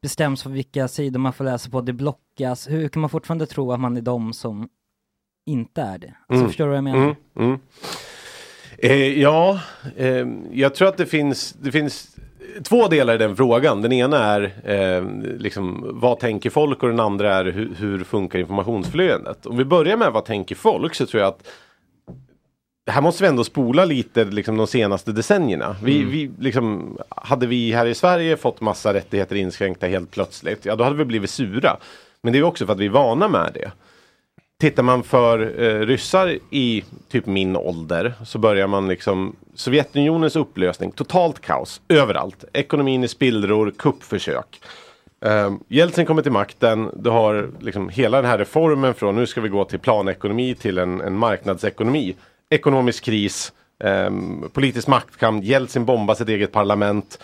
bestäms 0.00 0.42
för 0.42 0.50
vilka 0.50 0.88
sidor 0.88 1.20
man 1.20 1.32
får 1.32 1.44
läsa 1.44 1.70
på, 1.70 1.80
det 1.80 1.92
blockas, 1.92 2.68
hur 2.70 2.88
kan 2.88 3.00
man 3.00 3.10
fortfarande 3.10 3.46
tro 3.46 3.72
att 3.72 3.80
man 3.80 3.96
är 3.96 4.00
de 4.02 4.32
som 4.32 4.68
inte 5.46 5.82
är 5.82 5.98
det? 5.98 6.14
Alltså 6.26 6.34
Mm. 6.34 6.48
förstår 6.48 6.64
du 6.64 6.68
vad 6.68 6.76
jag 6.76 6.84
menar? 6.84 6.98
Mm, 7.04 7.16
mm. 7.36 7.58
Eh, 8.78 9.20
ja, 9.20 9.60
eh, 9.96 10.26
jag 10.52 10.74
tror 10.74 10.88
att 10.88 10.96
det 10.96 11.06
finns, 11.06 11.52
det 11.52 11.72
finns 11.72 12.16
två 12.62 12.88
delar 12.88 13.14
i 13.14 13.18
den 13.18 13.36
frågan. 13.36 13.82
Den 13.82 13.92
ena 13.92 14.24
är 14.24 14.42
eh, 14.64 15.04
liksom, 15.38 15.86
vad 15.92 16.18
tänker 16.20 16.50
folk 16.50 16.82
och 16.82 16.88
den 16.88 17.00
andra 17.00 17.34
är 17.34 17.44
hur, 17.44 17.74
hur 17.78 18.04
funkar 18.04 18.38
informationsflödet. 18.38 19.46
Om 19.46 19.56
vi 19.56 19.64
börjar 19.64 19.96
med 19.96 20.12
vad 20.12 20.24
tänker 20.24 20.54
folk 20.54 20.94
så 20.94 21.06
tror 21.06 21.22
jag 21.22 21.28
att 21.28 21.48
här 22.90 23.00
måste 23.00 23.22
vi 23.22 23.28
ändå 23.28 23.44
spola 23.44 23.84
lite 23.84 24.24
liksom, 24.24 24.56
de 24.56 24.66
senaste 24.66 25.12
decennierna. 25.12 25.76
Vi, 25.82 25.96
Mm. 25.98 26.10
vi, 26.10 26.30
liksom, 26.38 26.98
hade 27.08 27.46
vi 27.46 27.72
här 27.72 27.86
i 27.86 27.94
Sverige 27.94 28.36
fått 28.36 28.60
massa 28.60 28.94
rättigheter 28.94 29.36
inskränkta 29.36 29.86
helt 29.86 30.10
plötsligt, 30.10 30.64
ja 30.64 30.76
då 30.76 30.84
hade 30.84 30.96
vi 30.96 31.04
blivit 31.04 31.30
sura. 31.30 31.76
Men 32.22 32.32
det 32.32 32.38
är 32.38 32.42
också 32.42 32.66
för 32.66 32.72
att 32.72 32.78
vi 32.80 32.86
är 32.86 32.90
vana 32.90 33.28
med 33.28 33.50
det. 33.54 33.70
Tittar 34.60 34.82
man 34.82 35.02
för 35.02 35.62
eh, 35.62 35.86
ryssar 35.86 36.38
i 36.50 36.84
typ 37.08 37.26
min 37.26 37.56
ålder 37.56 38.14
så 38.24 38.38
börjar 38.38 38.66
man 38.66 38.88
liksom 38.88 39.36
Sovjetunionens 39.54 40.36
upplösning, 40.36 40.92
totalt 40.92 41.40
kaos 41.40 41.80
överallt. 41.88 42.44
Ekonomin 42.52 43.04
i 43.04 43.08
spillror, 43.08 43.72
kuppförsök. 43.78 44.60
Uh, 45.26 45.56
Jeltsin 45.68 46.06
kommer 46.06 46.22
till 46.22 46.32
makten, 46.32 46.90
du 46.94 47.10
har 47.10 47.50
liksom 47.60 47.88
hela 47.88 48.22
den 48.22 48.30
här 48.30 48.38
reformen 48.38 48.94
från 48.94 49.16
nu 49.16 49.26
ska 49.26 49.40
vi 49.40 49.48
gå 49.48 49.64
till 49.64 49.78
planekonomi 49.78 50.54
till 50.54 50.78
en, 50.78 51.00
en 51.00 51.18
marknadsekonomi 51.18 52.14
ekonomisk 52.50 53.04
kris, 53.04 53.52
eh, 53.84 54.10
politisk 54.52 54.88
maktkamp, 54.88 55.44
Jeltsin 55.44 55.84
bombar 55.84 56.14
sitt 56.14 56.28
eget 56.28 56.52
parlament. 56.52 57.18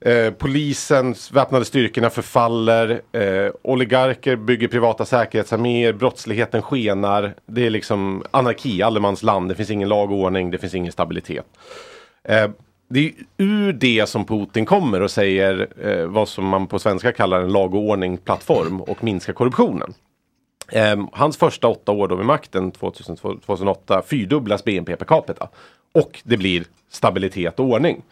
Eh, 0.00 0.32
polisens 0.32 1.32
väpnade 1.32 1.64
styrkorna 1.64 2.10
förfaller, 2.10 3.02
eh, 3.12 3.52
oligarker 3.62 4.36
bygger 4.36 4.68
privata 4.68 5.04
säkerhetsarméer, 5.04 5.92
brottsligheten 5.92 6.62
skenar. 6.62 7.34
Det 7.46 7.66
är 7.66 7.70
liksom 7.70 8.24
anarki, 8.30 8.82
allemansland, 8.82 9.48
det 9.48 9.54
finns 9.54 9.70
ingen 9.70 9.88
lag 9.88 10.12
och 10.12 10.18
ordning, 10.18 10.50
det 10.50 10.58
finns 10.58 10.74
ingen 10.74 10.92
stabilitet. 10.92 11.46
Eh, 12.24 12.50
det 12.90 13.00
är 13.00 13.12
ur 13.36 13.72
det 13.72 14.08
som 14.08 14.24
Putin 14.24 14.66
kommer 14.66 15.00
och 15.00 15.10
säger 15.10 15.68
eh, 15.82 16.06
vad 16.06 16.28
som 16.28 16.46
man 16.46 16.66
på 16.66 16.78
svenska 16.78 17.12
kallar 17.12 17.40
en 17.40 17.52
lag 17.52 17.74
och 17.74 17.80
ordning-plattform 17.80 18.80
och 18.80 19.04
minska 19.04 19.32
korruptionen. 19.32 19.94
Eh, 20.72 20.96
hans 21.12 21.36
första 21.36 21.68
åtta 21.68 21.92
år 21.92 22.08
då 22.08 22.16
vid 22.16 22.26
makten 22.26 22.72
2002-2008 22.72 24.02
fyrdubblas 24.02 24.64
BNP 24.64 24.96
per 24.96 25.06
capita. 25.06 25.48
Och 25.94 26.20
det 26.24 26.36
blir 26.36 26.64
stabilitet 26.90 27.60
och 27.60 27.66
ordning. 27.66 28.02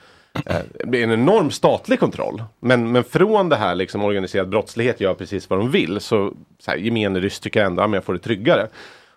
Eh, 0.47 0.57
det 0.81 0.87
blir 0.87 1.03
en 1.03 1.13
enorm 1.13 1.51
statlig 1.51 2.01
kontroll. 2.01 2.43
Men, 2.61 2.93
men 2.93 3.05
från 3.05 3.49
det 3.49 3.57
här 3.57 3.75
liksom 3.75 4.05
organiserad 4.05 4.49
brottslighet 4.49 5.01
gör 5.01 5.15
precis 5.15 5.51
vad 5.51 5.59
de 5.59 5.71
vill. 5.71 6.01
Så, 6.01 6.33
så 6.59 6.71
här, 6.71 6.79
gemene 6.79 7.21
ryss 7.21 7.41
tycker 7.41 7.65
ändå 7.65 7.83
att 7.83 7.93
jag 7.93 8.05
får 8.05 8.13
det 8.13 8.19
tryggare. 8.19 8.69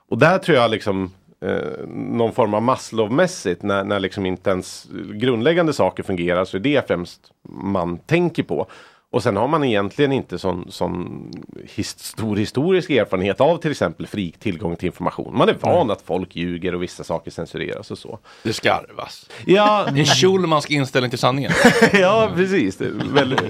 Och 0.10 0.18
där 0.18 0.38
tror 0.38 0.58
jag 0.58 0.72
liksom 0.72 1.12
eh, 1.46 1.88
någon 1.88 2.32
form 2.32 2.54
av 2.54 2.62
Maslow-mässigt 2.62 3.60
när, 3.62 3.84
när 3.84 4.00
liksom 4.00 4.26
inte 4.26 4.50
ens 4.50 4.88
grundläggande 5.14 5.74
saker 5.74 6.04
fungerar 6.04 6.46
så 6.46 6.58
är 6.58 6.62
det 6.62 6.88
främst 6.88 7.22
man 7.50 7.98
tänker 7.98 8.44
på. 8.44 8.68
Och 9.12 9.24
sen 9.24 9.38
har 9.38 9.48
man 9.48 9.64
egentligen 9.64 10.12
inte 10.12 10.40
sån, 10.40 10.66
sån 10.72 11.32
his, 11.76 12.00
stor 12.00 12.36
historisk 12.36 12.90
erfarenhet 12.90 13.42
av 13.42 13.58
till 13.58 13.72
exempel 13.72 14.08
fri 14.08 14.34
tillgång 14.40 14.76
till 14.76 14.86
information. 14.86 15.38
Man 15.38 15.50
är 15.50 15.56
van 15.62 15.92
att 15.92 16.02
folk 16.02 16.36
ljuger 16.36 16.76
och 16.76 16.84
vissa 16.84 17.04
saker 17.04 17.32
censureras 17.32 17.92
och 17.92 17.98
så. 17.98 18.20
Det 18.44 18.54
skarvas. 18.54 19.30
Ja. 19.46 19.86
Det 19.94 20.02
är 20.02 20.06
Schulmansk 20.06 20.72
inställning 20.72 21.10
till 21.10 21.20
sanningen. 21.20 21.52
ja, 21.94 22.32
precis. 22.36 22.78
Det 22.78 22.86
är 22.86 23.14
väldigt, 23.14 23.42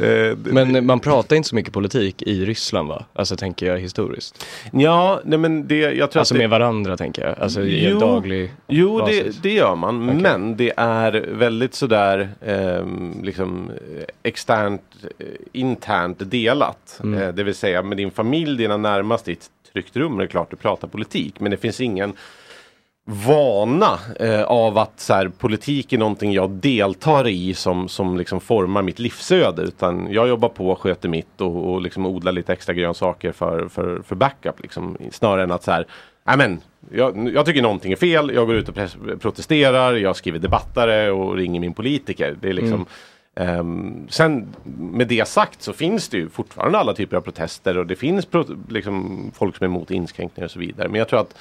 eh, 0.00 0.52
Men 0.54 0.86
man 0.86 1.00
pratar 1.00 1.36
inte 1.36 1.48
så 1.48 1.54
mycket 1.54 1.72
politik 1.72 2.22
i 2.22 2.44
Ryssland 2.44 2.88
va? 2.88 3.04
Alltså 3.12 3.36
tänker 3.36 3.66
jag 3.66 3.78
historiskt. 3.78 4.46
Ja, 4.72 5.20
nej 5.24 5.38
men 5.38 5.68
det, 5.68 5.78
jag 5.78 6.10
tror 6.10 6.20
Alltså 6.20 6.34
att 6.34 6.38
det, 6.38 6.42
med 6.48 6.50
varandra 6.50 6.96
tänker 6.96 7.26
jag. 7.26 7.38
Alltså 7.38 7.62
i 7.62 7.86
en 7.86 7.98
daglig 7.98 8.52
Jo, 8.68 8.98
basis. 8.98 9.36
det, 9.36 9.48
det 9.48 9.54
gör 9.54 9.74
man. 9.74 10.06
Men 10.06 10.56
det 10.56 10.72
är 10.76 11.26
väldigt 11.32 11.74
sådär 11.74 12.28
ehm, 12.46 13.20
liksom 13.22 13.70
eh, 13.70 14.04
externt, 14.22 14.82
eh, 14.82 14.85
internt 15.52 16.30
delat. 16.30 17.00
Mm. 17.02 17.22
Eh, 17.22 17.34
det 17.34 17.42
vill 17.42 17.54
säga 17.54 17.82
med 17.82 17.96
din 17.96 18.10
familj, 18.10 18.56
dina 18.56 18.76
närmaste 18.76 19.30
i 19.30 19.34
ett 19.34 19.50
tryggt 19.72 19.96
rum 19.96 20.18
är 20.18 20.22
det 20.22 20.28
klart 20.28 20.50
du 20.50 20.56
pratar 20.56 20.88
politik. 20.88 21.40
Men 21.40 21.50
det 21.50 21.56
finns 21.56 21.80
ingen 21.80 22.12
vana 23.08 23.98
eh, 24.20 24.42
av 24.42 24.78
att 24.78 25.00
så 25.00 25.14
här, 25.14 25.28
politik 25.28 25.92
är 25.92 25.98
någonting 25.98 26.32
jag 26.32 26.50
deltar 26.50 27.28
i 27.28 27.54
som, 27.54 27.88
som 27.88 28.16
liksom 28.16 28.40
formar 28.40 28.82
mitt 28.82 28.98
livsöde. 28.98 29.62
Utan 29.62 30.08
jag 30.10 30.28
jobbar 30.28 30.48
på, 30.48 30.74
sköter 30.74 31.08
mitt 31.08 31.40
och, 31.40 31.72
och 31.72 31.80
liksom 31.82 32.06
odlar 32.06 32.32
lite 32.32 32.52
extra 32.52 32.74
grönsaker 32.74 33.32
för, 33.32 33.68
för, 33.68 34.02
för 34.02 34.14
backup. 34.14 34.62
Liksom. 34.62 34.96
Snarare 35.12 35.42
än 35.42 35.50
att 35.50 35.62
så 35.62 35.70
här, 35.70 35.86
"Nej, 36.24 36.36
men, 36.36 36.60
jag, 36.90 37.30
jag 37.34 37.46
tycker 37.46 37.62
någonting 37.62 37.92
är 37.92 37.96
fel, 37.96 38.30
jag 38.34 38.46
går 38.46 38.56
ut 38.56 38.68
och 38.68 38.74
protesterar, 39.20 39.94
jag 39.94 40.16
skriver 40.16 40.38
debattare 40.38 41.10
och 41.10 41.36
ringer 41.36 41.60
min 41.60 41.74
politiker. 41.74 42.36
Det 42.40 42.48
är 42.48 42.52
liksom 42.52 42.86
Ehm, 43.36 44.06
sen 44.10 44.46
med 44.80 45.08
det 45.08 45.28
sagt 45.28 45.62
så 45.62 45.72
finns 45.72 46.08
det 46.08 46.16
ju 46.16 46.28
fortfarande 46.28 46.78
alla 46.78 46.94
typer 46.94 47.16
av 47.16 47.20
protester 47.20 47.78
och 47.78 47.86
det 47.86 47.96
finns 47.96 48.26
pro- 48.26 48.56
liksom, 48.68 49.30
folk 49.34 49.56
som 49.56 49.64
är 49.64 49.68
emot 49.68 49.90
inskränkningar 49.90 50.44
och 50.44 50.50
så 50.50 50.58
vidare. 50.58 50.88
Men 50.88 50.98
jag 50.98 51.08
tror 51.08 51.20
att 51.20 51.36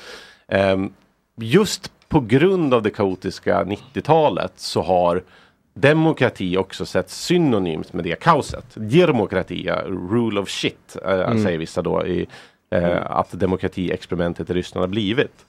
ehm, 0.48 0.94
just 1.38 1.92
på 2.10 2.20
grund 2.20 2.74
av 2.74 2.82
det 2.82 2.90
kaotiska 2.90 3.64
90-talet 3.64 4.52
så 4.56 4.82
har 4.82 5.24
demokrati 5.74 6.58
också 6.58 6.86
sett 6.86 7.10
synonymt 7.10 7.94
med 7.94 8.04
det 8.04 8.20
kaoset. 8.20 8.66
Demokratia, 8.76 9.82
rule 9.88 10.40
of 10.40 10.50
shit, 10.50 10.98
eh, 11.06 11.12
Mm. 11.20 11.44
säger 11.44 11.58
vissa 11.58 11.82
då 11.82 12.06
i 12.08 12.28
eh, 12.70 13.12
att 13.12 13.32
demokratiexperimentet 13.40 14.50
i 14.50 14.54
Ryssland 14.54 14.82
har 14.84 14.88
blivit. 14.88 15.46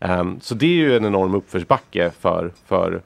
Ehm, 0.00 0.40
så 0.40 0.54
det 0.54 0.66
är 0.66 0.74
ju 0.74 0.96
en 0.96 1.04
enorm 1.04 1.34
uppförsbacke 1.34 2.10
för, 2.20 2.52
för 2.66 3.02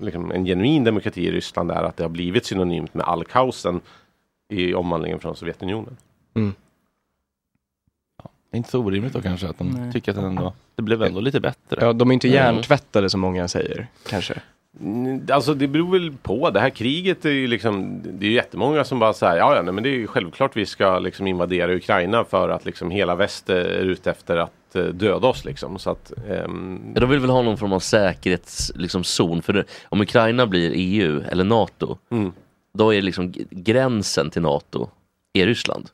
liksom 0.00 0.30
en 0.32 0.44
genuin 0.44 0.84
demokrati 0.84 1.26
i 1.26 1.30
Ryssland 1.32 1.70
är 1.70 1.82
att 1.82 1.96
det 1.96 2.04
har 2.04 2.08
blivit 2.08 2.44
synonymt 2.46 2.94
med 2.94 3.06
all 3.06 3.24
kaosen 3.24 3.80
i 4.48 4.74
omvandlingen 4.74 5.18
från 5.18 5.36
Sovjetunionen. 5.36 5.96
Det 8.50 8.56
är 8.56 8.56
inte 8.56 8.70
så 8.70 8.80
orimligt 8.80 9.12
då 9.12 9.22
kanske 9.22 9.48
att 9.48 9.58
de 9.58 9.70
Nej. 9.70 9.92
tycker 9.92 10.12
att 10.12 10.16
det 10.20 10.26
ändå, 10.26 10.52
det 10.74 10.82
blev 10.82 11.02
ändå 11.02 11.20
lite 11.20 11.40
bättre. 11.40 11.76
Ja, 11.80 11.92
de 11.92 12.10
är 12.10 12.14
inte 12.14 12.28
Mm. 12.28 12.34
hjärntvättade 12.36 13.10
som 13.10 13.20
många 13.20 13.48
säger, 13.48 13.86
kanske. 14.08 14.34
Mm, 14.80 15.26
Alltså 15.30 15.54
det 15.54 15.66
beror 15.68 15.92
väl 15.92 16.12
på. 16.22 16.50
Det 16.50 16.60
här 16.60 16.70
kriget 16.70 17.24
är 17.24 17.30
ju 17.30 17.46
liksom 17.46 18.02
Det 18.04 18.26
är 18.26 18.28
ju 18.30 18.34
jättemånga 18.34 18.84
som 18.84 18.98
bara 18.98 19.12
säger 19.12 19.36
ja, 19.36 19.56
ja 19.56 19.62
nej, 19.62 19.72
men 19.74 19.82
det 19.82 19.88
är 19.88 19.94
ju 19.94 20.06
självklart 20.06 20.56
vi 20.56 20.66
ska 20.66 20.98
liksom 20.98 21.26
invadera 21.26 21.74
Ukraina 21.74 22.24
för 22.24 22.48
att 22.48 22.64
liksom 22.64 22.90
hela 22.90 23.14
väst 23.14 23.50
är 23.50 23.64
ute 23.64 24.10
efter 24.10 24.36
att 24.36 24.65
döda 24.82 25.26
oss 25.28 25.44
liksom. 25.44 25.78
Så 25.78 25.90
att, 25.90 26.12
Ja, 26.28 26.46
de 27.00 27.10
vill 27.10 27.18
väl 27.18 27.30
ha 27.30 27.42
någon 27.42 27.56
form 27.58 27.72
av 27.72 27.80
säkerhetszon, 27.80 28.80
liksom, 28.80 29.04
zon. 29.04 29.42
för 29.42 29.52
det, 29.52 29.64
om 29.88 30.00
Ukraina 30.00 30.46
blir 30.46 30.72
EU 30.74 31.22
eller 31.28 31.44
NATO, 31.44 31.98
Mm. 32.10 32.32
då 32.74 32.94
är 32.94 33.02
liksom 33.02 33.32
gränsen 33.50 34.30
till 34.30 34.42
NATO 34.42 34.88
är 35.32 35.46
Ryssland. 35.46 35.88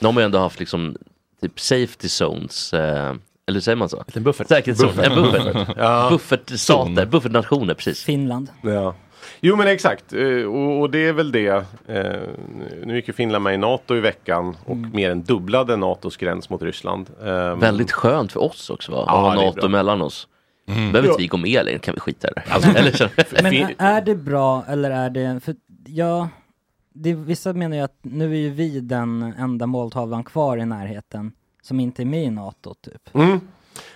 De 0.00 0.16
har 0.16 0.22
ju 0.22 0.24
ändå 0.24 0.38
haft 0.38 0.60
liksom 0.60 0.96
typ 1.40 1.60
safety 1.60 2.08
zones, 2.08 2.72
eh, 2.74 3.14
eller 3.48 3.60
säger 3.60 3.76
man 3.76 3.88
så? 3.88 4.04
En 4.14 4.22
buffert. 4.22 4.48
Säkerhetszon, 4.48 4.86
Buffert. 4.88 5.06
en 5.12 5.22
buffert. 5.22 5.68
Ja. 5.76 6.08
Buffertstater, 6.10 7.06
buffertnationer, 7.06 7.74
precis. 7.74 8.04
Finland. 8.04 8.48
Ja. 8.62 8.94
Jo 9.40 9.56
men 9.56 9.66
exakt 9.68 10.12
Eh, 10.12 10.44
och, 10.44 10.80
och 10.80 10.90
det 10.90 11.06
är 11.06 11.12
väl 11.12 11.32
det. 11.32 11.64
Eh, 11.86 12.12
nu 12.84 12.96
gick 12.96 13.08
ju 13.08 13.14
Finland 13.14 13.44
med 13.44 13.54
i 13.54 13.56
NATO 13.56 13.96
i 13.96 14.00
veckan 14.00 14.56
och 14.64 14.76
Mm. 14.76 14.90
mer 14.94 15.10
än 15.10 15.22
dubblade 15.22 15.76
NATOs 15.76 16.16
gräns 16.16 16.50
mot 16.50 16.62
Ryssland. 16.62 17.10
Ehm, 17.24 17.58
Väldigt 17.60 17.92
skönt 17.92 18.32
för 18.32 18.40
oss 18.42 18.70
också 18.70 18.92
va? 18.92 18.98
Att 19.02 19.06
Ja, 19.06 19.14
ha 19.20 19.34
NATO 19.44 19.68
mellan 19.68 20.02
oss. 20.02 20.28
Mm. 20.68 20.92
Behöver 20.92 21.08
inte 21.08 21.22
vi 21.22 21.26
gå 21.26 21.36
med 21.36 21.64
längre, 21.64 21.78
kan 21.78 21.94
vi 21.94 22.00
skita 22.00 22.28
i 22.28 22.30
det. 22.36 22.42
Alltså, 22.48 22.70
Eller 22.70 22.90
så. 22.92 23.08
Men 23.42 23.54
är- 23.54 23.74
är 23.78 24.00
det 24.00 24.14
bra 24.14 24.64
eller 24.68 24.90
är 24.90 25.10
det, 25.10 25.40
för 25.44 25.54
ja, 25.86 26.28
det, 26.94 27.14
vissa 27.14 27.52
menar 27.52 27.76
ju 27.76 27.82
att 27.82 27.98
nu 28.02 28.32
är 28.32 28.38
ju 28.38 28.50
vi 28.50 28.80
den 28.80 29.34
enda 29.38 29.66
måltavlan 29.66 30.24
kvar 30.24 30.58
i 30.58 30.64
närheten 30.66 31.32
som 31.62 31.80
inte 31.80 32.02
är 32.02 32.06
med 32.06 32.24
i 32.24 32.30
NATO 32.30 32.74
typ. 32.74 33.14
Mm. 33.14 33.40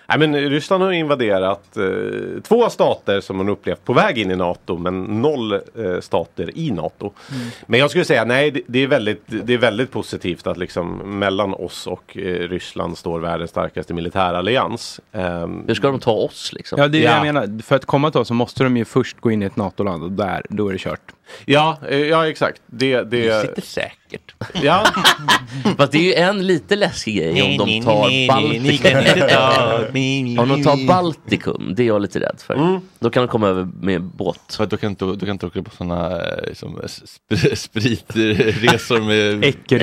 Nej, 0.06 0.18
men 0.18 0.50
Ryssland 0.50 0.82
har 0.82 0.92
invaderat 0.92 1.76
eh, 1.76 2.42
två 2.42 2.70
stater 2.70 3.20
som 3.20 3.36
man 3.36 3.48
upplevt 3.48 3.84
på 3.84 3.92
väg 3.92 4.18
in 4.18 4.30
i 4.30 4.36
NATO 4.36 4.78
men 4.78 5.02
noll 5.02 5.52
eh, 5.52 6.00
stater 6.00 6.58
i 6.58 6.70
NATO. 6.70 7.12
Mm. 7.30 7.48
Men 7.66 7.80
jag 7.80 7.90
skulle 7.90 8.04
säga 8.04 8.24
nej, 8.24 8.50
det, 8.50 8.60
det, 8.66 8.78
är 8.78 8.86
väldigt, 8.86 9.22
det 9.26 9.54
är 9.54 9.58
väldigt 9.58 9.90
positivt 9.90 10.46
att 10.46 10.56
liksom 10.56 11.18
mellan 11.18 11.54
oss 11.54 11.86
och 11.86 12.16
eh, 12.16 12.48
Ryssland 12.48 12.98
står 12.98 13.20
världens 13.20 13.50
starkaste 13.50 13.94
militärallians. 13.94 15.00
Um, 15.12 15.64
Hur 15.66 15.74
ska 15.74 15.90
de 15.90 16.00
ta 16.00 16.12
oss 16.12 16.52
liksom? 16.52 16.78
Ja, 16.78 16.88
det 16.88 16.98
är 16.98 17.02
det 17.02 17.14
jag 17.14 17.34
menar. 17.34 17.62
För 17.62 17.76
att 17.76 17.84
komma 17.84 18.10
till 18.10 18.20
oss 18.20 18.28
så 18.28 18.34
måste 18.34 18.64
de 18.64 18.76
ju 18.76 18.84
först 18.84 19.20
gå 19.20 19.30
in 19.30 19.42
i 19.42 19.46
ett 19.46 19.56
NATO-land 19.56 20.02
och 20.02 20.12
där, 20.12 20.42
då 20.48 20.68
är 20.68 20.72
det 20.72 20.78
kört. 20.78 21.12
Ja, 21.44 21.78
eh, 21.88 21.98
ja 21.98 22.28
exakt. 22.28 22.62
Det, 22.66 22.96
det... 22.96 23.02
Det 23.02 23.40
sitter 23.40 23.62
säkert. 23.62 24.34
Ja. 24.62 24.86
Fast 25.76 25.92
det 25.92 25.98
är 25.98 26.02
ju 26.02 26.14
en 26.14 26.46
lite 26.46 26.76
läskig 26.76 27.16
grej 27.16 27.42
om 27.58 27.58
de 27.58 27.82
tar 27.82 28.28
Baltikum. 28.28 30.38
om 30.38 30.48
de 30.48 30.62
tar 30.62 30.86
Baltikum, 30.86 31.74
det 31.76 31.82
är 31.82 31.86
jag 31.86 32.02
lite 32.02 32.20
rädd 32.20 32.36
för. 32.46 32.54
Mm. 32.54 32.80
Då 32.98 33.10
kan 33.10 33.22
de 33.22 33.28
komma 33.28 33.48
över 33.48 33.68
med 33.80 34.02
båt. 34.02 34.54
För 34.56 34.64
att 34.64 34.70
du 34.70 34.76
kan 34.76 34.90
inte, 34.90 35.04
du 35.04 35.18
kan 35.18 35.30
inte 35.30 35.46
åka 35.46 35.62
på 35.62 35.70
sådana 35.70 36.20
liksom, 36.46 36.80
sp 36.86 37.32
spritresor 37.54 39.00
med 39.00 39.38
Nej, 39.38 39.54
det 39.68 39.76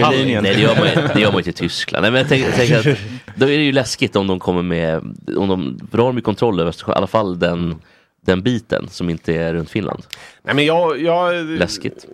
gör 0.59 0.75
man 0.75 0.87
ju 0.87 1.07
det 1.13 1.21
gör 1.21 1.31
man 1.31 1.37
ju 1.37 1.43
till 1.43 1.53
Tyskland. 1.53 2.01
Nej, 2.01 2.11
men 2.11 2.19
jag 2.19 2.29
tänker, 2.29 2.51
tänker 2.51 2.79
att 2.79 2.97
då 3.35 3.45
är 3.45 3.57
det 3.57 3.63
ju 3.63 3.71
läskigt 3.71 4.15
om 4.15 4.27
de 4.27 4.39
kommer 4.39 4.61
med, 4.61 4.97
om 5.37 5.47
de, 5.47 5.79
för 5.91 5.97
då 5.97 6.03
har 6.03 6.09
de 6.09 6.15
ju 6.15 6.21
kontroll 6.21 6.59
över 6.59 6.69
Östersjön, 6.69 6.93
i 6.93 6.97
alla 6.97 7.07
fall 7.07 7.39
den, 7.39 7.75
den 8.22 8.41
biten 8.41 8.88
som 8.89 9.09
inte 9.09 9.34
är 9.34 9.53
runt 9.53 9.70
Finland. 9.70 10.03
Nej 10.43 10.55
men 10.55 10.65
jag... 10.65 11.01
jag 11.01 11.45
Läskigt. 11.45 12.05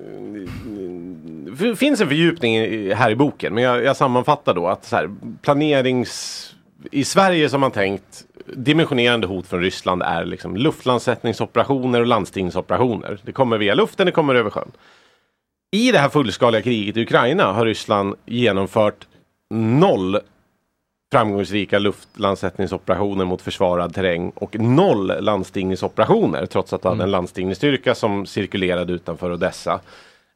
Det 1.60 1.76
finns 1.76 2.02
en 2.02 2.08
fördjupning 2.08 2.56
här 2.94 3.12
i 3.12 3.16
boken 3.16 3.54
men 3.54 3.64
jag, 3.64 3.84
jag 3.84 3.98
sammanfattar 3.98 4.54
då 4.54 4.68
att 4.68 4.86
så 4.86 4.96
här, 4.96 5.10
planerings... 5.42 6.52
I 6.92 7.04
Sverige 7.04 7.50
som 7.50 7.62
man 7.62 7.72
tänkt 7.72 8.26
dimensionerande 8.46 9.28
hot 9.28 9.48
från 9.48 9.62
Ryssland 9.62 10.04
är 10.04 10.26
liksom 10.26 10.58
luftlandsättningsoperationer 10.58 12.00
och 12.00 12.08
landstingsoperationer. 12.08 13.20
Det 13.24 13.32
kommer 13.32 13.58
via 13.58 13.74
luften, 13.74 14.06
det 14.06 14.12
kommer 14.12 14.36
över 14.36 14.50
sjön. 14.50 14.72
I 15.72 15.92
det 15.92 16.00
här 16.00 16.10
fullskaliga 16.10 16.62
kriget 16.62 16.98
i 16.98 17.02
Ukraina 17.02 17.54
har 17.54 17.66
Ryssland 17.66 18.16
genomfört 18.26 19.08
noll 19.54 20.20
framgångsrika 21.12 21.80
luftlandsättningsoperationer 21.80 23.26
mot 23.26 23.42
försvarad 23.42 23.94
terräng 23.94 24.30
och 24.30 24.60
noll 24.60 25.24
landstigningsoperationer 25.24 26.46
trots 26.46 26.74
att 26.74 26.82
det 26.82 26.90
hade 26.90 27.04
en 27.04 27.12
landstigningsstyrka 27.12 27.96
som 27.96 28.26
cirkulerade 28.26 28.94
utanför 28.94 29.32
Odessa. 29.32 29.80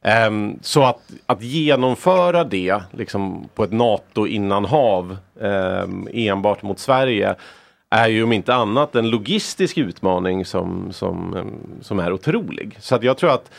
Ehm, 0.03 0.59
så 0.61 0.83
att, 0.83 1.11
att 1.25 1.41
genomföra 1.41 2.43
det 2.43 2.81
liksom, 2.91 3.49
på 3.55 3.63
ett 3.63 3.71
NATO 3.71 4.27
innanhav 4.27 5.17
um, 5.35 6.07
enbart 6.13 6.61
mot 6.61 6.79
Sverige 6.79 7.35
är 7.89 8.07
ju 8.07 8.23
om 8.23 8.33
inte 8.33 8.53
annat 8.53 8.95
en 8.95 9.09
logistisk 9.09 9.77
utmaning 9.77 10.45
som, 10.45 10.93
som, 10.93 11.35
eh, 11.35 11.81
som 11.81 11.99
är 11.99 12.13
otrolig. 12.13 12.77
Så 12.79 12.95
att 12.95 13.03
jag 13.03 13.17
tror 13.17 13.31
att 13.31 13.51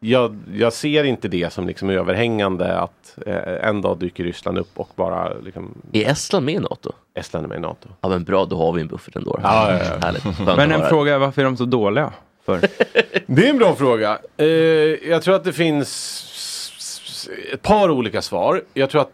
jag, 0.00 0.38
jag 0.54 0.72
ser 0.72 1.04
inte 1.04 1.28
det 1.28 1.52
som 1.52 1.66
liksom 1.66 1.90
överhängande 1.90 2.78
att 2.78 3.18
eh, 3.26 3.68
en 3.68 3.80
dag 3.80 3.98
dyker 3.98 4.24
Ryssland 4.24 4.58
upp 4.58 4.70
och 4.74 4.88
bara 4.94 5.32
liksom... 5.44 5.74
Är 5.92 6.10
Estland 6.10 6.46
med 6.46 6.54
i 6.54 6.58
NATO? 6.58 6.92
Estland 7.14 7.44
är 7.44 7.48
med 7.48 7.58
i 7.58 7.60
NATO. 7.60 7.88
Ja 8.00 8.08
men 8.08 8.24
bra, 8.24 8.44
då 8.44 8.56
har 8.56 8.72
vi 8.72 8.80
en 8.80 8.86
buffert 8.86 9.16
ändå. 9.16 9.40
Ja, 9.42 9.72
ja, 9.72 9.78
ja. 9.78 10.06
Härligt. 10.06 10.56
Men 10.56 10.72
en 10.72 10.88
fråga 10.88 11.14
är 11.14 11.18
varför 11.18 11.42
är 11.42 11.44
de 11.44 11.56
så 11.56 11.64
dåliga? 11.64 12.12
För? 12.44 12.60
Det 13.26 13.46
är 13.46 13.50
en 13.50 13.58
bra 13.58 13.74
fråga. 13.74 14.18
Eh, 14.36 14.46
jag 14.46 15.22
tror 15.22 15.34
att 15.34 15.44
det 15.44 15.52
finns 15.52 16.26
ett 17.52 17.62
par 17.62 17.90
olika 17.90 18.22
svar. 18.22 18.62
Jag 18.74 18.90
tror 18.90 19.00
att 19.00 19.12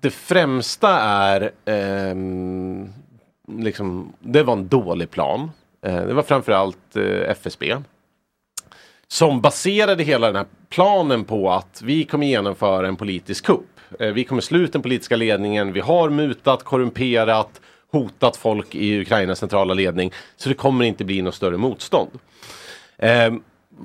det 0.00 0.10
främsta 0.10 1.00
är 1.00 1.50
ehm, 1.64 2.92
liksom, 3.58 4.12
det 4.20 4.42
var 4.42 4.52
en 4.52 4.68
dålig 4.68 5.10
plan. 5.10 5.50
Eh, 5.82 6.06
det 6.06 6.14
var 6.14 6.22
framförallt 6.22 6.96
eh, 6.96 7.30
FSB. 7.30 7.76
Som 9.12 9.40
baserade 9.40 10.04
hela 10.04 10.26
den 10.26 10.36
här 10.36 10.46
planen 10.68 11.24
på 11.24 11.50
att 11.50 11.82
vi 11.84 12.04
kommer 12.04 12.26
genomföra 12.26 12.88
en 12.88 12.96
politisk 12.96 13.44
kupp. 13.44 13.80
Eh, 14.00 14.08
vi 14.08 14.24
kommer 14.24 14.42
slå 14.42 14.58
ut 14.58 14.72
den 14.72 14.82
politiska 14.82 15.16
ledningen. 15.16 15.72
Vi 15.72 15.80
har 15.80 16.10
mutat, 16.10 16.62
korrumperat, 16.62 17.60
hotat 17.90 18.36
folk 18.36 18.74
i 18.74 19.00
Ukrainas 19.00 19.38
centrala 19.38 19.74
ledning. 19.74 20.12
Så 20.36 20.48
det 20.48 20.54
kommer 20.54 20.84
inte 20.84 21.04
bli 21.04 21.22
något 21.22 21.34
större 21.34 21.56
motstånd. 21.56 22.10
Eh, 22.98 23.32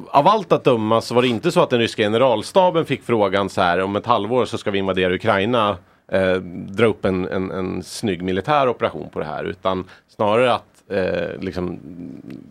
av 0.07 0.27
allt 0.27 0.51
att 0.51 0.63
döma 0.63 1.01
så 1.01 1.15
var 1.15 1.21
det 1.21 1.27
inte 1.27 1.51
så 1.51 1.61
att 1.61 1.69
den 1.69 1.79
ryska 1.79 2.03
generalstaben 2.03 2.85
fick 2.85 3.03
frågan 3.03 3.49
så 3.49 3.61
här 3.61 3.81
om 3.81 3.95
ett 3.95 4.05
halvår 4.05 4.45
så 4.45 4.57
ska 4.57 4.71
vi 4.71 4.79
invadera 4.79 5.13
Ukraina. 5.13 5.77
Eh, 6.11 6.35
dra 6.35 6.85
upp 6.85 7.05
en, 7.05 7.27
en, 7.27 7.51
en 7.51 7.83
snygg 7.83 8.21
militär 8.21 8.69
operation 8.69 9.09
på 9.09 9.19
det 9.19 9.25
här 9.25 9.43
utan 9.43 9.85
snarare 10.07 10.53
att 10.53 10.76
eh, 10.90 11.40
liksom, 11.40 11.80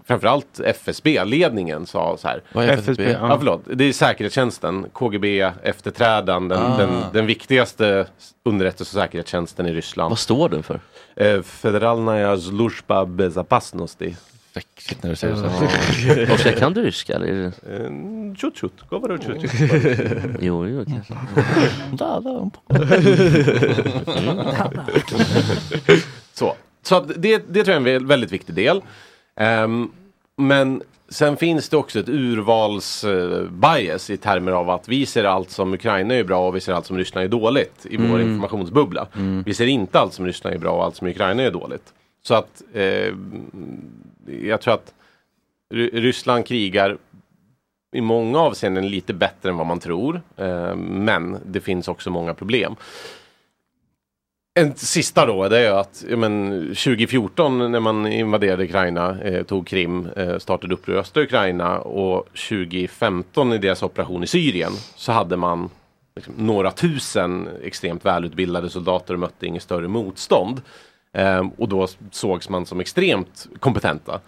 framförallt 0.05 0.59
FSB-ledningen 0.65 1.85
sa 1.85 2.17
så 2.17 2.27
här. 2.27 2.41
Vad 2.53 2.65
är 2.65 2.69
FSB? 2.69 3.11
Ja, 3.11 3.37
förlåt. 3.37 3.61
Det 3.73 3.83
är 3.83 3.93
säkerhetstjänsten, 3.93 4.85
KGB, 4.93 5.51
efterträdaren, 5.63 6.47
den, 6.47 6.59
Ah. 6.63 6.77
den, 6.77 6.89
den 7.13 7.25
viktigaste 7.25 8.05
underrättelse 8.43 8.97
och 8.97 9.03
säkerhetstjänsten 9.03 9.65
i 9.67 9.73
Ryssland. 9.73 10.09
Vad 10.11 10.19
står 10.19 10.49
den 10.49 10.63
för? 10.63 10.79
Eh, 11.15 11.41
Federalnaya 11.41 12.37
Sluzjba 12.37 13.05
Bezopasnosti. 13.05 14.15
Sexigt 14.53 15.03
när 15.03 15.09
du 15.09 15.15
säger 15.15 15.35
så. 15.35 16.33
Oskar, 16.33 16.51
kan 16.51 16.73
du 16.73 16.83
ryska 16.83 17.13
eller? 17.15 17.27
är 17.27 17.33
det- 17.33 17.75
Eh, 17.85 17.91
Tjut-tjut, 18.35 18.71
говорю 18.89 19.17
tjut-tjut. 19.17 19.51
Jo, 20.41 20.67
jo, 20.67 20.85
kanske. 20.87 21.13
Da, 21.91 22.19
da. 22.19 22.49
Så, 26.33 26.55
så 26.86 27.00
det, 27.00 27.42
det 27.48 27.64
tror 27.64 27.74
jag 27.76 27.88
är 27.88 27.96
en 27.96 28.06
väldigt 28.06 28.32
viktig 28.32 28.54
del. 28.54 28.82
Ehm, 29.36 29.90
men 30.36 30.82
sen 31.08 31.36
finns 31.36 31.68
det 31.68 31.76
också 31.76 32.00
ett 32.00 32.08
urvalsbias 32.08 34.10
i 34.10 34.16
termer 34.16 34.52
av 34.52 34.70
att 34.70 34.88
vi 34.88 35.06
ser 35.06 35.24
allt 35.24 35.50
som 35.50 35.74
Ukraina 35.74 36.14
är 36.14 36.24
bra 36.24 36.48
och 36.48 36.56
vi 36.56 36.60
ser 36.60 36.72
allt 36.72 36.86
som 36.86 36.98
Ryssland 36.98 37.24
är 37.24 37.28
dåligt 37.28 37.86
i 37.90 37.96
vår 37.96 38.04
Mm. 38.04 38.20
informationsbubbla. 38.20 39.06
Mm. 39.16 39.42
Vi 39.46 39.54
ser 39.54 39.66
inte 39.66 39.98
allt 40.00 40.12
som 40.12 40.26
Ryssland 40.26 40.56
är 40.56 40.60
bra 40.60 40.70
och 40.72 40.84
allt 40.84 40.96
som 40.96 41.06
Ukraina 41.08 41.42
är 41.42 41.50
dåligt. 41.50 41.92
Så 42.22 42.34
att 42.34 42.62
eh, 42.74 43.14
jag 44.42 44.60
tror 44.60 44.74
att 44.74 44.92
Ry- 45.74 45.90
Ryssland 46.00 46.46
krigar 46.46 46.96
i 47.96 48.00
många 48.00 48.38
avseenden 48.38 48.88
lite 48.88 49.14
bättre 49.14 49.48
än 49.50 49.56
vad 49.56 49.66
man 49.66 49.80
tror. 49.80 50.20
Eh, 50.36 50.76
men 50.76 51.38
det 51.46 51.60
finns 51.60 51.88
också 51.88 52.10
många 52.10 52.34
problem. 52.34 52.74
En 54.58 54.74
sista 54.76 55.26
då, 55.26 55.48
det 55.48 55.58
är 55.58 55.72
att 55.72 56.04
men, 56.08 56.60
2014 56.68 57.72
när 57.72 57.80
man 57.80 58.06
invaderade 58.06 58.64
Ukraina, 58.64 59.20
eh, 59.22 59.42
tog 59.42 59.66
Krim, 59.66 60.08
eh, 60.16 60.38
startade 60.38 60.74
uppror 60.74 60.96
i 60.96 60.98
östra 60.98 61.22
Ukraina 61.22 61.78
och 61.78 62.28
2015 62.34 63.52
i 63.52 63.58
deras 63.58 63.82
operation 63.82 64.24
i 64.24 64.26
Syrien 64.26 64.72
så 64.94 65.12
hade 65.12 65.36
man 65.36 65.70
liksom, 66.16 66.34
några 66.36 66.70
tusen 66.70 67.48
extremt 67.62 68.04
välutbildade 68.04 68.70
soldater 68.70 69.14
och 69.14 69.20
mötte 69.20 69.46
inget 69.46 69.62
större 69.62 69.88
motstånd. 69.88 70.62
Eh, 71.12 71.46
och 71.56 71.68
då 71.68 71.88
sågs 72.10 72.48
man 72.48 72.66
som 72.66 72.80
extremt 72.80 73.46
kompetenta. 73.60 74.20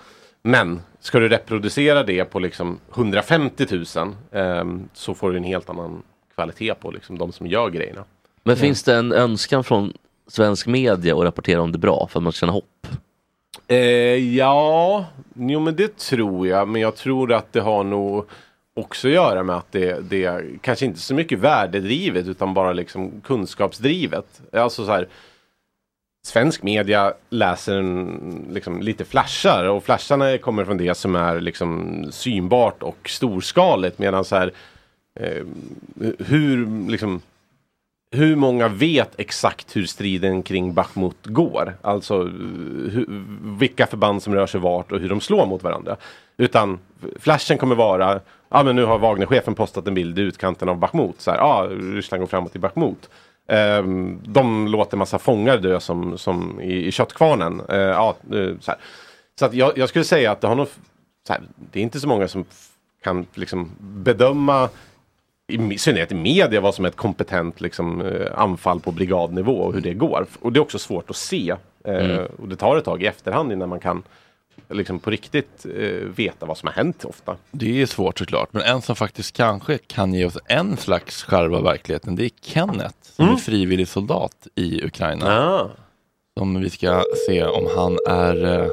Men 0.43 0.81
ska 1.01 1.19
du 1.19 1.29
reproducera 1.29 2.03
det 2.03 2.25
på 2.25 2.39
liksom 2.39 2.79
150 2.95 3.67
000 3.97 4.15
eh, 4.33 4.65
så 4.93 5.15
får 5.15 5.31
du 5.31 5.37
en 5.37 5.45
helt 5.45 5.71
annan 5.71 6.03
kvalitet 6.35 6.75
på 6.75 6.91
liksom, 6.91 7.19
de 7.19 7.33
som 7.33 7.47
gör 7.47 7.71
grejerna. 7.71 8.05
Men 8.43 8.57
finns 8.57 8.83
det 8.83 8.95
en 8.95 9.13
önskan 9.13 9.65
från 9.65 9.93
svensk 10.29 10.67
media 10.67 11.15
och 11.15 11.25
rapportera 11.25 11.61
om 11.61 11.73
det 11.73 11.79
bra 11.79 12.09
för 12.11 12.19
att 12.19 12.23
man 12.23 12.33
ska 12.33 12.41
känna 12.41 12.53
hopp? 12.53 12.87
Eh, 13.69 13.79
ja, 14.37 15.07
jo 15.35 15.61
men 15.61 15.77
det 15.77 15.97
tror 15.97 16.49
jag. 16.49 16.69
Men 16.69 16.81
jag 16.81 16.97
tror 16.97 17.33
att 17.33 17.53
det 17.53 17.61
har 17.61 17.85
nog 17.85 18.27
också 18.75 19.09
att 19.09 19.15
göra 19.15 19.43
med 19.43 19.57
att 19.57 19.73
det, 19.73 20.11
det 20.11 20.25
är 20.25 20.59
kanske 20.61 20.87
inte 20.87 21.01
så 21.01 21.15
mycket 21.15 21.39
värdedrivet 21.39 22.27
utan 22.27 22.55
bara 22.55 22.73
liksom 22.73 23.21
kunskapsdrivet. 23.21 24.41
Alltså 24.53 24.85
så 24.85 24.93
här, 24.93 25.09
Svensk 26.27 26.63
media 26.63 27.15
läser 27.31 27.77
en, 27.77 28.49
liksom, 28.51 28.83
lite 28.83 29.05
flashar 29.05 29.65
och 29.65 29.85
flasharna 29.85 30.39
kommer 30.39 30.65
från 30.65 30.77
det 30.77 30.95
som 30.95 31.17
är 31.17 31.41
liksom 31.41 32.05
synbart 32.13 32.83
och 32.83 33.09
storskaligt 33.09 33.99
medan 33.99 34.25
så 34.25 34.37
här 34.37 34.53
eh, 35.21 35.45
hur 36.19 36.89
liksom 36.91 37.21
hur 38.11 38.37
många 38.37 38.69
vet 38.69 39.21
exakt 39.21 39.77
hur 39.77 39.87
striden 39.87 40.43
kring 40.43 40.75
Bachmut 40.75 41.27
går? 41.27 41.77
Alltså 41.83 42.15
eh, 42.15 42.29
hur, 42.91 43.25
vilka 43.59 43.87
förband 43.87 44.23
som 44.23 44.35
rör 44.35 44.47
sig 44.47 44.61
vart 44.61 44.93
och 44.93 45.01
hur 45.01 45.09
de 45.09 45.21
slår 45.21 45.47
mot 45.47 45.63
varandra. 45.63 45.97
Utan 46.37 46.79
flashen 47.17 47.59
kommer 47.59 47.75
vara, 47.75 48.21
ja 48.49 48.63
men 48.63 48.77
nu 48.77 48.85
har 48.85 48.99
Wagnerchefen 48.99 49.55
postat 49.55 49.87
en 49.87 49.95
bild 49.95 50.19
i 50.19 50.23
utkanten 50.23 50.69
av 50.69 50.79
Bachmut. 50.79 51.21
Så 51.21 51.31
här, 51.31 51.39
ja, 51.39 51.69
Ryssland 51.71 52.21
går 52.21 52.27
framåt 52.27 52.57
i 52.57 52.59
Bachmut. 52.59 53.11
Um, 53.51 53.57
ehm, 53.57 54.21
de 54.25 54.69
låter 54.69 54.97
massa 54.97 55.19
fångar 55.19 55.59
dö 55.59 55.81
som, 55.81 56.19
som 56.19 56.61
i, 56.61 56.87
i 56.87 56.93
köttkvarnen. 56.93 57.61
Uh, 57.61 57.77
ja, 57.77 58.17
uh, 58.33 58.59
så 58.61 58.71
här. 58.71 58.81
så 59.39 59.45
att 59.45 59.55
jag, 59.55 59.79
jag 59.79 59.89
skulle 59.89 60.05
säga 60.05 60.33
att 60.33 60.41
det 60.41 60.49
har 60.49 60.55
nog, 60.55 60.67
så 61.27 61.33
här, 61.33 61.43
det 61.73 61.79
är 61.79 61.83
inte 61.83 62.01
så 62.01 62.09
många 62.09 62.29
som 62.29 62.45
kan 63.03 63.27
liksom 63.35 63.71
bedöma 63.81 64.69
i 65.49 65.79
synnerhet 65.79 66.13
i 66.13 66.15
media 66.15 66.61
vad 66.61 66.75
som 66.75 66.85
är 66.85 66.89
ett 66.89 66.97
kompetent 66.97 67.61
liksom, 67.61 68.01
eh, 68.01 68.41
anfall 68.41 68.81
på 68.81 68.93
brigadnivå 68.93 69.53
och 69.59 69.75
hur 69.75 69.81
det 69.81 69.95
går. 69.95 70.27
Och 70.41 70.53
det 70.53 70.59
är 70.59 70.63
också 70.63 70.79
svårt 70.79 71.11
att 71.11 71.17
se. 71.17 71.51
Eh, 71.85 71.95
Mm. 71.95 72.27
Och 72.39 72.49
det 72.49 72.57
tar 72.57 72.77
ett 72.77 72.85
tag 72.85 73.03
i 73.03 73.07
efterhand 73.07 73.53
innan 73.53 73.69
man 73.69 73.81
kan 73.81 74.03
liksom, 74.69 74.99
på 74.99 75.11
riktigt 75.11 75.67
eh, 75.77 75.83
veta 76.17 76.47
vad 76.47 76.59
som 76.59 76.67
har 76.67 76.75
hänt 76.75 77.05
ofta. 77.05 77.37
Det 77.51 77.83
är 77.83 77.87
svårt 77.87 78.19
såklart, 78.19 78.49
men 78.53 78.63
en 78.63 78.83
som 78.83 78.97
faktiskt 78.97 79.37
kanske 79.37 79.79
kan 79.79 80.15
ge 80.15 80.25
oss 80.25 80.39
en 80.47 80.77
slags 80.77 81.23
skärva 81.23 81.57
av 81.57 81.63
verkligheten, 81.65 82.17
det 82.17 82.25
är 82.25 82.31
Kenneth 82.43 82.95
som 83.03 83.25
Mm. 83.25 83.35
är 83.37 83.39
frivillig 83.41 83.89
soldat 83.89 84.47
i 84.55 84.85
Ukraina. 84.85 85.27
Ah. 85.41 85.71
Som 86.39 86.61
vi 86.61 86.71
ska 86.71 87.03
se 87.27 87.45
om 87.45 87.69
han 87.77 87.99
är 88.09 88.61
eh, 88.63 88.69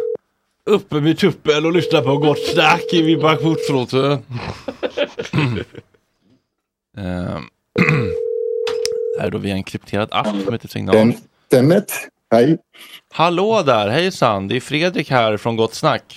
uppe 0.65 1.01
med 1.01 1.17
tuppen 1.17 1.65
och 1.65 1.73
lyssnar 1.73 2.01
på 2.01 2.17
gott 2.17 2.39
snack 2.53 2.83
i 2.93 3.03
min 3.03 3.19
Bachmutstråte. 3.21 4.19
Det 6.95 7.01
här 9.19 9.27
är 9.27 9.31
då 9.31 9.37
via 9.37 9.53
en 9.53 9.63
krypterad 9.63 10.09
app 10.11 10.27
som 10.27 10.53
heter 10.53 10.67
Signal. 10.67 11.13
Stämmet. 11.47 11.91
Hej. 12.31 12.57
Hallå 13.13 13.63
där, 13.65 13.89
hejsan, 13.89 14.47
det 14.47 14.55
är 14.55 14.59
Fredrik 14.59 15.11
här 15.11 15.37
från 15.37 15.55
Gott 15.55 15.73
Snack. 15.73 16.15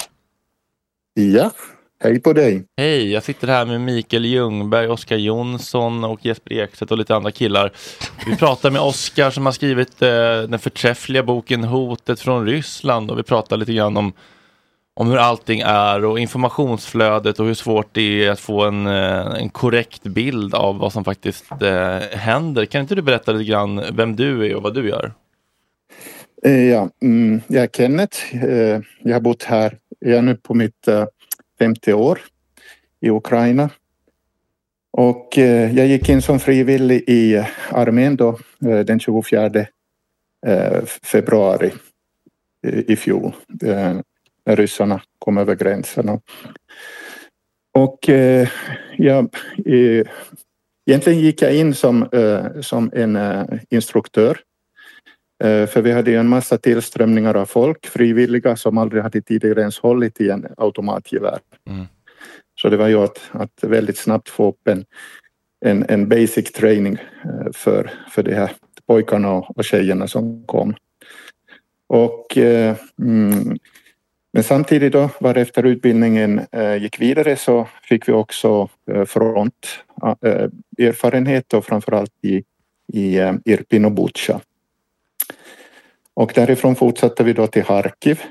Ja, 1.15 1.51
hej 2.03 2.21
på 2.21 2.33
dig. 2.33 2.65
Hej, 2.77 3.13
jag 3.13 3.23
sitter 3.23 3.49
här 3.49 3.65
med 3.65 3.81
Mikael 3.81 4.25
Ljungberg, 4.25 4.89
Oskar 4.89 5.17
Jonsson 5.17 6.05
och 6.05 6.27
Jesper 6.27 6.53
Ekstedt 6.53 6.91
och 6.91 6.99
lite 6.99 7.17
andra 7.17 7.31
killar. 7.31 7.73
Vi 8.27 8.37
pratar 8.37 8.71
med 8.71 8.81
Oskar 8.81 9.31
som 9.31 9.47
har 9.47 9.53
skrivit 9.53 10.03
eh, 10.03 10.09
den 10.49 10.59
förträffliga 10.59 11.23
boken 11.23 11.65
Hotet 11.65 12.21
från 12.21 12.47
Ryssland 12.47 13.11
och 13.11 13.19
vi 13.19 13.23
pratar 13.23 13.57
lite 13.57 13.73
grann 13.73 13.97
om, 13.97 14.13
om 14.99 15.09
hur 15.09 15.16
allting 15.16 15.61
är 15.61 16.05
och 16.05 16.19
informationsflödet 16.19 17.41
och 17.41 17.47
hur 17.47 17.55
svårt 17.55 17.89
det 17.93 18.25
är 18.25 18.31
att 18.31 18.41
få 18.41 18.65
en, 18.65 18.87
eh, 18.87 19.35
en 19.41 19.49
korrekt 19.49 20.03
bild 20.03 20.55
av 20.55 20.79
vad 20.79 20.93
som 20.93 21.05
faktiskt 21.05 21.62
eh, 21.62 22.19
händer. 22.19 22.65
Kan 22.65 22.81
inte 22.81 22.95
du 22.95 23.03
berätta 23.03 23.33
lite 23.33 23.51
grann 23.51 23.85
vem 23.93 24.16
du 24.16 24.47
är 24.47 24.55
och 24.55 24.62
vad 24.62 24.75
du 24.75 24.89
gör? 24.89 25.12
Eh, 26.45 26.65
ja, 26.65 26.91
mm, 27.03 27.41
jag 27.47 27.62
är 27.62 27.69
Kenneth. 27.69 28.45
Eh, 28.45 28.81
jag 29.03 29.12
har 29.12 29.20
bott 29.20 29.43
här. 29.43 29.79
Jag 29.99 30.19
är 30.19 30.23
nu 30.23 30.35
på 30.35 30.55
mitt 30.55 30.89
eh, 30.89 31.05
femte 31.59 31.95
år 31.95 32.19
i 33.01 33.11
Ukraina. 33.11 33.70
Och 34.91 35.29
jag 35.73 35.87
gick 35.87 36.09
in 36.09 36.23
som 36.23 36.41
frivillig 36.41 37.05
i 37.07 37.45
armén 37.70 38.16
då 38.16 38.39
den 38.59 39.01
24 39.01 39.66
februari 41.03 41.73
i 42.62 42.97
fjol. 42.97 43.33
När 44.49 44.57
ryssarna 44.57 45.03
kom 45.19 45.39
över 45.39 45.55
gränsen. 45.55 46.20
Och 47.75 48.09
eh, 48.09 48.49
jag, 48.97 49.25
eh, 49.66 50.07
egentligen 50.87 51.20
gick 51.20 51.43
jag 51.43 51.57
in 51.57 51.75
som, 51.75 52.09
eh, 52.12 52.61
som 52.61 52.91
en 52.95 53.16
eh, 53.16 53.45
instruktör 53.70 54.39
Eh, 55.45 55.66
För 55.66 55.83
vi 55.83 55.93
hade 55.93 56.11
ju 56.11 56.16
en 56.16 56.29
massa 56.29 56.59
tillströmningar 56.59 57.35
av 57.35 57.47
folk, 57.47 57.87
frivilliga 57.87 58.57
som 58.57 58.79
aldrig 58.79 59.03
hade 59.03 59.20
tidigare 59.20 59.61
ens 59.61 59.79
hållit 59.79 60.20
i 60.20 60.31
en 60.31 60.47
automatgevär. 60.57 61.39
Mm. 61.70 61.87
Så 62.61 62.69
det 62.69 62.77
var 62.77 62.89
ju 62.89 63.05
att, 63.05 63.20
att 63.31 63.65
väldigt 63.65 63.99
snabbt 63.99 64.29
få 64.29 64.49
upp 64.49 64.69
en, 64.69 64.85
en, 65.65 65.85
en 65.89 66.09
basic 66.09 66.53
training 66.53 66.99
eh, 67.25 67.53
för, 67.53 67.91
för 68.11 68.23
de 68.23 68.35
här 68.35 68.51
pojkarna 68.87 69.33
och, 69.33 69.57
och 69.57 69.65
tjejerna 69.65 70.09
som 70.09 70.45
kom. 70.47 70.75
Och, 71.89 72.37
mm, 72.37 73.59
men 74.39 74.44
samtidigt 74.44 74.93
då, 74.93 75.10
varefter 75.20 75.66
utbildningen 75.66 76.40
eh, 76.52 76.77
gick 76.77 77.01
vidare 77.01 77.36
så 77.36 77.69
fick 77.82 78.09
vi 78.09 78.12
också 78.12 78.69
eh, 78.90 79.05
front 79.05 79.66
eh, 80.23 80.48
erfarenhet 80.86 81.55
och 81.55 81.65
framförallt 81.65 82.10
i, 82.23 82.43
i 82.93 83.16
Irpin 83.44 83.85
och 83.85 83.93
Butja. 83.93 84.40
Och 86.15 86.32
därifrån 86.35 86.77
fortsatte 86.77 87.24
vi 87.24 87.32
då 87.32 87.47
till 87.47 87.62
Harkiv. 87.62 88.23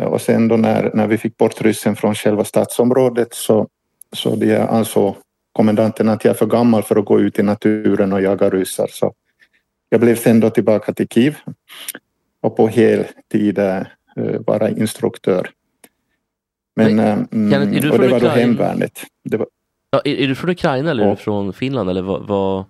Och 0.00 0.20
sen 0.20 0.48
då 0.48 0.56
när, 0.56 0.90
när 0.94 1.06
vi 1.06 1.18
fick 1.18 1.36
bort 1.36 1.60
ryssen 1.60 1.96
från 1.96 2.14
själva 2.14 2.44
stadsområdet 2.44 3.34
så, 3.34 3.68
så 4.12 4.36
det 4.36 4.58
ansåg 4.58 4.76
alltså 4.78 5.16
kommendanten 5.52 6.08
att 6.08 6.24
jag 6.24 6.30
är 6.30 6.38
för 6.38 6.46
gammal 6.46 6.82
för 6.82 6.96
att 6.96 7.04
gå 7.04 7.20
ut 7.20 7.38
i 7.38 7.42
naturen 7.42 8.12
och 8.12 8.22
jaga 8.22 8.50
ryssar. 8.50 8.88
Så 8.90 9.12
jag 9.88 10.00
blev 10.00 10.16
sen 10.16 10.40
då 10.40 10.50
tillbaka 10.50 10.92
till 10.92 11.08
Kiev 11.08 11.36
och 12.40 12.56
på 12.56 12.68
heltid 12.68 13.58
vara 14.46 14.70
instruktör. 14.70 15.50
Men, 16.76 16.98
eh, 16.98 17.16
Kenneth, 17.30 17.76
är 17.76 17.80
du 17.80 17.90
och 17.90 17.98
det 17.98 18.08
var 18.08 18.20
då 18.20 18.28
hemvärnet. 18.28 19.00
Det 19.24 19.36
var, 19.36 19.46
Ja, 19.90 20.00
är, 20.04 20.14
är 20.14 20.28
du 20.28 20.34
från 20.34 20.50
Ukraina 20.50 20.90
eller 20.90 21.04
är 21.04 21.10
du 21.10 21.16
från 21.16 21.52
Finland 21.52 21.90
eller 21.90 22.02
vad? 22.02 22.26
vad... 22.26 22.64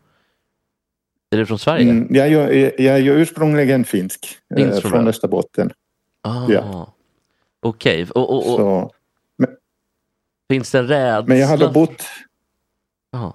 Är 1.31 1.37
du 1.37 1.47
från 1.47 1.59
Sverige? 1.59 1.91
mm, 1.91 2.15
jag, 2.15 2.27
är 2.29 2.53
ju, 2.53 2.73
jag 2.85 2.99
är 2.99 3.03
ursprungligen 3.03 3.85
finsk, 3.85 4.39
eh, 4.51 4.57
Finsk 4.57 4.81
från 4.83 4.91
från. 4.91 5.09
Österbotten. 5.09 5.73
Ah, 6.23 6.47
Ja. 6.49 6.95
Okej, 7.61 8.07
och, 8.15 8.31
och, 8.31 8.37
och 8.37 8.59
Så, 8.59 8.91
finns 10.51 10.71
det 10.71 10.79
en 10.79 10.89
rädsla? 10.89 11.25
men 11.29 11.39
jag 11.39 11.47
har 11.49 11.57
då 11.57 11.71
bott 11.71 12.03
Jaha, 13.13 13.33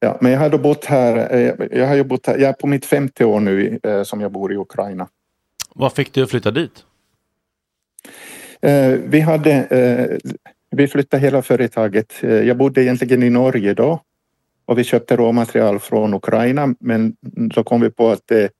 Ja, 0.00 0.18
men 0.20 0.32
jag 0.32 0.38
har 0.40 0.50
då 0.50 0.58
bott 0.58 0.84
här, 0.84 1.34
eh, 1.34 1.78
jag 1.78 1.88
har 1.88 1.94
ju 1.94 2.04
bott 2.04 2.26
här, 2.26 2.38
jag 2.38 2.48
är 2.48 2.52
på 2.52 2.66
mitt 2.66 2.86
femte 2.86 3.24
år 3.24 3.40
nu 3.40 3.80
eh, 3.82 4.02
som 4.02 4.20
jag 4.20 4.32
bor 4.32 4.52
i 4.52 4.56
Ukraina. 4.56 5.08
Vad 5.74 5.92
fick 5.92 6.12
du 6.12 6.22
att 6.22 6.30
flytta 6.30 6.50
dit? 6.50 6.84
Eh, 8.62 8.92
Vi 9.04 9.20
hade, 9.20 9.52
eh, 9.52 10.32
vi 10.70 10.88
flyttade 10.88 11.20
hela 11.22 11.42
företaget. 11.42 12.12
Eh, 12.22 12.30
Jag 12.34 12.56
bodde 12.56 12.82
egentligen 12.82 13.22
i 13.22 13.30
Norge 13.30 13.74
då 13.74 14.00
och 14.64 14.78
vi 14.78 14.84
köpte 14.84 15.16
råmaterial 15.16 15.78
från 15.78 16.14
Ukraina 16.14 16.74
men 16.80 17.16
så 17.54 17.64
kom 17.64 17.80
vi 17.80 17.90
på 17.90 18.08
att 18.10 18.22
det, 18.26 18.52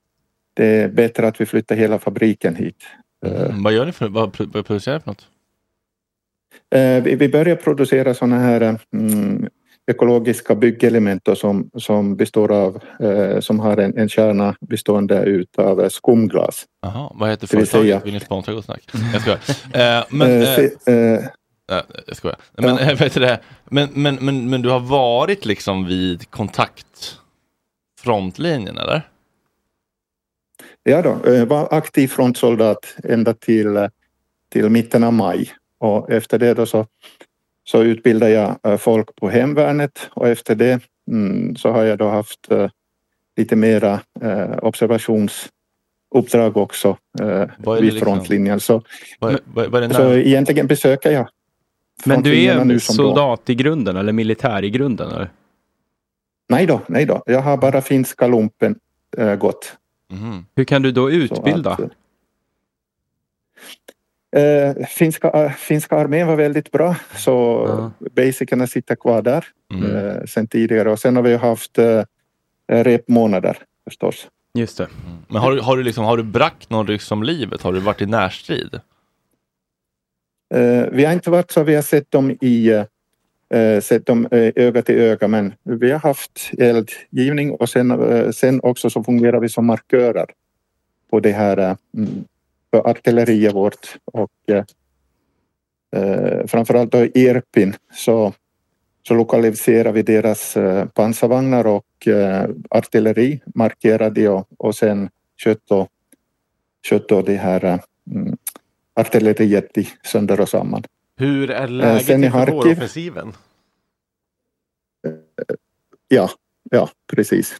det 0.54 0.66
är 0.66 0.88
bättre 0.88 1.26
att 1.28 1.40
vi 1.40 1.46
flyttar 1.46 1.76
hela 1.76 1.98
fabriken 1.98 2.54
hit. 2.56 2.76
Mm, 3.26 3.62
vad 3.62 3.72
gör 3.72 3.86
ni 3.86 3.92
för 3.92 4.08
vad, 4.08 4.32
pro- 4.32 4.46
vad 4.52 4.66
producerar 4.66 4.94
ni 4.96 5.00
för 5.00 5.10
något? 5.10 5.28
Vi 7.04 7.14
vi 7.14 7.28
börjar 7.28 7.56
producera 7.56 8.14
sådana 8.14 8.38
här 8.38 8.78
mm, 8.94 9.48
ekologiska 9.92 10.54
byggelement 10.54 11.28
som, 11.38 11.70
som 11.78 12.16
består 12.16 12.52
av, 12.52 12.80
eh, 13.00 13.40
som 13.40 13.60
har 13.60 13.76
en, 13.76 13.98
en 13.98 14.08
kärna 14.08 14.56
bestående 14.60 15.22
utav 15.24 15.80
eh, 15.80 15.88
skumglas. 15.88 16.64
Jaha, 16.82 17.10
vad 17.14 17.30
heter 17.30 17.46
företaget? 17.46 17.70
säga- 17.70 18.00
Vill 18.04 18.14
ni 18.14 18.20
sponsra 18.20 18.54
Gott 18.54 18.64
Snack? 18.64 18.82
Jag 19.12 19.20
skojar. 19.22 19.40
Eh, 19.98 20.04
men, 20.10 20.30
Eh, 20.42 20.58
eh, 20.58 20.64
eh, 20.86 21.20
jag 22.06 22.16
skojar. 22.16 22.36
Men, 22.58 22.76
Ja. 22.76 22.94
vet 22.98 23.14
det, 23.14 23.40
men, 23.64 23.88
men, 23.92 24.14
men, 24.20 24.50
men 24.50 24.62
du 24.62 24.68
har 24.68 24.80
varit 24.80 25.44
liksom 25.44 25.86
vid 25.86 26.30
kontaktfrontlinjen 26.30 28.78
eller? 28.78 29.08
Ja 30.82 31.02
då, 31.02 31.24
eh, 31.32 31.44
var 31.44 31.68
aktiv 31.74 32.08
frontsoldat 32.08 32.96
ända 33.04 33.34
till, 33.34 33.88
till 34.52 34.68
mitten 34.70 35.04
av 35.04 35.12
maj. 35.12 35.50
Och 35.78 36.10
efter 36.10 36.38
det 36.38 36.54
då 36.54 36.66
så, 36.66 36.86
så 37.64 37.82
utbildade 37.82 38.32
jag 38.32 38.56
eh, 38.62 38.76
folk 38.76 39.16
på 39.16 39.28
hemvärnet 39.28 40.08
och 40.10 40.28
efter 40.28 40.54
det 40.54 40.80
mm, 41.10 41.56
så 41.56 41.70
har 41.70 41.82
jag 41.82 41.98
då 41.98 42.08
haft 42.08 42.50
eh, 42.52 42.68
lite 43.36 43.56
mera 43.56 44.00
eh, 44.20 44.50
observationsuppdrag 44.62 46.56
också 46.56 46.96
Vad 47.58 47.80
vid 47.82 47.92
liksom? 47.92 48.06
frontlinjen. 48.06 48.60
Så, 48.60 48.82
Vad, 49.18 49.38
vad, 49.44 49.70
vad 49.70 49.82
är 49.84 49.88
det 49.88 49.94
så 49.94 50.12
egentligen 50.14 50.66
besöker 50.66 51.10
jag 51.10 51.28
Men 52.04 52.22
du 52.22 52.44
är 52.44 52.64
nu 52.64 52.80
som 52.80 52.96
då. 52.96 53.02
soldat 53.02 53.50
i 53.50 53.54
grunden 53.54 53.96
eller 53.96 54.12
militär 54.12 54.64
i 54.64 54.70
grunden? 54.70 55.10
Eller? 55.10 55.30
Nej 56.48 56.66
då, 56.66 56.80
nej 56.88 57.06
då. 57.06 57.22
Jag 57.26 57.40
har 57.40 57.56
bara 57.56 57.80
finska 57.80 58.26
lumpen 58.26 58.76
eh, 59.18 59.34
gått. 59.34 59.76
Hur 60.56 60.64
kan 60.64 60.82
du 60.82 60.92
då 60.92 61.10
utbilda? 61.10 61.70
att, 61.70 61.80
Eh, 64.36 64.86
finska, 64.86 65.30
eh, 65.30 65.52
finska 65.52 65.96
armén 65.96 66.26
var 66.26 66.36
väldigt 66.36 66.70
bra 66.70 66.96
så 67.16 67.90
basicerna 68.16 68.66
sitter 68.66 68.94
kvar 68.96 69.22
där 69.22 69.44
Mm. 69.74 69.96
eh, 69.96 70.24
sen 70.24 70.46
tidigare 70.46 70.90
och 70.90 70.98
sen 70.98 71.16
har 71.16 71.22
vi 71.22 71.36
haft 71.36 71.78
eh, 71.78 72.02
repmånader 72.68 73.56
förstås. 73.84 74.28
Just 74.54 74.78
det. 74.78 74.88
Men 75.28 75.42
har, 75.42 75.52
du- 75.52 75.60
har, 75.60 75.76
du 75.76 75.82
liksom, 75.82 76.04
har 76.04 76.16
du 76.16 76.22
bragt 76.22 76.70
någon 76.70 76.86
ryss 76.86 77.10
om 77.10 77.22
livet? 77.22 77.62
Har 77.62 77.72
du 77.72 77.80
varit 77.80 78.00
i 78.02 78.06
närstrid? 78.06 78.80
Eh, 80.54 80.84
vi 80.92 81.04
har 81.04 81.12
inte 81.12 81.30
varit 81.30 81.50
så 81.50 81.62
vi 81.62 81.74
har 81.74 81.82
sett 81.82 82.10
dem 82.10 82.30
i 82.40 82.68
eh, 83.54 83.80
sett 83.80 84.06
dem 84.06 84.28
eh, 84.30 84.52
öga 84.56 84.82
till 84.82 84.94
öga 84.98 85.28
men 85.28 85.52
vi 85.62 85.90
har 85.90 85.98
haft 85.98 86.50
eldgivning 86.58 87.50
och 87.50 87.68
sen, 87.68 87.90
eh, 87.90 88.30
sen 88.30 88.60
också 88.62 88.90
så 88.90 89.04
fungerar 89.04 89.40
vi 89.40 89.48
som 89.48 89.66
markörer 89.66 90.26
på 91.10 91.20
det 91.20 91.32
här 91.32 91.58
eh, 91.58 91.76
mm, 91.96 92.24
för 92.72 92.88
artilleriet 92.90 93.54
vårt 93.54 93.96
och 94.04 94.32
eh, 94.46 94.64
eh, 95.96 96.46
framförallt 96.46 96.92
då 96.92 97.04
i 97.04 97.10
Irpin 97.14 97.74
så, 97.94 98.32
så 99.08 99.14
lokaliserar 99.14 99.92
vi 99.92 100.02
deras 100.02 100.56
eh, 100.56 100.86
pansarvagnar 100.86 101.66
och 101.66 102.08
eh, 102.08 102.50
artilleri 102.70 103.40
markerade 103.54 104.28
och, 104.28 104.48
och 104.58 104.74
sen 104.74 105.10
kött 105.36 105.70
och, 105.70 105.88
kött 106.88 107.12
och 107.12 107.24
det 107.24 107.36
här 107.36 107.64
eh, 107.64 107.78
mm, 108.10 108.36
artilleriet 108.94 109.78
i 109.78 109.88
sönder 110.02 110.40
och 110.40 110.48
samman. 110.48 110.82
Hur 111.16 111.50
är 111.50 111.62
Eh, 111.62 111.70
läget 111.70 112.08
i 112.08 112.12
inför 112.12 112.52
våroffensiven? 112.52 113.32
Ja, 116.08 116.30
ja 116.70 116.90
precis. 117.06 117.56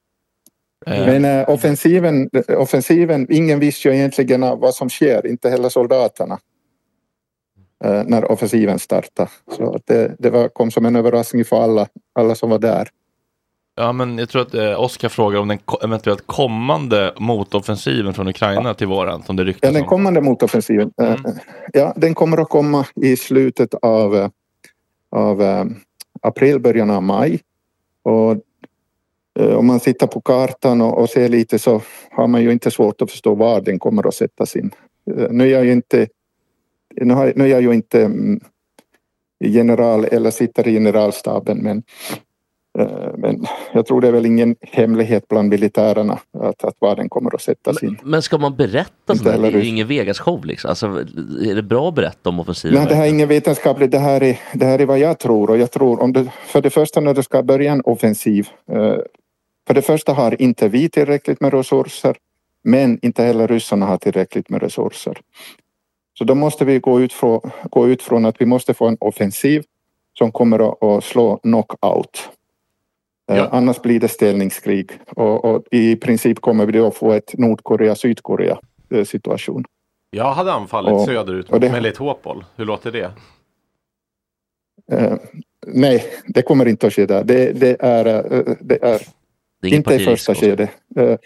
Eh. 0.87 1.07
Men 1.07 1.25
eh, 1.25 1.51
offensiven, 1.51 2.31
offensiven, 2.49 3.27
ingen 3.31 3.61
visste 3.61 3.89
ju 3.89 3.95
egentligen 3.95 4.41
vad 4.41 4.75
som 4.75 4.91
sker, 4.91 5.27
inte 5.27 5.51
heller 5.51 5.69
soldaterna. 5.69 6.39
Eh, 7.85 8.03
när 8.07 8.33
offensiven 8.33 8.79
startade. 8.79 9.31
Så 9.57 9.79
det, 9.85 10.17
det 10.19 10.31
var, 10.31 10.49
kom 10.49 10.71
som 10.71 10.87
en 10.87 10.97
överraskning 10.97 11.45
för 11.45 11.63
alla, 11.63 11.87
alla 12.15 12.35
som 12.35 12.51
var 12.51 12.59
där. 12.59 12.89
Ja, 13.75 13.93
men 13.93 14.19
jag 14.19 14.29
tror 14.29 14.43
att 14.43 14.55
eh, 14.55 14.81
Oskar 14.81 15.09
frågar 15.09 15.41
om 15.41 15.49
den 15.49 15.59
eventuellt 15.85 16.27
kommande 16.27 17.15
motoffensiven 17.19 18.15
från 18.15 18.29
Ukraina 18.29 18.75
till 18.75 18.87
våren, 18.87 19.23
som 19.23 19.37
det 19.37 19.55
Ja, 19.61 19.71
den 19.71 19.83
om. 19.83 19.89
kommande 19.89 20.21
motoffensiven, 20.21 20.93
eh, 21.03 21.17
ja, 21.73 21.93
den 21.97 22.15
kommer 22.15 22.39
att 22.39 22.49
komma 22.49 22.87
i 23.03 23.17
slutet 23.17 23.75
av, 23.75 24.31
av 25.11 25.43
eh, 25.43 25.65
april, 26.23 26.61
början 26.61 26.91
av 26.91 27.03
maj. 27.03 27.41
Och 28.03 28.37
om 29.41 29.67
man 29.67 29.81
tittar 29.81 30.07
på 30.07 30.21
kartan 30.21 30.81
och, 30.81 31.11
ser 31.11 31.29
lite 31.29 31.59
så 31.59 31.83
har 32.11 32.27
man 32.27 32.43
ju 32.43 32.53
inte 32.53 32.71
svårt 32.71 33.03
att 33.03 33.11
förstå 33.11 33.35
var 33.35 33.61
den 33.61 33.79
kommer 33.79 34.09
att 34.09 34.15
sättas 34.15 34.57
in. 34.57 34.71
Eh, 35.11 35.27
Nu 35.31 35.45
är 35.45 35.49
jag 35.49 35.65
ju 35.65 35.73
inte, 35.73 36.07
nu 37.01 37.15
har, 37.15 37.33
nu 37.37 37.45
är 37.45 37.49
jag 37.49 37.63
ju 37.63 37.73
inte 37.73 38.05
mm, 38.05 38.41
general 39.45 40.05
eller 40.05 40.31
sitter 40.31 40.69
i 40.69 40.73
generalstaben 40.73 41.59
men 41.59 41.83
eh, 42.79 43.17
men 43.17 43.47
jag 43.73 43.87
tror 43.87 44.01
det 44.01 44.09
är 44.09 44.13
väl 44.13 44.27
ingen 44.27 44.57
hemlighet 44.61 45.29
bland 45.29 45.49
militärerna 45.49 46.19
att, 46.39 46.65
att 46.65 46.75
var 46.79 46.97
den 46.97 47.09
kommer 47.09 47.35
att 47.35 47.43
sättas 47.43 47.83
in. 47.83 47.99
Men 48.03 48.23
ska 48.23 48.39
man 48.39 48.57
berätta 48.57 49.17
sådär? 49.17 49.39
Det 49.39 49.49
är 49.49 49.53
ju 49.53 49.69
ingen 49.69 49.89
Vegas-show 49.89 50.45
liksom. 50.45 50.69
Alltså, 50.69 50.87
är 51.45 51.55
det 51.55 51.63
bra 51.63 51.89
att 51.89 51.95
berätta 51.95 52.29
om 52.29 52.41
offensiven? 52.41 52.79
Nej, 52.79 52.87
det 52.89 52.95
här 52.95 53.05
är 53.05 53.09
ingen 53.09 53.29
vetenskapligt. 53.29 53.91
Det 53.91 53.99
här 53.99 54.23
är, 54.23 54.41
det 54.55 54.67
här 54.67 54.79
är 54.79 54.87
vad 54.87 54.99
jag 54.99 55.19
tror. 55.19 55.51
Och 55.51 55.59
jag 55.59 55.71
tror 55.71 56.03
om 56.03 56.13
det, 56.13 56.33
för 56.47 56.61
det 56.63 56.71
första 56.71 57.01
när 57.01 57.15
det 57.15 57.23
ska 57.23 57.43
börja 57.43 57.73
en 57.73 57.81
offensiv. 57.81 58.49
För 59.67 59.75
det 59.75 59.83
första 59.83 60.13
har 60.13 60.43
inte 60.43 60.69
vi 60.69 60.89
tillräckligt 60.89 61.41
med 61.41 61.55
resurser. 61.55 62.17
Men 62.65 62.99
inte 63.03 63.23
heller 63.25 63.49
ryssarna 63.49 63.87
har 63.87 63.97
tillräckligt 63.99 64.49
med 64.51 64.63
resurser. 64.63 65.21
Så 66.19 66.25
då 66.25 66.35
måste 66.35 66.65
vi 66.65 66.79
gå 66.79 67.01
ut 67.01 67.13
från, 67.13 67.41
gå 67.71 67.89
ut 67.89 68.03
från 68.03 68.25
att 68.25 68.41
vi 68.41 68.47
måste 68.47 68.75
få 68.75 68.87
en 68.87 68.97
offensiv 69.01 69.65
som 70.19 70.33
kommer 70.33 70.97
att, 70.99 71.05
slå 71.05 71.37
knockout. 71.37 72.29
Eh, 73.33 73.49
Annars 73.55 73.83
blir 73.83 74.01
det 74.01 74.09
ställningskrig 74.09 74.91
och, 75.17 75.45
och 75.45 75.65
i 75.71 75.97
princip 75.97 76.41
kommer 76.41 76.67
vi 76.67 76.73
då 76.73 76.91
få 76.91 77.13
ett 77.13 77.35
Nordkorea-Sydkorea 77.35 78.59
eh, 78.91 79.05
situation. 79.05 79.65
Jag 80.11 80.33
hade 80.33 80.53
anfallit 80.53 80.93
Och- 80.93 81.05
söderut 81.05 81.51
mot 81.51 81.61
det- 81.61 81.73
Melitopol. 81.73 82.45
Hur 82.57 82.65
låter 82.65 82.93
det? 82.93 83.11
Eh, 84.93 85.15
nej, 85.67 86.05
det 86.27 86.43
kommer 86.43 86.69
inte 86.69 86.87
att 86.87 86.93
ske 86.93 87.07
där. 87.07 87.25
Det, 87.25 87.53
det 87.53 87.77
är, 87.81 88.05
det 88.61 88.83
är 88.83 89.03
inte 89.63 89.95
i 89.95 89.99
första 90.05 90.35
skedet. 90.35 90.71
Eh, 90.97 91.17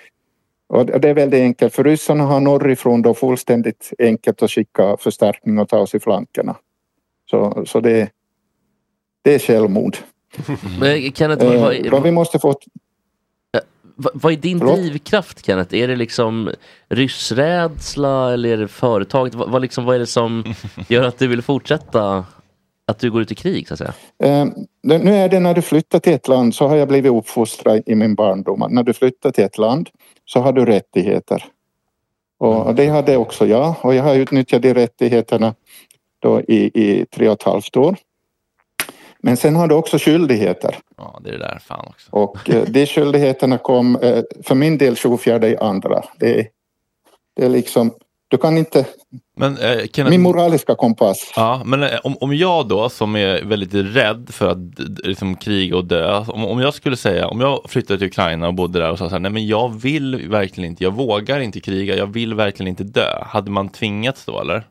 Och 0.68 0.86
det 0.86 1.08
är 1.08 1.14
väldigt 1.14 1.40
enkelt, 1.40 1.74
för 1.74 1.84
ryssarna 1.84 2.24
har 2.24 2.40
norrifrån 2.40 3.02
då 3.02 3.14
fullständigt 3.14 3.92
enkelt 3.98 4.42
att 4.42 4.50
skicka 4.50 4.96
förstärkning 4.96 5.58
och 5.58 5.68
ta 5.68 5.86
i 5.94 6.00
flankerna. 6.00 6.56
Så, 7.30 7.64
så 7.66 7.80
det, 7.80 8.10
det 9.24 9.34
är 9.34 9.38
självmord. 9.38 9.96
Men 10.80 11.12
Kenneth, 11.12 11.44
vad, 11.44 11.54
Eh, 11.54 11.60
vad, 11.62 11.86
vad 11.86 12.02
vi 12.02 12.10
måste 12.10 12.38
få... 12.38 12.54
vad, 13.96 14.12
vad 14.14 14.32
är 14.32 14.36
din 14.36 14.58
Förlåt? 14.58 14.76
drivkraft 14.76 15.46
Kenneth? 15.46 15.74
Är 15.74 15.88
det 15.88 15.96
liksom 15.96 16.50
ryssrädsla 16.88 18.32
eller 18.32 18.48
är 18.48 18.56
det 18.56 18.68
företaget? 18.68 19.34
Vad, 19.34 19.50
vad, 19.50 19.62
liksom, 19.62 19.84
vad 19.84 19.94
är 19.94 19.98
det 19.98 20.06
som 20.06 20.44
gör 20.88 21.02
att 21.04 21.18
du 21.18 21.26
vill 21.26 21.42
fortsätta? 21.42 22.24
Att 22.86 22.98
du 22.98 23.10
går 23.10 23.22
ut 23.22 23.32
i 23.32 23.34
krig 23.34 23.68
så 23.68 23.74
att 23.74 23.78
säga? 23.78 23.94
Eh, 24.22 24.46
nu 24.82 25.14
är 25.14 25.28
det 25.28 25.40
när 25.40 25.54
du 25.54 25.62
flyttar 25.62 25.98
till 25.98 26.12
ett 26.12 26.28
land 26.28 26.54
så 26.54 26.66
har 26.68 26.76
jag 26.76 26.88
blivit 26.88 27.12
uppfostrad 27.12 27.82
i 27.86 27.94
min 27.94 28.14
barndom. 28.14 28.66
När 28.70 28.82
du 28.82 28.92
flyttar 28.92 29.30
till 29.30 29.44
ett 29.44 29.58
land 29.58 29.88
så 30.24 30.40
har 30.40 30.52
du 30.52 30.64
rättigheter. 30.64 31.44
Och 32.38 32.74
det 32.74 32.86
hade 32.86 33.16
också 33.16 33.46
jag 33.46 33.74
och 33.80 33.94
jag 33.94 34.02
har 34.02 34.14
utnyttjat 34.14 34.62
de 34.62 34.74
rättigheterna 34.74 35.54
då 36.18 36.40
i, 36.40 36.70
i 36.74 37.06
tre 37.06 37.28
och 37.28 37.34
ett 37.34 37.42
halvt 37.42 37.76
år. 37.76 37.96
Men 39.18 39.36
sen 39.36 39.56
har 39.56 39.68
du 39.68 39.74
också 39.74 39.98
skyldigheter. 39.98 40.78
Ja, 40.96 41.20
det 41.24 41.28
är 41.28 41.32
det 41.32 41.38
där 41.38 41.58
fan 41.58 41.86
också. 41.88 42.08
Och 42.12 42.50
eh, 42.50 42.64
de 42.68 42.86
skyldigheterna 42.86 43.58
kom 43.58 43.96
eh, 43.96 44.22
för 44.42 44.54
min 44.54 44.78
del 44.78 44.96
24 44.96 45.48
i 45.48 45.56
andra. 45.56 46.04
Det, 46.18 46.48
det 47.36 47.44
är 47.44 47.48
liksom, 47.48 47.90
du 48.36 48.40
kan 48.40 48.58
inte... 48.58 48.86
Men, 49.36 49.58
eh, 49.58 49.86
Kenneth, 49.92 50.10
Min 50.10 50.22
moraliska 50.22 50.74
kompass. 50.74 51.32
Ja, 51.36 51.62
men 51.64 51.82
eh, 51.82 51.98
om, 52.04 52.16
om 52.20 52.36
jag 52.36 52.68
då 52.68 52.88
som 52.88 53.16
är 53.16 53.44
väldigt 53.44 53.74
rädd 53.74 54.28
för 54.32 54.48
att 54.48 54.58
liksom, 55.04 55.36
kriga 55.36 55.76
och 55.76 55.84
dö, 55.84 56.24
om, 56.28 56.44
om 56.44 56.60
jag 56.60 56.74
skulle 56.74 56.96
säga, 56.96 57.28
om 57.28 57.40
jag 57.40 57.70
flyttade 57.70 57.98
till 57.98 58.06
Ukraina 58.06 58.48
och 58.48 58.54
bodde 58.54 58.78
där 58.78 58.90
och 58.90 58.98
sa 58.98 59.08
så 59.08 59.14
här, 59.14 59.20
nej 59.20 59.30
men 59.30 59.46
jag 59.46 59.80
vill 59.80 60.28
verkligen 60.28 60.70
inte, 60.70 60.84
jag 60.84 60.90
vågar 60.90 61.40
inte 61.40 61.60
kriga, 61.60 61.96
jag 61.96 62.06
vill 62.06 62.34
verkligen 62.34 62.68
inte 62.68 62.84
dö. 62.84 63.22
Hade 63.22 63.50
man 63.50 63.68
tvingats 63.68 64.24
då 64.24 64.40
eller? 64.40 64.66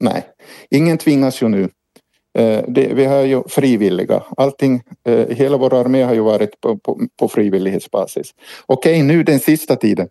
Nej, 0.00 0.26
ingen 0.70 0.98
tvingas 0.98 1.42
ju 1.42 1.48
nu. 1.48 1.68
Eh, 2.38 2.64
det, 2.68 2.94
vi 2.94 3.04
har 3.04 3.20
ju 3.20 3.42
frivilliga. 3.48 4.22
Allting, 4.36 4.82
eh, 5.04 5.28
hela 5.28 5.56
vår 5.56 5.74
armé 5.74 6.02
har 6.02 6.14
ju 6.14 6.20
varit 6.20 6.60
på, 6.60 6.76
på, 6.78 7.00
på 7.20 7.28
frivillighetsbasis. 7.28 8.34
Okej, 8.66 9.02
nu 9.02 9.22
den 9.22 9.40
sista 9.40 9.76
tiden 9.76 10.08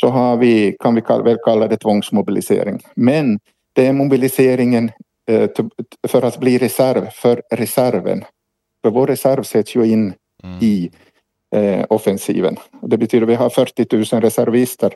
så 0.00 0.08
har 0.08 0.36
vi, 0.36 0.76
kan 0.80 0.94
vi 0.94 1.02
väl 1.24 1.38
kalla 1.44 1.68
det 1.68 1.76
tvångsmobilisering. 1.76 2.80
Men 2.94 3.38
det 3.72 3.86
är 3.86 3.92
mobiliseringen 3.92 4.90
eh, 5.30 5.50
för 6.08 6.22
att 6.22 6.38
bli 6.38 6.58
reserv 6.58 7.06
för 7.10 7.42
reserven. 7.50 8.24
För 8.82 8.90
vår 8.90 9.06
reserv 9.06 9.42
sätts 9.42 9.76
ju 9.76 9.86
in 9.86 10.14
i 10.60 10.90
eh, 11.56 11.84
offensiven. 11.88 12.56
Det 12.82 12.98
betyder 12.98 13.22
att 13.26 13.30
vi 13.30 13.34
har 13.34 13.50
40 13.50 14.14
000 14.14 14.22
reservister 14.22 14.94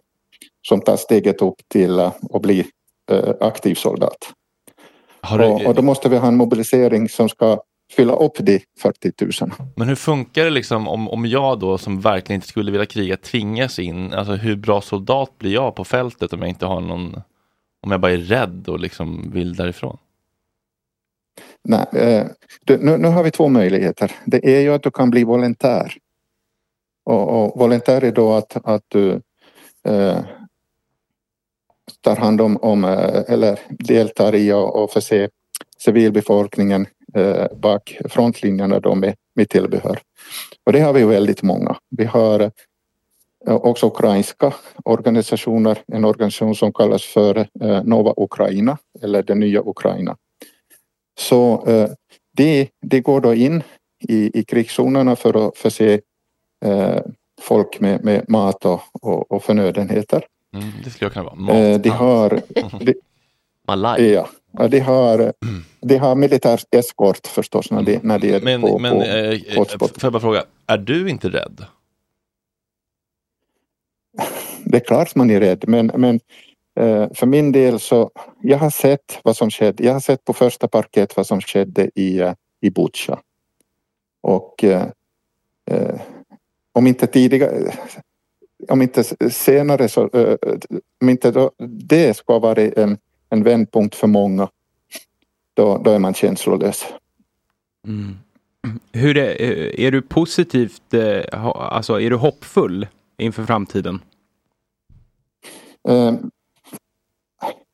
som 0.68 0.80
tar 0.80 0.96
steget 0.96 1.42
upp 1.42 1.54
till 1.68 2.00
att 2.00 2.42
bli 2.42 2.66
eh, 3.10 3.34
aktiv 3.40 3.74
soldat. 3.74 4.16
du- 5.38 5.44
och, 5.44 5.66
och 5.66 5.74
då 5.74 5.82
måste 5.82 6.08
vi 6.08 6.16
ha 6.16 6.28
en 6.28 6.36
mobilisering 6.36 7.08
som 7.08 7.28
ska 7.28 7.60
fylla 7.92 8.12
upp 8.12 8.36
de 8.38 8.60
40 8.78 9.12
000. 9.40 9.50
Men 9.76 9.88
hur 9.88 9.94
funkar 9.94 10.44
det 10.44 10.50
liksom 10.50 10.88
om, 10.88 11.08
om 11.08 11.26
jag 11.26 11.58
då 11.58 11.78
som 11.78 12.00
verkligen 12.00 12.36
inte 12.36 12.48
skulle 12.48 12.72
vilja 12.72 12.86
kriga 12.86 13.16
tvingas 13.16 13.78
in, 13.78 14.12
alltså 14.12 14.32
hur 14.32 14.56
bra 14.56 14.80
soldat 14.80 15.38
blir 15.38 15.52
jag 15.52 15.74
på 15.74 15.84
fältet 15.84 16.32
om 16.32 16.40
jag 16.40 16.48
inte 16.48 16.66
har 16.66 16.80
någon, 16.80 17.20
om 17.82 17.90
jag 17.90 18.00
bara 18.00 18.12
är 18.12 18.16
rädd 18.16 18.68
och 18.68 18.80
liksom 18.80 19.30
vill 19.30 19.56
därifrån? 19.56 19.98
Nej, 21.68 21.86
eh, 21.92 22.26
du, 22.64 22.78
nu, 22.78 22.96
nu 22.96 23.08
har 23.08 23.22
vi 23.22 23.30
två 23.30 23.48
möjligheter. 23.48 24.12
Det 24.24 24.56
är 24.56 24.60
ju 24.60 24.74
att 24.74 24.82
du 24.82 24.90
kan 24.90 25.10
bli 25.10 25.24
volontär. 25.24 25.96
Och, 27.04 27.28
och 27.28 27.58
volontär 27.58 28.04
är 28.04 28.12
då 28.12 28.32
att, 28.32 28.56
att 28.64 28.82
du 28.88 29.20
eh, 29.84 30.18
tar 32.00 32.16
hand 32.16 32.40
om, 32.40 32.56
om 32.56 32.84
eh, 32.84 33.22
eller 33.28 33.58
deltar 33.68 34.34
i 34.34 34.52
och, 34.52 34.82
och 34.82 34.90
förse 34.90 35.28
civilbefolkningen 35.78 36.86
bak 37.56 37.98
frontlinjerna 38.08 38.80
då 38.80 38.94
med, 38.94 39.14
med 39.34 39.48
tillbehör. 39.48 40.00
Och 40.66 40.72
det 40.72 40.80
har 40.80 40.92
vi 40.92 41.04
väldigt 41.04 41.42
många. 41.42 41.76
Vi 41.90 42.04
har 42.04 42.40
eh, 43.46 43.54
också 43.54 43.86
ukrainska 43.86 44.54
organisationer, 44.84 45.78
en 45.86 46.04
organisation 46.04 46.54
som 46.54 46.72
kallas 46.72 47.02
för 47.04 47.36
eh, 47.60 47.82
Nova 47.84 48.14
Ukraina 48.16 48.78
eller 49.02 49.22
det 49.22 49.34
nya 49.34 49.60
Ukraina. 49.60 50.16
Så 51.18 51.66
eh, 51.66 51.90
de, 52.36 52.68
de 52.80 53.00
går 53.00 53.20
då 53.20 53.34
in 53.34 53.62
i, 54.08 54.40
i 54.40 54.44
krigszonerna 54.44 55.16
för 55.16 55.48
att 55.48 55.58
förse 55.58 56.00
eh, 56.64 57.00
folk 57.40 57.80
med, 57.80 58.04
med 58.04 58.24
mat 58.28 58.64
och, 58.64 58.80
och, 59.02 59.32
och 59.32 59.44
förnödenheter. 59.44 60.26
Mm, 60.54 60.68
det 60.84 60.90
skulle 60.90 61.06
jag 61.06 61.12
kunna 61.12 61.24
vara. 61.24 61.34
Mat. 61.34 61.54
Eh, 61.54 61.80
de 61.80 61.88
har, 61.88 62.40
de, 62.80 62.94
Malaj. 63.66 64.12
ja, 64.12 64.28
ja, 64.58 64.68
de 64.68 64.80
har, 64.80 65.32
de 65.80 65.96
har 65.96 66.14
militär 66.14 66.60
eskort 66.70 67.26
förstås 67.26 67.70
när 67.70 67.82
de, 67.82 68.00
när 68.02 68.18
de 68.18 68.34
är 68.34 68.40
Men, 68.40 68.60
på, 68.60 68.78
men 68.78 68.92
på 68.92 69.02
eh, 69.02 69.30
eh, 69.30 69.58
hotspot. 69.58 70.00
får 70.00 70.06
jag 70.06 70.12
bara 70.12 70.20
fråga, 70.20 70.44
är 70.66 70.78
du 70.78 71.10
inte 71.10 71.28
rädd? 71.28 71.64
Det 74.64 74.76
är 74.76 74.80
klart 74.80 75.14
man 75.14 75.30
är 75.30 75.40
rädd 75.40 75.64
men, 75.68 75.86
men 75.86 76.20
eh, 76.80 77.08
för 77.14 77.26
min 77.26 77.52
del 77.52 77.80
så 77.80 78.10
jag 78.42 78.58
har 78.58 78.70
sett 78.70 79.20
vad 79.24 79.36
som 79.36 79.50
skedde. 79.50 79.84
Jag 79.84 79.92
har 79.92 80.00
sett 80.00 80.24
på 80.24 80.32
första 80.32 80.68
parkett 80.68 81.16
vad 81.16 81.26
som 81.26 81.40
skedde 81.40 81.90
i, 81.94 82.20
eh, 82.20 82.34
i 82.60 82.70
Butja. 82.70 83.18
Och 84.22 84.64
eh, 84.64 84.86
om 86.72 86.86
inte 86.86 87.06
tidigare 87.06 87.72
om 88.68 88.82
inte 88.82 89.04
senare 89.30 89.88
så 89.88 90.10
om 91.00 91.08
inte 91.08 91.30
då, 91.30 91.50
det 91.58 92.16
ska 92.16 92.38
vara 92.38 92.62
en, 92.62 92.98
en 93.28 93.42
vändpunkt 93.42 93.94
för 93.94 94.06
många 94.06 94.48
då, 95.54 95.78
då 95.78 95.90
är 95.90 95.98
man 95.98 96.14
känslolös. 96.14 96.84
Hur 98.92 99.16
är, 99.16 99.40
är 99.80 99.90
du 99.90 100.02
positivt, 100.02 100.94
eh, 100.94 101.44
alltså 101.44 102.00
är 102.00 102.10
du 102.10 102.16
hoppfull 102.16 102.86
inför 103.18 103.44
framtiden? 103.44 104.00
Eh, 105.88 106.14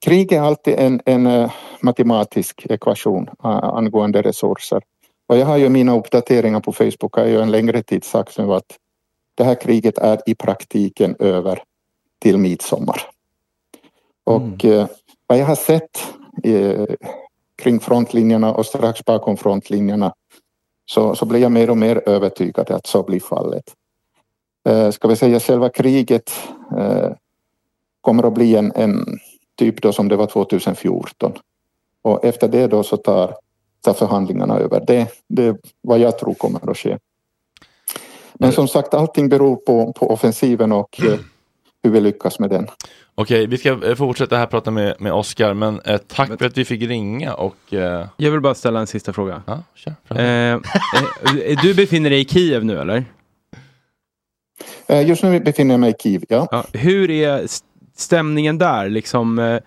krig 0.05 0.33
är 0.33 0.41
alltid 0.41 0.75
en, 0.79 1.01
en 1.05 1.27
eh, 1.27 1.53
matematisk 1.81 2.67
ekvation 2.71 3.29
angående 3.39 4.23
resurser. 4.23 4.83
Och 5.27 5.37
jag 5.37 5.47
har 5.47 5.57
ju 5.57 5.69
mina 5.69 5.97
uppdateringar 5.97 6.61
på 6.61 6.73
Facebook 6.73 7.17
har 7.17 7.27
ju 7.27 7.41
en 7.41 7.51
längre 7.51 7.83
tid 7.83 8.05
sagt 8.05 8.39
nu 8.39 8.55
att 8.55 8.77
det 9.35 9.45
här 9.45 9.55
kriget 9.55 9.99
är 9.99 10.19
i 10.27 10.35
praktiken 10.35 11.17
över 11.19 11.63
till 12.19 12.39
midsommar. 12.39 13.01
Och 14.25 14.65
eh, 14.65 14.89
vad 15.31 15.39
jag 15.39 15.47
har 15.47 15.55
sett 15.55 16.15
eh, 16.43 16.87
kring 17.63 17.81
frontlinjerna 17.81 18.55
och 18.55 18.67
strax 18.67 19.05
bakom 19.05 19.37
frontlinjerna 19.37 20.15
så, 20.87 21.15
så 21.15 21.27
blir 21.27 21.41
jag 21.41 21.53
mer 21.53 21.71
och 21.71 21.79
mer 21.79 22.03
övertygad 22.09 22.71
att 22.71 22.87
så 22.87 23.03
blir 23.03 23.21
fallet. 23.21 23.65
Eh, 24.69 24.91
ska 24.91 25.09
vi 25.09 25.17
säga 25.17 25.41
själva 25.41 25.69
kriget 25.69 26.33
eh, 26.79 27.11
kommer 28.01 28.27
att 28.27 28.35
bli 28.35 28.57
en, 28.57 28.73
en 28.75 29.19
typ 29.59 29.83
då 29.83 29.93
som 29.93 30.09
det 30.09 30.17
var 30.17 30.27
2014. 30.27 31.33
Och 32.03 32.25
efter 32.25 32.49
det 32.49 32.67
då 32.67 32.83
så 32.83 32.97
tar, 32.97 33.35
tar 33.81 33.93
förhandlingarna 33.93 34.59
över. 34.59 34.85
Det, 34.87 35.09
det 35.29 35.45
är 35.45 35.59
vad 35.81 35.99
jag 35.99 36.19
tror 36.19 36.35
kommer 36.35 36.71
att 36.71 36.79
ske. 36.79 36.99
Men 38.35 38.53
som 38.53 38.69
sagt, 38.69 38.95
allting 38.95 39.29
beror 39.29 39.57
på, 39.57 39.93
på 39.93 40.11
offensiven 40.11 40.73
och 40.73 41.01
eh, 41.05 41.19
hur 41.83 41.91
vi 41.91 42.01
lyckas 42.01 42.39
med 42.39 42.51
den. 42.51 42.67
Okej, 43.15 43.47
vi 43.47 43.59
ska 43.59 43.89
eh, 43.89 43.95
fortsätta 43.95 44.37
här 44.37 44.47
prata 44.47 44.71
med, 44.71 44.95
med 44.99 45.13
Oskar, 45.13 45.55
men 45.55 45.81
eh, 45.81 45.99
tack 45.99 46.39
för 46.39 46.45
att 46.47 46.59
vi 46.59 46.65
fick 46.65 46.83
ringa 46.83 47.35
och... 47.35 47.75
Eh... 47.75 48.07
Jag 48.17 48.31
vill 48.31 48.41
bara 48.41 48.55
ställa 48.55 48.81
en 48.81 48.87
sista 48.87 49.13
fråga. 49.13 49.43
Ja, 49.47 49.63
kör. 49.75 49.95
Eh, 50.21 50.53
eh, 50.55 51.59
du 51.63 51.75
befinner 51.75 52.11
dig 52.11 52.21
i 52.21 52.25
Kiev 52.25 52.65
nu 52.65 52.81
eller? 52.81 53.05
Eh, 54.87 55.09
Just 55.09 55.23
nu 55.23 55.41
befinner 55.41 55.73
jag 55.75 55.81
mig 55.81 55.91
i 55.91 56.03
Kiev, 56.03 56.23
ja. 56.29 56.65
hur 56.73 57.11
är 57.11 57.45
st- 57.45 57.67
stämningen 57.97 58.59
där? 58.59 58.89
Liksom, 58.89 59.39
eh, 59.39 59.59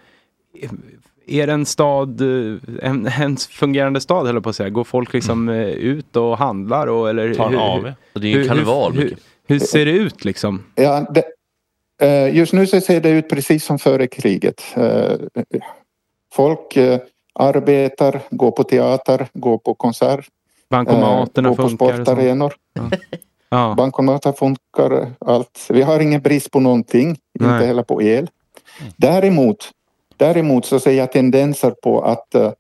är 1.28 1.48
det 1.48 1.54
en 1.54 1.66
stad, 1.66 2.22
en, 2.82 3.08
en 3.22 3.38
fungerande 3.38 4.02
stad 4.02 4.26
höll 4.26 4.36
jag 4.36 4.44
på 4.44 4.50
att 4.50 4.56
säga? 4.56 4.70
Går 4.70 4.84
folk 4.84 5.14
liksom 5.14 5.50
eh, 5.50 5.68
ut 5.68 6.16
och 6.16 6.38
handlar? 6.38 6.88
Och, 6.88 7.10
eller, 7.10 7.34
Tar 7.34 7.52
en 7.52 7.58
AW. 7.60 7.94
Och 8.14 8.22
det 8.22 8.28
är 8.28 8.32
ju 8.32 8.38
hur, 8.38 8.48
karneval 8.48 8.94
hur, 8.94 9.02
hur, 9.02 9.18
hur 9.48 9.60
ser 9.60 9.86
det 9.86 9.92
ut 9.92 10.26
liksom? 10.26 10.64
Ja, 10.76 11.08
det, 11.14 11.24
just 12.32 12.54
nu 12.54 12.68
så 12.68 12.82
ser 12.82 13.02
det 13.02 13.10
ut 13.10 13.30
precis 13.30 13.66
som 13.66 13.80
före 13.80 14.08
kriget. 14.08 14.62
Eh, 14.76 15.18
folk 16.34 16.78
eh, 16.78 17.00
arbetar, 17.34 18.22
går 18.30 18.52
på 18.52 18.64
teater, 18.64 19.28
går 19.34 19.58
på 19.58 19.74
konsert. 19.74 20.26
Bankomaterna 20.70 21.50
går 21.50 21.56
på 21.56 21.70
funkar 21.70 21.88
sportarenor. 21.88 22.54
Ja. 23.50 23.74
Bankomater 23.78 24.32
funkar, 24.32 25.12
allt. 25.20 25.68
Vi 25.70 25.82
har 25.82 26.00
ingen 26.00 26.22
brist 26.22 26.52
på 26.52 26.60
någonting, 26.60 27.10
inte 27.10 27.52
Nej. 27.52 27.68
heller 27.68 27.84
på 27.84 28.02
el. 28.02 28.30
Däremot, 28.98 29.72
däremot 30.18 30.66
så 30.66 30.80
ser 30.80 30.92
jag 30.92 31.12
tendenser 31.12 31.72
på 31.84 32.02
att 32.02 32.36
eh, 32.36 32.52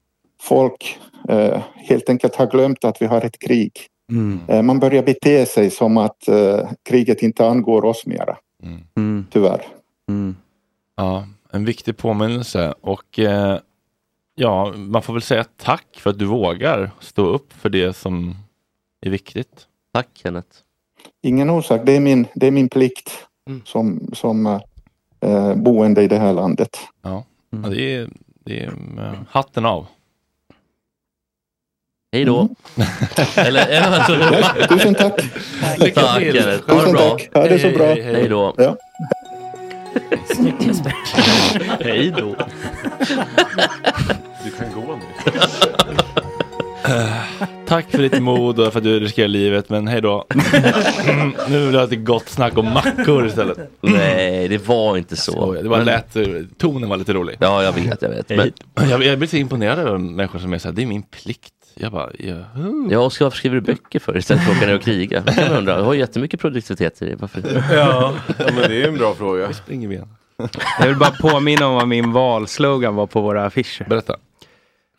folk 0.41 0.99
eh, 1.29 1.61
helt 1.75 2.09
enkelt 2.09 2.35
har 2.35 2.47
glömt 2.47 2.85
att 2.85 3.01
vi 3.01 3.05
har 3.05 3.21
ett 3.25 3.39
krig. 3.39 3.71
Mm. 4.11 4.39
Eh, 4.47 4.61
Man 4.61 4.79
börjar 4.79 5.03
bete 5.03 5.45
sig 5.45 5.69
som 5.69 5.97
att 5.97 6.27
eh, 6.27 6.69
kriget 6.89 7.23
inte 7.23 7.47
angår 7.47 7.85
oss 7.85 8.05
mera. 8.05 8.37
Mm. 8.95 9.25
Tyvärr. 9.31 9.65
Ja, 10.95 11.27
en 11.51 11.65
viktig 11.65 11.97
påminnelse 11.97 12.73
och 12.81 13.19
eh, 13.19 13.59
ja, 14.35 14.73
man 14.75 15.01
får 15.01 15.13
väl 15.13 15.21
säga 15.21 15.45
tack 15.57 15.87
för 15.99 16.09
att 16.09 16.19
du 16.19 16.25
vågar 16.25 16.91
stå 16.99 17.25
upp 17.25 17.53
för 17.53 17.69
det 17.69 17.93
som 17.93 18.35
är 19.01 19.09
viktigt. 19.09 19.67
Tack 19.93 20.07
Kenneth. 20.13 20.57
Ingen 21.21 21.49
orsak, 21.49 21.81
det 21.85 21.95
är 21.95 21.99
min, 21.99 22.27
det 22.35 22.47
är 22.47 22.51
min 22.51 22.69
plikt 22.69 23.11
som, 23.63 24.09
som 24.13 24.59
eh, 25.19 25.55
boende 25.55 26.03
i 26.03 26.07
det 26.07 26.17
här 26.17 26.33
landet. 26.33 26.77
Ja, 27.01 27.23
ja 27.49 27.69
det 27.69 27.95
är, 27.95 28.09
det 28.45 28.63
är 28.63 28.67
eh, 28.97 29.13
hatten 29.29 29.65
av. 29.65 29.87
Hej 32.13 32.25
då. 32.25 32.49
Eller, 33.35 33.71
ja, 33.73 33.81
alltså, 33.81 34.13
Ja, 34.13 34.67
tusen 34.67 34.95
tack. 34.95 35.21
Lycka 35.79 36.01
tack 36.01 36.19
till. 36.19 36.41
Ha 36.43 36.51
det 36.51 36.59
Tusen 36.59 36.91
bra. 36.91 37.09
tack. 37.09 37.29
Ha 37.33 37.47
det 37.47 37.59
så 37.59 37.69
bra. 37.69 37.85
Hej 37.85 38.27
då. 38.29 38.53
Ja. 38.57 38.75
Snyggt 40.35 40.65
Jesper. 40.65 40.93
Hej 41.83 42.13
då. 42.17 42.35
Du 44.43 44.51
kan 44.51 44.71
gå 44.75 44.95
nu. 44.95 45.01
Tack 47.67 47.91
för 47.91 47.97
ditt 47.97 48.19
mod 48.21 48.59
och 48.59 48.71
för 48.73 48.79
att 48.79 48.83
du 48.83 48.99
riskerar 48.99 49.27
livet, 49.27 49.69
men 49.69 49.87
hej 49.87 50.01
då. 50.01 50.25
nu 51.49 51.65
vill 51.65 51.73
jag 51.73 51.81
ha 51.81 51.93
ett 51.93 52.05
gott 52.05 52.29
snack 52.29 52.57
om 52.57 52.65
mackor 52.73 53.27
istället. 53.27 53.57
Nej, 53.81 54.47
det 54.47 54.67
var 54.67 54.97
inte 54.97 55.15
så. 55.15 55.51
Det 55.53 55.69
var 55.69 55.81
lätt, 55.81 56.17
tonen 56.57 56.89
var 56.89 56.97
lite 56.97 57.13
rolig. 57.13 57.35
Ja, 57.39 57.63
jag 57.63 57.73
vet, 57.73 58.01
jag 58.01 58.09
vet. 58.09 58.29
Men, 58.29 58.51
Jag, 58.89 59.03
jag 59.03 59.17
blir 59.19 59.29
så 59.29 59.35
imponerad 59.37 59.79
över 59.79 59.97
människor 59.97 60.39
som 60.39 60.53
är 60.53 60.57
så 60.57 60.67
här, 60.67 60.75
det 60.75 60.81
är 60.81 60.85
min 60.85 61.03
plikt. 61.03 61.53
Jag 61.75 61.91
bara, 61.91 62.09
ja. 62.19 62.35
ja, 62.89 62.99
Oskar, 62.99 63.25
varför 63.25 63.37
skriver 63.37 63.55
du 63.55 63.61
böcker 63.61 63.99
för 63.99 64.17
istället 64.17 64.43
för 64.43 64.51
att 64.51 64.57
åka 64.57 64.67
ner 64.67 64.75
och 64.75 64.81
kriga? 64.81 65.21
Det 65.21 65.33
kan 65.33 65.47
man 65.47 65.57
undra. 65.57 65.77
Du 65.77 65.83
har 65.83 65.93
jättemycket 65.93 66.39
produktivitet 66.39 67.01
i 67.01 67.05
det. 67.05 67.15
Varför? 67.15 67.41
Ja, 67.71 68.13
ja, 68.37 68.45
men 68.55 68.69
det 68.69 68.83
är 68.83 68.87
en 68.87 68.97
bra 68.97 69.13
fråga. 69.13 69.47
Vi 69.47 69.53
springer 69.53 69.91
igen. 69.91 70.07
Jag 70.79 70.87
vill 70.87 70.97
bara 70.97 71.11
påminna 71.11 71.67
om 71.67 71.75
vad 71.75 71.87
min 71.87 72.11
valslogan 72.11 72.95
var 72.95 73.07
på 73.07 73.21
våra 73.21 73.45
affischer. 73.45 73.85
Berätta. 73.89 74.15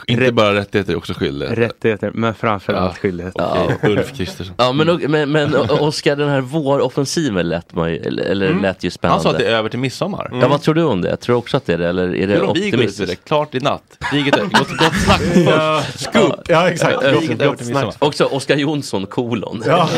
Inte 0.06 0.32
bara 0.32 0.54
rättigheter, 0.54 0.96
också 0.96 1.14
skyldigheter. 1.14 1.60
Rättigheter, 1.60 2.10
men 2.14 2.34
framförallt 2.34 2.94
Ja. 2.96 3.00
skyldigheter. 3.00 3.40
Ja. 3.82 3.88
Ulf 3.88 4.16
Kristersson. 4.16 4.54
Ja, 4.58 4.72
men, 4.72 5.10
men, 5.10 5.32
men 5.32 5.54
Oskar, 5.54 6.16
den 6.16 6.28
här 6.28 6.40
våroffensiven 6.40 7.48
lät, 7.48 7.74
man 7.74 7.90
ju, 7.92 7.96
eller, 7.98 8.46
Mm. 8.46 8.62
lät 8.62 8.84
ju 8.84 8.90
spännande. 8.90 9.14
Han 9.16 9.22
sa 9.22 9.30
att 9.30 9.38
det 9.38 9.44
är 9.50 9.56
över 9.56 9.68
till 9.68 9.78
midsommar. 9.78 10.30
Ja, 10.40 10.48
vad 10.48 10.62
tror 10.62 10.74
du 10.74 10.82
om 10.82 11.00
det? 11.00 11.08
Jag 11.08 11.20
tror 11.20 11.36
också 11.36 11.56
att 11.56 11.66
det 11.66 11.72
är 11.74 11.78
det, 11.78 11.88
eller 11.88 12.14
är 12.16 12.26
det 12.26 12.34
Hur 12.34 12.42
om 12.42 12.52
vi 12.54 12.60
går 12.60 12.66
ut 12.66 12.72
med 12.72 12.80
optimistiskt? 12.80 13.08
det? 13.24 13.28
Klart 13.28 13.54
i 13.54 13.60
natt. 13.60 13.98
Kriget 14.10 14.36
är 14.36 14.40
gott, 14.42 14.52
gott 14.68 14.94
snack 15.04 15.20
Ja. 15.46 15.82
först. 15.86 16.00
Scoop. 16.12 16.34
Ja, 16.48 16.68
exakt. 16.70 16.98
Ja, 17.02 17.12
Gott- 17.12 17.20
gott 17.20 17.28
till 17.38 17.46
midsommar. 17.66 17.94
Också 17.98 18.24
Oskar 18.24 18.56
Jonsson, 18.56 19.06
kolon. 19.06 19.62
Ja. 19.66 19.88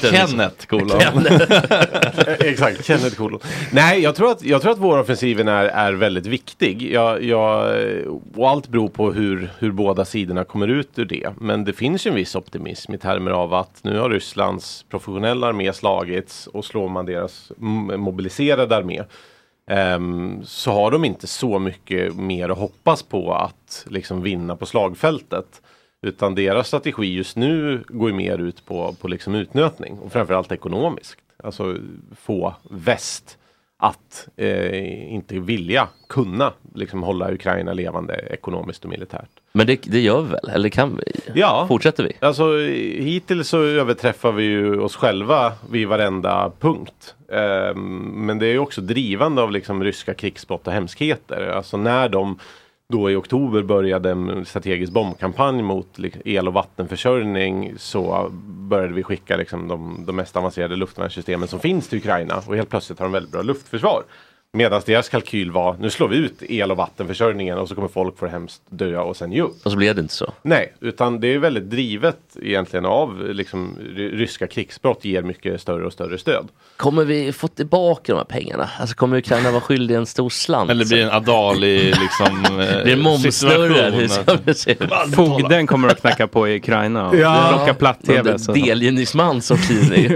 Kenneth, 0.00 0.66
kolon. 0.66 1.00
Exakt, 2.38 2.84
Kenneth 2.84 3.16
Kolon. 3.16 3.40
Nej, 3.70 4.00
jag 4.00 4.14
tror 4.14 4.30
att, 4.30 4.42
jag 4.44 4.62
tror 4.62 4.72
att 4.72 4.78
våroffensiven 4.78 5.48
är, 5.48 5.64
är 5.64 5.92
väldigt 5.92 6.26
viktig. 6.26 6.90
Jag, 6.92 7.22
jag, 7.24 7.74
och 8.36 8.48
allt 8.50 8.68
beror 8.68 8.88
på 8.88 9.12
hur, 9.12 9.37
hur 9.58 9.72
båda 9.72 10.04
sidorna 10.04 10.44
kommer 10.44 10.68
ut 10.68 10.98
ur 10.98 11.04
det. 11.04 11.32
Men 11.40 11.64
det 11.64 11.72
finns 11.72 12.06
ju 12.06 12.08
en 12.08 12.14
viss 12.14 12.34
optimism 12.34 12.94
i 12.94 12.98
termer 12.98 13.30
av 13.30 13.54
att 13.54 13.84
nu 13.84 13.98
har 13.98 14.10
Rysslands 14.10 14.82
professionella 14.88 15.46
armé 15.46 15.72
slagits 15.72 16.46
och 16.46 16.64
slår 16.64 16.88
man 16.88 17.06
deras 17.06 17.52
mobiliserade 17.56 18.76
armé 18.76 19.02
um, 19.96 20.40
så 20.44 20.72
har 20.72 20.90
de 20.90 21.04
inte 21.04 21.26
så 21.26 21.58
mycket 21.58 22.16
mer 22.16 22.48
att 22.48 22.58
hoppas 22.58 23.02
på 23.02 23.34
att 23.34 23.86
liksom 23.90 24.22
vinna 24.22 24.56
på 24.56 24.66
slagfältet. 24.66 25.62
Utan 26.02 26.34
deras 26.34 26.68
strategi 26.68 27.14
just 27.14 27.36
nu 27.36 27.84
går 27.88 28.10
ju 28.10 28.16
mer 28.16 28.38
ut 28.38 28.64
på, 28.64 28.94
på 29.00 29.08
liksom 29.08 29.34
utnötning 29.34 29.98
och 29.98 30.12
framförallt 30.12 30.52
ekonomiskt. 30.52 31.16
Alltså 31.44 31.76
få 32.16 32.54
väst 32.70 33.38
att 33.80 34.28
eh, 34.36 35.12
inte 35.12 35.38
vilja 35.38 35.88
kunna 36.08 36.52
liksom 36.74 37.02
hålla 37.02 37.32
Ukraina 37.32 37.72
levande 37.72 38.14
ekonomiskt 38.30 38.84
och 38.84 38.90
militärt. 38.90 39.28
Men 39.52 39.66
det, 39.66 39.82
det 39.82 40.00
gör 40.00 40.22
vi 40.22 40.30
väl? 40.30 40.50
Eller 40.54 40.68
kan 40.68 40.96
vi? 40.96 41.12
Ja. 41.40 41.64
Fortsätter 41.68 42.04
vi? 42.04 42.12
Alltså 42.20 42.56
hittills 43.02 43.48
så 43.48 43.62
överträffar 43.62 44.32
vi 44.32 44.42
ju 44.42 44.80
oss 44.80 44.96
själva 44.96 45.52
vid 45.70 45.88
varenda 45.88 46.52
punkt. 46.60 47.14
Ehm, 47.32 48.26
men 48.26 48.38
det 48.38 48.46
är 48.46 48.52
ju 48.52 48.58
också 48.58 48.80
drivande 48.80 49.42
av 49.42 49.52
liksom 49.52 49.84
ryska 49.84 50.14
krigsbrott 50.14 50.66
och 50.66 50.72
hemskheter. 50.72 51.48
Alltså 51.48 51.76
när 51.76 52.08
de 52.08 52.38
då 52.92 53.10
i 53.10 53.16
oktober 53.16 53.62
började 53.62 54.10
en 54.10 54.44
strategisk 54.44 54.92
bombkampanj 54.92 55.62
mot 55.62 55.98
el 56.24 56.48
och 56.48 56.54
vattenförsörjning 56.54 57.74
så 57.78 58.28
började 58.44 58.94
vi 58.94 59.02
skicka 59.02 59.36
liksom 59.36 59.68
de, 59.68 60.04
de 60.06 60.16
mest 60.16 60.36
avancerade 60.36 60.76
luftvärnssystemen 60.76 61.48
som 61.48 61.60
finns 61.60 61.88
till 61.88 61.98
Ukraina 61.98 62.42
och 62.46 62.56
helt 62.56 62.70
plötsligt 62.70 62.98
har 62.98 63.06
de 63.06 63.12
väldigt 63.12 63.32
bra 63.32 63.42
luftförsvar. 63.42 64.02
Medan 64.52 64.82
deras 64.86 65.08
kalkyl 65.08 65.50
var 65.50 65.76
nu 65.80 65.90
slår 65.90 66.08
vi 66.08 66.16
ut 66.16 66.42
el 66.48 66.70
och 66.70 66.76
vattenförsörjningen 66.76 67.58
och 67.58 67.68
så 67.68 67.74
kommer 67.74 67.88
folk 67.88 68.18
få 68.18 68.24
det 68.24 68.30
hemskt 68.30 68.62
dö 68.70 68.98
och 68.98 69.16
sen 69.16 69.32
ge 69.32 69.42
upp. 69.42 69.56
Och 69.66 69.70
så 69.72 69.76
blev 69.78 69.94
det 69.94 70.00
inte 70.00 70.14
så. 70.14 70.32
Nej, 70.42 70.72
utan 70.80 71.20
det 71.20 71.34
är 71.34 71.38
väldigt 71.38 71.70
drivet 71.70 72.18
egentligen 72.42 72.84
av 72.86 73.28
liksom 73.34 73.76
ry- 73.80 74.10
ryska 74.16 74.46
krigsbrott 74.46 75.04
ger 75.04 75.22
mycket 75.22 75.60
större 75.60 75.86
och 75.86 75.92
större 75.92 76.18
stöd. 76.18 76.48
Kommer 76.76 77.04
vi 77.04 77.32
få 77.32 77.48
tillbaka 77.48 78.12
de 78.12 78.18
här 78.18 78.24
pengarna? 78.24 78.70
Alltså 78.80 78.96
kommer 78.96 79.16
Ukraina 79.16 79.50
vara 79.50 79.60
skyldig 79.60 79.94
en 79.94 80.06
stor 80.06 80.30
slant? 80.30 80.70
Eller 80.70 80.84
blir 80.84 80.96
det 80.98 81.02
en 81.04 81.10
Adali 81.10 81.78
liksom 81.84 82.44
eh, 82.44 82.56
Blir 82.56 82.84
det 82.84 82.92
en 82.92 83.00
momssnurra? 83.00 83.90
Hur 83.90 84.08
ska 84.08 84.36
vi 84.44 84.54
se? 84.54 84.76
Fogden 85.14 85.66
kommer 85.66 85.88
att 85.88 86.00
knacka 86.00 86.26
på 86.26 86.48
i 86.48 86.56
Ukraina 86.56 87.06
och 87.08 87.14
plocka 87.54 87.74
platt-tv. 87.74 88.36
Delgivningsman 88.54 89.42
som 89.42 89.56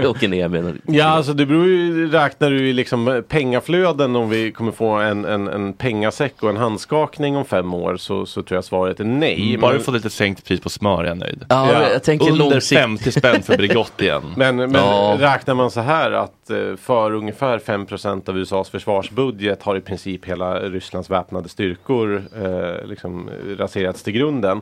åker 0.05 0.27
ner 0.27 0.47
med 0.47 0.77
Ja, 0.87 1.05
alltså 1.05 1.33
det 1.33 1.45
beror 1.45 1.67
ju, 1.67 2.11
räknar 2.11 2.49
du 2.51 2.69
i 2.69 2.73
liksom 2.73 3.23
pengaflöden 3.29 4.15
om 4.23 4.29
vi 4.29 4.51
kommer 4.51 4.71
få 4.71 4.87
en, 4.89 5.25
en, 5.25 5.47
en 5.47 5.73
pengasäck 5.73 6.43
och 6.43 6.49
en 6.49 6.57
handskakning 6.57 7.35
om 7.37 7.45
fem 7.45 7.73
år 7.73 7.97
så, 7.97 8.25
så 8.25 8.43
tror 8.43 8.57
jag 8.57 8.63
svaret 8.63 8.99
är 8.99 9.03
nej. 9.03 9.49
Mm, 9.49 9.61
bara 9.61 9.71
Men- 9.71 9.77
du 9.79 9.83
får 9.85 9.91
lite 9.91 10.09
sänkt 10.09 10.45
pris 10.45 10.59
på 10.61 10.69
smör 10.69 11.03
är 11.03 11.07
jag 11.07 11.17
nöjd. 11.17 11.45
Ja, 11.49 11.89
jag 11.91 12.03
tänker 12.03 12.31
Under 12.31 12.45
långsikt- 12.45 12.79
50 12.81 13.11
spänn 13.11 13.43
för 13.43 13.57
Bregott 13.57 14.01
igen. 14.01 14.21
Men, 14.37 14.55
men 14.55 14.73
Ja. 14.73 15.15
räknar 15.19 15.55
man 15.55 15.71
så 15.71 15.81
här 15.81 16.11
att 16.11 16.49
eh, 16.49 16.75
för 16.75 17.13
ungefär 17.13 17.59
5% 17.59 18.29
av 18.29 18.37
USAs 18.37 18.69
försvarsbudget 18.69 19.63
har 19.63 19.75
i 19.77 19.81
princip 19.81 20.25
hela 20.25 20.59
Rysslands 20.59 21.09
väpnade 21.09 21.49
styrkor 21.49 22.23
eh, 22.35 22.87
liksom 22.87 23.29
raserats 23.57 24.03
till 24.03 24.13
grunden. 24.13 24.61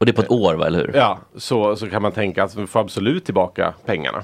Och 0.00 0.06
det 0.06 0.12
är 0.12 0.14
på 0.14 0.22
ett 0.22 0.30
år, 0.30 0.54
va, 0.54 0.66
eller 0.66 0.78
hur? 0.78 0.92
Ja, 0.94 1.18
så, 1.36 1.76
så 1.76 1.90
kan 1.90 2.02
man 2.02 2.12
tänka 2.12 2.44
att 2.44 2.56
vi 2.56 2.66
får 2.66 2.80
absolut 2.80 3.24
tillbaka 3.24 3.74
pengarna. 3.86 4.22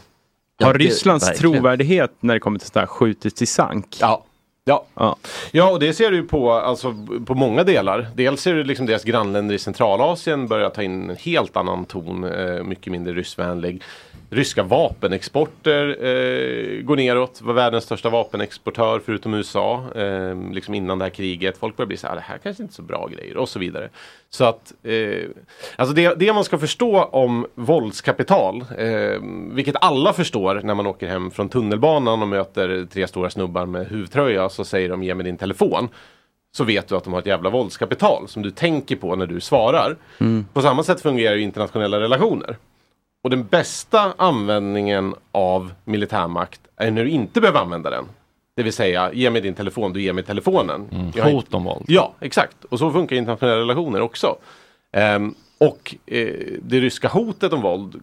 Har 0.62 0.74
Rysslands 0.74 1.39
trovärdighet 1.39 2.11
när 2.20 2.35
det 2.35 2.40
kommer 2.40 2.59
till 2.59 2.69
sådär 2.69 2.86
skjutits 2.86 3.43
i 3.43 3.47
sank? 3.47 3.97
Ja. 4.01 4.24
Ja. 4.65 4.85
ja. 4.95 5.16
Ja, 5.53 5.70
och 5.70 5.81
det 5.81 5.93
ser 5.93 6.11
du 6.11 6.23
på, 6.23 6.53
alltså, 6.53 6.95
på 7.27 7.35
många 7.35 7.65
delar. 7.65 8.07
Dels 8.15 8.41
ser 8.41 8.55
du 8.55 8.65
liksom 8.65 8.87
deras 8.87 9.05
grannländer 9.05 9.55
i 9.55 9.59
Centralasien 9.59 10.49
börjar 10.49 10.70
ta 10.70 10.82
in 10.82 11.11
en 11.11 11.16
helt 11.16 11.57
annan 11.57 11.85
ton, 11.85 12.24
eh, 12.24 12.62
mycket 12.62 12.91
mindre 12.93 13.15
ryssvänlig. 13.15 13.82
Ryska 14.32 14.62
vapenexporter 14.62 15.89
eh, 15.89 16.82
går 16.82 16.97
neråt, 16.97 17.40
var 17.43 17.55
världens 17.55 17.85
största 17.85 18.11
vapenexportör 18.11 19.01
förutom 19.05 19.35
USA, 19.35 19.85
eh, 19.94 20.52
liksom 20.52 20.74
innan 20.74 20.98
det 20.98 21.05
här 21.05 21.11
kriget. 21.11 21.59
Folk 21.59 21.77
börjar 21.77 21.86
bli 21.86 21.97
så 21.97 22.07
här, 22.07 22.15
det 22.15 22.20
här 22.20 22.39
kanske 22.39 22.62
inte 22.62 22.73
är 22.73 22.74
så 22.74 22.82
bra 22.82 23.07
grejer 23.07 23.36
och 23.36 23.48
så 23.48 23.59
vidare. 23.59 23.89
Så 24.28 24.44
att, 24.44 24.73
eh, 24.82 25.28
alltså 25.77 25.94
det, 25.94 26.15
det 26.19 26.32
man 26.32 26.44
ska 26.44 26.59
förstå 26.59 27.02
om 27.02 27.47
våldskapital, 27.55 28.65
eh, 28.78 29.20
vilket 29.52 29.77
alla 29.81 30.12
förstår 30.12 30.61
när 30.65 30.74
man 30.74 30.86
åker 30.86 31.09
hem 31.09 31.31
från 31.31 31.48
tunnelbanan 31.48 32.23
och 32.23 32.28
möter 32.28 32.86
tre 32.93 33.09
stora 33.09 33.31
snubbar 33.31 33.66
med 33.66 33.86
huvtröja 33.86 34.48
så 34.48 34.65
säger 34.65 34.89
de 34.89 35.02
ge 35.02 35.15
mig 35.15 35.24
din 35.24 35.36
telefon. 35.36 35.89
Så 36.52 36.65
vet 36.65 36.89
du 36.89 36.97
att 36.97 37.05
de 37.05 37.12
har 37.12 37.20
ett 37.20 37.27
jävla 37.27 37.51
våldskapital 37.51 38.28
som 38.28 38.43
du 38.43 38.51
tänker 38.51 38.97
på 38.97 39.16
när 39.16 39.27
du 39.27 39.40
svarar. 39.40 39.97
På 40.52 40.62
samma 40.62 40.82
sätt 40.82 41.01
fungerar 41.01 41.35
ju 41.36 41.43
internationella 41.43 42.01
relationer. 42.01 42.57
Och 43.22 43.30
den 43.30 43.44
bästa 43.47 44.14
användningen 44.16 45.14
av 45.32 45.72
militärmakt 45.84 46.60
är 46.76 46.90
när 46.90 47.05
du 47.05 47.10
inte 47.10 47.40
behöver 47.40 47.60
använda 47.60 47.90
den. 47.90 48.05
Det 48.56 48.62
vill 48.62 48.72
säga, 48.72 49.12
ge 49.12 49.30
mig 49.30 49.40
din 49.40 49.55
telefon, 49.55 49.92
du 49.92 50.02
ger 50.02 50.12
mig 50.12 50.24
telefonen. 50.24 51.12
Har 51.18 51.30
Hot 51.30 51.55
om 51.55 51.64
våld. 51.64 51.84
Ja, 51.88 52.14
exakt. 52.20 52.64
Och 52.64 52.78
så 52.78 52.90
funkar 52.92 53.16
internationella 53.16 53.60
relationer 53.60 54.01
också. 54.01 54.36
Ehm, 54.92 55.34
och 55.59 55.94
eh, 56.06 56.34
det 56.62 56.80
ryska 56.80 57.09
hotet 57.09 57.52
om 57.52 57.60
våld 57.62 58.01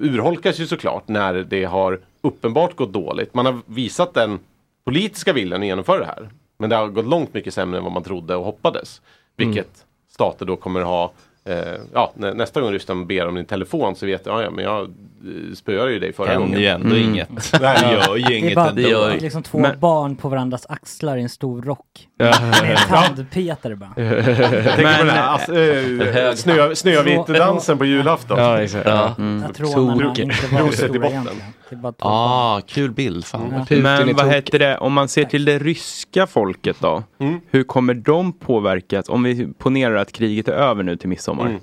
urholkas 0.00 0.58
ju 0.58 0.66
såklart 0.66 1.08
när 1.08 1.34
det 1.34 1.64
har 1.64 2.00
uppenbart 2.20 2.76
gått 2.76 2.92
dåligt. 2.92 3.34
Man 3.34 3.46
har 3.46 3.60
visat 3.66 4.14
den 4.14 4.38
politiska 4.84 5.32
viljan 5.32 5.60
att 5.60 5.66
genomföra 5.66 5.98
det 5.98 6.06
här. 6.06 6.28
Men 6.58 6.70
det 6.70 6.76
har 6.76 6.88
gått 6.88 7.06
långt 7.06 7.34
mycket 7.34 7.54
sämre 7.54 7.78
än 7.78 7.84
vad 7.84 7.92
man 7.92 8.02
trodde 8.02 8.36
och 8.36 8.44
hoppades. 8.44 9.02
Vilket 9.36 9.84
stater 10.10 10.46
då 10.46 10.56
kommer 10.56 10.80
ha 10.80 11.12
Eh, 11.46 11.56
ja, 11.94 12.12
nä, 12.16 12.34
nästa 12.34 12.60
gång 12.60 12.72
Ryssland 12.72 13.06
ber 13.06 13.26
om 13.28 13.34
din 13.34 13.44
telefon 13.44 13.96
så 13.96 14.06
vet 14.06 14.26
jag, 14.26 14.38
ja, 14.38 14.42
ja 14.42 14.50
men 14.50 14.64
jag 14.64 14.80
eh, 14.84 15.54
spöade 15.54 15.92
ju 15.92 15.98
dig 15.98 16.12
förra 16.12 16.26
Händer 16.28 16.46
gången. 16.46 16.60
ju 16.60 16.66
ändå 16.66 16.86
Mm. 16.96 17.02
inget. 17.10 17.28
Nej, 17.60 17.78
Det 17.80 17.92
gör 17.92 18.16
ju 18.16 18.22
Det 18.22 18.34
är 18.34 18.38
inget 18.38 18.54
bara 18.54 18.68
ändå. 18.68 19.10
liksom 19.20 19.42
två 19.42 19.58
Men- 19.58 19.80
barn 19.80 20.16
på 20.16 20.28
varandras 20.28 20.66
axlar 20.68 21.16
i 21.16 21.22
en 21.22 21.28
stor 21.28 21.62
rock. 21.62 22.08
Ja. 22.18 22.32
Tandpetare 22.88 23.76
bara. 23.76 23.92
Jag 23.96 24.24
tänker 24.24 24.98
på 24.98 25.04
den 25.04 25.08
här 25.08 25.22
alltså, 25.28 25.58
eh, 25.58 26.34
snö, 26.34 26.74
Snövit-dansen 26.74 27.78
på 27.78 27.84
julafton. 27.84 28.38
Ja, 28.38 28.62
exakt. 28.62 28.86
Ja. 28.88 29.14
Mm. 29.18 29.42
Jag 29.46 29.54
tror 29.54 29.86
man 29.86 29.98
Krok- 30.00 30.18
inte 30.20 30.46
var 30.54 30.68
i 30.68 30.72
stora 30.72 31.00
botten. 31.00 31.28
Det 31.70 31.76
bara 31.76 31.92
två 31.92 32.08
Ah, 32.08 32.60
kul 32.66 32.90
bild. 32.90 33.24
Fan. 33.24 33.64
Ja. 33.68 33.74
Mm. 33.76 33.82
Men 34.06 34.16
vad 34.16 34.32
heter 34.34 34.58
det, 34.58 34.78
om 34.78 34.92
man 34.92 35.08
ser 35.08 35.24
till 35.24 35.44
det 35.44 35.58
ryska 35.58 36.26
folket 36.26 36.76
då? 36.80 37.02
Mm. 37.20 37.40
Hur 37.50 37.64
kommer 37.64 37.94
de 37.94 38.32
påverkas? 38.32 39.08
Om 39.08 39.22
vi 39.22 39.48
ponerar 39.58 39.94
att 39.96 40.12
kriget 40.12 40.48
är 40.48 40.52
över 40.52 40.82
nu 40.82 40.96
till 40.96 41.08
midsommar. 41.08 41.33
Mm. 41.40 41.60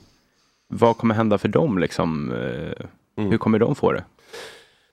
Vad 0.67 0.97
kommer 0.97 1.15
hända 1.15 1.37
för 1.37 1.47
dem 1.47 1.77
liksom? 1.77 2.31
Eh, 2.31 2.85
Mm. 3.17 3.31
Hur 3.31 3.37
kommer 3.37 3.59
de 3.59 3.75
få 3.75 3.91
det? 3.91 4.03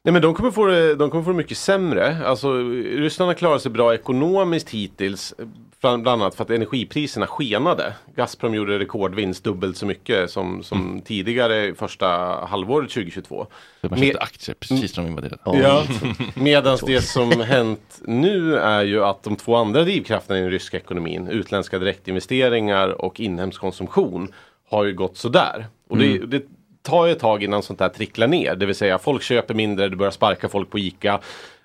Nej 0.05 0.13
men 0.13 0.23
de 0.23 0.35
kommer, 0.35 0.51
få 0.51 0.67
det, 0.67 0.95
de 0.95 1.11
kommer 1.11 1.25
få 1.25 1.31
det 1.31 1.37
mycket 1.37 1.59
sämre. 1.59 2.27
Alltså 2.27 2.53
Ryssland 2.83 3.29
har 3.29 3.35
klarat 3.35 3.63
sig 3.63 3.71
bra 3.71 3.95
ekonomiskt 3.95 4.71
hittills. 4.71 5.35
Bland 5.81 6.09
annat 6.09 6.35
för 6.35 6.45
att 6.45 6.51
energipriserna 6.51 7.27
skenade. 7.27 7.95
Gazprom 8.17 8.55
gjorde 8.55 8.79
rekordvinst 8.79 9.45
dubbelt 9.45 9.77
så 9.77 9.87
mycket 9.87 10.31
som, 10.31 10.63
som 10.63 11.03
tidigare 11.05 11.75
första 11.75 12.07
halvåret 12.47 12.91
2022. 12.91 13.47
Så 13.81 13.89
man 13.89 13.99
köpte 13.99 14.19
aktier 14.21 14.55
precis 14.61 14.97
när 14.97 15.05
de 15.05 15.11
invaderade. 15.11 15.41
Ja, 15.45 15.85
medan 16.35 16.79
det 16.87 17.03
som 17.03 17.41
hänt 17.41 18.01
nu 18.05 18.57
är 18.57 18.83
ju 18.83 19.05
att 19.05 19.23
de 19.23 19.37
två 19.37 19.57
andra 19.57 19.83
drivkrafterna 19.83 20.39
i 20.39 20.43
den 20.43 20.51
ryska 20.51 20.77
ekonomin, 20.77 21.29
utländska 21.29 21.79
direktinvesteringar 21.79 23.05
och 23.05 23.21
inhemsk 23.21 23.61
konsumtion, 23.61 24.33
har 24.71 24.85
ju 24.85 24.95
gått 24.95 25.17
sådär. 25.17 25.67
Och 25.89 25.99
det, 25.99 26.17
Mm. 26.17 26.31
det 26.31 26.43
tar 26.83 27.07
ju 27.07 27.13
ett 27.13 27.19
tag 27.19 27.43
innan 27.43 27.63
sånt 27.63 27.79
där 27.79 27.89
tricklar 27.89 28.27
ner, 28.27 28.55
det 28.57 28.67
vill 28.67 28.75
säga 28.75 28.99
folk 28.99 29.23
köper 29.23 29.55
mindre, 29.55 29.89
du 29.89 29.97
börjar 29.97 30.11
sparka 30.11 30.49
folk 30.49 30.71
på 30.71 30.79
ICA. 30.79 31.21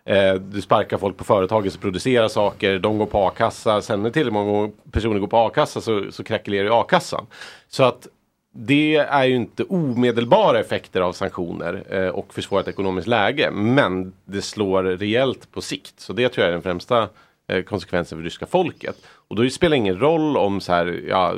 Eh, 0.05 0.33
du 0.33 0.61
sparkar 0.61 0.97
folk 0.97 1.17
på 1.17 1.23
företaget 1.23 1.73
som 1.73 1.81
producerar 1.81 2.27
saker, 2.27 2.79
de 2.79 2.97
går 2.97 3.05
på 3.05 3.27
a-kassa, 3.27 3.81
sen 3.81 4.03
när 4.03 4.09
till 4.09 4.27
och 4.27 4.33
med 4.33 4.71
personer 4.91 5.19
går 5.19 5.27
på 5.27 5.37
a-kassa 5.37 5.81
så, 5.81 6.11
så 6.11 6.23
krackelerar 6.23 6.63
ju 6.63 6.73
a-kassan. 6.73 7.25
Så 7.67 7.83
att 7.83 8.07
det 8.55 8.95
är 8.95 9.23
ju 9.23 9.35
inte 9.35 9.63
omedelbara 9.63 10.59
effekter 10.59 11.01
av 11.01 11.13
sanktioner 11.13 11.83
eh, 11.89 12.07
och 12.07 12.33
försvårat 12.33 12.67
ekonomiskt 12.67 13.07
läge. 13.07 13.51
Men 13.51 14.13
det 14.25 14.41
slår 14.41 14.83
rejält 14.83 15.51
på 15.51 15.61
sikt. 15.61 15.93
Så 15.99 16.13
det 16.13 16.29
tror 16.29 16.41
jag 16.43 16.47
är 16.49 16.53
den 16.53 16.61
främsta 16.61 17.09
eh, 17.47 17.63
konsekvensen 17.63 18.17
för 18.17 18.23
ryska 18.23 18.45
folket. 18.45 18.95
Och 19.05 19.35
då 19.35 19.49
spelar 19.49 19.69
det 19.69 19.77
ingen 19.77 19.99
roll 19.99 20.37
om 20.37 20.61
så 20.61 20.73
här, 20.73 21.03
ja, 21.07 21.35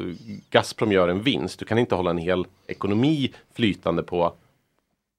Gazprom 0.49 0.91
gör 0.91 1.07
en 1.07 1.21
vinst. 1.21 1.59
Du 1.59 1.65
kan 1.65 1.77
inte 1.77 1.95
hålla 1.95 2.09
en 2.09 2.17
hel 2.17 2.45
ekonomi 2.67 3.33
flytande 3.53 4.03
på, 4.03 4.33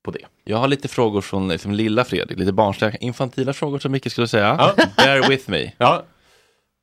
på 0.04 0.10
det. 0.10 0.26
Jag 0.44 0.56
har 0.56 0.68
lite 0.68 0.88
frågor 0.88 1.20
från 1.20 1.48
liksom, 1.48 1.72
lilla 1.72 2.04
Fredrik, 2.04 2.38
lite 2.38 2.52
barnsliga, 2.52 2.96
infantila 2.96 3.52
frågor 3.52 3.78
som 3.78 3.92
Micke 3.92 4.12
skulle 4.12 4.28
säga. 4.28 4.74
Bear 4.96 5.28
with 5.28 5.50
me. 5.50 5.72
Ja. 5.78 6.04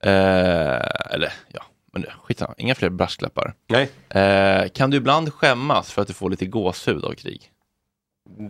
Eh, 0.04 1.12
eller 1.14 1.34
ja, 1.48 1.64
men 1.94 2.06
skitsamma, 2.24 2.54
inga 2.58 2.76
fler 2.76 2.90
brasklappar. 2.90 3.54
Nej. 3.68 3.90
Eh, 4.10 4.70
kan 4.70 4.90
du 4.90 4.98
ibland 4.98 5.34
skämmas 5.34 5.92
för 5.92 6.02
att 6.02 6.08
du 6.08 6.14
får 6.14 6.30
lite 6.30 6.46
gåshud 6.46 7.06
av 7.06 7.14
krig? 7.14 7.50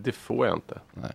Det 0.04 0.12
får 0.12 0.48
jag 0.48 0.58
inte. 0.58 0.80
Nej. 0.94 1.12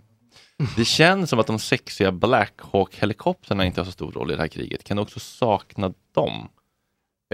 Det 0.77 0.85
känns 0.85 1.31
som 1.31 1.39
att 1.39 1.47
de 1.47 1.59
sexiga 1.59 2.13
Black 2.13 2.55
Hawk-helikoptrarna 2.59 3.67
inte 3.67 3.81
har 3.81 3.85
så 3.85 3.93
stor 3.93 4.13
roll 4.13 4.31
i 4.31 4.35
det 4.35 4.41
här 4.41 4.49
kriget. 4.49 4.85
Kan 4.85 4.97
du 4.97 5.03
också 5.03 5.21
sakna 5.21 5.93
dem? 6.15 6.49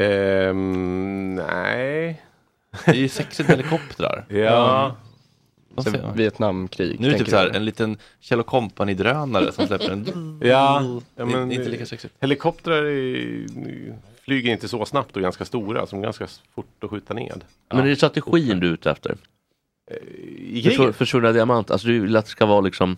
Ehm, 0.01 1.35
nej. 1.35 2.23
Det 2.85 2.91
är 2.91 2.95
ju 2.95 3.09
sexigt 3.09 3.49
med 3.49 3.59
helikoptrar. 3.59 4.25
Ja. 4.29 4.97
Ser- 5.85 6.13
Vietnamkrig. 6.15 7.01
Nu 7.01 7.09
är 7.09 7.13
det 7.13 7.19
typ 7.19 7.29
så 7.29 7.37
här, 7.37 7.49
en 7.49 7.65
liten 7.65 7.99
Kjell 8.21 8.43
Company-drönare 8.43 9.53
som 9.53 9.67
släpper 9.67 9.91
en... 9.91 10.39
Ja, 10.43 10.83
ja 10.83 11.01
Det 11.17 11.25
men, 11.25 11.53
inte 11.53 11.69
lika 11.69 11.87
sexigt. 11.87 12.15
Helikoptrar 12.21 12.85
är, 12.85 13.47
flyger 14.25 14.53
inte 14.53 14.69
så 14.69 14.85
snabbt 14.85 15.17
och 15.17 15.23
ganska 15.23 15.45
stora, 15.45 15.87
som 15.87 15.99
är 15.99 16.03
ganska 16.03 16.27
fort 16.55 16.85
att 16.85 16.91
skjuta 16.91 17.15
ned. 17.15 17.45
Men 17.69 17.79
är 17.79 17.87
det 17.87 17.97
strategin 17.97 18.61
du 18.61 18.69
är 18.69 18.73
ute 18.73 18.91
efter? 18.91 19.17
I 20.37 20.63
kriget? 20.63 20.97
försvunna 20.97 21.33
diamant, 21.33 21.71
alltså 21.71 21.87
du 21.89 22.01
vill 22.01 22.17
att 22.17 22.25
det 22.25 22.31
ska 22.31 22.47
vara 22.47 22.61
liksom 22.61 22.97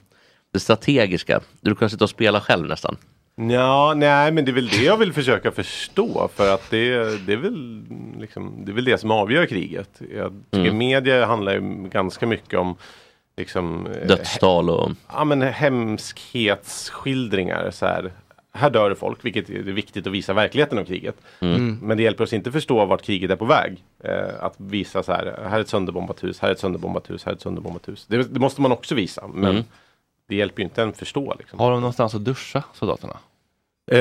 det 0.56 0.60
strategiska. 0.60 1.40
Du 1.60 1.74
kan 1.74 1.90
sitta 1.90 2.04
och 2.04 2.10
spela 2.10 2.40
själv 2.40 2.68
nästan. 2.68 2.96
Ja, 3.50 3.94
nej 3.96 4.32
men 4.32 4.44
det 4.44 4.50
är 4.50 4.54
väl 4.54 4.68
det 4.68 4.82
jag 4.84 4.96
vill 4.96 5.12
försöka 5.12 5.50
förstå 5.50 6.28
för 6.34 6.54
att 6.54 6.70
det, 6.70 6.88
det, 7.26 7.32
är, 7.32 7.36
väl, 7.36 7.82
liksom, 8.20 8.64
det 8.64 8.72
är 8.72 8.74
väl 8.74 8.84
det 8.84 8.98
som 8.98 9.10
avgör 9.10 9.46
kriget. 9.46 10.00
Jag 10.14 10.32
tycker 10.50 10.64
Mm. 10.64 10.78
media 10.78 11.26
handlar 11.26 11.52
ju 11.52 11.60
ganska 11.88 12.26
mycket 12.26 12.58
om 12.58 12.76
liksom, 13.36 13.86
eh, 13.86 14.06
Dödstal 14.06 14.70
och... 14.70 14.90
Ja 15.12 15.24
men 15.24 15.42
hemskhetsskildringar. 15.42 17.70
Så 17.70 17.86
här. 17.86 18.10
här 18.52 18.70
dör 18.70 18.90
det 18.90 18.96
folk, 18.96 19.24
vilket 19.24 19.50
är 19.50 19.62
viktigt 19.62 20.06
att 20.06 20.12
visa 20.12 20.32
verkligheten 20.34 20.78
av 20.78 20.84
kriget. 20.84 21.16
Mm. 21.40 21.78
Men 21.82 21.96
det 21.96 22.02
hjälper 22.02 22.24
oss 22.24 22.32
inte 22.32 22.52
förstå 22.52 22.84
vart 22.84 23.02
kriget 23.02 23.30
är 23.30 23.36
på 23.36 23.44
väg. 23.44 23.84
Eh, 24.04 24.28
att 24.40 24.54
visa 24.56 25.02
så 25.02 25.12
här, 25.12 25.38
här 25.48 25.56
är 25.56 25.60
ett 25.60 25.68
sönderbombat 25.68 26.24
hus, 26.24 26.40
här 26.40 26.48
är 26.48 26.52
ett 26.52 26.60
sönderbombat 26.60 27.10
hus, 27.10 27.24
här 27.24 27.32
är 27.32 27.36
ett 27.36 27.42
sönderbombat 27.42 27.88
hus. 27.88 28.04
Det, 28.08 28.34
det 28.34 28.40
måste 28.40 28.60
man 28.60 28.72
också 28.72 28.94
visa, 28.94 29.26
men 29.34 29.50
Mm. 29.50 29.64
Det 30.28 30.36
hjälper 30.36 30.62
ju 30.62 30.64
inte 30.64 30.82
en 30.82 30.92
förstå. 30.92 31.34
Liksom. 31.38 31.58
Har 31.58 31.70
de 31.70 31.80
någonstans 31.80 32.14
att 32.14 32.24
duscha, 32.24 32.62
soldaterna? 32.74 33.16
Eh, 33.92 33.98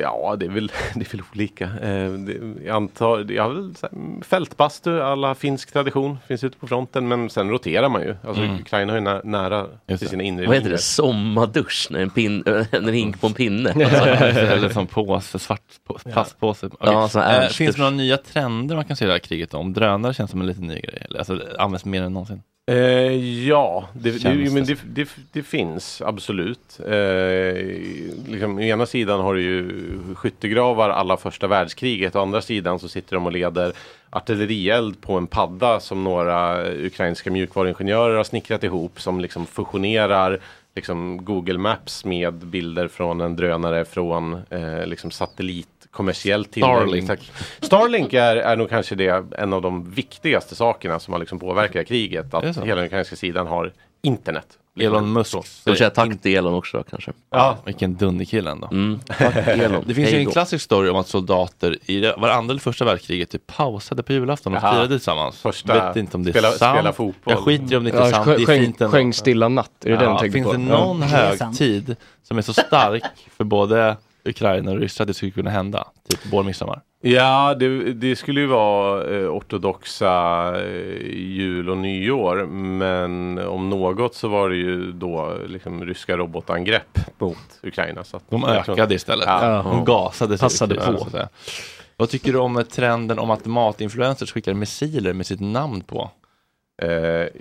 ja, 0.00 0.36
det 0.38 0.46
är 0.46 0.50
väl, 0.50 0.72
det 0.94 1.00
är 1.00 1.16
väl 1.16 1.22
olika. 1.32 1.64
Eh, 1.64 2.12
det, 2.12 2.64
jag 2.64 2.76
antar, 2.76 3.32
jag 3.32 3.76
så 3.76 3.86
här, 3.86 4.22
fältbastu 4.24 5.02
alla 5.02 5.34
finsk 5.34 5.72
tradition, 5.72 6.18
finns 6.28 6.44
ute 6.44 6.58
på 6.58 6.66
fronten, 6.66 7.08
men 7.08 7.30
sen 7.30 7.50
roterar 7.50 7.88
man 7.88 8.02
ju. 8.02 8.16
Alltså 8.24 8.42
Mm. 8.42 8.60
Ukraina 8.60 8.92
har 8.92 8.98
ju 8.98 9.04
nä, 9.04 9.20
nära 9.24 9.66
till 9.86 10.08
sina 10.08 10.22
inre 10.22 10.46
Vad 10.46 10.56
heter 10.56 10.70
det? 10.70 10.78
Sommardusch? 10.78 11.86
när 11.90 12.00
En, 12.00 12.10
pin, 12.10 12.44
en 12.72 12.88
hink 12.88 13.20
på 13.20 13.26
en 13.26 13.34
pinne? 13.34 13.70
Eller 13.76 14.68
som 14.68 14.86
påse, 14.86 15.38
svart 15.38 15.60
på, 15.86 15.98
plastpåse. 16.12 16.66
Okej. 16.66 16.78
Ja, 16.92 17.08
här 17.14 17.42
eh, 17.42 17.48
finns 17.48 17.76
det 17.76 17.82
några 17.82 17.96
nya 17.96 18.16
trender 18.16 18.76
man 18.76 18.84
kan 18.84 18.96
se 18.96 19.04
i 19.04 19.06
det 19.06 19.12
här 19.14 19.18
kriget 19.18 19.54
om? 19.54 19.72
Drönare 19.72 20.14
känns 20.14 20.30
som 20.30 20.40
en 20.40 20.46
lite 20.46 20.60
ny 20.60 20.80
grej. 20.80 21.02
Eller, 21.08 21.18
Alltså, 21.18 21.34
det 21.34 21.60
används 21.60 21.84
mer 21.84 22.02
än 22.02 22.12
någonsin. 22.12 22.42
Eh, 22.66 23.46
ja, 23.46 23.88
det, 23.92 24.10
det, 24.22 24.52
men 24.52 24.64
det, 24.64 25.08
det 25.32 25.42
finns 25.42 26.02
absolut. 26.02 26.80
Eh, 26.80 27.60
liksom, 28.28 28.56
å 28.56 28.62
ena 28.62 28.86
sidan 28.86 29.20
har 29.20 29.34
du 29.34 29.42
ju 29.42 30.14
skyttegravar 30.14 30.90
alla 30.90 31.16
första 31.16 31.46
världskriget. 31.46 32.16
Å 32.16 32.22
andra 32.24 32.40
sidan 32.42 32.78
så 32.78 32.88
sitter 32.88 33.16
de 33.16 33.26
och 33.26 33.32
leder 33.32 33.72
artillerield 34.10 35.00
på 35.00 35.18
en 35.18 35.26
padda 35.26 35.80
som 35.80 36.04
några 36.04 36.64
ukrainska 36.72 37.30
mjukvaruingenjörer 37.30 38.16
har 38.16 38.24
snickrat 38.24 38.64
ihop 38.64 39.00
som 39.00 39.20
liksom 39.20 39.46
fusionerar 39.46 40.40
liksom 40.74 41.24
Google 41.24 41.58
Maps 41.58 42.04
med 42.04 42.34
bilder 42.34 42.88
från 42.88 43.20
en 43.20 43.36
drönare 43.36 43.84
från 43.84 44.42
eh, 44.50 44.86
liksom 44.86 45.10
satellit 45.10 45.73
kommersiellt 45.94 46.52
tillgänglig. 46.52 47.04
Starlink. 47.04 47.32
Starlink 47.60 48.12
är, 48.12 48.36
är 48.36 48.56
nog 48.56 48.68
kanske 48.70 48.94
det, 48.94 49.24
en 49.38 49.52
av 49.52 49.62
de 49.62 49.90
viktigaste 49.90 50.54
sakerna 50.54 50.98
som 50.98 51.12
har 51.12 51.18
liksom 51.20 51.38
påverkat 51.38 51.86
kriget. 51.88 52.34
Att 52.34 52.44
hela 52.44 52.74
den 52.76 52.84
ukrainska 52.84 53.16
sidan 53.16 53.46
har 53.46 53.72
internet. 54.02 54.46
Elon 54.80 55.12
Musk. 55.12 55.36
Ska 55.46 55.74
säga 55.76 55.90
tack 55.90 56.22
till 56.22 56.36
Elon 56.36 56.54
också 56.54 56.84
kanske. 56.90 57.12
Ja. 57.30 57.58
Vilken 57.64 57.94
dunderkille 57.94 58.50
ändå. 58.50 58.66
Mm. 58.72 59.00
Det 59.86 59.94
finns 59.94 60.12
ju 60.12 60.18
en 60.18 60.24
då. 60.24 60.30
klassisk 60.30 60.64
story 60.64 60.88
om 60.88 60.96
att 60.96 61.06
soldater 61.08 61.78
i 61.86 62.00
det- 62.00 62.14
var 62.18 62.28
andra 62.28 62.52
eller 62.52 62.60
första 62.60 62.84
världskriget 62.84 63.30
typ 63.30 63.46
pausade 63.46 64.02
på 64.02 64.12
julafton 64.12 64.54
och 64.54 64.60
firade 64.60 64.88
tillsammans. 64.88 65.40
Första- 65.40 65.86
Vet 65.88 65.96
inte 65.96 66.16
om 66.16 66.22
det 66.22 66.30
är 66.30 66.32
spela- 66.32 66.50
sant. 66.50 66.76
spela 66.78 66.92
fotboll. 66.92 67.34
Jag 67.34 67.38
skiter 67.44 67.74
i 67.74 67.76
om 67.76 67.84
det 67.84 67.90
inte 67.90 68.02
Ja, 68.02 68.06
är 68.08 68.12
sant. 68.12 68.26
Det 68.26 68.32
är 68.34 68.46
sjöng- 68.46 68.60
fint 68.64 68.80
ändå. 68.80 68.92
sjöng 68.92 69.12
Stilla 69.12 69.48
natt, 69.48 69.70
är 69.84 69.90
det 69.90 69.96
den 69.96 70.12
du 70.12 70.18
tänker 70.18 70.32
Finns 70.32 70.46
på? 70.46 70.52
det 70.52 70.58
någon 70.58 71.00
Ja. 71.00 71.06
Högtid 71.06 71.96
som 72.22 72.38
är 72.38 72.42
så 72.42 72.52
stark 72.52 73.04
för 73.36 73.44
både 73.44 73.96
Ukraina 74.24 74.70
och 74.70 74.78
Ryssland 74.78 75.04
att 75.04 75.08
det 75.08 75.14
skulle 75.14 75.32
kunna 75.32 75.50
hända? 75.50 75.88
Typ 76.08 76.20
vår 76.32 76.42
midsommar. 76.42 76.80
Ja, 77.00 77.54
det, 77.54 77.92
det 77.92 78.16
skulle 78.16 78.40
ju 78.40 78.46
vara 78.46 79.16
eh, 79.16 79.28
ortodoxa 79.28 80.12
eh, 80.60 81.06
jul 81.16 81.70
och 81.70 81.78
nyår. 81.78 82.46
Men 82.46 83.38
om 83.38 83.70
något 83.70 84.14
så 84.14 84.28
var 84.28 84.48
det 84.50 84.56
ju 84.56 84.92
då 84.92 85.38
liksom 85.46 85.84
ryska 85.84 86.16
robotangrepp 86.16 86.98
mot 87.18 87.60
Ukraina. 87.62 88.04
Så 88.04 88.16
att, 88.16 88.30
De 88.30 88.44
ökade 88.44 88.94
istället. 88.94 89.26
Ja. 89.26 89.62
De 89.62 89.84
gasade. 89.84 90.38
Passade 90.38 90.74
på. 90.74 91.06
så. 91.10 91.28
Vad 91.96 92.10
tycker 92.10 92.32
du 92.32 92.38
om 92.38 92.64
trenden 92.70 93.18
om 93.18 93.30
att 93.30 93.46
matinfluencers 93.46 94.32
skickar 94.32 94.54
missiler 94.54 95.12
med 95.12 95.26
sitt 95.26 95.40
namn 95.40 95.80
på? 95.80 96.10
Eh, 96.82 96.88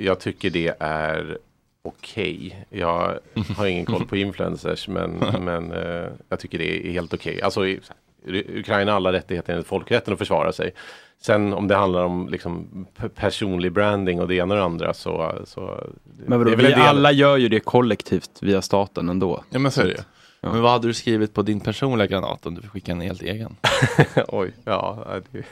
jag 0.06 0.20
tycker 0.20 0.50
det 0.50 0.74
är 0.80 1.38
okej. 1.84 2.66
Jag 2.70 3.20
har 3.58 3.66
ingen 3.66 3.86
koll 3.86 4.06
på 4.08 4.18
influencers 4.18 4.88
men, 4.88 5.12
men 5.42 5.72
eh, 5.72 6.08
jag 6.30 6.40
tycker 6.40 6.58
det 6.58 6.88
är 6.88 6.92
helt 6.92 7.14
okej. 7.14 7.42
Alltså 7.42 7.68
i, 7.68 7.80
i- 8.26 8.60
Ukraina 8.60 8.92
har 8.92 8.96
alla 8.96 9.14
rättigheter 9.14 9.54
enligt 9.54 9.68
folkrätten 9.68 10.14
att 10.14 10.20
försvara 10.20 10.52
sig. 10.54 10.74
Sen 11.22 11.54
om 11.54 11.68
det 11.68 11.76
handlar 11.76 12.04
om 12.04 12.30
liksom, 12.30 12.86
personlig 13.16 13.72
branding 13.72 14.22
och 14.22 14.28
det 14.28 14.36
ena 14.36 14.54
och 14.54 14.58
det 14.60 14.64
andra 14.66 14.94
så... 14.94 15.42
så 15.46 15.88
Men 16.26 16.40
vadå, 16.40 16.52
det 16.52 16.56
är 16.56 16.58
väl 16.58 16.66
vi 16.66 16.74
alla 16.74 17.12
gör 17.12 17.38
ju 17.38 17.50
det 17.50 17.60
kollektivt 17.60 18.32
via 18.42 18.62
staten 18.62 19.10
ändå. 19.10 19.44
Ja 19.50 19.60
men 19.60 19.72
så 19.72 19.82
är 19.82 19.86
det 19.86 19.92
ju. 19.92 19.98
Ja. 20.42 20.52
Men 20.52 20.62
vad 20.62 20.72
hade 20.72 20.88
du 20.88 20.94
skrivit 20.94 21.34
på 21.34 21.42
din 21.42 21.60
personliga 21.60 22.08
granat 22.08 22.46
om 22.46 22.56
du 22.56 22.62
fick 22.62 22.72
skicka 22.72 22.92
en 22.92 23.02
helt 23.02 23.22
egen? 23.22 23.56
Oj, 24.28 24.52
ja. 24.64 25.06
det- 25.32 25.44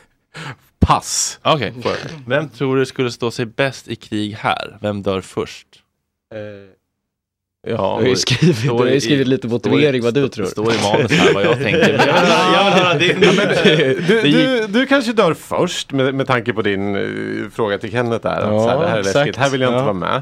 Pass. 0.80 1.40
Okej, 1.44 1.74
jag. 1.84 1.92
Vem 2.28 2.50
tror 2.50 2.76
du 2.78 2.86
skulle 2.86 3.12
stå 3.12 3.32
sig 3.32 3.46
bäst 3.46 3.88
i 3.88 3.96
krig 3.96 4.32
här? 4.40 4.78
Vem 4.82 5.02
dör 5.02 5.22
först? 5.22 5.81
呃 6.32 6.76
Ja, 7.68 7.74
Du 8.00 8.04
har 8.04 8.10
ju 8.10 8.16
skrivit- 8.16 8.64
du 8.64 8.70
har 8.70 8.86
ju 8.86 8.94
i- 8.94 9.02
skrivit 9.02 9.28
lite 9.28 9.48
motivering 9.48 10.02
vad 10.04 10.14
du 10.14 10.28
tror. 10.28 10.46
Det 10.46 10.52
står 10.52 10.74
i 10.74 10.76
manus 10.84 11.12
här 11.12 11.34
vad 11.34 11.46
jag 11.46 11.54
tänker. 11.60 11.98
Men 11.98 12.08
jag, 12.08 12.22
vill 12.22 12.32
höra- 12.32 12.54
jag 12.54 12.64
vill 12.64 12.84
höra 12.84 12.98
din. 12.98 13.18
Ja, 13.22 13.32
men, 14.64 14.72
du, 14.72 14.86
kanske 14.86 15.14
dör 15.14 15.34
först 15.34 15.92
med, 15.92 16.14
med 16.16 16.28
tanke 16.28 16.54
på 16.54 16.62
din 16.62 16.96
eh, 16.96 17.02
fråga 17.56 17.78
till 17.78 17.92
Kenneth 17.92 18.24
där. 18.24 18.30
att 18.42 18.54
Ja, 18.54 18.60
så 18.64 18.70
här, 18.70 18.80
det 18.80 18.88
här 18.88 18.96
är 18.96 19.00
exakt. 19.00 19.16
läskigt, 19.16 19.36
här 19.38 19.50
vill 19.50 19.62
jag 19.62 19.70
inte 19.70 19.78
Ja. 19.80 19.94
vara 19.94 20.22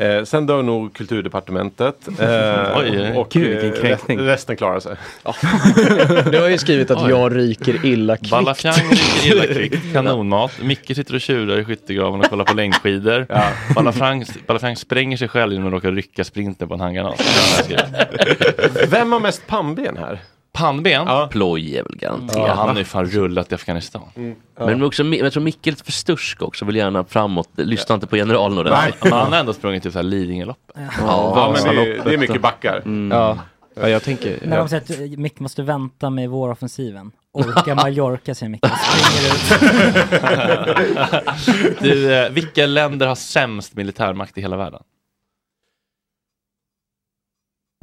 med. 0.00 0.18
Eh, 0.18 0.24
sen 0.24 0.46
dör 0.46 0.62
nog 0.62 0.94
kulturdepartementet. 0.94 2.08
Eh, 2.20 2.78
Oj, 2.78 3.12
och 3.16 3.28
Gud, 3.30 3.64
eh, 3.74 3.80
kränkning. 3.80 4.18
re- 4.18 4.24
resten 4.26 4.56
klarar 4.56 4.80
sig. 4.80 4.96
Du 6.30 6.40
har 6.40 6.48
ju 6.48 6.58
skrivit 6.58 6.90
att 6.90 7.02
Oj. 7.02 7.10
jag 7.10 7.36
ryker 7.36 7.84
illa 7.86 8.16
kvickt. 8.16 8.30
Balafjang 8.30 8.74
ryker 8.90 9.32
illa 9.34 9.54
kvickt, 9.54 9.92
kanonmat. 9.92 10.52
Micke 10.62 10.86
sitter 10.96 11.14
och 11.14 11.20
tjurar 11.20 11.58
i 11.60 11.64
skyttegraven 11.64 12.20
och 12.20 12.26
kollar 12.30 12.44
på 12.44 12.54
längdskidor. 12.54 13.26
Balafjang, 13.74 14.24
Balafjang 14.46 14.76
spränger 14.76 15.16
sig 15.16 15.28
själv 15.28 15.52
genom 15.52 15.66
att 15.68 15.72
råka 15.72 15.90
rycka 15.90 16.24
sprinten 16.24 16.68
på 16.68 16.77
en 16.78 16.84
handgranat. 16.84 17.22
Jag. 17.68 17.80
Vem 18.88 19.12
har 19.12 19.20
mest 19.20 19.46
pannben 19.46 19.96
här? 19.96 20.20
Pannben? 20.52 21.04
Ja. 21.06 21.28
Ploj 21.32 21.76
är 21.76 21.82
väl 21.82 21.96
garanterat. 21.96 22.46
Ja, 22.48 22.54
han 22.54 22.68
har 22.68 22.76
ju 22.78 22.84
fan 22.84 23.06
rullat 23.06 23.52
i 23.52 23.54
Afghanistan. 23.54 24.02
Men 24.58 24.82
också, 24.82 25.02
jag 25.04 25.32
tror 25.32 25.42
Micke 25.42 25.66
är 25.66 25.70
lite 25.70 25.84
för 25.84 25.92
stursk 25.92 26.42
också, 26.42 26.64
vill 26.64 26.76
gärna 26.76 27.04
framåt. 27.04 27.48
Lyssna 27.56 27.94
inte 27.94 28.06
på 28.06 28.16
generalen 28.16 28.58
ordentligt. 28.58 29.04
Men 29.04 29.12
han 29.12 29.32
har 29.32 29.40
ändå 29.40 29.52
sprungit 29.52 29.82
typ 29.82 29.94
Lidingöloppet. 30.02 30.76
Ja, 30.98 31.54
men 31.64 31.76
det, 31.76 31.82
är- 31.82 32.04
det 32.04 32.14
är 32.14 32.18
mycket 32.18 32.42
backar. 32.42 32.82
Ja. 33.10 33.38
ja, 33.80 33.88
jag 33.88 34.02
tänker... 34.02 34.38
När 34.42 34.56
Ja. 34.56 34.62
de 34.62 34.68
säger 34.68 34.82
att 34.82 34.90
eh, 35.12 35.18
Mick 35.18 35.40
måste 35.40 35.62
vänta 35.62 36.10
med 36.10 36.30
våroffensiven. 36.30 37.10
Orka 37.32 37.74
Mallorca 37.74 38.34
säger 38.34 38.50
Micke. 38.50 38.66
Springer 38.66 39.34
ut. 39.34 39.62
Du, 41.80 42.14
eh, 42.14 42.30
vilka 42.30 42.66
länder 42.66 43.06
har 43.06 43.14
sämst 43.14 43.74
militärmakt 43.74 44.38
i 44.38 44.40
hela 44.40 44.56
världen? 44.56 44.80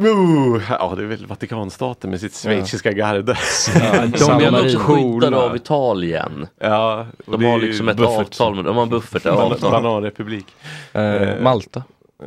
Uh, 0.03 0.61
ja, 0.69 0.93
det 0.97 1.03
är 1.03 1.07
väl 1.07 1.25
Vatikanstaten 1.25 2.09
med 2.09 2.19
sitt 2.19 2.35
schweiziska 2.35 2.91
garde. 2.91 3.37
Ja, 3.75 4.05
de 4.07 4.31
är 4.31 4.47
ändå 4.47 4.59
också 4.59 4.77
skyddade 4.79 5.37
av 5.37 5.55
Italien. 5.55 6.47
Ja, 6.59 7.05
De 7.25 7.43
har 7.45 7.57
liksom 7.57 7.89
ett 7.89 7.97
buffert. 7.97 8.19
avtal 8.19 8.55
med, 8.55 8.65
de 8.65 8.75
har 8.75 8.83
en 8.83 8.89
buffert. 8.89 9.23
Bananrepublik. 9.61 10.45
Eh, 10.93 11.41
Malta. 11.41 11.83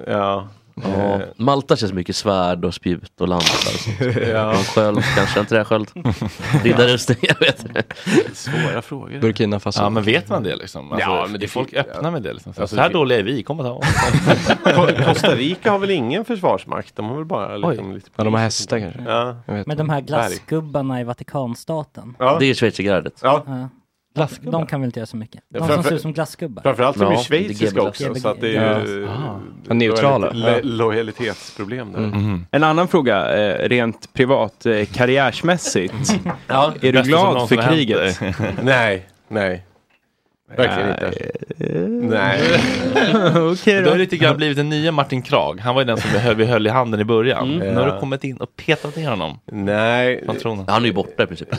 Ja. 0.06 0.48
Ja, 0.84 1.14
Eh, 1.14 1.20
Malta 1.36 1.76
känns 1.76 1.92
mycket 1.92 2.16
svärd 2.16 2.64
och 2.64 2.74
spjut 2.74 3.20
och 3.20 3.28
lansar 3.28 3.70
sånt. 3.78 4.16
Ja. 4.32 4.50
Och 4.50 4.56
Sköld, 4.56 5.02
kanske 5.16 5.40
inte 5.40 5.54
det 5.58 5.64
sköld. 5.64 5.90
Riddarrustning, 6.64 7.18
jag 7.22 7.40
vet 7.40 7.64
inte. 7.64 7.82
Svåra 8.34 8.82
frågor. 8.82 9.20
Burkina 9.20 9.60
Faso. 9.60 9.82
Ja 9.82 9.90
men 9.90 10.02
vet 10.02 10.28
man 10.28 10.42
det 10.42 10.56
liksom? 10.56 10.92
Alltså, 10.92 11.08
Ja, 11.10 11.22
men 11.26 11.34
är 11.34 11.38
det 11.38 11.48
folk 11.48 11.70
fin- 11.70 11.78
öppna 11.78 12.10
med 12.10 12.22
det 12.22 12.32
liksom? 12.32 12.54
Så, 12.54 12.60
Alltså, 12.60 12.76
så 12.76 12.82
här 12.82 12.88
det- 12.88 12.94
dåliga 12.94 13.18
är 13.18 13.22
vi, 13.22 13.42
kom 13.42 13.60
och 13.60 13.66
ta 13.66 13.72
oss. 13.72 15.06
Costa 15.06 15.34
Rica 15.34 15.70
har 15.70 15.78
väl 15.78 15.90
ingen 15.90 16.24
försvarsmakt? 16.24 16.96
De 16.96 17.04
har 17.08 17.16
väl 17.16 17.24
bara 17.24 17.56
liksom 17.56 17.92
lite 17.94 18.10
Ja, 18.16 18.24
de 18.24 18.34
har 18.34 18.40
hästar 18.40 18.78
kanske. 18.78 19.02
Ja. 19.06 19.36
Men 19.66 19.76
de 19.76 19.88
här 19.90 20.00
glassgubbarna 20.00 21.00
i 21.00 21.04
Vatikanstaten. 21.04 22.14
Ja. 22.18 22.36
Det 22.40 22.46
är 22.50 22.54
schweizergardet. 22.54 23.20
Ja. 23.22 23.44
Ja. 24.18 24.26
Glassgubbar? 24.26 24.52
De 24.52 24.66
kan 24.66 24.80
väl 24.80 24.86
inte 24.88 25.00
göra 25.00 25.06
så 25.06 25.16
mycket? 25.16 25.40
De 25.52 25.58
Ja, 25.58 25.68
som 25.74 25.82
ser 25.82 25.94
ut 25.94 26.02
som 26.02 26.12
glassgubbar. 26.12 26.62
Framförallt 26.62 26.96
är 26.96 27.00
de 27.00 27.12
Ja, 27.12 27.18
är 27.20 27.24
schweiziska 27.24 27.66
GB. 27.70 27.80
också. 27.80 28.14
Så 28.14 28.28
att 28.28 28.40
det 28.40 28.56
är 28.56 28.84
ju 28.86 29.02
Ja. 29.06 29.40
är 29.70 29.74
neutrala. 29.74 30.30
lo- 30.32 30.60
lojalitetsproblem 30.62 31.92
där. 31.92 32.00
Mhm. 32.00 32.46
En 32.50 32.64
annan 32.64 32.88
fråga, 32.88 33.36
eh, 33.36 33.68
rent 33.68 34.12
privat, 34.12 34.66
eh, 34.66 34.84
karriärsmässigt. 34.84 35.94
Ja, 36.46 36.72
är 36.82 36.92
du 36.92 37.02
glad 37.02 37.48
för 37.48 37.56
kriget? 37.56 38.20
Nej, 38.62 39.06
nej. 39.28 39.64
Verkligen 40.56 40.90
inte. 40.90 41.12
Nej. 42.16 42.40
Okej 43.52 43.82
Du 43.82 43.90
har 43.90 43.96
lite 43.98 44.16
grann 44.16 44.36
blivit 44.36 44.56
den 44.56 44.68
nya 44.68 44.92
Martin 44.92 45.22
Krag. 45.22 45.60
Han 45.60 45.74
var 45.74 45.82
ju 45.82 45.86
den 45.86 45.96
som 45.96 46.10
vi 46.12 46.18
höll, 46.18 46.36
vi 46.36 46.46
höll 46.46 46.66
i 46.66 46.70
handen 46.70 47.00
i 47.00 47.04
början. 47.04 47.54
Mm. 47.54 47.74
Nu 47.74 47.80
har 47.80 47.92
du 47.92 48.00
kommit 48.00 48.24
in 48.24 48.36
och 48.36 48.56
petat 48.56 48.96
ner 48.96 49.10
honom 49.10 49.38
Nej. 49.52 50.24
Han 50.66 50.82
är 50.82 50.86
ju 50.86 50.92
borta 50.92 51.22
i 51.22 51.26
princip. 51.26 51.48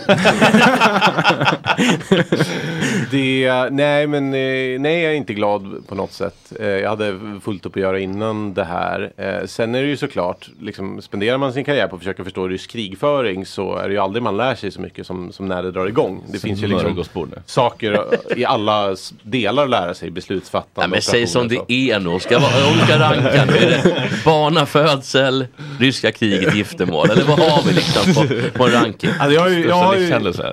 Det, 3.12 3.70
nej 3.72 4.08
men 4.08 4.34
eh, 4.34 4.80
nej 4.80 5.02
jag 5.04 5.12
är 5.12 5.16
inte 5.16 5.34
glad 5.34 5.88
på 5.88 5.96
något 5.96 6.12
sätt. 6.14 6.54
Eh, 6.60 6.68
Jag 6.68 6.90
hade 6.90 7.20
fullt 7.44 7.66
upp 7.66 7.76
att 7.76 7.82
göra 7.82 8.00
innan 8.00 8.54
det 8.54 8.64
här. 8.64 9.12
Eh, 9.18 9.46
Sen 9.46 9.76
är 9.76 9.82
det 9.82 9.88
ju 9.88 9.98
såklart, 9.98 10.50
liksom, 10.62 11.02
spenderar 11.02 11.38
man 11.38 11.54
sin 11.54 11.64
karriär 11.64 11.88
på 11.88 11.96
att 11.96 12.02
försöka 12.02 12.24
förstå 12.24 12.48
rysk 12.48 12.72
krigföring 12.72 13.46
så 13.46 13.76
är 13.76 13.88
det 13.88 13.94
ju 13.94 14.00
aldrig 14.00 14.24
man 14.24 14.38
lär 14.38 14.56
sig 14.56 14.72
så 14.72 14.82
mycket 14.82 15.08
som, 15.08 15.32
som 15.32 15.46
när 15.46 15.64
det 15.64 15.72
drar 15.72 15.88
igång. 15.88 16.24
Det 16.28 16.40
finns 16.40 16.64
ju 16.64 16.68
liksom 16.68 17.04
saker 17.46 18.06
i 18.36 18.46
alla 18.46 18.96
delar 19.24 19.64
att 19.64 19.70
lära 19.70 19.94
sig, 19.94 20.12
beslutsfattande. 20.12 20.82
Nej, 20.82 20.90
men 20.90 21.02
säg 21.02 21.28
som 21.28 21.48
det 21.48 21.72
är 21.72 22.00
nu. 22.00 22.20
Ska 22.20 22.40
vara 22.40 22.72
olika 22.74 23.00
ranka 23.00 23.46
nu. 23.46 23.92
Barnafödsel, 24.26 25.48
ryska 25.80 26.12
kriget, 26.12 26.56
giftermål? 26.56 27.10
Eller 27.10 27.24
vad 27.24 27.40
har 27.40 27.64
vi 27.68 27.74
liksom 27.74 28.14
på, 28.14 28.58
på 28.58 28.66
en 28.66 28.72
ranking? 28.72 29.10
Alltså 29.20 29.36
jag, 29.36 29.42
har 29.42 29.50
ju, 29.50 29.68
jag, 29.68 29.76
har 29.76 29.96
ju, 29.96 30.10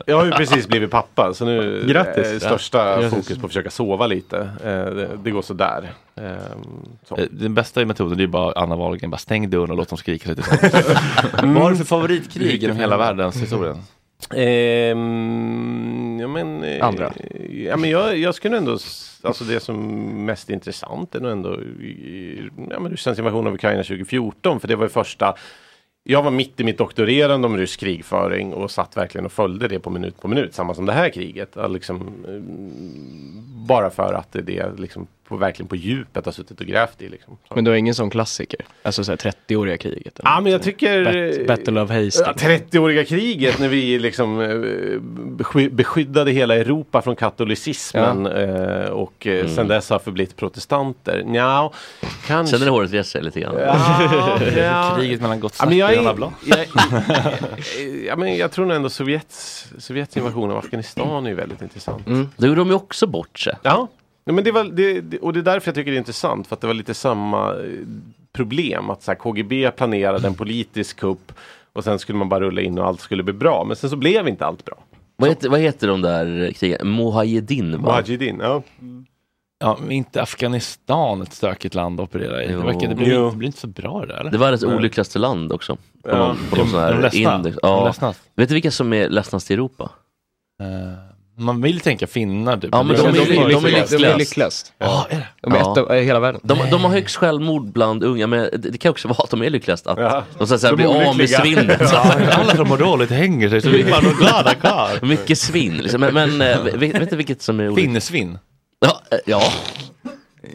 jag 0.07 0.17
har 0.17 0.25
ju 0.25 0.31
precis 0.31 0.69
blivit 0.69 0.91
pappa 0.91 1.35
så 1.35 1.45
nu 1.45 1.85
Grattis. 1.89 2.43
Största 2.49 3.01
Grattis. 3.01 3.11
fokus 3.11 3.39
på 3.39 3.47
att 3.47 3.51
försöka 3.53 3.71
sova 3.71 4.07
lite. 4.07 4.39
Eh, 4.65 4.71
Det, 4.95 5.09
det 5.25 5.31
går 5.31 5.43
sådär. 5.43 5.93
Ehm, 6.17 6.27
Så. 7.09 7.17
Eh, 7.17 7.25
Den 7.31 7.55
bästa 7.55 7.85
metoden 7.85 8.19
det 8.19 8.25
är 8.25 8.29
bara 8.29 8.53
Anna 8.57 8.77
Wahlgren, 8.77 9.11
bara 9.11 9.17
stäng 9.19 9.51
dörren 9.51 9.71
och 9.71 9.77
låt 9.77 9.89
dem 9.89 9.99
skrika 9.99 10.29
lite. 10.31 10.43
Vad 11.43 11.63
har 11.63 11.71
du 11.71 11.77
för 11.77 11.85
favoritkrig 11.85 12.63
genom 12.63 12.77
hela 12.77 12.97
världens 12.97 13.37
historien? 13.43 13.77
Ehm, 14.87 16.19
ja, 16.21 16.29
men, 16.29 16.65
eh, 16.65 16.87
Andra. 16.87 17.13
Ja, 17.51 17.77
men 17.77 17.91
jag, 17.91 18.17
jag 18.19 18.35
skulle 18.35 18.57
ändå, 18.57 18.79
alltså 19.23 19.45
det 19.45 19.61
som 19.61 19.77
mest 20.25 20.51
intressant 20.51 21.15
är 21.15 21.21
nog 21.21 21.33
ändå 21.33 21.61
i- 21.81 21.85
i- 21.87 22.51
ja, 22.71 22.79
men 22.81 22.91
Rysslands 22.91 23.19
invasion 23.19 23.47
av 23.47 23.55
Ukraina 23.55 23.83
2014. 23.83 24.61
För 24.61 24.69
det 24.69 24.77
var 24.77 24.85
ju 24.85 24.89
första, 24.89 25.35
jag 26.09 26.23
var 26.23 26.31
mitt 26.31 26.61
i 26.61 26.65
mitt 26.65 26.79
doktorerande 26.79 27.47
om 27.47 27.57
rysk 27.57 27.81
krigföring 27.81 28.53
och 28.53 28.71
satt 28.71 28.97
verkligen 28.97 29.25
och 29.27 29.33
följde 29.33 29.69
det 29.69 29.79
på 29.79 29.91
minut 29.91 30.21
på 30.21 30.29
minut. 30.29 30.55
Samma 30.55 30.75
som 30.75 30.87
det 30.87 30.93
här 30.93 31.11
kriget. 31.11 31.57
Liksom, 31.69 31.97
eh, 32.29 32.41
bara 33.67 33.91
för 33.91 34.15
att 34.15 34.33
det, 34.33 34.43
det 34.43 34.79
liksom 34.79 35.07
på, 35.29 35.37
verkligen 35.37 35.69
på 35.69 35.77
djupet 35.77 36.25
har 36.25 36.33
suttit 36.33 36.61
och 36.61 36.67
grävt 36.67 37.03
i. 37.03 37.09
Liksom. 37.09 37.39
Så. 37.49 37.55
Men 37.55 37.65
du 37.65 37.71
har 37.71 37.79
ingen 37.79 37.95
sån 37.95 38.11
klassiker? 38.11 38.61
Alltså 38.83 39.05
såhär 39.05 39.17
30-åriga 39.17 39.77
kriget? 39.77 40.21
Ja, 40.25 40.41
men 40.41 40.53
jag 40.53 40.63
tycker... 40.63 41.05
Bat- 41.05 41.47
Battle 41.47 41.81
of 41.81 41.91
Ja, 41.91 42.05
Hastings. 42.05 42.43
30-åriga 42.73 43.05
kriget 43.05 43.59
när 43.59 43.69
vi 43.69 43.99
liksom 43.99 44.41
eh, 44.41 44.47
besky- 45.39 45.71
beskyddade 45.71 46.31
hela 46.31 46.55
Europa 46.57 47.03
från 47.03 47.17
katolicismen 47.17 48.27
eh, 48.27 48.89
och 48.91 49.27
eh, 49.27 49.37
Mm. 49.41 49.49
sen 49.55 49.69
dess 49.69 49.91
har 49.91 49.99
förblivit 49.99 50.37
protestanter. 50.37 51.23
Nja, 51.27 51.71
kanske... 52.27 52.57
Känner 52.57 52.67
du 52.67 52.73
håret 52.73 52.93
resa 52.93 53.11
sig 53.11 53.23
lite 53.23 53.41
grann? 53.41 53.55
Ja, 53.59 54.39
ja. 54.57 54.97
Kriget 54.99 55.21
mellan 55.21 55.41
gott 55.41 55.57
Ja, 55.61 55.67
men 55.67 55.77
jag, 55.79 55.93
är, 55.95 56.03
jag, 56.03 56.33
ja, 58.07 58.17
men 58.17 58.37
jag 58.37 58.53
tror 58.53 58.67
nog 58.67 58.77
ändå 58.77 58.89
Sovjets, 58.89 59.67
Sovjets 59.79 60.17
invasion 60.17 60.51
av 60.51 60.57
Afghanistan 60.57 61.27
är 61.27 61.31
ju 61.31 61.37
väldigt 61.37 61.63
intressant. 61.63 62.07
Mm. 62.07 62.29
Då 62.37 62.47
gjorde 62.47 62.61
de 62.61 62.69
ju 62.69 62.75
också 62.75 63.07
bort 63.07 63.39
sig. 63.39 63.55
Ja, 63.63 63.89
Nej, 64.27 64.35
men 64.35 64.45
det 64.45 64.53
var, 64.53 64.65
det, 64.65 65.01
det, 65.01 65.19
och 65.19 65.33
det 65.33 65.39
är 65.41 65.43
därför 65.43 65.69
jag 65.69 65.75
tycker 65.75 65.91
det 65.91 65.97
är 65.97 65.99
intressant. 65.99 66.47
För 66.47 66.55
att 66.57 66.61
det 66.61 66.67
var 66.67 66.75
lite 66.75 66.95
samma 66.95 67.51
eh, 67.55 67.61
problem. 68.33 68.91
Att 68.91 69.03
så 69.03 69.11
här, 69.11 69.17
KGB 69.19 69.71
planerade 69.71 70.27
en 70.29 70.35
politisk 70.35 70.97
kupp 71.01 71.33
och 71.73 71.85
sen 71.85 71.99
skulle 71.99 72.19
man 72.19 72.29
bara 72.29 72.41
rulla 72.41 72.61
in 72.61 72.79
och 72.79 72.87
allt 72.87 73.01
skulle 73.01 73.23
bli 73.23 73.33
bra. 73.33 73.65
Men 73.65 73.77
sen 73.77 73.91
så 73.91 73.97
blev 73.97 74.29
inte 74.29 74.47
allt 74.47 74.65
bra. 74.65 74.77
Vad 75.17 75.29
heter, 75.29 75.49
vad 75.49 75.61
heter 75.61 75.89
de 75.89 76.03
där 76.03 76.53
krigen? 76.53 76.95
Mujahedin 76.97 77.73
va? 77.83 77.93
Mujahedin, 78.03 78.39
ja. 78.43 78.63
Ja, 79.59 79.79
men 79.81 79.91
inte 79.93 80.23
Afghanistan 80.23 81.23
ett 81.23 81.33
stökigt 81.33 81.75
land 81.75 82.01
att 82.01 82.09
operera 82.09 82.45
i. 82.45 82.49
Det, 82.49 82.57
verkar, 82.57 82.89
det, 82.89 82.95
blir, 82.95 83.07
inte- 83.15 83.31
det 83.31 83.37
blir 83.37 83.47
inte 83.47 83.59
så 83.61 83.67
bra 83.67 84.01
det 84.01 84.07
där 84.07 84.21
eller? 84.21 84.31
Det 84.31 84.39
var 84.39 84.67
Nej. 84.67 84.77
olyckligaste 84.77 85.19
land 85.19 85.53
också. 85.53 85.77
På 85.77 85.81
Ja. 86.11 86.17
någon, 86.19 86.37
på 86.51 86.57
någon 86.57 86.65
De- 86.67 86.71
sån 86.71 86.81
de 86.81 86.87
här 86.87 87.03
ledsna? 87.03 87.37
index. 87.37 87.57
De 87.63 87.69
Ja. 87.69 87.85
ledsna? 87.87 88.15
Vet 88.35 88.49
du 88.49 88.55
vilka 88.55 88.71
som 88.71 88.93
är 88.93 89.09
ledsnast 89.09 89.51
i 89.51 89.55
Europa? 89.55 89.91
Eh, 90.61 90.67
man 91.39 91.63
vill 91.63 91.81
tänka 91.81 92.07
finnar 92.07 92.57
typ. 92.57 92.69
Ja, 92.73 92.83
men 92.83 92.97
Det 92.97 93.03
de 93.03 93.15
känns 93.15 93.29
är- 93.29 93.33
de 93.35 93.39
är 93.39 93.49
De 93.49 93.65
är 93.65 93.71
lyckligast. 93.85 94.19
lyckligast. 94.19 94.73
Ja, 94.79 95.07
är 95.11 95.17
det? 95.17 95.27
De 95.43 95.53
är 95.53 95.59
Ja. 95.59 95.95
ett 95.97 96.05
hela 96.05 96.21
världen. 96.21 96.41
De, 96.45 96.59
de 96.71 96.85
har 96.85 96.91
högst 96.91 97.17
självmord 97.17 97.73
bland 97.73 98.05
unga, 98.05 98.27
men 98.27 98.41
det, 98.53 98.71
det 98.71 98.79
kan 98.79 98.91
också 98.91 99.09
vara 99.09 99.19
att 99.25 99.31
de 99.31 99.43
är 99.43 99.51
lyckligast. 99.51 99.87
Att 99.87 99.99
Ja. 99.99 100.25
de 100.39 100.47
så 100.47 100.55
att 100.55 100.61
säga, 100.61 100.71
De 100.71 100.77
blir 100.77 101.09
av 101.09 101.17
med 101.17 101.31
svinnet. 101.31 101.81
Ja, 101.93 102.15
alla 102.31 102.57
som 102.57 102.69
mår 102.69 102.79
dåligt 102.79 103.11
hänger 103.11 103.49
sig 103.49 103.61
så 103.61 103.69
blir 103.71 103.91
man 103.91 104.05
nog 104.05 104.13
glada 104.17 104.55
kvar. 104.55 104.91
Mycket 105.07 105.39
svinn. 105.39 105.77
Liksom. 105.77 106.01
Men, 106.01 106.15
men 106.15 106.41
eh, 106.41 106.63
vet, 106.63 106.75
vet 107.01 107.11
du 107.11 107.17
vilket 107.17 107.43
som 107.43 107.61
är 107.61 107.65
olyckligt? 107.69 107.85
Finnesvinn. 107.87 108.39
Ja, 108.81 109.01
eh, 109.11 109.19
ja, 109.27 109.43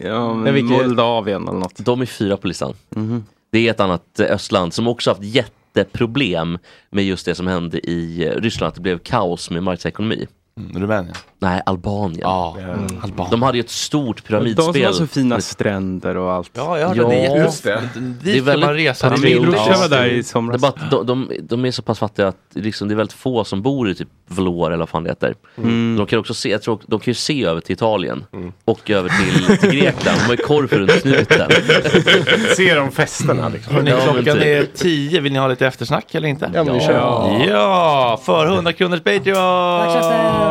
Ja, 0.03 0.34
Men 0.34 0.53
vilket- 0.53 0.72
Moldavien 0.72 1.48
eller 1.48 1.60
något. 1.60 1.78
de 1.78 2.02
är 2.02 2.06
fyra 2.06 2.38
på 2.38 2.48
listan. 2.48 2.74
Det 3.52 3.68
är 3.68 3.72
ett 3.72 3.80
annat 3.80 4.20
eh, 4.20 4.26
östland 4.32 4.74
som 4.74 4.88
också 4.88 5.10
haft 5.12 5.24
jätteproblem 5.24 6.58
med 6.91 7.03
just 7.06 7.26
det 7.26 7.36
som 7.36 7.48
hände 7.48 7.90
i 7.90 8.30
Ryssland, 8.38 8.68
att 8.70 8.76
det 8.76 8.82
blev 8.82 8.98
kaos 8.98 9.49
med 9.49 9.64
marknadsekonomi. 9.64 10.28
Mm, 10.69 10.81
Rumänien? 10.81 11.15
Nej, 11.39 11.61
Albanien. 11.65 12.19
Ja, 12.21 12.55
Mm. 12.59 12.73
Albanien. 13.03 13.31
De 13.31 13.41
hade 13.43 13.57
ju 13.57 13.63
ett 13.63 13.69
stort 13.69 14.17
De 14.17 14.21
pyramidspel. 14.21 14.73
som 14.73 14.83
har 14.85 14.91
så 14.93 15.07
fina 15.07 15.41
stränder 15.41 16.17
och 16.17 16.31
allt. 16.33 16.49
Ja, 16.53 16.79
jag 16.79 16.88
hörde 16.88 17.03
det. 17.03 17.15
är 17.15 17.21
jätte- 17.21 17.38
Just 17.38 17.63
det. 17.63 17.81
Det 18.23 18.31
är 18.31 18.35
kan 18.35 18.45
man 18.45 18.59
väldigt 18.61 18.85
resa. 18.89 19.09
patriotiskt. 19.09 19.41
Min 19.41 19.51
brorsa 19.51 19.79
var 19.79 19.89
där 19.89 20.05
i 20.05 20.17
Det 20.17 20.23
somras. 20.23 20.55
är 20.55 20.59
bara 20.59 20.67
att 20.85 20.91
de, 20.91 21.05
de, 21.05 21.29
de 21.41 21.65
är 21.65 21.71
så 21.71 21.81
pass 21.81 21.99
fattiga 21.99 22.27
att 22.27 22.38
liksom, 22.53 22.88
det 22.88 22.93
är 22.93 22.95
väldigt 22.95 23.13
få 23.17 23.43
som 23.43 23.61
bor 23.61 23.89
i 23.89 23.95
typ 23.95 24.07
Vlore 24.27 24.67
eller 24.73 24.77
vad 24.81 24.89
fan 24.89 25.03
det 25.03 25.09
heter. 25.09 25.33
Mm. 25.57 25.95
De 25.97 26.05
kan 26.05 26.19
också 26.19 26.33
se, 26.33 26.49
jag 26.49 26.61
tror, 26.61 26.79
de 26.88 26.99
kan 26.99 27.11
ju 27.11 27.15
se 27.15 27.45
över 27.45 27.61
till 27.61 27.73
Italien 27.73 28.25
och 28.65 28.89
över 28.89 29.09
till, 29.09 29.57
till 29.57 29.69
Grekland. 29.79 30.17
De 30.19 30.23
har 30.23 30.31
ju 30.31 30.38
korv 30.38 30.67
runt 30.73 30.91
knuten. 31.01 31.51
Ser 32.55 32.75
de 32.75 32.91
festerna 32.91 33.49
liksom? 33.49 33.73
Hörrni, 33.75 33.89
Ja, 33.89 33.97
klockan 34.03 34.23
typ. 34.23 34.43
är 34.43 34.65
tio. 34.75 35.19
Vill 35.21 35.33
ni 35.33 35.39
ha 35.39 35.47
lite 35.47 35.67
eftersnack 35.67 36.15
eller 36.15 36.27
inte? 36.27 36.51
Ja, 36.53 36.63
men 36.63 36.73
vi 36.73 36.79
kör. 36.79 36.93
Ja, 36.93 37.39
ja 37.49 38.19
för 38.25 38.45
100 38.47 38.73
kronors 38.73 38.99
Patreon! 39.01 40.51